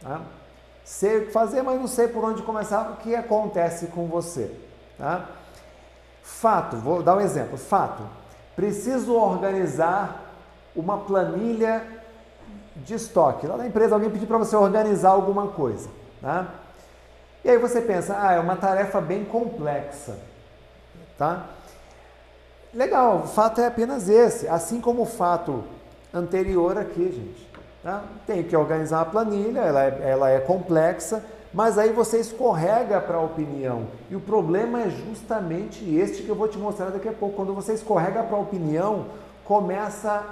Tá? 0.03 0.21
Sei 0.85 1.19
o 1.19 1.27
que 1.27 1.31
fazer, 1.31 1.63
mas 1.63 1.79
não 1.79 1.87
sei 1.87 2.09
por 2.09 2.25
onde 2.25 2.43
começar. 2.43 2.91
O 2.91 2.97
que 2.97 3.15
acontece 3.15 3.87
com 3.87 4.09
você? 4.09 4.53
Tá? 4.99 5.29
Fato, 6.25 6.77
vou 6.79 7.05
dar 7.05 7.19
um 7.19 7.21
exemplo. 7.21 7.57
Fato, 7.57 8.03
preciso 8.57 9.15
organizar 9.15 10.25
uma 10.75 10.99
planilha 10.99 12.02
de 12.77 12.95
estoque. 12.95 13.47
Lá 13.47 13.57
na 13.57 13.67
empresa 13.67 13.95
alguém 13.95 14.11
pediu 14.11 14.27
para 14.27 14.39
você 14.39 14.57
organizar 14.57 15.11
alguma 15.11 15.49
coisa. 15.49 15.89
Tá? 16.21 16.49
E 17.45 17.51
aí 17.51 17.59
você 17.59 17.81
pensa, 17.81 18.17
ah, 18.19 18.33
é 18.33 18.41
uma 18.41 18.57
tarefa 18.57 19.01
bem 19.01 19.25
complexa. 19.25 20.17
Tá? 21.19 21.47
Legal, 22.73 23.23
o 23.25 23.27
fato 23.27 23.61
é 23.61 23.67
apenas 23.67 24.09
esse. 24.09 24.49
Assim 24.49 24.81
como 24.81 25.03
o 25.03 25.07
fato 25.07 25.65
anterior 26.13 26.79
aqui, 26.79 27.13
gente. 27.13 27.51
Tá? 27.83 28.03
Tem 28.27 28.43
que 28.43 28.57
organizar 28.57 29.01
a 29.01 29.05
planilha, 29.05 29.61
ela 29.61 29.85
é, 29.85 30.01
ela 30.03 30.31
é 30.31 30.39
complexa, 30.41 31.25
mas 31.53 31.77
aí 31.77 31.93
você 31.93 32.19
escorrega 32.19 33.01
para 33.01 33.17
a 33.17 33.21
opinião. 33.21 33.89
E 34.09 34.17
o 34.17 34.21
problema 34.21 34.83
é 34.83 34.89
justamente 34.89 35.85
este 35.97 36.23
que 36.23 36.29
eu 36.29 36.35
vou 36.37 36.49
te 36.49 36.57
mostrar 36.59 36.91
daqui 36.91 37.09
a 37.09 37.13
pouco. 37.13 37.37
Quando 37.37 37.53
você 37.53 37.75
escorrega 37.75 38.23
para 38.23 38.37
a 38.37 38.41
opinião, 38.41 39.07
começa 39.45 40.25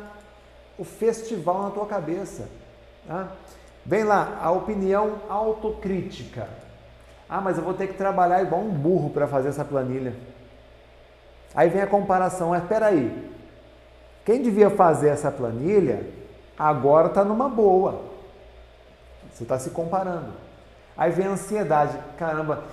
o 0.79 0.85
festival 0.85 1.63
na 1.63 1.71
tua 1.71 1.87
cabeça. 1.87 2.49
Tá? 3.07 3.29
Vem 3.85 4.05
lá, 4.05 4.39
a 4.43 4.51
opinião 4.51 5.17
autocrítica. 5.29 6.49
Ah, 7.29 7.41
mas 7.41 7.59
eu 7.59 7.65
vou 7.65 7.75
ter 7.75 7.87
que 7.87 7.95
trabalhar 7.95 8.43
igual 8.43 8.61
um 8.61 8.71
burro 8.71 9.11
para 9.11 9.27
fazer 9.27 9.49
essa 9.49 9.65
planilha. 9.65 10.15
Aí 11.55 11.69
vem 11.69 11.83
a 11.83 11.87
comparação, 11.87 12.55
espera 12.55 12.87
aí, 12.87 13.31
quem 14.25 14.43
devia 14.43 14.71
fazer 14.71 15.09
essa 15.09 15.31
planilha 15.31 16.07
agora 16.59 17.09
está 17.09 17.25
numa 17.25 17.49
boa. 17.49 18.03
Você 19.33 19.45
está 19.45 19.59
se 19.59 19.71
comparando. 19.71 20.33
Aí 20.97 21.11
vem 21.11 21.27
a 21.27 21.31
ansiedade. 21.31 21.99
Caramba, 22.19 22.65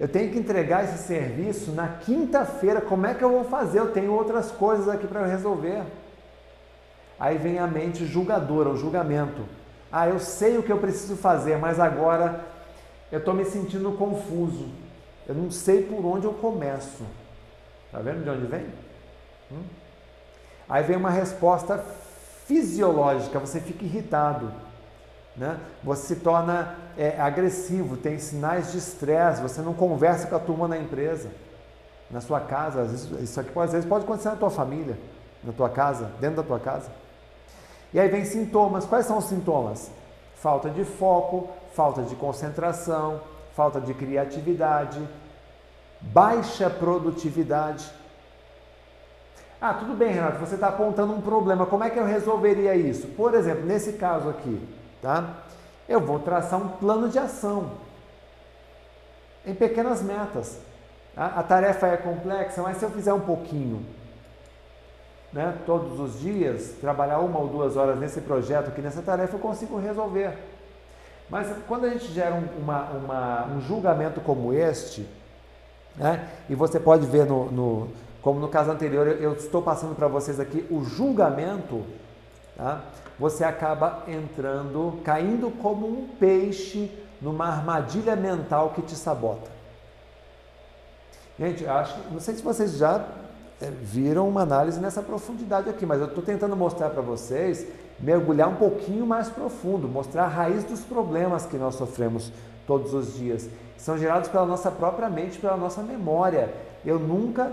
eu 0.00 0.08
tenho 0.08 0.32
que 0.32 0.38
entregar 0.38 0.84
esse 0.84 0.98
serviço 0.98 1.72
na 1.72 1.88
quinta-feira. 1.88 2.80
Como 2.80 3.06
é 3.06 3.14
que 3.14 3.22
eu 3.22 3.30
vou 3.30 3.44
fazer? 3.44 3.80
Eu 3.80 3.92
tenho 3.92 4.12
outras 4.12 4.50
coisas 4.50 4.88
aqui 4.88 5.06
para 5.06 5.26
resolver. 5.26 5.82
Aí 7.18 7.38
vem 7.38 7.58
a 7.58 7.66
mente 7.66 8.04
julgadora, 8.04 8.68
o 8.68 8.76
julgamento. 8.76 9.42
Ah, 9.90 10.08
eu 10.08 10.18
sei 10.18 10.58
o 10.58 10.62
que 10.62 10.70
eu 10.70 10.78
preciso 10.78 11.16
fazer, 11.16 11.56
mas 11.58 11.80
agora 11.80 12.44
eu 13.10 13.18
estou 13.18 13.32
me 13.32 13.44
sentindo 13.44 13.92
confuso. 13.92 14.68
Eu 15.26 15.34
não 15.34 15.50
sei 15.50 15.82
por 15.82 16.04
onde 16.04 16.26
eu 16.26 16.34
começo. 16.34 17.04
Está 17.86 18.00
vendo 18.00 18.22
de 18.22 18.30
onde 18.30 18.46
vem? 18.46 18.66
Hum? 19.50 19.62
Aí 20.68 20.82
vem 20.82 20.96
uma 20.96 21.10
resposta 21.10 21.82
fisiológica, 22.46 23.38
você 23.38 23.60
fica 23.60 23.84
irritado, 23.84 24.52
né? 25.36 25.58
você 25.82 26.14
se 26.14 26.20
torna 26.20 26.76
é, 26.96 27.20
agressivo, 27.20 27.96
tem 27.96 28.18
sinais 28.18 28.72
de 28.72 28.78
estresse, 28.78 29.42
você 29.42 29.60
não 29.60 29.74
conversa 29.74 30.26
com 30.26 30.36
a 30.36 30.38
turma 30.38 30.68
na 30.68 30.78
empresa, 30.78 31.28
na 32.10 32.20
sua 32.20 32.40
casa, 32.40 32.84
isso 33.20 33.40
aqui 33.40 33.50
às 33.58 33.72
vezes 33.72 33.88
pode 33.88 34.04
acontecer 34.04 34.28
na 34.28 34.36
tua 34.36 34.50
família, 34.50 34.96
na 35.42 35.52
tua 35.52 35.68
casa, 35.68 36.10
dentro 36.20 36.36
da 36.36 36.42
tua 36.42 36.60
casa. 36.60 36.90
E 37.96 37.98
aí 37.98 38.10
vem 38.10 38.26
sintomas, 38.26 38.84
quais 38.84 39.06
são 39.06 39.16
os 39.16 39.24
sintomas? 39.24 39.90
Falta 40.34 40.68
de 40.68 40.84
foco, 40.84 41.48
falta 41.72 42.02
de 42.02 42.14
concentração, 42.14 43.22
falta 43.54 43.80
de 43.80 43.94
criatividade, 43.94 45.00
baixa 46.02 46.68
produtividade, 46.68 47.90
ah, 49.58 49.72
tudo 49.72 49.94
bem, 49.94 50.12
Renato, 50.12 50.38
você 50.38 50.56
está 50.56 50.68
apontando 50.68 51.14
um 51.14 51.22
problema. 51.22 51.64
Como 51.64 51.82
é 51.82 51.88
que 51.88 51.98
eu 51.98 52.04
resolveria 52.04 52.74
isso? 52.74 53.06
Por 53.06 53.32
exemplo, 53.32 53.64
nesse 53.64 53.94
caso 53.94 54.28
aqui, 54.28 54.60
tá? 55.00 55.30
Eu 55.88 55.98
vou 55.98 56.18
traçar 56.18 56.60
um 56.60 56.68
plano 56.68 57.08
de 57.08 57.18
ação 57.18 57.70
em 59.46 59.54
pequenas 59.54 60.02
metas. 60.02 60.58
A, 61.16 61.40
a 61.40 61.42
tarefa 61.42 61.86
é 61.86 61.96
complexa, 61.96 62.60
mas 62.60 62.76
se 62.76 62.84
eu 62.84 62.90
fizer 62.90 63.14
um 63.14 63.20
pouquinho, 63.20 63.95
né, 65.36 65.54
todos 65.66 66.00
os 66.00 66.18
dias, 66.18 66.76
trabalhar 66.80 67.18
uma 67.18 67.38
ou 67.38 67.46
duas 67.46 67.76
horas 67.76 67.98
nesse 67.98 68.22
projeto 68.22 68.68
aqui, 68.68 68.80
nessa 68.80 69.02
tarefa, 69.02 69.36
eu 69.36 69.38
consigo 69.38 69.78
resolver. 69.78 70.32
Mas 71.28 71.46
quando 71.68 71.84
a 71.84 71.90
gente 71.90 72.10
gera 72.10 72.34
um, 72.34 72.62
uma, 72.62 72.84
uma, 72.84 73.46
um 73.48 73.60
julgamento 73.60 74.18
como 74.22 74.54
este, 74.54 75.06
né, 75.94 76.26
e 76.48 76.54
você 76.54 76.80
pode 76.80 77.04
ver 77.06 77.26
no, 77.26 77.50
no 77.52 77.88
como 78.22 78.40
no 78.40 78.48
caso 78.48 78.70
anterior, 78.70 79.06
eu 79.06 79.34
estou 79.34 79.60
passando 79.60 79.94
para 79.94 80.08
vocês 80.08 80.40
aqui 80.40 80.66
o 80.70 80.82
julgamento, 80.82 81.84
tá? 82.56 82.80
você 83.18 83.44
acaba 83.44 84.04
entrando, 84.08 85.00
caindo 85.04 85.50
como 85.50 85.86
um 85.86 86.08
peixe 86.18 86.90
numa 87.20 87.46
armadilha 87.46 88.16
mental 88.16 88.70
que 88.70 88.80
te 88.80 88.96
sabota. 88.96 89.50
Gente, 91.38 91.66
acho, 91.66 91.94
não 92.10 92.20
sei 92.20 92.34
se 92.34 92.42
vocês 92.42 92.78
já 92.78 93.04
viram 93.82 94.28
uma 94.28 94.42
análise 94.42 94.78
nessa 94.78 95.02
profundidade 95.02 95.68
aqui, 95.68 95.86
mas 95.86 96.00
eu 96.00 96.06
estou 96.06 96.22
tentando 96.22 96.54
mostrar 96.56 96.90
para 96.90 97.00
vocês, 97.00 97.66
mergulhar 97.98 98.48
um 98.48 98.56
pouquinho 98.56 99.06
mais 99.06 99.28
profundo, 99.28 99.88
mostrar 99.88 100.24
a 100.24 100.28
raiz 100.28 100.64
dos 100.64 100.80
problemas 100.80 101.46
que 101.46 101.56
nós 101.56 101.74
sofremos 101.74 102.30
todos 102.66 102.92
os 102.92 103.14
dias. 103.14 103.48
São 103.78 103.96
gerados 103.96 104.28
pela 104.28 104.44
nossa 104.44 104.70
própria 104.70 105.08
mente, 105.08 105.38
pela 105.38 105.56
nossa 105.56 105.82
memória. 105.82 106.52
Eu 106.84 106.98
nunca 106.98 107.52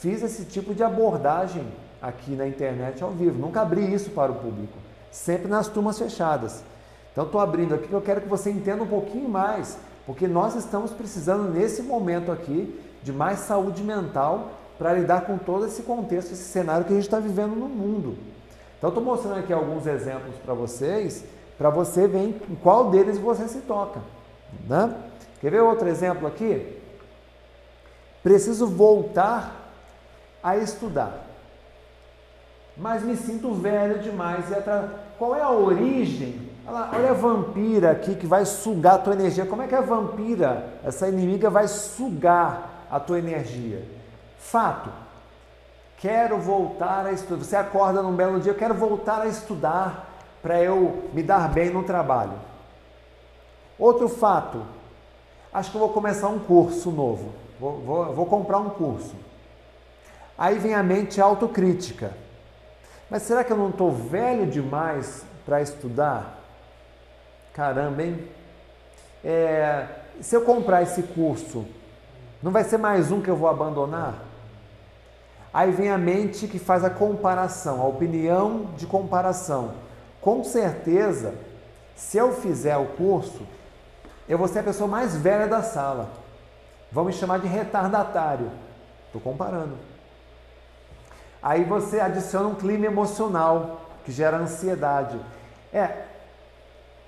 fiz 0.00 0.22
esse 0.22 0.44
tipo 0.44 0.74
de 0.74 0.82
abordagem 0.82 1.64
aqui 2.02 2.32
na 2.32 2.46
internet 2.46 3.02
ao 3.02 3.10
vivo. 3.10 3.38
Nunca 3.38 3.60
abri 3.60 3.92
isso 3.92 4.10
para 4.10 4.32
o 4.32 4.34
público, 4.34 4.76
sempre 5.10 5.48
nas 5.48 5.68
turmas 5.68 5.98
fechadas. 5.98 6.64
Então 7.12 7.24
estou 7.24 7.40
abrindo 7.40 7.74
aqui 7.74 7.86
que 7.86 7.94
eu 7.94 8.02
quero 8.02 8.20
que 8.22 8.28
você 8.28 8.50
entenda 8.50 8.82
um 8.82 8.88
pouquinho 8.88 9.28
mais, 9.28 9.78
porque 10.04 10.26
nós 10.26 10.56
estamos 10.56 10.90
precisando 10.90 11.48
nesse 11.48 11.82
momento 11.82 12.32
aqui 12.32 12.80
de 13.02 13.12
mais 13.12 13.40
saúde 13.40 13.84
mental 13.84 14.50
para 14.78 14.92
lidar 14.92 15.22
com 15.22 15.38
todo 15.38 15.66
esse 15.66 15.82
contexto, 15.82 16.32
esse 16.32 16.44
cenário 16.44 16.84
que 16.84 16.92
a 16.92 16.96
gente 16.96 17.04
está 17.04 17.18
vivendo 17.18 17.54
no 17.54 17.68
mundo. 17.68 18.16
Então 18.78 18.88
estou 18.88 19.02
mostrando 19.02 19.38
aqui 19.38 19.52
alguns 19.52 19.86
exemplos 19.86 20.34
para 20.44 20.52
vocês, 20.52 21.24
para 21.56 21.70
você 21.70 22.06
ver 22.06 22.18
em 22.18 22.54
qual 22.62 22.90
deles 22.90 23.18
você 23.18 23.48
se 23.48 23.60
toca. 23.60 24.00
Né? 24.68 24.94
Quer 25.40 25.50
ver 25.50 25.62
outro 25.62 25.88
exemplo 25.88 26.26
aqui? 26.26 26.78
Preciso 28.22 28.66
voltar 28.66 29.72
a 30.42 30.56
estudar. 30.56 31.24
Mas 32.76 33.02
me 33.02 33.16
sinto 33.16 33.54
velho 33.54 34.00
demais. 34.00 34.50
E 34.50 34.54
atra... 34.54 34.90
Qual 35.18 35.34
é 35.36 35.40
a 35.40 35.50
origem? 35.50 36.50
Olha 36.66 37.10
a 37.10 37.14
vampira 37.14 37.90
aqui 37.90 38.14
que 38.14 38.26
vai 38.26 38.44
sugar 38.44 38.94
a 38.94 38.98
tua 38.98 39.12
energia. 39.12 39.46
Como 39.46 39.62
é 39.62 39.66
que 39.66 39.74
a 39.74 39.80
vampira, 39.80 40.66
essa 40.82 41.08
inimiga, 41.08 41.48
vai 41.50 41.68
sugar 41.68 42.86
a 42.90 42.98
tua 42.98 43.18
energia? 43.18 43.84
Fato. 44.44 44.90
Quero 45.96 46.38
voltar 46.38 47.06
a 47.06 47.12
estudar. 47.12 47.42
Você 47.42 47.56
acorda 47.56 48.02
num 48.02 48.14
belo 48.14 48.38
dia, 48.38 48.52
eu 48.52 48.56
quero 48.56 48.74
voltar 48.74 49.22
a 49.22 49.26
estudar 49.26 50.06
para 50.42 50.60
eu 50.60 51.08
me 51.14 51.22
dar 51.22 51.48
bem 51.48 51.70
no 51.70 51.82
trabalho. 51.82 52.34
Outro 53.78 54.06
fato. 54.08 54.62
Acho 55.52 55.70
que 55.70 55.76
eu 55.76 55.80
vou 55.80 55.92
começar 55.92 56.28
um 56.28 56.38
curso 56.38 56.90
novo. 56.90 57.32
Vou, 57.58 57.80
vou, 57.80 58.14
vou 58.14 58.26
comprar 58.26 58.58
um 58.58 58.68
curso. 58.68 59.16
Aí 60.36 60.58
vem 60.58 60.74
a 60.74 60.82
mente 60.82 61.20
autocrítica. 61.20 62.12
Mas 63.08 63.22
será 63.22 63.42
que 63.42 63.52
eu 63.52 63.56
não 63.56 63.70
estou 63.70 63.90
velho 63.90 64.46
demais 64.46 65.24
para 65.46 65.62
estudar? 65.62 66.38
Caramba, 67.54 68.02
hein? 68.02 68.28
É, 69.24 69.86
se 70.20 70.36
eu 70.36 70.42
comprar 70.42 70.82
esse 70.82 71.02
curso, 71.02 71.64
Não 72.42 72.52
vai 72.52 72.62
ser 72.62 72.76
mais 72.76 73.10
um 73.10 73.22
que 73.22 73.30
eu 73.30 73.36
vou 73.36 73.48
abandonar? 73.48 74.33
Aí 75.54 75.70
vem 75.70 75.88
a 75.88 75.96
mente 75.96 76.48
que 76.48 76.58
faz 76.58 76.82
a 76.82 76.90
comparação, 76.90 77.80
a 77.80 77.86
opinião 77.86 78.70
de 78.76 78.88
comparação. 78.88 79.74
Com 80.20 80.42
certeza, 80.42 81.32
se 81.94 82.18
eu 82.18 82.32
fizer 82.32 82.76
o 82.76 82.86
curso, 82.86 83.46
eu 84.28 84.36
vou 84.36 84.48
ser 84.48 84.58
a 84.58 84.64
pessoa 84.64 84.88
mais 84.88 85.16
velha 85.16 85.46
da 85.46 85.62
sala. 85.62 86.10
Vão 86.90 87.04
me 87.04 87.12
chamar 87.12 87.38
de 87.38 87.46
retardatário. 87.46 88.50
Estou 89.06 89.20
comparando. 89.20 89.76
Aí 91.40 91.62
você 91.62 92.00
adiciona 92.00 92.48
um 92.48 92.56
clima 92.56 92.86
emocional 92.86 93.80
que 94.04 94.10
gera 94.10 94.38
ansiedade. 94.38 95.20
É. 95.72 96.02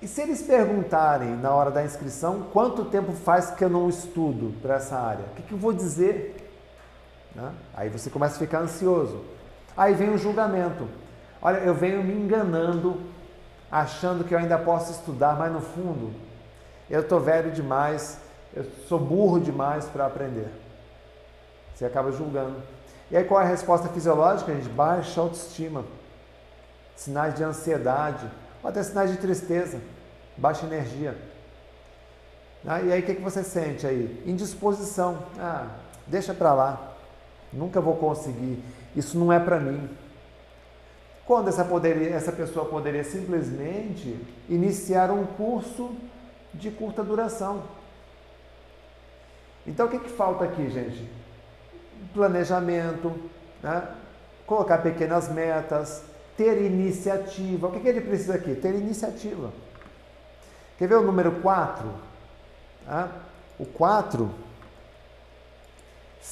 E 0.01 0.07
se 0.07 0.21
eles 0.21 0.41
perguntarem 0.41 1.35
na 1.35 1.53
hora 1.53 1.69
da 1.69 1.83
inscrição 1.83 2.47
quanto 2.53 2.85
tempo 2.85 3.11
faz 3.11 3.51
que 3.51 3.63
eu 3.65 3.69
não 3.69 3.89
estudo 3.89 4.53
para 4.61 4.75
essa 4.75 4.95
área? 4.95 5.25
O 5.25 5.35
que, 5.35 5.41
que 5.41 5.51
eu 5.51 5.57
vou 5.57 5.73
dizer? 5.73 6.46
Né? 7.37 7.53
Aí 7.75 7.89
você 7.89 8.09
começa 8.09 8.35
a 8.35 8.39
ficar 8.39 8.59
ansioso. 8.59 9.23
Aí 9.77 9.93
vem 9.93 10.09
o 10.09 10.17
julgamento. 10.17 10.89
Olha, 11.39 11.57
eu 11.59 11.75
venho 11.75 12.03
me 12.03 12.13
enganando, 12.13 12.99
achando 13.71 14.23
que 14.23 14.33
eu 14.33 14.39
ainda 14.39 14.57
posso 14.57 14.91
estudar, 14.91 15.37
mas 15.37 15.53
no 15.53 15.61
fundo 15.61 16.11
eu 16.89 17.01
estou 17.01 17.19
velho 17.19 17.51
demais, 17.51 18.17
eu 18.55 18.65
sou 18.87 18.97
burro 18.97 19.39
demais 19.39 19.85
para 19.85 20.07
aprender. 20.07 20.47
Você 21.75 21.85
acaba 21.85 22.11
julgando. 22.11 22.55
E 23.11 23.15
aí 23.15 23.23
qual 23.23 23.39
é 23.39 23.43
a 23.43 23.47
resposta 23.47 23.87
fisiológica, 23.89 24.53
gente? 24.53 24.69
Baixa 24.69 25.21
autoestima, 25.21 25.85
sinais 26.95 27.35
de 27.35 27.43
ansiedade, 27.43 28.25
ou 28.63 28.69
até 28.69 28.81
sinais 28.81 29.11
de 29.11 29.17
tristeza, 29.17 29.79
baixa 30.35 30.65
energia. 30.65 31.15
Ah, 32.65 32.81
e 32.81 32.91
aí 32.91 33.01
o 33.01 33.05
que, 33.05 33.15
que 33.15 33.21
você 33.21 33.43
sente 33.43 33.85
aí? 33.85 34.23
Indisposição. 34.25 35.19
Ah, 35.39 35.67
deixa 36.07 36.33
para 36.33 36.53
lá. 36.53 36.96
Nunca 37.51 37.81
vou 37.81 37.95
conseguir. 37.95 38.63
Isso 38.95 39.17
não 39.17 39.31
é 39.31 39.39
para 39.39 39.59
mim. 39.59 39.89
Quando 41.25 41.49
essa, 41.49 41.65
poderia, 41.65 42.09
essa 42.09 42.31
pessoa 42.31 42.65
poderia 42.65 43.03
simplesmente 43.03 44.17
iniciar 44.49 45.11
um 45.11 45.25
curso 45.25 45.95
de 46.53 46.71
curta 46.71 47.03
duração. 47.03 47.63
Então 49.65 49.87
o 49.87 49.89
que, 49.89 49.99
que 49.99 50.09
falta 50.09 50.45
aqui, 50.45 50.69
gente? 50.69 51.17
planejamento, 52.13 53.13
né? 53.61 53.87
colocar 54.45 54.79
pequenas 54.79 55.29
metas, 55.29 56.03
ter 56.35 56.61
iniciativa. 56.61 57.67
O 57.67 57.71
que, 57.71 57.79
que 57.79 57.87
ele 57.87 58.01
precisa 58.01 58.35
aqui? 58.35 58.55
Ter 58.55 58.75
iniciativa. 58.75 59.51
Quer 60.77 60.87
ver 60.87 60.95
o 60.95 61.03
número 61.03 61.31
4? 61.41 61.87
Né? 62.85 63.09
O 63.59 63.65
4. 63.65 64.29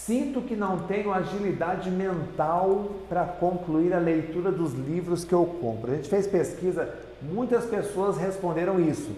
Sinto 0.03 0.41
que 0.41 0.55
não 0.55 0.79
tenho 0.79 1.11
agilidade 1.11 1.89
mental 1.89 2.91
para 3.09 3.25
concluir 3.25 3.91
a 3.91 3.97
leitura 3.97 4.51
dos 4.51 4.73
livros 4.73 5.25
que 5.25 5.33
eu 5.33 5.45
compro. 5.59 5.91
A 5.91 5.95
gente 5.95 6.09
fez 6.09 6.27
pesquisa, 6.27 6.93
muitas 7.21 7.65
pessoas 7.65 8.17
responderam 8.17 8.79
isso. 8.79 9.15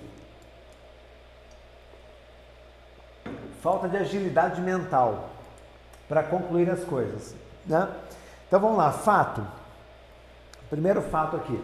Falta 3.62 3.90
de 3.90 3.98
agilidade 3.98 4.62
mental 4.62 5.30
para 6.08 6.24
concluir 6.24 6.70
as 6.70 6.86
coisas. 6.86 7.36
Né? 7.66 7.90
Então 8.48 8.60
vamos 8.60 8.78
lá, 8.78 8.92
fato. 8.94 9.46
Primeiro 10.70 11.02
fato 11.02 11.36
aqui. 11.36 11.62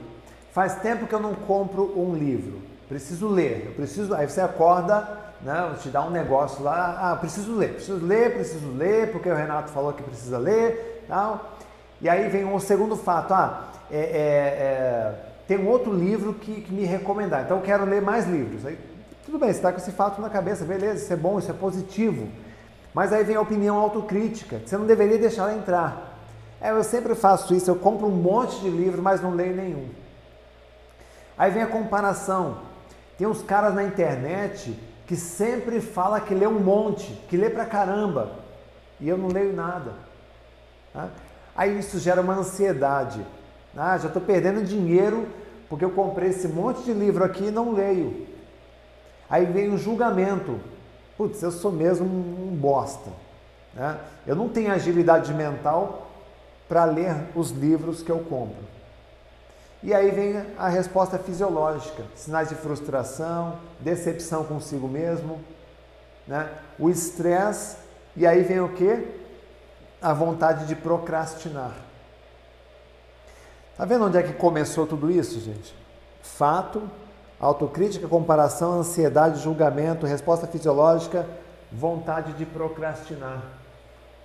Faz 0.51 0.75
tempo 0.81 1.07
que 1.07 1.15
eu 1.15 1.21
não 1.21 1.33
compro 1.33 1.97
um 1.97 2.13
livro. 2.13 2.61
Preciso 2.89 3.29
ler. 3.29 3.67
Eu 3.67 3.73
preciso. 3.73 4.13
Aí 4.13 4.27
você 4.27 4.41
acorda, 4.41 5.07
né? 5.43 5.75
Te 5.81 5.89
dá 5.89 6.01
um 6.01 6.09
negócio 6.09 6.63
lá. 6.63 7.11
Ah, 7.11 7.15
preciso 7.15 7.55
ler. 7.55 7.73
Preciso 7.73 8.05
ler, 8.05 8.33
preciso 8.33 8.71
ler, 8.71 9.11
porque 9.11 9.29
o 9.29 9.35
Renato 9.35 9.71
falou 9.71 9.93
que 9.93 10.03
precisa 10.03 10.37
ler, 10.37 11.05
tal. 11.07 11.57
E 12.01 12.09
aí 12.09 12.27
vem 12.29 12.45
um 12.45 12.59
segundo 12.59 12.95
fato. 12.95 13.33
Ah, 13.33 13.69
é, 13.91 13.97
é, 13.97 14.01
é, 14.01 15.15
tem 15.47 15.57
um 15.57 15.67
outro 15.67 15.93
livro 15.93 16.33
que, 16.33 16.61
que, 16.61 16.73
me 16.73 16.85
recomendar. 16.85 17.43
Então 17.43 17.57
eu 17.57 17.63
quero 17.63 17.85
ler 17.85 18.01
mais 18.01 18.27
livros. 18.27 18.65
Aí, 18.65 18.77
tudo 19.25 19.37
bem, 19.37 19.49
você 19.49 19.57
está 19.57 19.71
com 19.71 19.77
esse 19.77 19.91
fato 19.91 20.21
na 20.21 20.29
cabeça, 20.29 20.65
beleza? 20.65 21.03
Isso 21.03 21.13
é 21.13 21.15
bom, 21.15 21.37
isso 21.39 21.51
é 21.51 21.53
positivo. 21.53 22.27
Mas 22.93 23.11
aí 23.11 23.23
vem 23.23 23.35
a 23.35 23.41
opinião 23.41 23.77
autocrítica, 23.77 24.59
que 24.59 24.69
você 24.69 24.77
não 24.77 24.85
deveria 24.85 25.17
deixar 25.17 25.43
ela 25.43 25.57
entrar. 25.57 26.19
É, 26.61 26.71
eu 26.71 26.83
sempre 26.83 27.15
faço 27.15 27.53
isso, 27.53 27.69
eu 27.69 27.75
compro 27.75 28.07
um 28.07 28.11
monte 28.11 28.59
de 28.61 28.69
livro, 28.69 29.01
mas 29.01 29.21
não 29.21 29.31
leio 29.31 29.55
nenhum. 29.55 29.89
Aí 31.37 31.51
vem 31.51 31.63
a 31.63 31.67
comparação. 31.67 32.59
Tem 33.17 33.27
uns 33.27 33.41
caras 33.41 33.73
na 33.73 33.83
internet 33.83 34.77
que 35.05 35.15
sempre 35.15 35.81
fala 35.81 36.19
que 36.19 36.33
lê 36.33 36.47
um 36.47 36.59
monte, 36.59 37.11
que 37.29 37.37
lê 37.37 37.49
pra 37.49 37.65
caramba, 37.65 38.31
e 38.99 39.09
eu 39.09 39.17
não 39.17 39.27
leio 39.27 39.53
nada. 39.53 39.93
Tá? 40.93 41.09
Aí 41.55 41.77
isso 41.77 41.99
gera 41.99 42.21
uma 42.21 42.35
ansiedade. 42.35 43.25
Ah, 43.75 43.97
já 43.97 44.07
estou 44.07 44.21
perdendo 44.21 44.63
dinheiro 44.63 45.27
porque 45.69 45.83
eu 45.83 45.91
comprei 45.91 46.29
esse 46.29 46.47
monte 46.47 46.83
de 46.83 46.93
livro 46.93 47.23
aqui 47.23 47.45
e 47.45 47.51
não 47.51 47.73
leio. 47.73 48.27
Aí 49.29 49.45
vem 49.45 49.73
o 49.73 49.77
julgamento 49.77 50.59
putz, 51.17 51.41
eu 51.41 51.51
sou 51.51 51.71
mesmo 51.71 52.05
um 52.05 52.55
bosta. 52.55 53.09
Né? 53.73 53.97
Eu 54.25 54.35
não 54.35 54.49
tenho 54.49 54.71
agilidade 54.71 55.33
mental 55.33 56.07
para 56.67 56.85
ler 56.85 57.15
os 57.35 57.51
livros 57.51 58.01
que 58.01 58.11
eu 58.11 58.19
compro. 58.19 58.72
E 59.83 59.93
aí 59.93 60.09
vem 60.09 60.43
a 60.57 60.67
resposta 60.67 61.19
fisiológica: 61.19 62.03
sinais 62.15 62.49
de 62.49 62.55
frustração, 62.55 63.59
decepção 63.79 64.43
consigo 64.45 64.87
mesmo, 64.87 65.39
né? 66.27 66.49
o 66.79 66.89
estresse, 66.89 67.77
e 68.15 68.25
aí 68.25 68.41
vem 68.41 68.61
o 68.61 68.69
que? 68.69 69.21
A 70.01 70.13
vontade 70.13 70.65
de 70.65 70.75
procrastinar. 70.75 71.75
Tá 73.77 73.85
vendo 73.85 74.05
onde 74.05 74.17
é 74.17 74.23
que 74.23 74.33
começou 74.33 74.87
tudo 74.87 75.11
isso, 75.11 75.39
gente? 75.39 75.75
Fato, 76.21 76.89
Autocrítica, 77.43 78.07
comparação, 78.07 78.79
ansiedade, 78.79 79.41
julgamento, 79.41 80.05
resposta 80.05 80.47
fisiológica, 80.47 81.27
vontade 81.69 82.31
de 82.31 82.45
procrastinar, 82.45 83.43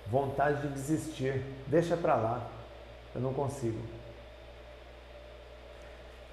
vontade 0.07 0.61
de 0.61 0.69
desistir. 0.69 1.43
Deixa 1.67 1.97
para 1.97 2.15
lá, 2.15 2.47
eu 3.13 3.19
não 3.19 3.33
consigo. 3.33 3.77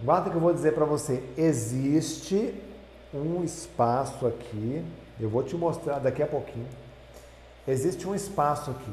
Guarda 0.01 0.31
que 0.31 0.37
eu 0.37 0.41
vou 0.41 0.53
dizer 0.53 0.73
para 0.75 0.85
você: 0.85 1.23
existe 1.37 2.55
um 3.15 3.43
espaço 3.43 4.27
aqui, 4.27 4.85
eu 5.19 5.31
vou 5.31 5.43
te 5.43 5.57
mostrar 5.57 5.99
daqui 5.99 6.23
a 6.23 6.27
pouquinho. 6.27 6.69
Existe 7.67 8.07
um 8.07 8.15
espaço 8.15 8.71
aqui. 8.71 8.93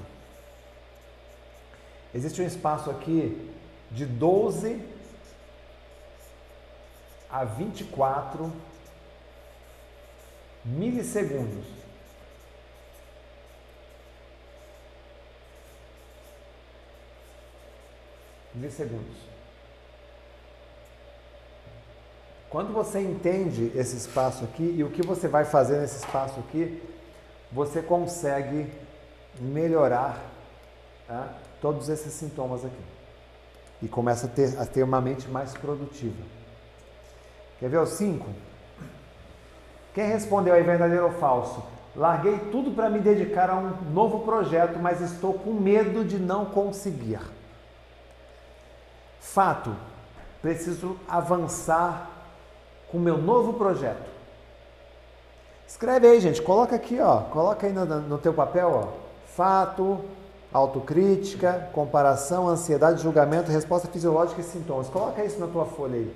Existe 2.16 2.42
um 2.42 2.46
espaço 2.46 2.90
aqui 2.90 3.52
de 3.92 4.06
12 4.06 4.82
a 7.30 7.44
24 7.44 8.52
milissegundos. 10.64 11.66
Milissegundos. 18.54 19.33
Quando 22.54 22.72
você 22.72 23.00
entende 23.00 23.72
esse 23.74 23.98
espaço 23.98 24.44
aqui 24.44 24.76
e 24.78 24.84
o 24.84 24.92
que 24.92 25.02
você 25.02 25.28
vai 25.28 25.44
fazer 25.44 25.80
nesse 25.80 25.98
espaço 25.98 26.40
aqui, 26.40 26.80
você 27.52 27.82
consegue 27.82 28.72
melhorar 29.40 30.22
tá, 31.08 31.34
todos 31.60 31.90
esses 31.90 32.14
sintomas 32.14 32.64
aqui. 32.64 32.84
E 33.82 33.88
começa 33.88 34.28
a 34.28 34.30
ter, 34.30 34.56
a 34.60 34.68
ter 34.68 34.84
uma 34.84 35.02
mente 35.02 35.28
mais 35.30 35.52
produtiva. 35.54 36.24
Quer 37.60 37.70
ver 37.70 37.80
o 37.80 37.88
5? 37.88 38.24
Quem 39.96 40.06
respondeu 40.06 40.54
aí 40.54 40.62
verdadeiro 40.62 41.06
ou 41.06 41.14
falso? 41.14 41.64
Larguei 41.96 42.38
tudo 42.52 42.70
para 42.70 42.88
me 42.88 43.00
dedicar 43.00 43.50
a 43.50 43.56
um 43.56 43.72
novo 43.92 44.20
projeto, 44.20 44.78
mas 44.78 45.02
estou 45.02 45.34
com 45.34 45.54
medo 45.54 46.06
de 46.06 46.20
não 46.20 46.46
conseguir. 46.46 47.20
Fato, 49.20 49.76
preciso 50.40 51.00
avançar 51.08 52.13
com 52.94 53.00
o 53.00 53.02
meu 53.02 53.18
novo 53.18 53.54
projeto. 53.54 54.08
Escreve 55.68 56.08
aí, 56.08 56.20
gente, 56.20 56.44
coloca 56.44 56.76
aqui, 56.76 57.00
ó, 57.00 57.22
coloca 57.22 57.66
aí 57.66 57.74
no, 57.74 57.84
no 57.86 58.18
teu 58.20 58.32
papel, 58.32 58.70
ó. 58.72 58.88
Fato, 59.36 60.00
autocrítica, 60.54 61.70
comparação, 61.74 62.48
ansiedade, 62.48 63.02
julgamento, 63.02 63.52
resposta 63.52 63.88
fisiológica 63.88 64.42
e 64.42 64.44
sintomas. 64.44 64.90
Coloca 64.90 65.26
isso 65.26 65.40
na 65.40 65.48
tua 65.48 65.66
folha 65.66 65.96
aí. 65.96 66.16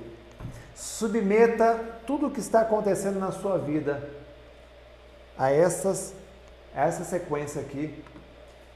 Submeta 0.75 1.79
tudo 2.05 2.27
o 2.27 2.31
que 2.31 2.39
está 2.39 2.61
acontecendo 2.61 3.19
na 3.19 3.31
sua 3.31 3.57
vida 3.57 4.07
a 5.35 5.51
essas, 5.51 6.13
a 6.75 6.85
essa 6.85 7.03
sequência 7.03 7.59
aqui 7.59 8.03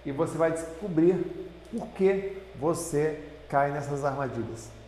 e 0.03 0.11
você 0.11 0.35
vai 0.35 0.51
descobrir 0.51 1.23
por 1.71 1.87
que 1.89 2.41
você 2.59 3.21
cai 3.47 3.69
nessas 3.69 4.03
armadilhas. 4.03 4.80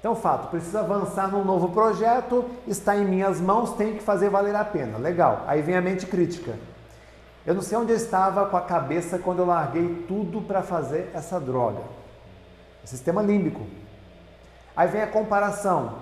Então, 0.00 0.16
fato, 0.16 0.48
preciso 0.48 0.78
avançar 0.78 1.30
num 1.30 1.44
novo 1.44 1.68
projeto, 1.68 2.46
está 2.66 2.96
em 2.96 3.04
minhas 3.04 3.38
mãos, 3.38 3.74
tem 3.74 3.92
que 3.92 4.02
fazer 4.02 4.30
valer 4.30 4.56
a 4.56 4.64
pena. 4.64 4.96
Legal. 4.96 5.44
Aí 5.46 5.60
vem 5.60 5.76
a 5.76 5.82
mente 5.82 6.06
crítica. 6.06 6.54
Eu 7.46 7.54
não 7.54 7.62
sei 7.62 7.76
onde 7.76 7.92
eu 7.92 7.96
estava 7.96 8.46
com 8.46 8.56
a 8.56 8.62
cabeça 8.62 9.18
quando 9.18 9.40
eu 9.40 9.46
larguei 9.46 10.04
tudo 10.08 10.40
para 10.40 10.62
fazer 10.62 11.10
essa 11.14 11.38
droga. 11.38 11.82
Sistema 12.84 13.22
límbico. 13.22 13.60
Aí 14.74 14.88
vem 14.88 15.02
a 15.02 15.06
comparação. 15.06 15.98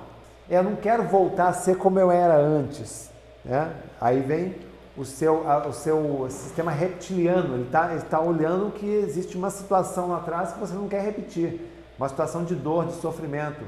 Eu 0.49 0.63
não 0.63 0.77
quero 0.77 1.03
voltar 1.03 1.49
a 1.49 1.53
ser 1.53 1.77
como 1.77 1.99
eu 1.99 2.11
era 2.11 2.37
antes. 2.37 3.11
Né? 3.45 3.73
Aí 4.01 4.21
vem 4.21 4.57
o 4.97 5.05
seu, 5.05 5.45
o 5.69 5.73
seu 5.73 6.27
sistema 6.31 6.71
reptiliano. 6.71 7.55
Ele 7.55 7.65
está 7.65 7.89
tá 8.09 8.21
olhando 8.21 8.73
que 8.73 8.87
existe 8.87 9.37
uma 9.37 9.51
situação 9.51 10.09
lá 10.09 10.19
atrás 10.19 10.53
que 10.53 10.61
você 10.61 10.75
não 10.75 10.89
quer 10.89 11.03
repetir. 11.03 11.61
Uma 11.99 12.09
situação 12.09 12.45
de 12.45 12.55
dor, 12.55 12.87
de 12.87 12.95
sofrimento. 12.95 13.65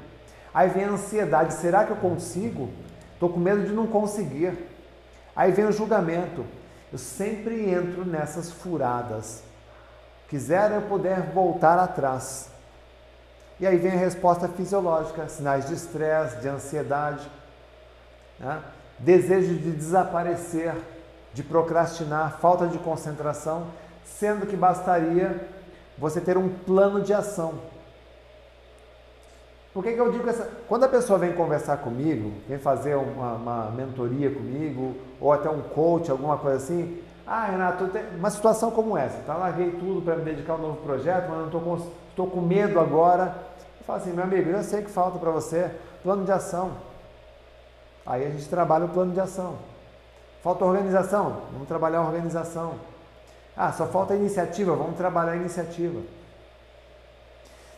Aí 0.53 0.69
vem 0.69 0.85
a 0.85 0.91
ansiedade. 0.91 1.55
Será 1.55 1.85
que 1.85 1.91
eu 1.91 1.97
consigo? 1.97 2.71
Estou 3.15 3.29
com 3.29 3.39
medo 3.39 3.65
de 3.65 3.73
não 3.73 3.87
conseguir. 3.87 4.67
Aí 5.35 5.53
vem 5.53 5.67
o 5.67 5.73
julgamento. 5.73 6.45
Eu 6.93 6.99
sempre 6.99 7.71
entro 7.71 8.05
nessas 8.05 8.51
furadas. 8.51 9.43
Quiser 10.29 10.73
eu 10.73 10.83
poder 10.83 11.21
voltar 11.33 11.79
atrás. 11.79 12.51
E 13.61 13.67
aí 13.67 13.77
vem 13.77 13.93
a 13.93 13.97
resposta 13.97 14.49
fisiológica, 14.49 15.29
sinais 15.29 15.67
de 15.67 15.75
estresse, 15.75 16.41
de 16.41 16.49
ansiedade, 16.49 17.31
né? 18.39 18.63
desejo 18.99 19.55
de 19.55 19.71
desaparecer, 19.71 20.75
de 21.35 21.43
procrastinar, 21.43 22.39
falta 22.41 22.67
de 22.67 22.79
concentração, 22.79 23.67
sendo 24.05 24.47
que 24.47 24.57
bastaria 24.57 25.47
você 25.99 26.21
ter 26.21 26.39
um 26.39 26.49
plano 26.49 27.03
de 27.03 27.13
ação. 27.13 27.61
Por 29.73 29.85
que, 29.85 29.93
que 29.93 30.01
eu 30.01 30.11
digo 30.11 30.29
essa? 30.29 30.51
Quando 30.69 30.85
a 30.85 30.89
pessoa 30.89 31.19
vem 31.19 31.33
conversar 31.33 31.77
comigo, 31.79 32.33
vem 32.49 32.59
fazer 32.59 32.97
uma, 32.97 33.35
uma 33.35 33.71
mentoria 33.71 34.31
comigo, 34.31 34.97
ou 35.21 35.33
até 35.33 35.49
um 35.49 35.63
coach, 35.63 36.11
alguma 36.11 36.37
coisa 36.39 36.57
assim, 36.57 37.01
ah, 37.25 37.47
Renato, 37.47 37.89
uma 38.19 38.31
situação 38.31 38.73
como 38.73 38.97
essa, 38.97 39.19
tá? 39.25 39.35
Larguei 39.35 39.71
tudo 39.71 40.03
para 40.03 40.17
me 40.17 40.25
dedicar 40.25 40.55
a 40.55 40.57
um 40.57 40.63
novo 40.63 40.83
projeto, 40.83 41.29
mas 41.29 41.39
não 41.39 41.47
estou 41.47 41.61
com, 41.61 41.77
estou 42.09 42.27
com 42.27 42.41
medo 42.41 42.81
agora. 42.81 43.33
Eu 43.79 43.85
falo 43.87 44.01
assim, 44.01 44.13
meu 44.13 44.25
amigo, 44.25 44.51
eu 44.51 44.63
sei 44.65 44.83
que 44.83 44.91
falta 44.91 45.19
para 45.21 45.31
você 45.31 45.71
plano 46.03 46.25
de 46.25 46.33
ação. 46.33 46.73
Aí 48.05 48.27
a 48.27 48.31
gente 48.31 48.49
trabalha 48.49 48.87
o 48.87 48.89
plano 48.89 49.13
de 49.13 49.21
ação. 49.21 49.55
Falta 50.43 50.65
organização, 50.65 51.43
vamos 51.53 51.69
trabalhar 51.69 51.99
a 51.99 52.07
organização. 52.07 52.75
Ah, 53.57 53.71
só 53.71 53.87
falta 53.87 54.17
iniciativa, 54.17 54.75
vamos 54.75 54.97
trabalhar 54.97 55.33
a 55.33 55.37
iniciativa. 55.37 56.01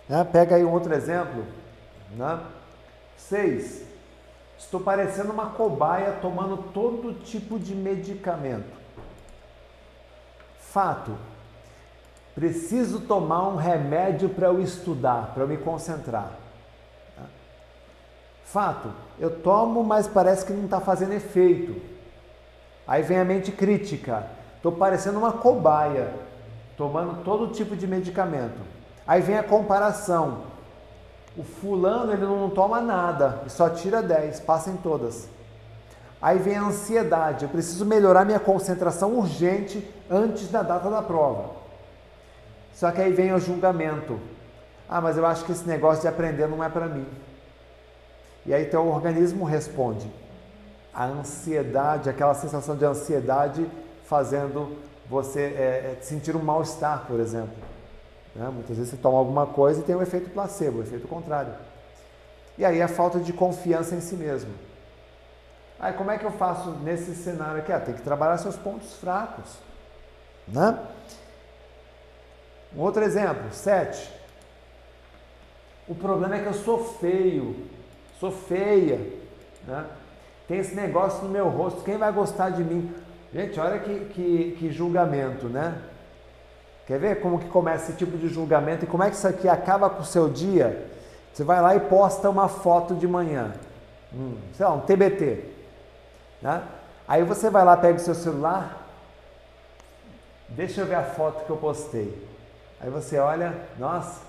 Né? 0.09 0.27
Pega 0.32 0.56
aí 0.56 0.64
um 0.64 0.73
outro 0.73 0.94
exemplo. 0.94 1.44
Né? 2.16 2.40
Seis, 3.16 3.84
estou 4.59 4.80
parecendo 4.80 5.32
uma 5.32 5.51
cobaia 5.51 6.18
tomando 6.20 6.56
todo 6.72 7.14
tipo 7.24 7.59
de 7.59 7.74
medicamento. 7.74 8.80
Fato, 10.59 11.16
preciso 12.34 13.01
tomar 13.01 13.48
um 13.48 13.56
remédio 13.56 14.28
para 14.28 14.48
eu 14.48 14.60
estudar, 14.60 15.32
para 15.34 15.43
eu 15.43 15.48
me 15.48 15.56
concentrar. 15.56 16.32
Fato, 18.44 18.90
eu 19.18 19.40
tomo, 19.40 19.82
mas 19.82 20.06
parece 20.06 20.44
que 20.44 20.52
não 20.52 20.66
está 20.66 20.78
fazendo 20.78 21.14
efeito. 21.14 21.80
Aí 22.86 23.02
vem 23.02 23.18
a 23.18 23.24
mente 23.24 23.51
crítica. 23.51 24.26
Estou 24.56 24.72
parecendo 24.72 25.18
uma 25.18 25.32
cobaia, 25.32 26.12
tomando 26.76 27.24
todo 27.24 27.52
tipo 27.55 27.74
de 27.74 27.86
medicamento. 27.86 28.60
Aí 29.06 29.22
vem 29.22 29.39
a 29.39 29.43
comparação. 29.43 30.51
O 31.36 31.42
fulano 31.42 32.12
ele 32.12 32.24
não 32.24 32.50
toma 32.50 32.80
nada, 32.80 33.42
só 33.48 33.70
tira 33.70 34.02
10, 34.02 34.40
passa 34.40 34.70
em 34.70 34.76
todas. 34.76 35.28
Aí 36.20 36.38
vem 36.38 36.56
a 36.56 36.62
ansiedade, 36.62 37.44
eu 37.44 37.48
preciso 37.48 37.84
melhorar 37.84 38.24
minha 38.24 38.38
concentração 38.38 39.18
urgente 39.18 39.88
antes 40.10 40.48
da 40.50 40.62
data 40.62 40.90
da 40.90 41.02
prova. 41.02 41.50
Só 42.74 42.90
que 42.90 43.00
aí 43.00 43.12
vem 43.12 43.32
o 43.32 43.40
julgamento. 43.40 44.20
Ah, 44.88 45.00
mas 45.00 45.16
eu 45.16 45.24
acho 45.26 45.44
que 45.44 45.52
esse 45.52 45.66
negócio 45.66 46.02
de 46.02 46.09
aprender 46.09 46.46
não 46.46 46.62
é 46.62 46.68
para 46.68 46.86
mim. 46.86 47.06
E 48.44 48.52
aí 48.52 48.66
teu 48.66 48.86
organismo 48.86 49.44
responde. 49.44 50.10
A 50.92 51.06
ansiedade, 51.06 52.10
aquela 52.10 52.34
sensação 52.34 52.76
de 52.76 52.84
ansiedade 52.84 53.66
fazendo 54.04 54.76
você 55.09 55.40
é, 55.40 55.96
é 55.96 55.98
sentir 56.02 56.36
um 56.36 56.42
mal-estar, 56.42 57.06
por 57.06 57.18
exemplo. 57.18 57.71
Né? 58.34 58.48
Muitas 58.48 58.76
vezes 58.76 58.92
você 58.92 58.96
toma 58.96 59.18
alguma 59.18 59.46
coisa 59.46 59.80
e 59.80 59.84
tem 59.84 59.94
um 59.94 60.02
efeito 60.02 60.30
placebo, 60.30 60.78
um 60.78 60.82
efeito 60.82 61.06
contrário. 61.06 61.52
E 62.56 62.64
aí 62.64 62.80
a 62.80 62.88
falta 62.88 63.18
de 63.18 63.32
confiança 63.32 63.94
em 63.94 64.00
si 64.00 64.14
mesmo. 64.14 64.52
Aí 65.78 65.92
como 65.94 66.10
é 66.10 66.18
que 66.18 66.24
eu 66.24 66.32
faço 66.32 66.70
nesse 66.70 67.14
cenário 67.14 67.59
aqui? 67.59 67.72
Ah, 67.72 67.80
tem 67.80 67.94
que 67.94 68.02
trabalhar 68.02 68.38
seus 68.38 68.56
pontos 68.56 68.94
fracos. 68.94 69.59
Né? 70.46 70.78
Um 72.74 72.80
outro 72.80 73.02
exemplo, 73.02 73.52
sete. 73.52 74.10
O 75.88 75.94
problema 75.94 76.36
é 76.36 76.40
que 76.40 76.46
eu 76.46 76.54
sou 76.54 76.84
feio, 76.98 77.66
sou 78.20 78.30
feia. 78.30 78.98
Né? 79.66 79.84
Tem 80.46 80.59
esse 80.59 80.74
negócio 80.74 81.24
no 81.24 81.28
meu 81.28 81.48
rosto, 81.48 81.82
quem 81.82 81.96
vai 81.96 82.12
gostar 82.12 82.50
de 82.50 82.62
mim? 82.62 82.94
Gente, 83.32 83.59
olha 83.59 83.78
que, 83.78 84.04
que, 84.06 84.56
que 84.59 84.70
julgamento, 84.70 85.48
né? 85.48 85.80
Quer 86.93 86.98
ver 86.98 87.20
como 87.23 87.39
que 87.39 87.48
começa 87.48 87.85
esse 87.85 87.97
tipo 87.97 88.19
de 88.19 88.28
julgamento 88.28 88.85
e 88.85 88.86
como 88.86 89.02
é 89.02 89.09
que 89.09 89.16
isso 89.16 89.27
aqui 89.27 89.48
acaba 89.48 89.89
com 89.89 90.02
o 90.02 90.05
seu 90.05 90.28
dia? 90.28 90.90
Você 91.32 91.43
vai 91.43 91.59
lá 91.59 91.74
e 91.74 91.81
posta 91.81 92.28
uma 92.28 92.48
foto 92.48 92.94
de 92.94 93.09
manhã, 93.09 93.55
hum, 94.12 94.36
sei 94.52 94.66
lá, 94.66 94.74
um 94.74 94.81
TBT. 94.81 95.43
Né? 96.43 96.62
Aí 97.09 97.24
você 97.24 97.48
vai 97.48 97.64
lá, 97.64 97.78
pega 97.78 97.97
o 97.97 97.98
seu 97.98 98.14
celular, 98.14 98.86
deixa 100.51 100.82
eu 100.82 100.86
ver 100.86 100.97
a 100.97 101.02
foto 101.02 101.47
que 101.47 101.51
eu 101.51 101.56
postei. 101.56 102.28
Aí 102.78 102.90
você 102.90 103.19
olha, 103.19 103.55
nossa, 103.78 104.20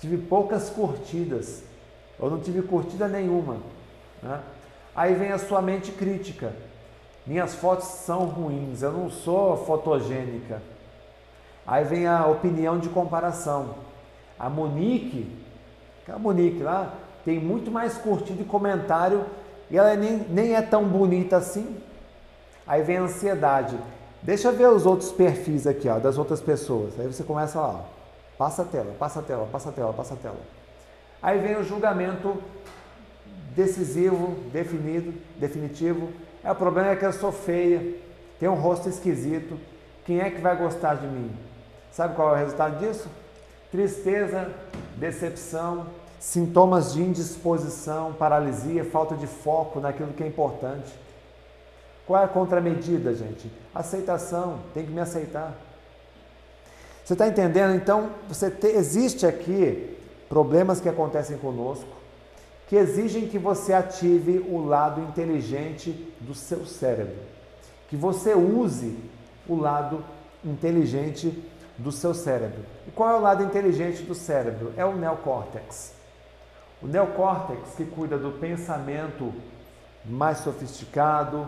tive 0.00 0.18
poucas 0.18 0.70
curtidas, 0.70 1.62
ou 2.18 2.28
não 2.28 2.40
tive 2.40 2.62
curtida 2.62 3.06
nenhuma. 3.06 3.58
Né? 4.20 4.40
Aí 4.92 5.14
vem 5.14 5.30
a 5.30 5.38
sua 5.38 5.62
mente 5.62 5.92
crítica. 5.92 6.52
Minhas 7.24 7.54
fotos 7.54 7.86
são 7.86 8.24
ruins, 8.24 8.82
eu 8.82 8.90
não 8.90 9.08
sou 9.08 9.64
fotogênica. 9.64 10.73
Aí 11.66 11.84
vem 11.84 12.06
a 12.06 12.26
opinião 12.26 12.78
de 12.78 12.88
comparação. 12.88 13.76
A 14.38 14.48
Monique, 14.50 15.30
a 16.08 16.18
Monique 16.18 16.62
lá, 16.62 16.92
tem 17.24 17.40
muito 17.40 17.70
mais 17.70 17.96
curtido 17.96 18.42
e 18.42 18.44
comentário 18.44 19.24
e 19.70 19.78
ela 19.78 19.94
nem, 19.94 20.18
nem 20.28 20.54
é 20.54 20.62
tão 20.62 20.84
bonita 20.84 21.36
assim. 21.38 21.76
Aí 22.66 22.82
vem 22.82 22.98
a 22.98 23.02
ansiedade. 23.02 23.78
Deixa 24.22 24.48
eu 24.48 24.56
ver 24.56 24.68
os 24.68 24.86
outros 24.86 25.12
perfis 25.12 25.66
aqui, 25.66 25.88
ó, 25.88 25.98
das 25.98 26.18
outras 26.18 26.40
pessoas. 26.40 26.98
Aí 26.98 27.06
você 27.06 27.22
começa 27.22 27.60
lá, 27.60 27.68
ó, 27.68 27.80
passa 28.38 28.62
a 28.62 28.64
tela, 28.64 28.94
passa 28.98 29.20
a 29.20 29.22
tela, 29.22 29.48
passa 29.50 29.68
a 29.68 29.72
tela, 29.72 29.92
passa 29.92 30.14
a 30.14 30.16
tela. 30.16 30.40
Aí 31.22 31.38
vem 31.38 31.56
o 31.56 31.64
julgamento 31.64 32.36
decisivo, 33.54 34.34
definido, 34.52 35.14
definitivo. 35.38 36.10
É, 36.42 36.50
o 36.50 36.54
problema 36.54 36.90
é 36.90 36.96
que 36.96 37.04
eu 37.04 37.12
sou 37.12 37.32
feia, 37.32 37.96
tenho 38.38 38.52
um 38.52 38.56
rosto 38.56 38.88
esquisito. 38.88 39.58
Quem 40.04 40.20
é 40.20 40.30
que 40.30 40.40
vai 40.40 40.56
gostar 40.56 40.96
de 40.96 41.06
mim? 41.06 41.30
Sabe 41.94 42.16
qual 42.16 42.30
é 42.30 42.32
o 42.32 42.36
resultado 42.36 42.78
disso? 42.78 43.08
Tristeza, 43.70 44.50
decepção, 44.96 45.86
sintomas 46.18 46.92
de 46.92 47.02
indisposição, 47.02 48.12
paralisia, 48.12 48.84
falta 48.84 49.14
de 49.14 49.26
foco 49.26 49.78
naquilo 49.78 50.12
que 50.12 50.22
é 50.22 50.26
importante. 50.26 50.92
Qual 52.06 52.20
é 52.20 52.24
a 52.24 52.28
contramedida, 52.28 53.14
gente? 53.14 53.50
Aceitação, 53.74 54.58
tem 54.74 54.84
que 54.84 54.90
me 54.90 55.00
aceitar. 55.00 55.54
Você 57.04 57.12
está 57.12 57.28
entendendo? 57.28 57.74
Então, 57.74 58.10
você 58.28 58.50
te, 58.50 58.66
existe 58.66 59.24
aqui 59.24 59.96
problemas 60.28 60.80
que 60.80 60.88
acontecem 60.88 61.38
conosco 61.38 62.04
que 62.66 62.76
exigem 62.76 63.28
que 63.28 63.38
você 63.38 63.72
ative 63.72 64.38
o 64.38 64.64
lado 64.64 65.00
inteligente 65.00 66.12
do 66.20 66.34
seu 66.34 66.64
cérebro, 66.64 67.14
que 67.88 67.96
você 67.96 68.34
use 68.34 68.96
o 69.48 69.54
lado 69.54 70.02
inteligente 70.44 71.42
do 71.76 71.90
seu 71.90 72.14
cérebro. 72.14 72.64
E 72.86 72.90
qual 72.90 73.10
é 73.10 73.14
o 73.14 73.20
lado 73.20 73.42
inteligente 73.42 74.02
do 74.02 74.14
cérebro? 74.14 74.72
É 74.76 74.84
o 74.84 74.94
neocórtex. 74.94 75.94
O 76.82 76.86
neocórtex 76.86 77.74
que 77.76 77.84
cuida 77.84 78.18
do 78.18 78.32
pensamento 78.32 79.32
mais 80.04 80.38
sofisticado, 80.38 81.46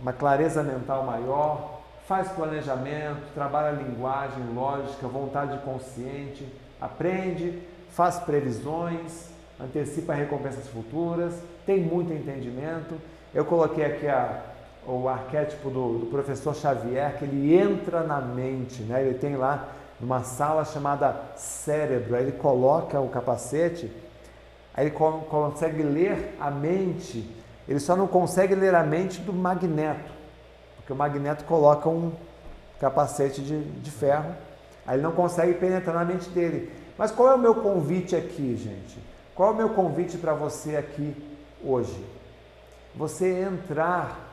uma 0.00 0.12
clareza 0.12 0.62
mental 0.62 1.04
maior, 1.04 1.82
faz 2.06 2.28
planejamento, 2.28 3.32
trabalha 3.34 3.76
linguagem, 3.76 4.42
lógica, 4.54 5.06
vontade 5.06 5.58
consciente, 5.58 6.46
aprende, 6.80 7.62
faz 7.90 8.18
previsões, 8.18 9.28
antecipa 9.60 10.14
recompensas 10.14 10.66
futuras, 10.68 11.40
tem 11.64 11.80
muito 11.80 12.12
entendimento. 12.12 12.96
Eu 13.34 13.44
coloquei 13.44 13.84
aqui 13.84 14.08
a, 14.08 14.42
o 14.86 15.08
arquétipo 15.08 15.70
do, 15.70 15.98
do, 15.98 16.06
professor 16.06 16.54
Xavier, 16.54 17.16
que 17.18 17.24
ele 17.24 17.54
entra 17.54 18.02
na 18.02 18.20
mente, 18.20 18.82
né? 18.82 19.00
ele 19.02 19.14
tem 19.14 19.36
lá 19.36 19.68
numa 20.00 20.24
sala 20.24 20.64
chamada 20.64 21.14
cérebro, 21.36 22.16
aí 22.16 22.24
ele 22.24 22.32
coloca 22.32 23.00
o 23.00 23.08
capacete, 23.08 23.90
aí 24.74 24.86
ele 24.86 24.90
co 24.94 25.20
consegue 25.30 25.82
ler 25.82 26.36
a 26.40 26.50
mente, 26.50 27.30
ele 27.68 27.78
só 27.78 27.94
não 27.94 28.08
consegue 28.08 28.54
ler 28.54 28.74
a 28.74 28.82
mente 28.82 29.20
do 29.20 29.32
magneto, 29.32 30.10
Porque 30.76 30.92
o 30.92 30.96
magneto 30.96 31.44
coloca 31.44 31.88
um 31.88 32.12
capacete 32.80 33.40
de, 33.40 33.62
de 33.62 33.90
ferro, 33.92 34.34
aí 34.84 34.96
ele 34.96 35.02
não 35.02 35.12
consegue 35.12 35.54
penetrar 35.54 35.94
na 35.94 36.04
mente 36.04 36.28
dele. 36.30 36.72
Mas 36.98 37.12
qual 37.12 37.30
é 37.30 37.34
o 37.34 37.38
meu 37.38 37.54
convite 37.54 38.16
aqui, 38.16 38.56
gente? 38.56 38.98
Qual 39.34 39.50
é 39.50 39.52
o 39.52 39.56
meu 39.56 39.70
convite 39.70 40.18
para 40.18 40.34
você 40.34 40.76
aqui 40.76 41.16
hoje? 41.64 42.04
Você 42.96 43.40
entrar 43.40 44.31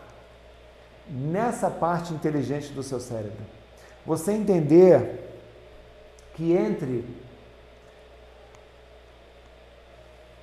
nessa 1.10 1.70
parte 1.70 2.14
inteligente 2.14 2.72
do 2.72 2.84
seu 2.84 3.00
cérebro. 3.00 3.42
Você 4.06 4.32
entender 4.32 5.28
que 6.36 6.54
entre 6.54 7.06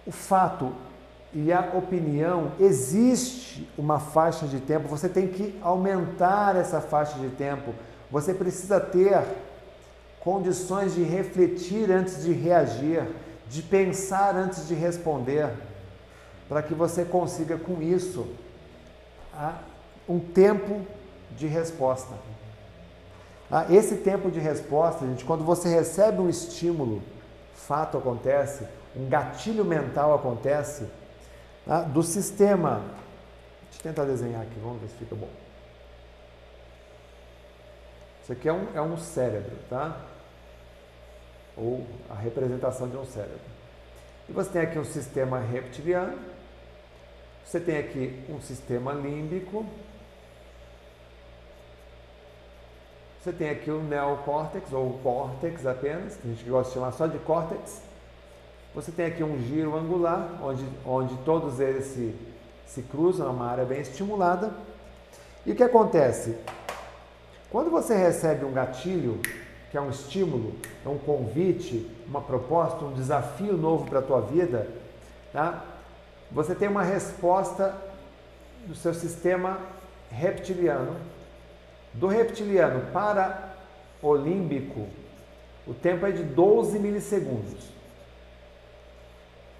o 0.06 0.12
fato 0.12 0.72
e 1.32 1.52
a 1.52 1.72
opinião 1.74 2.52
existe 2.58 3.68
uma 3.76 3.98
faixa 3.98 4.46
de 4.46 4.60
tempo, 4.60 4.88
você 4.88 5.08
tem 5.08 5.28
que 5.28 5.58
aumentar 5.62 6.56
essa 6.56 6.80
faixa 6.80 7.18
de 7.18 7.28
tempo. 7.30 7.74
Você 8.10 8.32
precisa 8.32 8.80
ter 8.80 9.22
condições 10.20 10.94
de 10.94 11.02
refletir 11.02 11.90
antes 11.90 12.22
de 12.22 12.32
reagir, 12.32 13.06
de 13.48 13.62
pensar 13.62 14.34
antes 14.34 14.66
de 14.66 14.74
responder, 14.74 15.50
para 16.48 16.62
que 16.62 16.74
você 16.74 17.04
consiga 17.04 17.56
com 17.56 17.82
isso 17.82 18.26
um 20.08 20.18
tempo 20.18 20.84
de 21.32 21.46
resposta. 21.46 22.14
Ah, 23.50 23.66
esse 23.70 23.96
tempo 23.96 24.30
de 24.30 24.40
resposta, 24.40 25.06
gente, 25.06 25.24
quando 25.24 25.44
você 25.44 25.68
recebe 25.68 26.20
um 26.20 26.28
estímulo, 26.28 27.02
fato 27.54 27.96
acontece, 27.96 28.66
um 28.96 29.08
gatilho 29.08 29.64
mental 29.64 30.14
acontece, 30.14 30.88
ah, 31.66 31.80
do 31.80 32.02
sistema. 32.02 32.82
Deixa 33.70 33.80
eu 33.80 33.82
tentar 33.82 34.04
desenhar 34.04 34.42
aqui, 34.42 34.58
vamos 34.60 34.80
ver 34.80 34.88
se 34.88 34.94
fica 34.94 35.14
bom. 35.14 35.28
Isso 38.22 38.32
aqui 38.32 38.48
é 38.48 38.52
um, 38.52 38.66
é 38.74 38.82
um 38.82 38.96
cérebro, 38.96 39.56
tá? 39.70 40.00
Ou 41.56 41.86
a 42.10 42.14
representação 42.14 42.88
de 42.88 42.96
um 42.96 43.04
cérebro. 43.04 43.38
E 44.28 44.32
você 44.32 44.50
tem 44.50 44.62
aqui 44.62 44.78
um 44.78 44.84
sistema 44.84 45.38
reptiliano, 45.38 46.18
você 47.44 47.60
tem 47.60 47.78
aqui 47.78 48.24
um 48.28 48.40
sistema 48.40 48.92
límbico, 48.92 49.64
Você 53.26 53.32
tem 53.32 53.50
aqui 53.50 53.72
o 53.72 53.82
neocórtex, 53.82 54.72
ou 54.72 54.86
o 54.86 54.98
córtex 55.00 55.66
apenas, 55.66 56.14
tem 56.14 56.30
gente 56.30 56.44
que 56.44 56.50
gosta 56.50 56.68
de 56.68 56.74
chamar 56.74 56.92
só 56.92 57.08
de 57.08 57.18
córtex. 57.18 57.82
Você 58.72 58.92
tem 58.92 59.06
aqui 59.06 59.24
um 59.24 59.36
giro 59.40 59.76
angular, 59.76 60.38
onde, 60.40 60.64
onde 60.86 61.16
todos 61.24 61.58
eles 61.58 61.86
se, 61.86 62.14
se 62.68 62.82
cruzam, 62.82 63.26
é 63.26 63.30
uma 63.30 63.50
área 63.50 63.64
bem 63.64 63.80
estimulada. 63.80 64.52
E 65.44 65.50
o 65.50 65.56
que 65.56 65.64
acontece? 65.64 66.38
Quando 67.50 67.68
você 67.68 67.96
recebe 67.96 68.44
um 68.44 68.52
gatilho, 68.52 69.20
que 69.72 69.76
é 69.76 69.80
um 69.80 69.90
estímulo, 69.90 70.54
é 70.84 70.88
um 70.88 70.98
convite, 70.98 71.90
uma 72.06 72.20
proposta, 72.20 72.84
um 72.84 72.92
desafio 72.92 73.56
novo 73.56 73.90
para 73.90 73.98
a 73.98 74.02
tua 74.02 74.20
vida, 74.20 74.68
tá? 75.32 75.64
você 76.30 76.54
tem 76.54 76.68
uma 76.68 76.84
resposta 76.84 77.74
do 78.68 78.74
seu 78.76 78.94
sistema 78.94 79.58
reptiliano, 80.12 80.94
do 81.98 82.06
reptiliano 82.06 82.92
para 82.92 83.54
o 84.02 84.14
límbico, 84.14 84.86
o 85.66 85.74
tempo 85.74 86.06
é 86.06 86.12
de 86.12 86.22
12 86.22 86.78
milissegundos. 86.78 87.70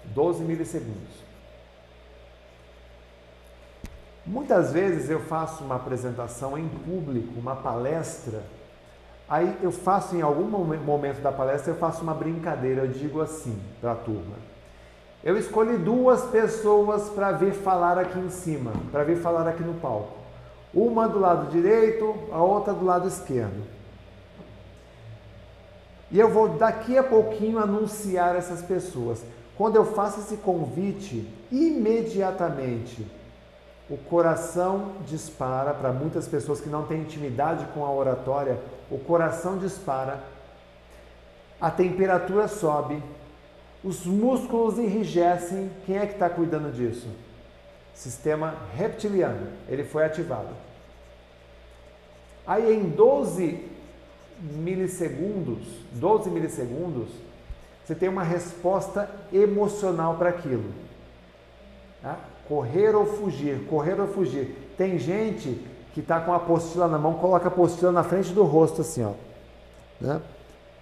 12 0.05 0.43
milissegundos. 0.43 1.27
Muitas 4.25 4.73
vezes 4.73 5.09
eu 5.09 5.21
faço 5.21 5.63
uma 5.63 5.75
apresentação 5.75 6.57
em 6.57 6.67
público, 6.67 7.39
uma 7.39 7.55
palestra, 7.55 8.43
aí 9.27 9.57
eu 9.61 9.71
faço 9.71 10.15
em 10.15 10.21
algum 10.21 10.47
momento 10.47 11.21
da 11.21 11.31
palestra, 11.31 11.71
eu 11.71 11.77
faço 11.77 12.03
uma 12.03 12.13
brincadeira, 12.13 12.81
eu 12.81 12.87
digo 12.87 13.21
assim 13.21 13.57
para 13.79 13.93
a 13.93 13.95
turma. 13.95 14.35
Eu 15.23 15.37
escolhi 15.37 15.77
duas 15.77 16.23
pessoas 16.25 17.09
para 17.09 17.31
vir 17.31 17.53
falar 17.53 17.97
aqui 17.97 18.19
em 18.19 18.29
cima, 18.29 18.71
para 18.91 19.03
vir 19.03 19.17
falar 19.17 19.47
aqui 19.47 19.63
no 19.63 19.73
palco. 19.75 20.16
Uma 20.77 21.09
do 21.09 21.17
lado 21.17 21.49
direito, 21.49 22.15
a 22.31 22.39
outra 22.39 22.71
do 22.71 22.85
lado 22.85 23.07
esquerdo. 23.07 23.63
E 26.11 26.19
eu 26.19 26.29
vou 26.29 26.49
daqui 26.49 26.95
a 26.95 27.01
pouquinho 27.03 27.57
anunciar 27.57 28.35
essas 28.35 28.61
pessoas. 28.61 29.23
Quando 29.57 29.75
eu 29.75 29.83
faço 29.83 30.19
esse 30.19 30.37
convite, 30.37 31.27
imediatamente 31.51 33.03
o 33.89 33.97
coração 33.97 34.91
dispara 35.07 35.73
para 35.73 35.91
muitas 35.91 36.27
pessoas 36.27 36.61
que 36.61 36.69
não 36.69 36.85
têm 36.85 37.01
intimidade 37.01 37.65
com 37.73 37.83
a 37.83 37.91
oratória, 37.91 38.59
o 38.91 38.99
coração 38.99 39.57
dispara, 39.57 40.21
a 41.59 41.71
temperatura 41.71 42.47
sobe, 42.47 43.01
os 43.83 44.05
músculos 44.05 44.77
enrijecem. 44.77 45.71
Quem 45.87 45.97
é 45.97 46.05
que 46.05 46.13
está 46.13 46.29
cuidando 46.29 46.71
disso? 46.71 47.07
sistema 47.97 48.53
reptiliano, 48.75 49.47
ele 49.67 49.83
foi 49.83 50.05
ativado. 50.05 50.66
Aí 52.47 52.73
em 52.73 52.89
12 52.89 53.59
milissegundos, 54.39 55.67
12 55.91 56.29
milissegundos, 56.29 57.09
você 57.83 57.93
tem 57.93 58.07
uma 58.07 58.23
resposta 58.23 59.09
emocional 59.33 60.15
para 60.15 60.29
aquilo. 60.29 60.71
Tá? 62.01 62.17
Correr 62.47 62.95
ou 62.95 63.05
fugir, 63.05 63.65
correr 63.69 63.99
ou 63.99 64.07
fugir. 64.07 64.73
Tem 64.77 64.97
gente 64.97 65.61
que 65.93 65.99
está 65.99 66.21
com 66.21 66.31
a 66.31 66.37
apostila 66.37 66.87
na 66.87 66.97
mão, 66.97 67.15
coloca 67.15 67.45
a 67.45 67.47
apostila 67.47 67.91
na 67.91 68.03
frente 68.03 68.31
do 68.31 68.43
rosto 68.43 68.81
assim, 68.81 69.03
ó. 69.03 69.11
Né? 69.99 70.21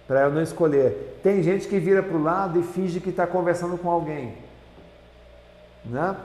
Para 0.06 0.22
eu 0.22 0.32
não 0.32 0.42
escolher. 0.42 1.18
Tem 1.22 1.42
gente 1.42 1.66
que 1.66 1.80
vira 1.80 2.02
para 2.02 2.16
o 2.16 2.22
lado 2.22 2.60
e 2.60 2.62
finge 2.62 3.00
que 3.00 3.10
está 3.10 3.26
conversando 3.26 3.76
com 3.76 3.90
alguém. 3.90 4.36
Né? 5.84 6.16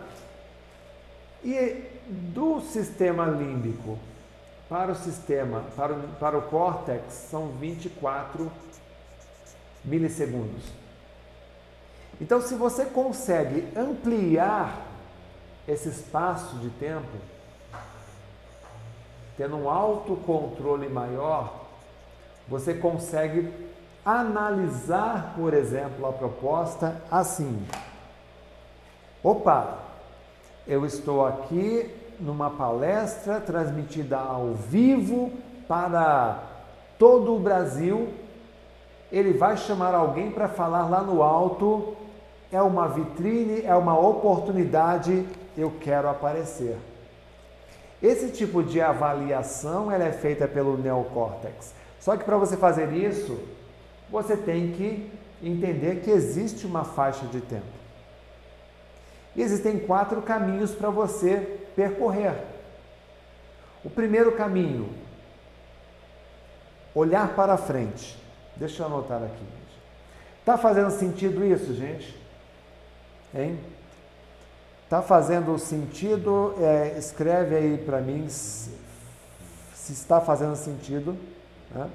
E 1.44 1.84
do 2.08 2.62
sistema 2.62 3.26
límbico 3.26 3.98
para 4.72 4.94
o 4.94 4.96
sistema, 4.96 5.66
para 5.76 5.92
o, 5.92 6.08
para 6.18 6.38
o 6.38 6.44
córtex, 6.44 7.12
são 7.12 7.50
24 7.60 8.50
milissegundos. 9.84 10.64
Então, 12.22 12.40
se 12.42 12.56
você 12.56 12.86
consegue 12.86 13.68
ampliar 13.78 14.88
esse 15.68 15.90
espaço 15.90 16.56
de 16.60 16.70
tempo, 16.70 17.18
tendo 19.36 19.58
um 19.58 19.70
autocontrole 19.70 20.88
maior, 20.88 21.66
você 22.48 22.74
consegue 22.74 23.54
analisar, 24.06 25.34
por 25.36 25.54
exemplo, 25.54 26.08
a 26.08 26.14
proposta 26.14 27.02
assim. 27.12 27.68
Opa, 29.22 29.80
eu 30.66 30.86
estou 30.86 31.28
aqui 31.28 32.01
numa 32.22 32.50
palestra 32.52 33.42
transmitida 33.42 34.18
ao 34.18 34.54
vivo 34.54 35.32
para 35.68 36.40
todo 36.98 37.36
o 37.36 37.40
Brasil. 37.40 38.10
Ele 39.12 39.34
vai 39.34 39.58
chamar 39.58 39.94
alguém 39.96 40.32
para 40.32 40.48
falar 40.48 40.88
lá 40.88 41.02
no 41.02 41.24
alto. 41.24 41.96
É 42.52 42.62
uma 42.62 42.88
vitrine, 42.88 43.64
é 43.66 43.76
uma 43.76 43.98
oportunidade. 43.98 45.26
Eu 45.58 45.74
quero 45.82 46.08
aparecer. 46.08 46.78
Esse 48.02 48.30
tipo 48.30 48.64
de 48.64 48.80
avaliação 48.80 49.92
ela 49.92 50.06
é 50.06 50.12
feita 50.12 50.48
pelo 50.48 50.78
neocórtex. 50.78 51.74
Só 52.00 52.16
que 52.16 52.24
para 52.24 52.38
você 52.38 52.56
fazer 52.56 52.92
isso, 52.94 53.38
você 54.10 54.36
tem 54.36 54.72
que 54.72 55.12
entender 55.44 56.02
que 56.02 56.10
existe 56.10 56.66
uma 56.66 56.84
faixa 56.84 57.26
de 57.28 57.42
tempo. 57.42 57.81
E 59.36 59.42
existem 59.42 59.80
quatro 59.80 60.22
caminhos 60.22 60.72
para 60.72 60.90
você 60.90 61.60
percorrer. 61.76 62.36
O 63.84 63.90
primeiro 63.90 64.34
caminho, 64.34 64.90
olhar 66.94 67.36
para 67.36 67.58
frente. 67.58 68.18
Deixa 68.56 68.84
eu 68.84 68.88
anotar 68.88 69.24
aqui. 69.24 69.46
Está 70.40 70.58
fazendo 70.58 70.92
sentido 70.92 71.46
isso, 71.46 71.74
gente? 71.74 72.20
Hein? 73.34 73.60
Está 74.84 75.02
fazendo 75.02 75.58
sentido? 75.58 76.54
É, 76.60 76.98
escreve 76.98 77.56
aí 77.56 77.78
para 77.78 78.02
mim 78.02 78.28
se, 78.28 78.72
se, 79.74 79.94
está 79.94 80.20
fazendo 80.20 80.56
sentido. 80.56 81.16
Né? 81.74 81.90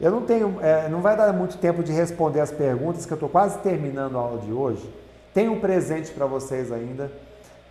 Eu 0.00 0.10
não 0.10 0.22
tenho, 0.26 0.58
é, 0.60 0.88
não 0.88 1.00
vai 1.00 1.16
dar 1.16 1.32
muito 1.32 1.56
tempo 1.56 1.82
de 1.82 1.90
responder 1.90 2.40
as 2.40 2.52
perguntas, 2.52 3.06
que 3.06 3.12
eu 3.12 3.16
estou 3.16 3.28
quase 3.28 3.58
terminando 3.60 4.16
a 4.16 4.20
aula 4.20 4.42
de 4.42 4.52
hoje. 4.52 4.92
Tem 5.32 5.48
um 5.48 5.60
presente 5.60 6.10
para 6.10 6.26
vocês 6.26 6.72
ainda. 6.72 7.10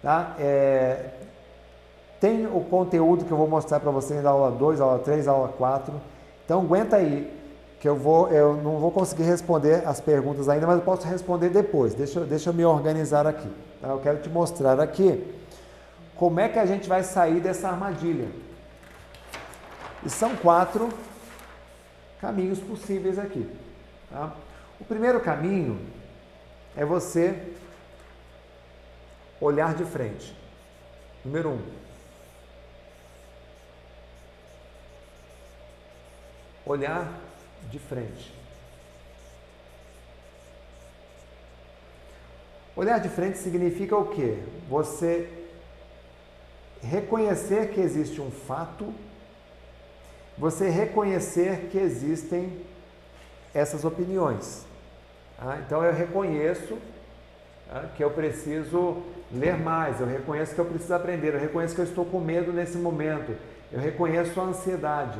Tá? 0.01 0.35
É, 0.39 1.09
tem 2.19 2.45
o 2.47 2.61
conteúdo 2.61 3.25
que 3.25 3.31
eu 3.31 3.37
vou 3.37 3.47
mostrar 3.47 3.79
para 3.79 3.91
vocês 3.91 4.23
na 4.23 4.29
aula 4.29 4.51
2, 4.51 4.81
aula 4.81 4.99
3, 4.99 5.27
aula 5.27 5.49
4. 5.49 5.93
Então 6.45 6.61
aguenta 6.61 6.95
aí, 6.95 7.31
que 7.79 7.87
eu, 7.87 7.95
vou, 7.95 8.29
eu 8.29 8.55
não 8.55 8.77
vou 8.77 8.91
conseguir 8.91 9.23
responder 9.23 9.87
as 9.87 10.01
perguntas 10.01 10.49
ainda, 10.49 10.65
mas 10.65 10.77
eu 10.77 10.83
posso 10.83 11.07
responder 11.07 11.49
depois. 11.49 11.93
Deixa, 11.93 12.21
deixa 12.21 12.49
eu 12.49 12.53
me 12.53 12.65
organizar 12.65 13.27
aqui. 13.27 13.49
Tá? 13.81 13.89
Eu 13.89 13.99
quero 13.99 14.19
te 14.19 14.29
mostrar 14.29 14.79
aqui 14.79 15.35
como 16.15 16.39
é 16.39 16.49
que 16.49 16.57
a 16.57 16.65
gente 16.65 16.89
vai 16.89 17.03
sair 17.03 17.39
dessa 17.39 17.69
armadilha. 17.69 18.29
E 20.03 20.09
são 20.09 20.35
quatro 20.35 20.89
caminhos 22.19 22.59
possíveis 22.59 23.19
aqui. 23.19 23.47
Tá? 24.09 24.31
O 24.79 24.85
primeiro 24.85 25.19
caminho 25.19 25.79
é 26.77 26.85
você 26.85 27.35
olhar 29.41 29.73
de 29.73 29.83
frente. 29.83 30.37
Número 31.25 31.49
um. 31.49 31.61
Olhar 36.63 37.19
de 37.71 37.79
frente. 37.79 38.31
Olhar 42.75 42.99
de 42.99 43.09
frente 43.09 43.39
significa 43.39 43.97
o 43.97 44.09
quê? 44.09 44.37
Você 44.69 45.27
reconhecer 46.79 47.73
que 47.73 47.81
existe 47.81 48.21
um 48.21 48.29
fato, 48.29 48.93
você 50.37 50.69
reconhecer 50.69 51.69
que 51.71 51.79
existem 51.79 52.63
essas 53.51 53.83
opiniões. 53.83 54.66
Ah, 55.39 55.59
então 55.65 55.83
eu 55.83 55.93
reconheço 55.93 56.77
ah, 57.69 57.85
que 57.95 58.03
eu 58.03 58.09
preciso 58.11 59.03
ler 59.31 59.57
mais, 59.57 59.99
eu 59.99 60.07
reconheço 60.07 60.55
que 60.55 60.59
eu 60.59 60.65
preciso 60.65 60.93
aprender, 60.93 61.33
eu 61.33 61.39
reconheço 61.39 61.75
que 61.75 61.81
eu 61.81 61.85
estou 61.85 62.05
com 62.05 62.19
medo 62.19 62.51
nesse 62.51 62.77
momento, 62.77 63.35
eu 63.71 63.79
reconheço 63.79 64.39
a 64.39 64.43
ansiedade. 64.45 65.19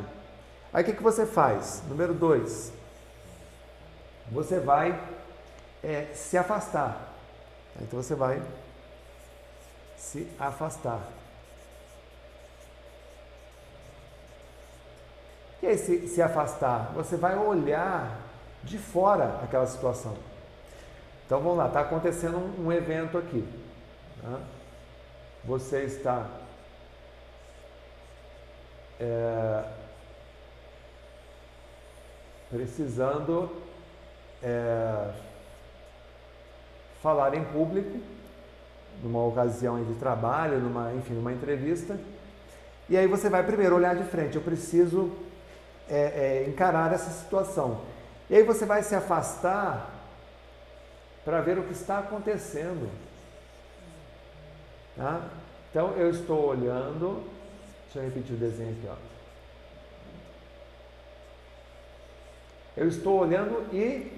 Aí 0.73 0.84
o 0.84 0.85
que, 0.85 0.94
que 0.94 1.03
você 1.03 1.26
faz? 1.26 1.84
Número 1.88 2.14
dois, 2.14 2.72
você 4.31 4.60
vai 4.60 4.99
é, 5.84 6.07
se 6.14 6.38
afastar. 6.38 7.14
Então 7.81 8.02
você 8.02 8.15
vai 8.15 8.41
se 9.98 10.27
afastar. 10.39 11.02
E 15.61 15.68
aí, 15.68 15.77
se, 15.77 16.07
se 16.07 16.22
afastar, 16.22 16.91
você 16.94 17.18
vai 17.18 17.35
olhar 17.35 18.27
de 18.68 18.77
fora 18.77 19.39
aquela 19.41 19.65
situação. 19.65 20.14
Então 21.26 21.39
vamos 21.39 21.57
lá, 21.57 21.68
está 21.68 21.81
acontecendo 21.81 22.38
um, 22.38 22.68
um, 22.68 22.72
evento 22.72 23.18
aqui. 23.18 23.48
Né? 24.22 24.39
Você 25.45 25.84
está 25.84 26.26
é, 28.99 29.64
precisando 32.49 33.49
é, 34.44 35.11
falar 37.02 37.34
em 37.34 37.44
público, 37.45 37.99
numa 39.02 39.26
ocasião 39.26 39.84
de 39.84 39.94
trabalho, 39.95 40.60
numa, 40.60 40.94
enfim, 40.94 41.14
numa 41.14 41.31
entrevista. 41.31 41.98
E 42.89 42.98
aí 42.98 43.07
você 43.07 43.30
vai 43.30 43.44
primeiro 43.44 43.76
olhar 43.76 43.95
de 43.95 44.03
frente. 44.06 44.35
Eu 44.35 44.41
preciso 44.41 45.11
é, 45.89 46.45
é, 46.45 46.49
encarar 46.49 46.91
essa 46.94 47.11
situação. 47.11 47.81
E 48.30 48.36
aí 48.36 48.44
você 48.44 48.66
vai 48.66 48.84
se 48.84 48.94
afastar 48.94 49.90
para 51.24 51.41
ver 51.41 51.58
o 51.58 51.64
que 51.64 51.74
está 51.74 51.99
acontecendo. 51.99 52.90
Tá? 54.95 55.22
Então 55.70 55.91
eu 55.91 56.10
estou 56.10 56.48
olhando, 56.48 57.24
deixa 57.86 57.99
eu 57.99 58.04
repetir 58.04 58.36
o 58.36 58.40
desenho 58.40 58.72
aqui, 58.72 58.88
ó. 58.90 58.95
Eu 62.76 62.88
estou 62.88 63.20
olhando 63.20 63.74
e 63.74 64.12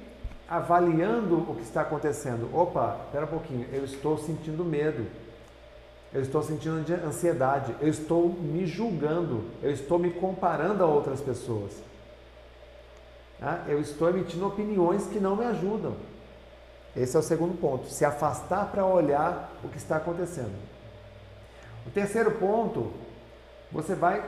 avaliando 0.48 1.38
o 1.49 1.56
que 1.56 1.61
está 1.61 1.81
acontecendo. 1.81 2.49
Opa, 2.53 2.99
espera 3.06 3.26
um 3.26 3.30
pouquinho, 3.30 3.68
eu 3.72 3.86
estou 3.86 4.18
sentindo 4.18 4.65
medo. 4.65 5.06
Eu 6.11 6.22
estou 6.22 6.41
sentindo 6.41 6.84
ansiedade, 7.06 7.76
eu 7.80 7.88
estou 7.88 8.30
me 8.30 8.65
julgando, 8.65 9.45
eu 9.61 9.72
estou 9.72 9.99
me 9.99 10.10
comparando 10.10 10.84
a 10.84 10.88
outras 10.88 11.22
pessoas. 11.22 11.89
Tá? 13.40 13.64
Eu 13.68 13.80
estou 13.80 14.10
emitindo 14.10 14.45
opiniões 14.45 15.07
que 15.07 15.20
não 15.20 15.36
me 15.36 15.45
ajudam. 15.45 15.95
Esse 16.95 17.16
é 17.16 17.20
o 17.20 17.24
segundo 17.24 17.60
ponto, 17.60 17.88
se 17.88 18.03
afastar 18.03 18.72
para 18.72 18.86
olhar 18.86 19.52
o 19.64 19.70
que 19.70 19.78
está 19.78 19.98
acontecendo. 19.98 20.56
O 21.86 21.91
terceiro 21.91 22.32
ponto, 22.32 22.91
você 23.72 23.95
vai 23.95 24.24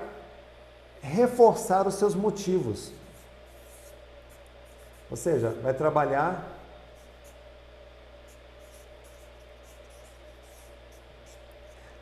reforçar 1.01 1.87
os 1.87 1.95
seus 1.95 2.15
motivos. 2.15 2.91
Ou 5.09 5.17
seja, 5.17 5.49
vai 5.61 5.73
trabalhar 5.73 6.59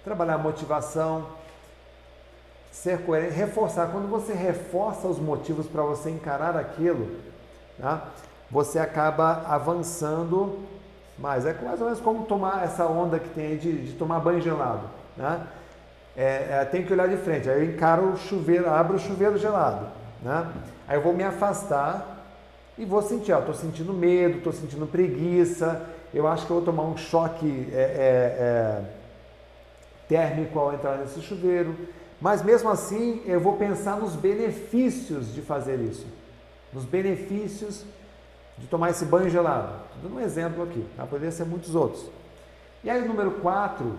trabalhar 0.04 0.38
motivação, 0.38 1.28
ser 2.82 3.00
coerente, 3.00 3.34
reforçar. 3.34 3.88
Quando 3.92 4.10
você 4.10 4.34
reforça 4.34 5.08
os 5.08 5.20
motivos 5.20 5.68
para 5.68 5.84
você 5.84 6.10
encarar 6.10 6.56
aquilo, 6.56 7.10
tá? 7.80 8.08
você 8.50 8.80
acaba 8.80 9.44
avançando 9.48 10.60
mais. 11.18 11.46
É 11.46 11.54
mais 11.54 11.80
ou 11.80 11.88
menos 11.88 12.02
como 12.02 12.26
tomar 12.26 12.64
essa 12.64 12.86
onda 12.86 13.20
que 13.20 13.30
tem 13.30 13.48
aí 13.48 13.58
de, 13.58 13.86
de 13.86 13.94
tomar 13.94 14.20
banho 14.20 14.42
gelado. 14.42 14.84
Né? 15.18 15.42
É, 16.16 16.60
é, 16.62 16.66
tem 16.66 16.86
que 16.86 16.94
olhar 16.94 17.10
de 17.10 17.18
frente. 17.18 17.50
Aí 17.50 17.66
eu 17.66 17.74
encaro 17.74 18.14
o 18.14 18.18
chuveiro, 18.18 18.70
abro 18.70 18.96
o 18.96 19.00
chuveiro 19.00 19.38
gelado. 19.38 19.88
Né? 20.22 20.48
Aí 20.88 20.98
eu 20.98 21.02
vou 21.02 21.14
me 21.14 21.24
afastar 21.24 22.18
e 22.78 22.86
vou 22.86 23.02
sentir, 23.02 23.34
estou 23.34 23.54
sentindo 23.54 23.94
medo, 23.94 24.38
estou 24.38 24.54
sentindo 24.54 24.88
preguiça, 24.88 25.86
eu 26.14 26.26
acho 26.26 26.46
que 26.46 26.52
eu 26.52 26.56
vou 26.56 26.66
tomar 26.66 26.84
um 26.84 26.96
choque 26.96 27.70
é, 27.74 27.78
é, 27.78 27.82
é 27.82 28.82
térmico 30.08 30.58
ao 30.58 30.74
entrar 30.74 30.98
nesse 30.98 31.22
chuveiro, 31.22 31.76
mas 32.22 32.44
mesmo 32.44 32.70
assim 32.70 33.22
eu 33.26 33.40
vou 33.40 33.58
pensar 33.58 33.98
nos 33.98 34.16
benefícios 34.16 35.34
de 35.34 35.42
fazer 35.42 35.80
isso, 35.80 36.06
nos 36.74 36.86
benefícios 36.86 37.86
de 38.58 38.68
tomar 38.68 38.90
esse 38.90 39.06
banho 39.06 39.30
gelado. 39.30 39.74
Estou 39.86 40.10
dando 40.10 40.16
um 40.16 40.20
exemplo 40.20 40.64
aqui, 40.64 40.86
tá? 40.96 41.06
poderia 41.06 41.32
ser 41.32 41.46
muitos 41.46 41.76
outros. 41.76 42.10
E 42.84 42.90
aí, 42.90 43.06
número 43.08 43.32
4, 43.32 43.98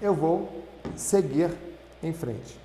eu 0.00 0.14
vou 0.14 0.64
seguir 0.96 1.50
em 2.02 2.12
frente. 2.12 2.58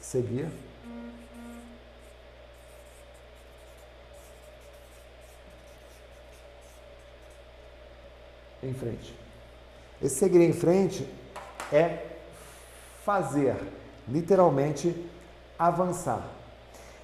Seguir 0.00 0.48
em 8.62 8.74
frente. 8.74 9.21
Esse 10.02 10.16
seguir 10.16 10.40
em 10.40 10.52
frente 10.52 11.08
é 11.72 12.06
fazer, 13.04 13.56
literalmente 14.08 14.94
avançar. 15.58 16.26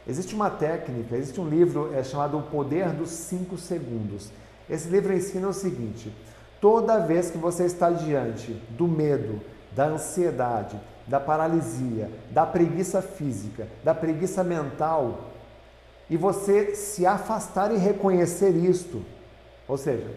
Existe 0.06 0.34
uma 0.34 0.50
técnica, 0.50 1.16
existe 1.16 1.40
um 1.40 1.48
livro 1.48 1.94
é 1.94 2.02
chamado 2.02 2.38
O 2.38 2.42
Poder 2.42 2.88
dos 2.90 3.10
5 3.10 3.56
Segundos. 3.56 4.30
Esse 4.68 4.88
livro 4.88 5.14
ensina 5.14 5.46
o 5.46 5.52
seguinte: 5.52 6.12
toda 6.60 6.98
vez 6.98 7.30
que 7.30 7.38
você 7.38 7.66
está 7.66 7.90
diante 7.90 8.52
do 8.70 8.88
medo, 8.88 9.40
da 9.72 9.86
ansiedade, 9.86 10.80
da 11.06 11.20
paralisia, 11.20 12.10
da 12.30 12.44
preguiça 12.44 13.00
física, 13.00 13.68
da 13.84 13.94
preguiça 13.94 14.42
mental, 14.42 15.30
e 16.10 16.16
você 16.16 16.74
se 16.74 17.06
afastar 17.06 17.72
e 17.72 17.76
reconhecer 17.76 18.50
isto, 18.50 19.04
ou 19.68 19.76
seja, 19.76 20.08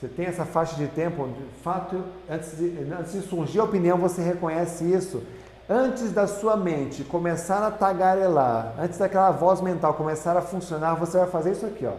você 0.00 0.08
tem 0.08 0.24
essa 0.24 0.46
faixa 0.46 0.76
de 0.76 0.88
tempo 0.88 1.24
onde, 1.24 1.44
fato, 1.62 2.02
antes 2.28 2.56
de, 2.56 2.90
antes 2.90 3.12
de 3.12 3.20
surgir 3.20 3.60
a 3.60 3.64
opinião, 3.64 3.98
você 3.98 4.22
reconhece 4.22 4.82
isso. 4.82 5.22
Antes 5.68 6.10
da 6.10 6.26
sua 6.26 6.56
mente 6.56 7.04
começar 7.04 7.62
a 7.62 7.70
tagarelar, 7.70 8.74
antes 8.78 8.98
daquela 8.98 9.30
voz 9.30 9.60
mental 9.60 9.92
começar 9.92 10.38
a 10.38 10.40
funcionar, 10.40 10.94
você 10.94 11.18
vai 11.18 11.26
fazer 11.26 11.52
isso 11.52 11.66
aqui, 11.66 11.84
ó. 11.84 11.92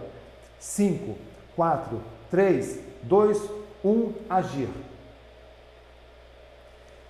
5, 0.59 1.15
4, 1.55 2.01
3, 2.31 2.79
2, 3.03 3.49
1, 3.85 4.13
agir. 4.27 4.69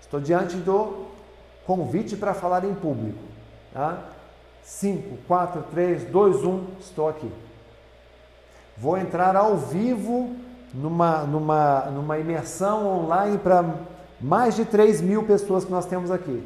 Estou 0.01 0.19
diante 0.19 0.57
do 0.57 1.07
convite 1.65 2.17
para 2.17 2.33
falar 2.33 2.65
em 2.65 2.75
público. 2.75 3.23
Tá? 3.73 3.97
5, 4.61 5.19
4, 5.25 5.63
3, 5.71 6.03
2, 6.11 6.43
1, 6.43 6.65
estou 6.81 7.07
aqui. 7.07 7.31
Vou 8.77 8.97
entrar 8.97 9.37
ao 9.37 9.55
vivo 9.55 10.35
numa, 10.73 11.23
numa, 11.23 11.81
numa 11.91 12.17
imersão 12.17 12.87
online 12.87 13.37
para 13.37 13.63
mais 14.19 14.55
de 14.55 14.65
3 14.65 15.01
mil 15.01 15.23
pessoas 15.23 15.65
que 15.65 15.71
nós 15.71 15.85
temos 15.85 16.11
aqui. 16.11 16.43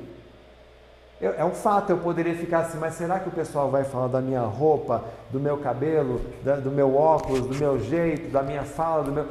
Eu, 1.19 1.34
é 1.34 1.45
um 1.45 1.52
fato, 1.52 1.91
eu 1.91 1.97
poderia 1.97 2.35
ficar 2.35 2.60
assim, 2.60 2.77
mas 2.77 2.95
será 2.95 3.19
que 3.19 3.30
o 3.30 3.31
pessoal 3.31 3.69
vai 3.69 3.84
falar 3.84 4.07
da 4.07 4.22
minha 4.22 4.41
roupa, 4.41 5.03
do 5.31 5.39
meu 5.39 5.57
cabelo, 5.57 6.22
da, 6.43 6.57
do 6.57 6.72
meu 6.72 6.95
óculos, 6.95 7.41
do 7.41 7.56
meu 7.56 7.80
jeito, 7.80 8.31
da 8.31 8.43
minha 8.43 8.64
fala, 8.64 9.03
do 9.03 9.11
meu. 9.11 9.27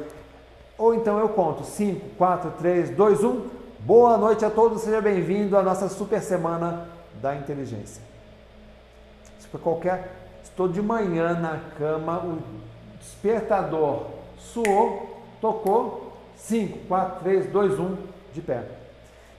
Ou 0.77 0.93
então 0.93 1.19
eu 1.19 1.29
conto 1.29 1.63
5, 1.63 2.15
4, 2.17 2.51
3, 2.57 2.89
2, 2.91 3.23
1. 3.23 3.41
Boa 3.79 4.17
noite 4.17 4.43
a 4.43 4.49
todos, 4.49 4.81
seja 4.81 4.99
bem-vindo 4.99 5.55
à 5.55 5.61
nossa 5.61 5.87
super 5.87 6.21
semana 6.21 6.87
da 7.21 7.35
inteligência. 7.35 8.01
Se 9.39 9.47
for 9.47 9.59
qualquer. 9.59 10.11
Estou 10.43 10.67
de 10.67 10.81
manhã 10.81 11.33
na 11.33 11.59
cama, 11.77 12.19
o 12.19 12.39
despertador 12.99 14.14
suou, 14.53 15.21
tocou, 15.41 16.13
5, 16.35 16.87
4, 16.87 17.23
3, 17.23 17.51
2, 17.51 17.79
1, 17.79 17.97
de 18.33 18.41
pé. 18.41 18.67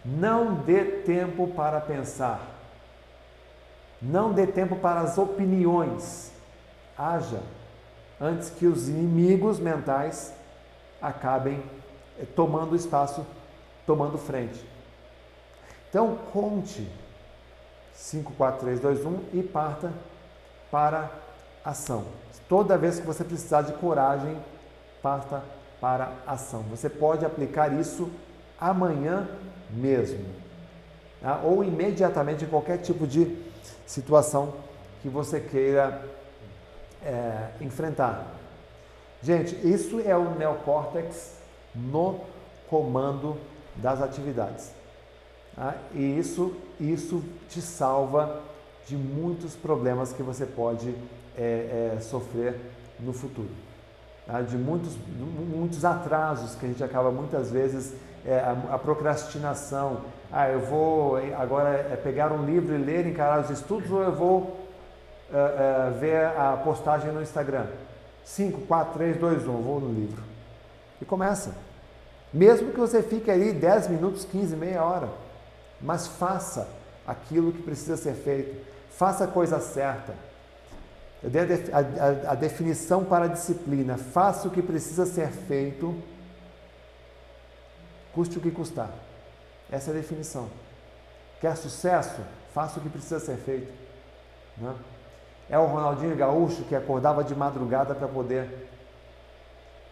Não 0.04 0.54
dê 0.54 0.84
tempo 0.84 1.48
para 1.48 1.80
pensar. 1.80 2.40
Não 4.00 4.32
dê 4.32 4.46
tempo 4.46 4.76
para 4.76 5.00
as 5.00 5.18
opiniões. 5.18 6.32
Haja 6.96 7.42
antes 8.20 8.50
que 8.50 8.66
os 8.66 8.88
inimigos 8.88 9.58
mentais 9.58 10.32
acabem 11.00 11.62
eh, 12.18 12.24
tomando 12.34 12.74
espaço, 12.74 13.26
tomando 13.86 14.16
frente. 14.16 14.64
Então, 15.88 16.16
conte 16.32 16.90
5, 17.94 18.32
4, 18.34 18.60
3, 18.60 18.80
2, 18.80 19.04
1 19.04 19.20
e 19.34 19.42
parta 19.42 19.92
para 20.70 21.10
ação. 21.64 22.04
Toda 22.48 22.78
vez 22.78 23.00
que 23.00 23.06
você 23.06 23.24
precisar 23.24 23.62
de 23.62 23.72
coragem, 23.74 24.38
parta 25.06 25.40
para 25.80 26.10
ação. 26.26 26.62
Você 26.62 26.90
pode 26.90 27.24
aplicar 27.24 27.72
isso 27.72 28.10
amanhã 28.60 29.28
mesmo, 29.70 30.24
tá? 31.22 31.40
ou 31.44 31.62
imediatamente 31.62 32.44
em 32.44 32.48
qualquer 32.48 32.78
tipo 32.78 33.06
de 33.06 33.36
situação 33.86 34.54
que 35.00 35.08
você 35.08 35.38
queira 35.38 36.02
é, 37.04 37.50
enfrentar. 37.60 38.26
Gente, 39.22 39.54
isso 39.64 40.00
é 40.00 40.16
o 40.16 40.34
neocórtex 40.34 41.36
no 41.72 42.20
comando 42.68 43.36
das 43.76 44.02
atividades. 44.02 44.72
Tá? 45.54 45.76
E 45.94 46.18
isso, 46.18 46.56
isso 46.80 47.22
te 47.48 47.62
salva 47.62 48.42
de 48.88 48.96
muitos 48.96 49.54
problemas 49.54 50.12
que 50.12 50.22
você 50.22 50.44
pode 50.44 50.92
é, 51.38 51.94
é, 51.94 52.00
sofrer 52.00 52.58
no 52.98 53.12
futuro. 53.12 53.65
Tá? 54.26 54.40
De 54.42 54.56
muitos, 54.56 54.96
muitos 55.16 55.84
atrasos 55.84 56.54
que 56.54 56.66
a 56.66 56.68
gente 56.68 56.82
acaba 56.82 57.10
muitas 57.10 57.50
vezes, 57.50 57.94
é, 58.24 58.38
a, 58.40 58.74
a, 58.74 58.78
procrastinação. 58.78 60.00
Ah, 60.32 60.48
eu 60.48 60.60
vou 60.60 61.16
agora 61.38 61.68
é 61.70 61.96
pegar 61.96 62.32
um 62.32 62.44
livro 62.44 62.74
e 62.74 62.78
ler, 62.78 63.06
encarar 63.06 63.40
os 63.40 63.50
estudos 63.50 63.90
ou 63.90 64.02
eu 64.02 64.12
vou 64.12 64.66
é, 65.32 65.36
é, 65.36 65.90
ver 65.98 66.26
a 66.26 66.60
postagem 66.62 67.12
no 67.12 67.22
Instagram? 67.22 67.66
5, 68.24 68.62
4, 68.62 68.94
3, 68.94 69.16
2, 69.18 69.46
1, 69.46 69.52
vou 69.62 69.80
no 69.80 69.92
livro. 69.92 70.22
E 71.00 71.04
começa. 71.04 71.54
Mesmo 72.32 72.72
que 72.72 72.80
você 72.80 73.02
fique 73.02 73.30
ali 73.30 73.52
10 73.52 73.88
minutos, 73.88 74.24
15, 74.24 74.56
meia 74.56 74.84
hora, 74.84 75.08
mas 75.80 76.08
faça 76.08 76.68
aquilo 77.06 77.52
que 77.52 77.62
precisa 77.62 77.96
ser 77.96 78.14
feito. 78.14 78.66
Faça 78.90 79.24
a 79.24 79.28
coisa 79.28 79.60
certa. 79.60 80.14
Eu 81.26 81.30
dei 81.30 81.42
a, 81.42 81.78
a, 81.78 82.32
a 82.32 82.34
definição 82.36 83.04
para 83.04 83.24
a 83.24 83.28
disciplina. 83.28 83.98
Faça 83.98 84.46
o 84.46 84.50
que 84.50 84.62
precisa 84.62 85.04
ser 85.04 85.28
feito, 85.28 85.92
custe 88.14 88.38
o 88.38 88.40
que 88.40 88.52
custar. 88.52 88.92
Essa 89.68 89.90
é 89.90 89.94
a 89.94 89.96
definição. 89.96 90.48
Quer 91.40 91.56
sucesso? 91.56 92.20
Faça 92.54 92.78
o 92.78 92.82
que 92.82 92.88
precisa 92.88 93.18
ser 93.18 93.38
feito. 93.38 93.72
Né? 94.56 94.72
É 95.50 95.58
o 95.58 95.66
Ronaldinho 95.66 96.14
Gaúcho 96.14 96.62
que 96.62 96.76
acordava 96.76 97.24
de 97.24 97.34
madrugada 97.34 97.92
para 97.92 98.06
poder 98.06 98.70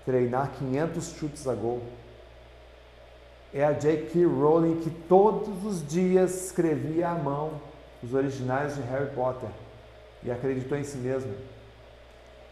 treinar 0.04 0.52
500 0.56 1.14
chutes 1.14 1.48
a 1.48 1.54
gol. 1.54 1.82
É 3.52 3.64
a 3.64 3.72
J.K. 3.72 4.24
Rowling 4.24 4.82
que 4.82 4.90
todos 4.90 5.64
os 5.64 5.84
dias 5.84 6.44
escrevia 6.44 7.08
à 7.08 7.14
mão 7.16 7.60
os 8.04 8.14
originais 8.14 8.76
de 8.76 8.82
Harry 8.82 9.12
Potter 9.16 9.48
e 10.24 10.30
acreditou 10.30 10.78
em 10.78 10.84
si 10.84 10.96
mesma. 10.96 11.32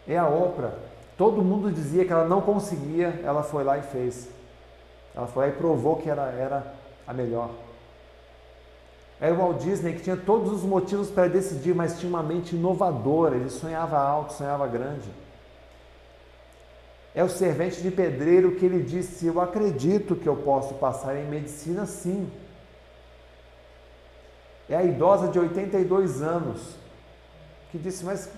É 0.06 0.18
a 0.18 0.28
Oprah. 0.28 0.74
Todo 1.16 1.42
mundo 1.42 1.70
dizia 1.70 2.04
que 2.04 2.12
ela 2.12 2.26
não 2.26 2.40
conseguia, 2.40 3.20
ela 3.24 3.42
foi 3.42 3.64
lá 3.64 3.78
e 3.78 3.82
fez. 3.82 4.28
Ela 5.14 5.26
foi 5.26 5.46
lá 5.46 5.52
e 5.52 5.56
provou 5.56 5.96
que 5.96 6.08
ela 6.08 6.28
era 6.30 6.74
a 7.06 7.12
melhor. 7.12 7.50
É 9.20 9.30
o 9.30 9.36
Walt 9.36 9.62
Disney 9.62 9.92
que 9.94 10.02
tinha 10.02 10.16
todos 10.16 10.50
os 10.52 10.62
motivos 10.62 11.08
para 11.08 11.28
decidir, 11.28 11.74
mas 11.74 11.98
tinha 11.98 12.10
uma 12.10 12.22
mente 12.22 12.56
inovadora, 12.56 13.36
ele 13.36 13.50
sonhava 13.50 13.96
alto, 13.96 14.32
sonhava 14.32 14.66
grande. 14.66 15.08
É 17.14 17.22
o 17.22 17.28
servente 17.28 17.80
de 17.80 17.90
pedreiro 17.90 18.56
que 18.56 18.64
ele 18.64 18.82
disse: 18.82 19.26
Eu 19.26 19.40
acredito 19.40 20.16
que 20.16 20.28
eu 20.28 20.36
posso 20.36 20.74
passar 20.74 21.16
em 21.16 21.28
medicina 21.28 21.86
sim. 21.86 22.28
É 24.68 24.74
a 24.74 24.82
idosa 24.82 25.28
de 25.28 25.38
82 25.38 26.22
anos 26.22 26.81
que 27.72 27.78
disse: 27.78 28.04
Mas 28.04 28.30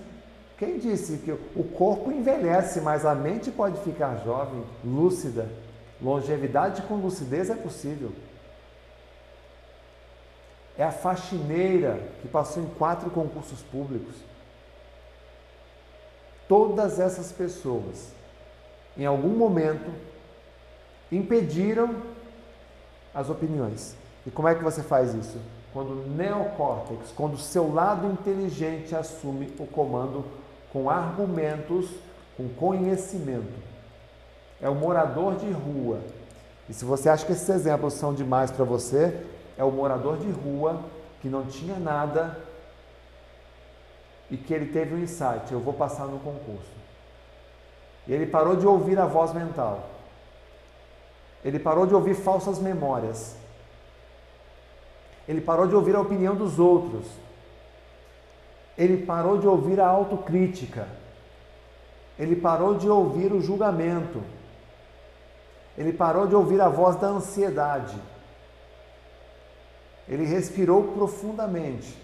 quem 0.57 0.79
disse 0.79 1.17
que 1.17 1.31
o 1.31 1.63
corpo 1.63 2.11
envelhece, 2.11 2.79
mas 2.79 3.05
a 3.05 3.13
mente 3.13 3.51
pode 3.51 3.79
ficar 3.83 4.23
jovem, 4.23 4.63
lúcida? 4.83 5.47
Longevidade 6.01 6.81
com 6.83 6.95
lucidez 6.95 7.49
é 7.49 7.55
possível. 7.55 8.11
É 10.77 10.83
a 10.83 10.91
faxineira 10.91 11.99
que 12.21 12.27
passou 12.27 12.63
em 12.63 12.67
quatro 12.67 13.09
concursos 13.09 13.61
públicos. 13.61 14.15
Todas 16.47 16.99
essas 16.99 17.31
pessoas, 17.31 18.11
em 18.97 19.05
algum 19.05 19.29
momento, 19.29 19.91
impediram 21.11 22.01
as 23.13 23.29
opiniões. 23.29 23.95
E 24.25 24.31
como 24.31 24.47
é 24.47 24.55
que 24.55 24.63
você 24.63 24.83
faz 24.83 25.13
isso? 25.13 25.39
Quando 25.75 25.89
o 25.89 26.07
neocórtex, 26.07 27.11
quando 27.11 27.33
o 27.33 27.37
seu 27.37 27.73
lado 27.73 28.07
inteligente 28.07 28.95
assume 28.95 29.53
o 29.59 29.67
comando 29.67 30.23
com 30.71 30.89
argumentos, 30.89 31.89
com 32.37 32.47
conhecimento. 32.47 33.59
É 34.61 34.69
o 34.69 34.73
morador 34.73 35.35
de 35.35 35.51
rua. 35.51 35.99
E 36.69 36.73
se 36.73 36.85
você 36.85 37.09
acha 37.09 37.25
que 37.25 37.33
esses 37.33 37.49
exemplos 37.49 37.93
são 37.93 38.13
demais 38.13 38.51
para 38.51 38.63
você, 38.63 39.21
é 39.57 39.65
o 39.65 39.69
morador 39.69 40.17
de 40.17 40.31
rua 40.31 40.79
que 41.21 41.27
não 41.27 41.45
tinha 41.45 41.77
nada 41.77 42.39
e 44.31 44.37
que 44.37 44.53
ele 44.53 44.67
teve 44.67 44.95
um 44.95 44.99
insight: 44.99 45.51
eu 45.51 45.59
vou 45.59 45.73
passar 45.73 46.05
no 46.05 46.19
concurso. 46.19 46.71
E 48.07 48.13
ele 48.13 48.27
parou 48.27 48.55
de 48.55 48.65
ouvir 48.65 48.97
a 48.97 49.05
voz 49.05 49.33
mental. 49.33 49.89
Ele 51.43 51.59
parou 51.59 51.85
de 51.85 51.93
ouvir 51.93 52.13
falsas 52.13 52.59
memórias. 52.59 53.43
Ele 55.27 55.41
parou 55.41 55.67
de 55.67 55.75
ouvir 55.75 55.95
a 55.95 56.01
opinião 56.01 56.35
dos 56.35 56.59
outros. 56.59 57.05
Ele 58.77 59.05
parou 59.05 59.37
de 59.37 59.47
ouvir 59.47 59.79
a 59.79 59.87
autocrítica. 59.87 60.87
Ele 62.17 62.35
parou 62.35 62.75
de 62.75 62.89
ouvir 62.89 63.31
o 63.33 63.41
julgamento. 63.41 64.21
Ele 65.77 65.91
parou 65.91 66.27
de 66.27 66.35
ouvir 66.35 66.61
a 66.61 66.69
voz 66.69 66.95
da 66.97 67.07
ansiedade. 67.07 67.99
Ele 70.07 70.25
respirou 70.25 70.93
profundamente. 70.93 71.97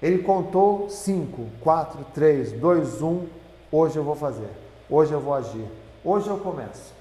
Ele 0.00 0.22
contou 0.22 0.88
5, 0.88 1.46
4, 1.60 2.04
3, 2.14 2.52
2, 2.52 3.02
1. 3.02 3.28
Hoje 3.72 3.96
eu 3.96 4.04
vou 4.04 4.14
fazer. 4.14 4.50
Hoje 4.88 5.12
eu 5.12 5.20
vou 5.20 5.34
agir. 5.34 5.66
Hoje 6.04 6.28
eu 6.28 6.38
começo. 6.38 6.94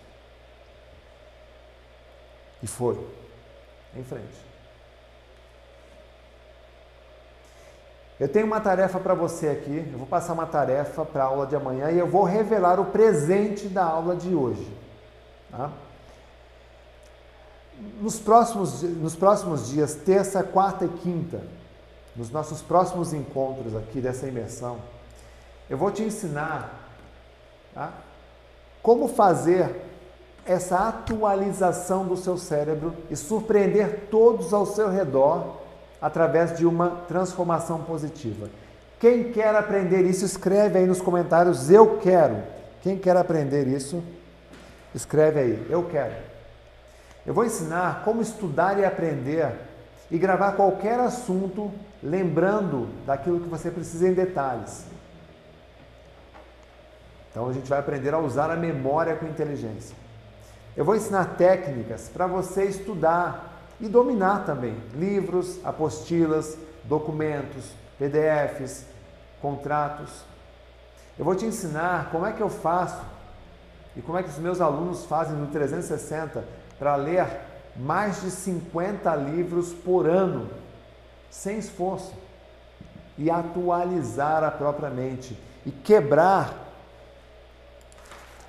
E 2.62 2.68
foi 2.68 2.98
em 3.96 4.04
frente. 4.04 4.50
Eu 8.20 8.28
tenho 8.28 8.46
uma 8.46 8.60
tarefa 8.60 9.00
para 9.00 9.14
você 9.14 9.48
aqui. 9.48 9.90
Eu 9.92 9.98
vou 9.98 10.08
passar 10.08 10.34
uma 10.34 10.46
tarefa 10.46 11.06
para 11.06 11.24
a 11.24 11.28
aula 11.28 11.48
de 11.48 11.56
amanhã 11.56 11.90
e 11.90 11.98
eu 11.98 12.08
vou 12.08 12.24
revelar 12.24 12.80
o 12.80 12.86
presente 12.86 13.68
da 13.68 13.86
aula 13.86 14.16
de 14.16 14.36
hoje. 14.36 14.68
Tá? 15.50 15.72
Nos, 18.02 18.20
próximos, 18.20 18.84
nos 18.84 19.16
próximos 19.16 19.70
dias, 19.70 19.96
terça, 19.96 20.44
quarta 20.44 20.84
e 20.84 20.90
quinta, 20.90 21.42
nos 22.14 22.30
nossos 22.30 22.62
próximos 22.62 23.14
encontros 23.14 23.74
aqui 23.74 24.02
dessa 24.02 24.28
imersão, 24.28 24.80
eu 25.70 25.78
vou 25.78 25.90
te 25.90 26.04
ensinar 26.04 26.90
tá? 27.74 27.94
como 28.84 29.08
fazer 29.08 29.89
essa 30.50 30.88
atualização 30.88 32.08
do 32.08 32.18
seu 32.18 32.36
cérebro 32.36 32.96
e 33.08 33.16
surpreender 33.16 34.08
todos 34.10 34.52
ao 34.52 34.66
seu 34.66 34.90
redor 34.90 35.58
através 36.02 36.58
de 36.58 36.66
uma 36.66 36.90
transformação 37.08 37.84
positiva. 37.84 38.50
Quem 39.00 39.32
quer 39.32 39.54
aprender 39.54 40.02
isso, 40.02 40.26
escreve 40.26 40.80
aí 40.80 40.88
nos 40.88 41.00
comentários 41.00 41.70
eu 41.70 42.00
quero. 42.00 42.42
Quem 42.82 42.98
quer 42.98 43.16
aprender 43.16 43.68
isso, 43.68 44.04
escreve 44.96 45.40
aí 45.40 45.68
eu 45.70 45.84
quero. 45.84 46.16
Eu 47.28 47.34
vou 47.36 47.46
ensinar 47.46 48.02
como 48.04 48.20
estudar 48.20 48.80
e 48.80 48.84
aprender 48.84 49.52
e 50.10 50.18
gravar 50.18 50.54
qualquer 50.54 51.00
assunto 51.00 51.72
lembrando 52.02 52.90
daquilo 53.06 53.40
que 53.40 53.48
você 53.48 53.70
precisa 53.70 54.08
em 54.08 54.14
detalhes. 54.14 54.84
Então 57.30 57.48
a 57.48 57.54
gente 57.54 57.70
vai 57.70 57.78
aprender 57.78 58.16
a 58.16 58.18
usar 58.18 58.50
a 58.50 58.56
memória 58.56 59.16
com 59.16 59.28
inteligência. 59.28 60.09
Eu 60.80 60.86
vou 60.86 60.96
ensinar 60.96 61.36
técnicas 61.36 62.08
para 62.08 62.26
você 62.26 62.64
estudar 62.64 63.66
e 63.82 63.90
dominar 63.90 64.46
também 64.46 64.82
livros, 64.96 65.60
apostilas, 65.66 66.58
documentos, 66.86 67.74
PDFs, 67.98 68.86
contratos. 69.42 70.24
Eu 71.18 71.26
vou 71.26 71.36
te 71.36 71.44
ensinar 71.44 72.10
como 72.12 72.26
é 72.26 72.32
que 72.32 72.40
eu 72.40 72.48
faço 72.50 73.04
e 73.94 74.02
como 74.02 74.18
é 74.18 74.24
que 74.24 74.30
os 74.30 74.38
meus 74.38 74.62
alunos 74.62 75.04
fazem 75.04 75.36
no 75.36 75.48
360 75.48 76.46
para 76.80 76.96
ler 76.96 77.28
mais 77.76 78.22
de 78.22 78.32
50 78.32 79.14
livros 79.18 79.74
por 79.74 80.08
ano, 80.08 80.50
sem 81.30 81.58
esforço, 81.58 82.14
e 83.18 83.30
atualizar 83.30 84.46
a 84.46 84.52
própria 84.52 84.90
mente 84.90 85.38
e 85.66 85.72
quebrar 85.72 86.54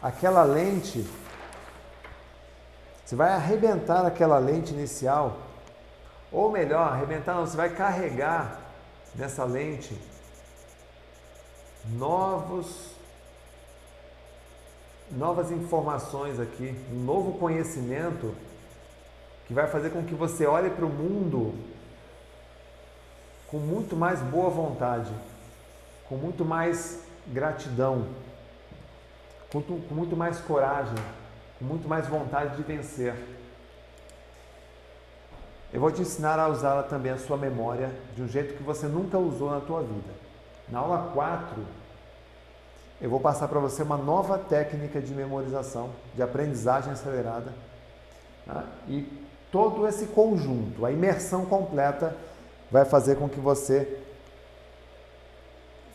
aquela 0.01 0.44
lente. 0.44 1.05
Você 3.11 3.16
vai 3.16 3.32
arrebentar 3.32 4.07
aquela 4.07 4.39
lente 4.39 4.73
inicial, 4.73 5.37
ou 6.31 6.49
melhor, 6.49 6.93
arrebentar 6.93 7.35
não, 7.35 7.45
você 7.45 7.57
vai 7.57 7.69
carregar 7.70 8.61
nessa 9.16 9.43
lente 9.43 10.01
novos 11.87 12.93
novas 15.11 15.51
informações 15.51 16.39
aqui, 16.39 16.73
um 16.93 17.03
novo 17.03 17.37
conhecimento 17.37 18.32
que 19.49 19.53
vai 19.53 19.66
fazer 19.66 19.91
com 19.91 20.05
que 20.05 20.15
você 20.15 20.47
olhe 20.47 20.70
para 20.70 20.87
o 20.87 20.89
mundo 20.89 21.53
com 23.49 23.59
muito 23.59 23.97
mais 23.97 24.23
boa 24.23 24.51
vontade, 24.51 25.12
com 26.09 26.15
muito 26.15 26.45
mais 26.45 27.01
gratidão, 27.27 28.07
com, 29.51 29.61
com 29.61 29.95
muito 29.97 30.16
mais 30.16 30.39
coragem, 30.39 30.95
com 31.61 31.66
muito 31.66 31.87
mais 31.87 32.09
vontade 32.09 32.57
de 32.57 32.62
vencer. 32.62 33.15
Eu 35.73 35.81
vou 35.81 35.93
te 35.93 36.01
ensinar 36.01 36.39
a 36.39 36.49
usar 36.49 36.82
também 36.85 37.12
a 37.12 37.19
sua 37.19 37.37
memória 37.37 37.93
de 38.16 38.23
um 38.23 38.27
jeito 38.27 38.57
que 38.57 38.62
você 38.62 38.87
nunca 38.87 39.19
usou 39.19 39.51
na 39.51 39.61
tua 39.61 39.82
vida. 39.82 40.11
Na 40.70 40.78
aula 40.78 41.11
4, 41.12 41.62
eu 43.01 43.11
vou 43.11 43.20
passar 43.20 43.47
para 43.47 43.61
você 43.61 43.82
uma 43.82 43.99
nova 43.99 44.39
técnica 44.39 45.01
de 45.01 45.15
memorização, 45.15 45.91
de 46.15 46.23
aprendizagem 46.23 46.93
acelerada. 46.93 47.53
Tá? 48.47 48.65
E 48.89 49.07
todo 49.53 49.87
esse 49.87 50.07
conjunto, 50.07 50.87
a 50.87 50.91
imersão 50.91 51.45
completa, 51.45 52.16
vai 52.70 52.87
fazer 52.87 53.16
com 53.16 53.28
que 53.28 53.39
você 53.39 54.01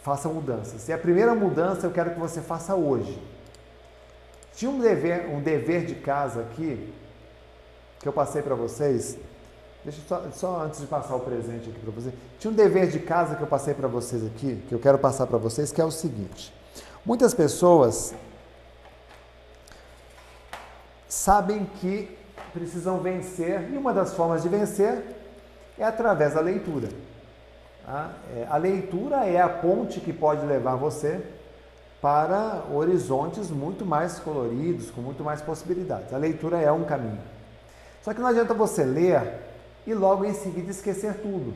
faça 0.04 0.30
mudanças. 0.30 0.88
E 0.88 0.94
a 0.94 0.98
primeira 0.98 1.34
mudança 1.34 1.88
eu 1.88 1.92
quero 1.92 2.12
que 2.12 2.20
você 2.20 2.40
faça 2.40 2.76
hoje. 2.76 3.20
Tinha 4.56 4.72
um 4.72 4.80
dever, 4.80 5.28
um 5.30 5.42
dever 5.42 5.86
de 5.86 5.96
casa 5.96 6.42
aqui 6.42 6.94
que 8.00 8.08
eu 8.08 8.14
passei 8.14 8.42
para 8.42 8.56
vocês. 8.56 9.18
Deixa 9.84 10.02
só, 10.08 10.24
só 10.32 10.62
antes 10.62 10.80
de 10.80 10.88
passar 10.88 11.16
o 11.16 11.20
presente 11.20 11.70
aqui 11.70 11.80
para 11.80 11.92
vocês. 11.92 12.14
Tinha 12.40 12.52
um 12.52 12.56
dever 12.56 12.88
de 12.88 13.00
casa 13.00 13.36
que 13.36 13.42
eu 13.42 13.48
passei 13.48 13.74
para 13.74 13.88
vocês 13.88 14.26
aqui, 14.26 14.64
que 14.68 14.74
eu 14.74 14.80
quero 14.80 14.98
passar 14.98 15.28
para 15.28 15.38
vocês, 15.38 15.72
que 15.72 15.82
é 15.82 15.86
o 15.86 15.92
seguinte. 15.92 16.54
Muitas 17.06 17.34
pessoas 17.34 18.16
sabem 21.08 21.66
que 21.80 22.18
precisam 22.54 23.00
vencer, 23.00 23.70
e 23.72 23.78
uma 23.78 23.94
das 23.94 24.14
formas 24.14 24.42
de 24.42 24.50
vencer 24.50 25.04
é 25.78 25.84
através 25.84 26.34
da 26.34 26.42
leitura. 26.42 26.90
Tá? 27.86 28.14
É, 28.36 28.48
a 28.50 28.58
leitura 28.58 29.26
é 29.26 29.40
a 29.40 29.50
ponte 29.50 30.00
que 30.00 30.14
pode 30.14 30.46
levar 30.46 30.76
você 30.76 31.22
para 32.02 32.64
horizontes 32.72 33.50
muito 33.50 33.86
mais 33.86 34.20
coloridos, 34.20 34.92
com 34.92 35.02
muito 35.02 35.24
mais 35.24 35.42
possibilidades. 35.42 36.14
A 36.14 36.18
leitura 36.18 36.60
é 36.60 36.72
um 36.72 36.84
caminho. 36.84 37.22
Só 38.04 38.14
que 38.14 38.22
não 38.22 38.28
adianta 38.28 38.54
você 38.54 38.84
ler 38.84 39.42
e 39.88 39.94
logo 39.94 40.26
em 40.26 40.34
seguida 40.34 40.70
esquecer 40.70 41.16
tudo. 41.16 41.54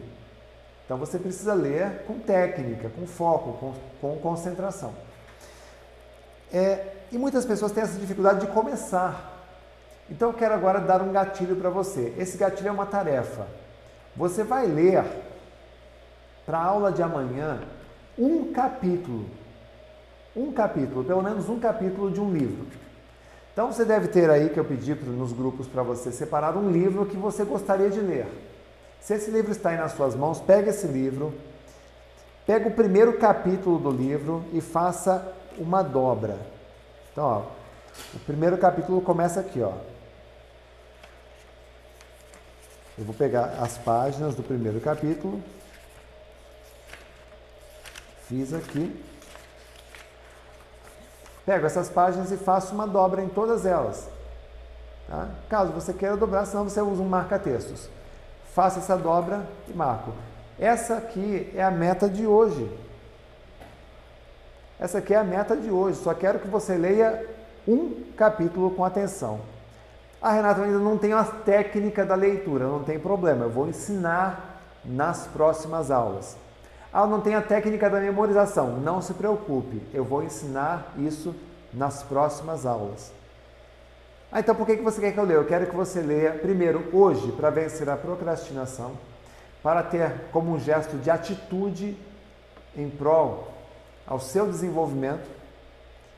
Então 0.86 0.98
você 0.98 1.20
precisa 1.20 1.54
ler 1.54 2.04
com 2.08 2.18
técnica, 2.20 2.90
com 2.90 3.06
foco, 3.06 3.54
com, 3.54 3.74
com 4.02 4.20
concentração. 4.20 4.94
É, 6.52 6.96
e 7.12 7.18
muitas 7.18 7.46
pessoas 7.46 7.72
têm 7.72 7.84
essa 7.84 8.00
dificuldade 8.00 8.42
de 8.42 8.48
começar. 8.48 9.46
Então 10.10 10.30
eu 10.30 10.34
quero 10.34 10.56
agora 10.56 10.80
dar 10.80 11.02
um 11.02 11.12
gatilho 11.12 11.56
para 11.56 11.70
você. 11.70 12.14
Esse 12.18 12.38
gatilho 12.38 12.70
é 12.70 12.72
uma 12.72 12.88
tarefa. 12.88 13.46
Você 14.16 14.44
vai 14.44 14.66
ler 14.66 15.06
para 16.46 16.58
a 16.58 16.64
aula 16.64 16.92
de 16.92 17.04
amanhã 17.04 17.62
um 18.18 18.52
capítulo. 18.52 19.30
Um 20.36 20.52
capítulo, 20.52 21.04
pelo 21.04 21.22
menos 21.22 21.50
um 21.50 21.60
capítulo 21.60 22.12
de 22.12 22.22
um 22.22 22.32
livro. 22.32 22.66
Então 23.52 23.72
você 23.72 23.84
deve 23.84 24.08
ter 24.08 24.30
aí, 24.30 24.50
que 24.50 24.60
eu 24.60 24.66
pedi 24.66 24.94
nos 24.96 25.34
grupos 25.34 25.68
para 25.68 25.84
você 25.84 26.12
separar 26.12 26.56
um 26.56 26.72
livro 26.72 27.06
que 27.06 27.18
você 27.18 27.44
gostaria 27.44 27.90
de 27.90 28.00
ler. 28.00 28.28
Se 29.02 29.16
esse 29.16 29.32
livro 29.32 29.52
está 29.52 29.70
aí 29.70 29.78
nas 29.78 29.94
suas 29.94 30.16
mãos, 30.16 30.40
pega 30.40 30.70
esse 30.70 30.88
livro, 30.88 31.34
pega 32.46 32.68
o 32.68 32.72
primeiro 32.72 33.18
capítulo 33.18 33.80
do 33.80 33.92
livro 33.92 34.46
e 34.54 34.62
faça 34.62 35.34
uma 35.58 35.82
dobra. 35.82 36.38
Então, 37.12 37.26
ó, 37.26 37.42
o 38.14 38.20
primeiro 38.20 38.58
capítulo 38.58 39.02
começa 39.02 39.40
aqui, 39.40 39.62
ó. 39.62 39.74
Eu 42.98 43.06
vou 43.06 43.16
pegar 43.16 43.58
as 43.62 43.78
páginas 43.78 44.36
do 44.36 44.44
primeiro 44.44 44.80
capítulo. 44.80 45.42
Fiz 48.28 48.54
aqui. 48.54 49.09
Pego 51.50 51.66
essas 51.66 51.90
páginas 51.90 52.32
e 52.32 52.38
faço 52.38 52.76
uma 52.76 52.86
dobra 52.86 53.24
em 53.24 53.28
todas 53.28 53.66
elas. 53.66 54.08
Tá? 55.08 55.30
Caso 55.50 55.72
você 55.72 55.92
queira 55.92 56.16
dobrar, 56.16 56.46
senão 56.46 56.64
você 56.64 56.80
usa 56.80 57.02
um 57.02 57.10
marca-textos. 57.10 57.90
Faça 58.54 58.78
essa 58.78 58.96
dobra 58.96 59.48
e 59.68 59.74
marco. 59.74 60.14
Essa 60.60 60.98
aqui 60.98 61.52
é 61.56 61.64
a 61.64 61.72
meta 61.72 62.08
de 62.08 62.28
hoje. 62.28 62.72
Essa 64.80 65.00
aqui 65.00 65.12
é 65.12 65.18
a 65.18 65.24
meta 65.24 65.58
de 65.58 65.72
hoje. 65.72 65.98
Só 65.98 66.14
quero 66.14 66.38
que 66.38 66.48
você 66.48 66.78
leia 66.78 67.26
um 67.68 68.04
capítulo 68.16 68.70
com 68.70 68.86
atenção. 68.86 69.40
Ah, 70.22 70.34
Renato, 70.34 70.62
ainda 70.62 70.78
não 70.78 71.00
tenho 71.00 71.18
a 71.18 71.24
técnica 71.24 72.06
da 72.06 72.14
leitura, 72.14 72.68
não 72.68 72.84
tem 72.84 73.00
problema, 73.00 73.46
eu 73.46 73.50
vou 73.50 73.68
ensinar 73.68 74.62
nas 74.86 75.26
próximas 75.26 75.90
aulas. 75.90 76.38
Ah, 76.92 77.06
não 77.06 77.22
tenho 77.22 77.38
a 77.38 77.42
técnica 77.42 77.90
da 77.90 78.00
memorização, 78.00 78.80
não 78.80 79.02
se 79.02 79.14
preocupe, 79.14 79.82
eu 79.94 80.04
vou 80.04 80.24
ensinar 80.24 80.94
isso 80.98 81.36
nas 81.72 82.02
próximas 82.02 82.66
aulas. 82.66 83.12
Ah, 84.32 84.40
então 84.40 84.56
por 84.56 84.66
que 84.66 84.76
você 84.78 85.00
quer 85.00 85.12
que 85.12 85.20
eu 85.20 85.24
leia? 85.24 85.38
Eu 85.38 85.46
quero 85.46 85.68
que 85.68 85.76
você 85.76 86.02
leia 86.02 86.32
primeiro 86.34 86.88
hoje 86.92 87.32
para 87.32 87.50
vencer 87.50 87.90
a 87.90 87.98
procrastinação, 87.98 88.94
para 89.62 89.84
ter 89.84 90.12
como 90.32 90.52
um 90.52 90.60
gesto 90.60 90.98
de 90.98 91.10
atitude 91.10 91.98
em 92.76 92.90
prol 92.90 93.48
ao 94.06 94.20
seu 94.20 94.48
desenvolvimento. 94.48 95.28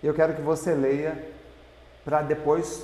Eu 0.01 0.13
quero 0.13 0.33
que 0.33 0.41
você 0.41 0.73
leia 0.73 1.31
para 2.03 2.21
depois 2.21 2.83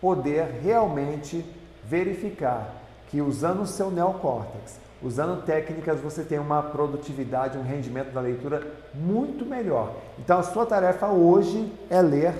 poder 0.00 0.60
realmente 0.62 1.44
verificar 1.84 2.74
que 3.08 3.20
usando 3.20 3.62
o 3.62 3.66
seu 3.66 3.90
neocórtex, 3.90 4.78
usando 5.02 5.44
técnicas, 5.44 6.00
você 6.00 6.22
tem 6.22 6.38
uma 6.38 6.62
produtividade, 6.62 7.56
um 7.56 7.62
rendimento 7.62 8.12
da 8.12 8.20
leitura 8.20 8.66
muito 8.94 9.46
melhor. 9.46 9.94
Então 10.18 10.38
a 10.38 10.42
sua 10.42 10.66
tarefa 10.66 11.06
hoje 11.08 11.72
é 11.88 12.00
ler 12.00 12.34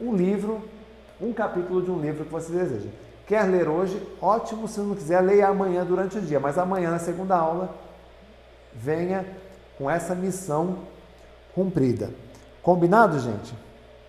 um 0.00 0.14
livro, 0.14 0.62
um 1.20 1.32
capítulo 1.32 1.82
de 1.82 1.90
um 1.90 2.00
livro 2.00 2.24
que 2.24 2.32
você 2.32 2.52
deseja. 2.52 2.88
Quer 3.26 3.42
ler 3.44 3.68
hoje? 3.68 4.00
Ótimo, 4.20 4.66
se 4.66 4.80
não 4.80 4.94
quiser, 4.94 5.20
leia 5.20 5.48
amanhã 5.48 5.84
durante 5.84 6.18
o 6.18 6.20
dia, 6.20 6.40
mas 6.40 6.58
amanhã 6.58 6.90
na 6.90 6.98
segunda 6.98 7.36
aula 7.36 7.74
venha 8.74 9.24
com 9.76 9.90
essa 9.90 10.14
missão 10.14 10.78
cumprida. 11.54 12.10
Combinado, 12.62 13.18
gente? 13.18 13.54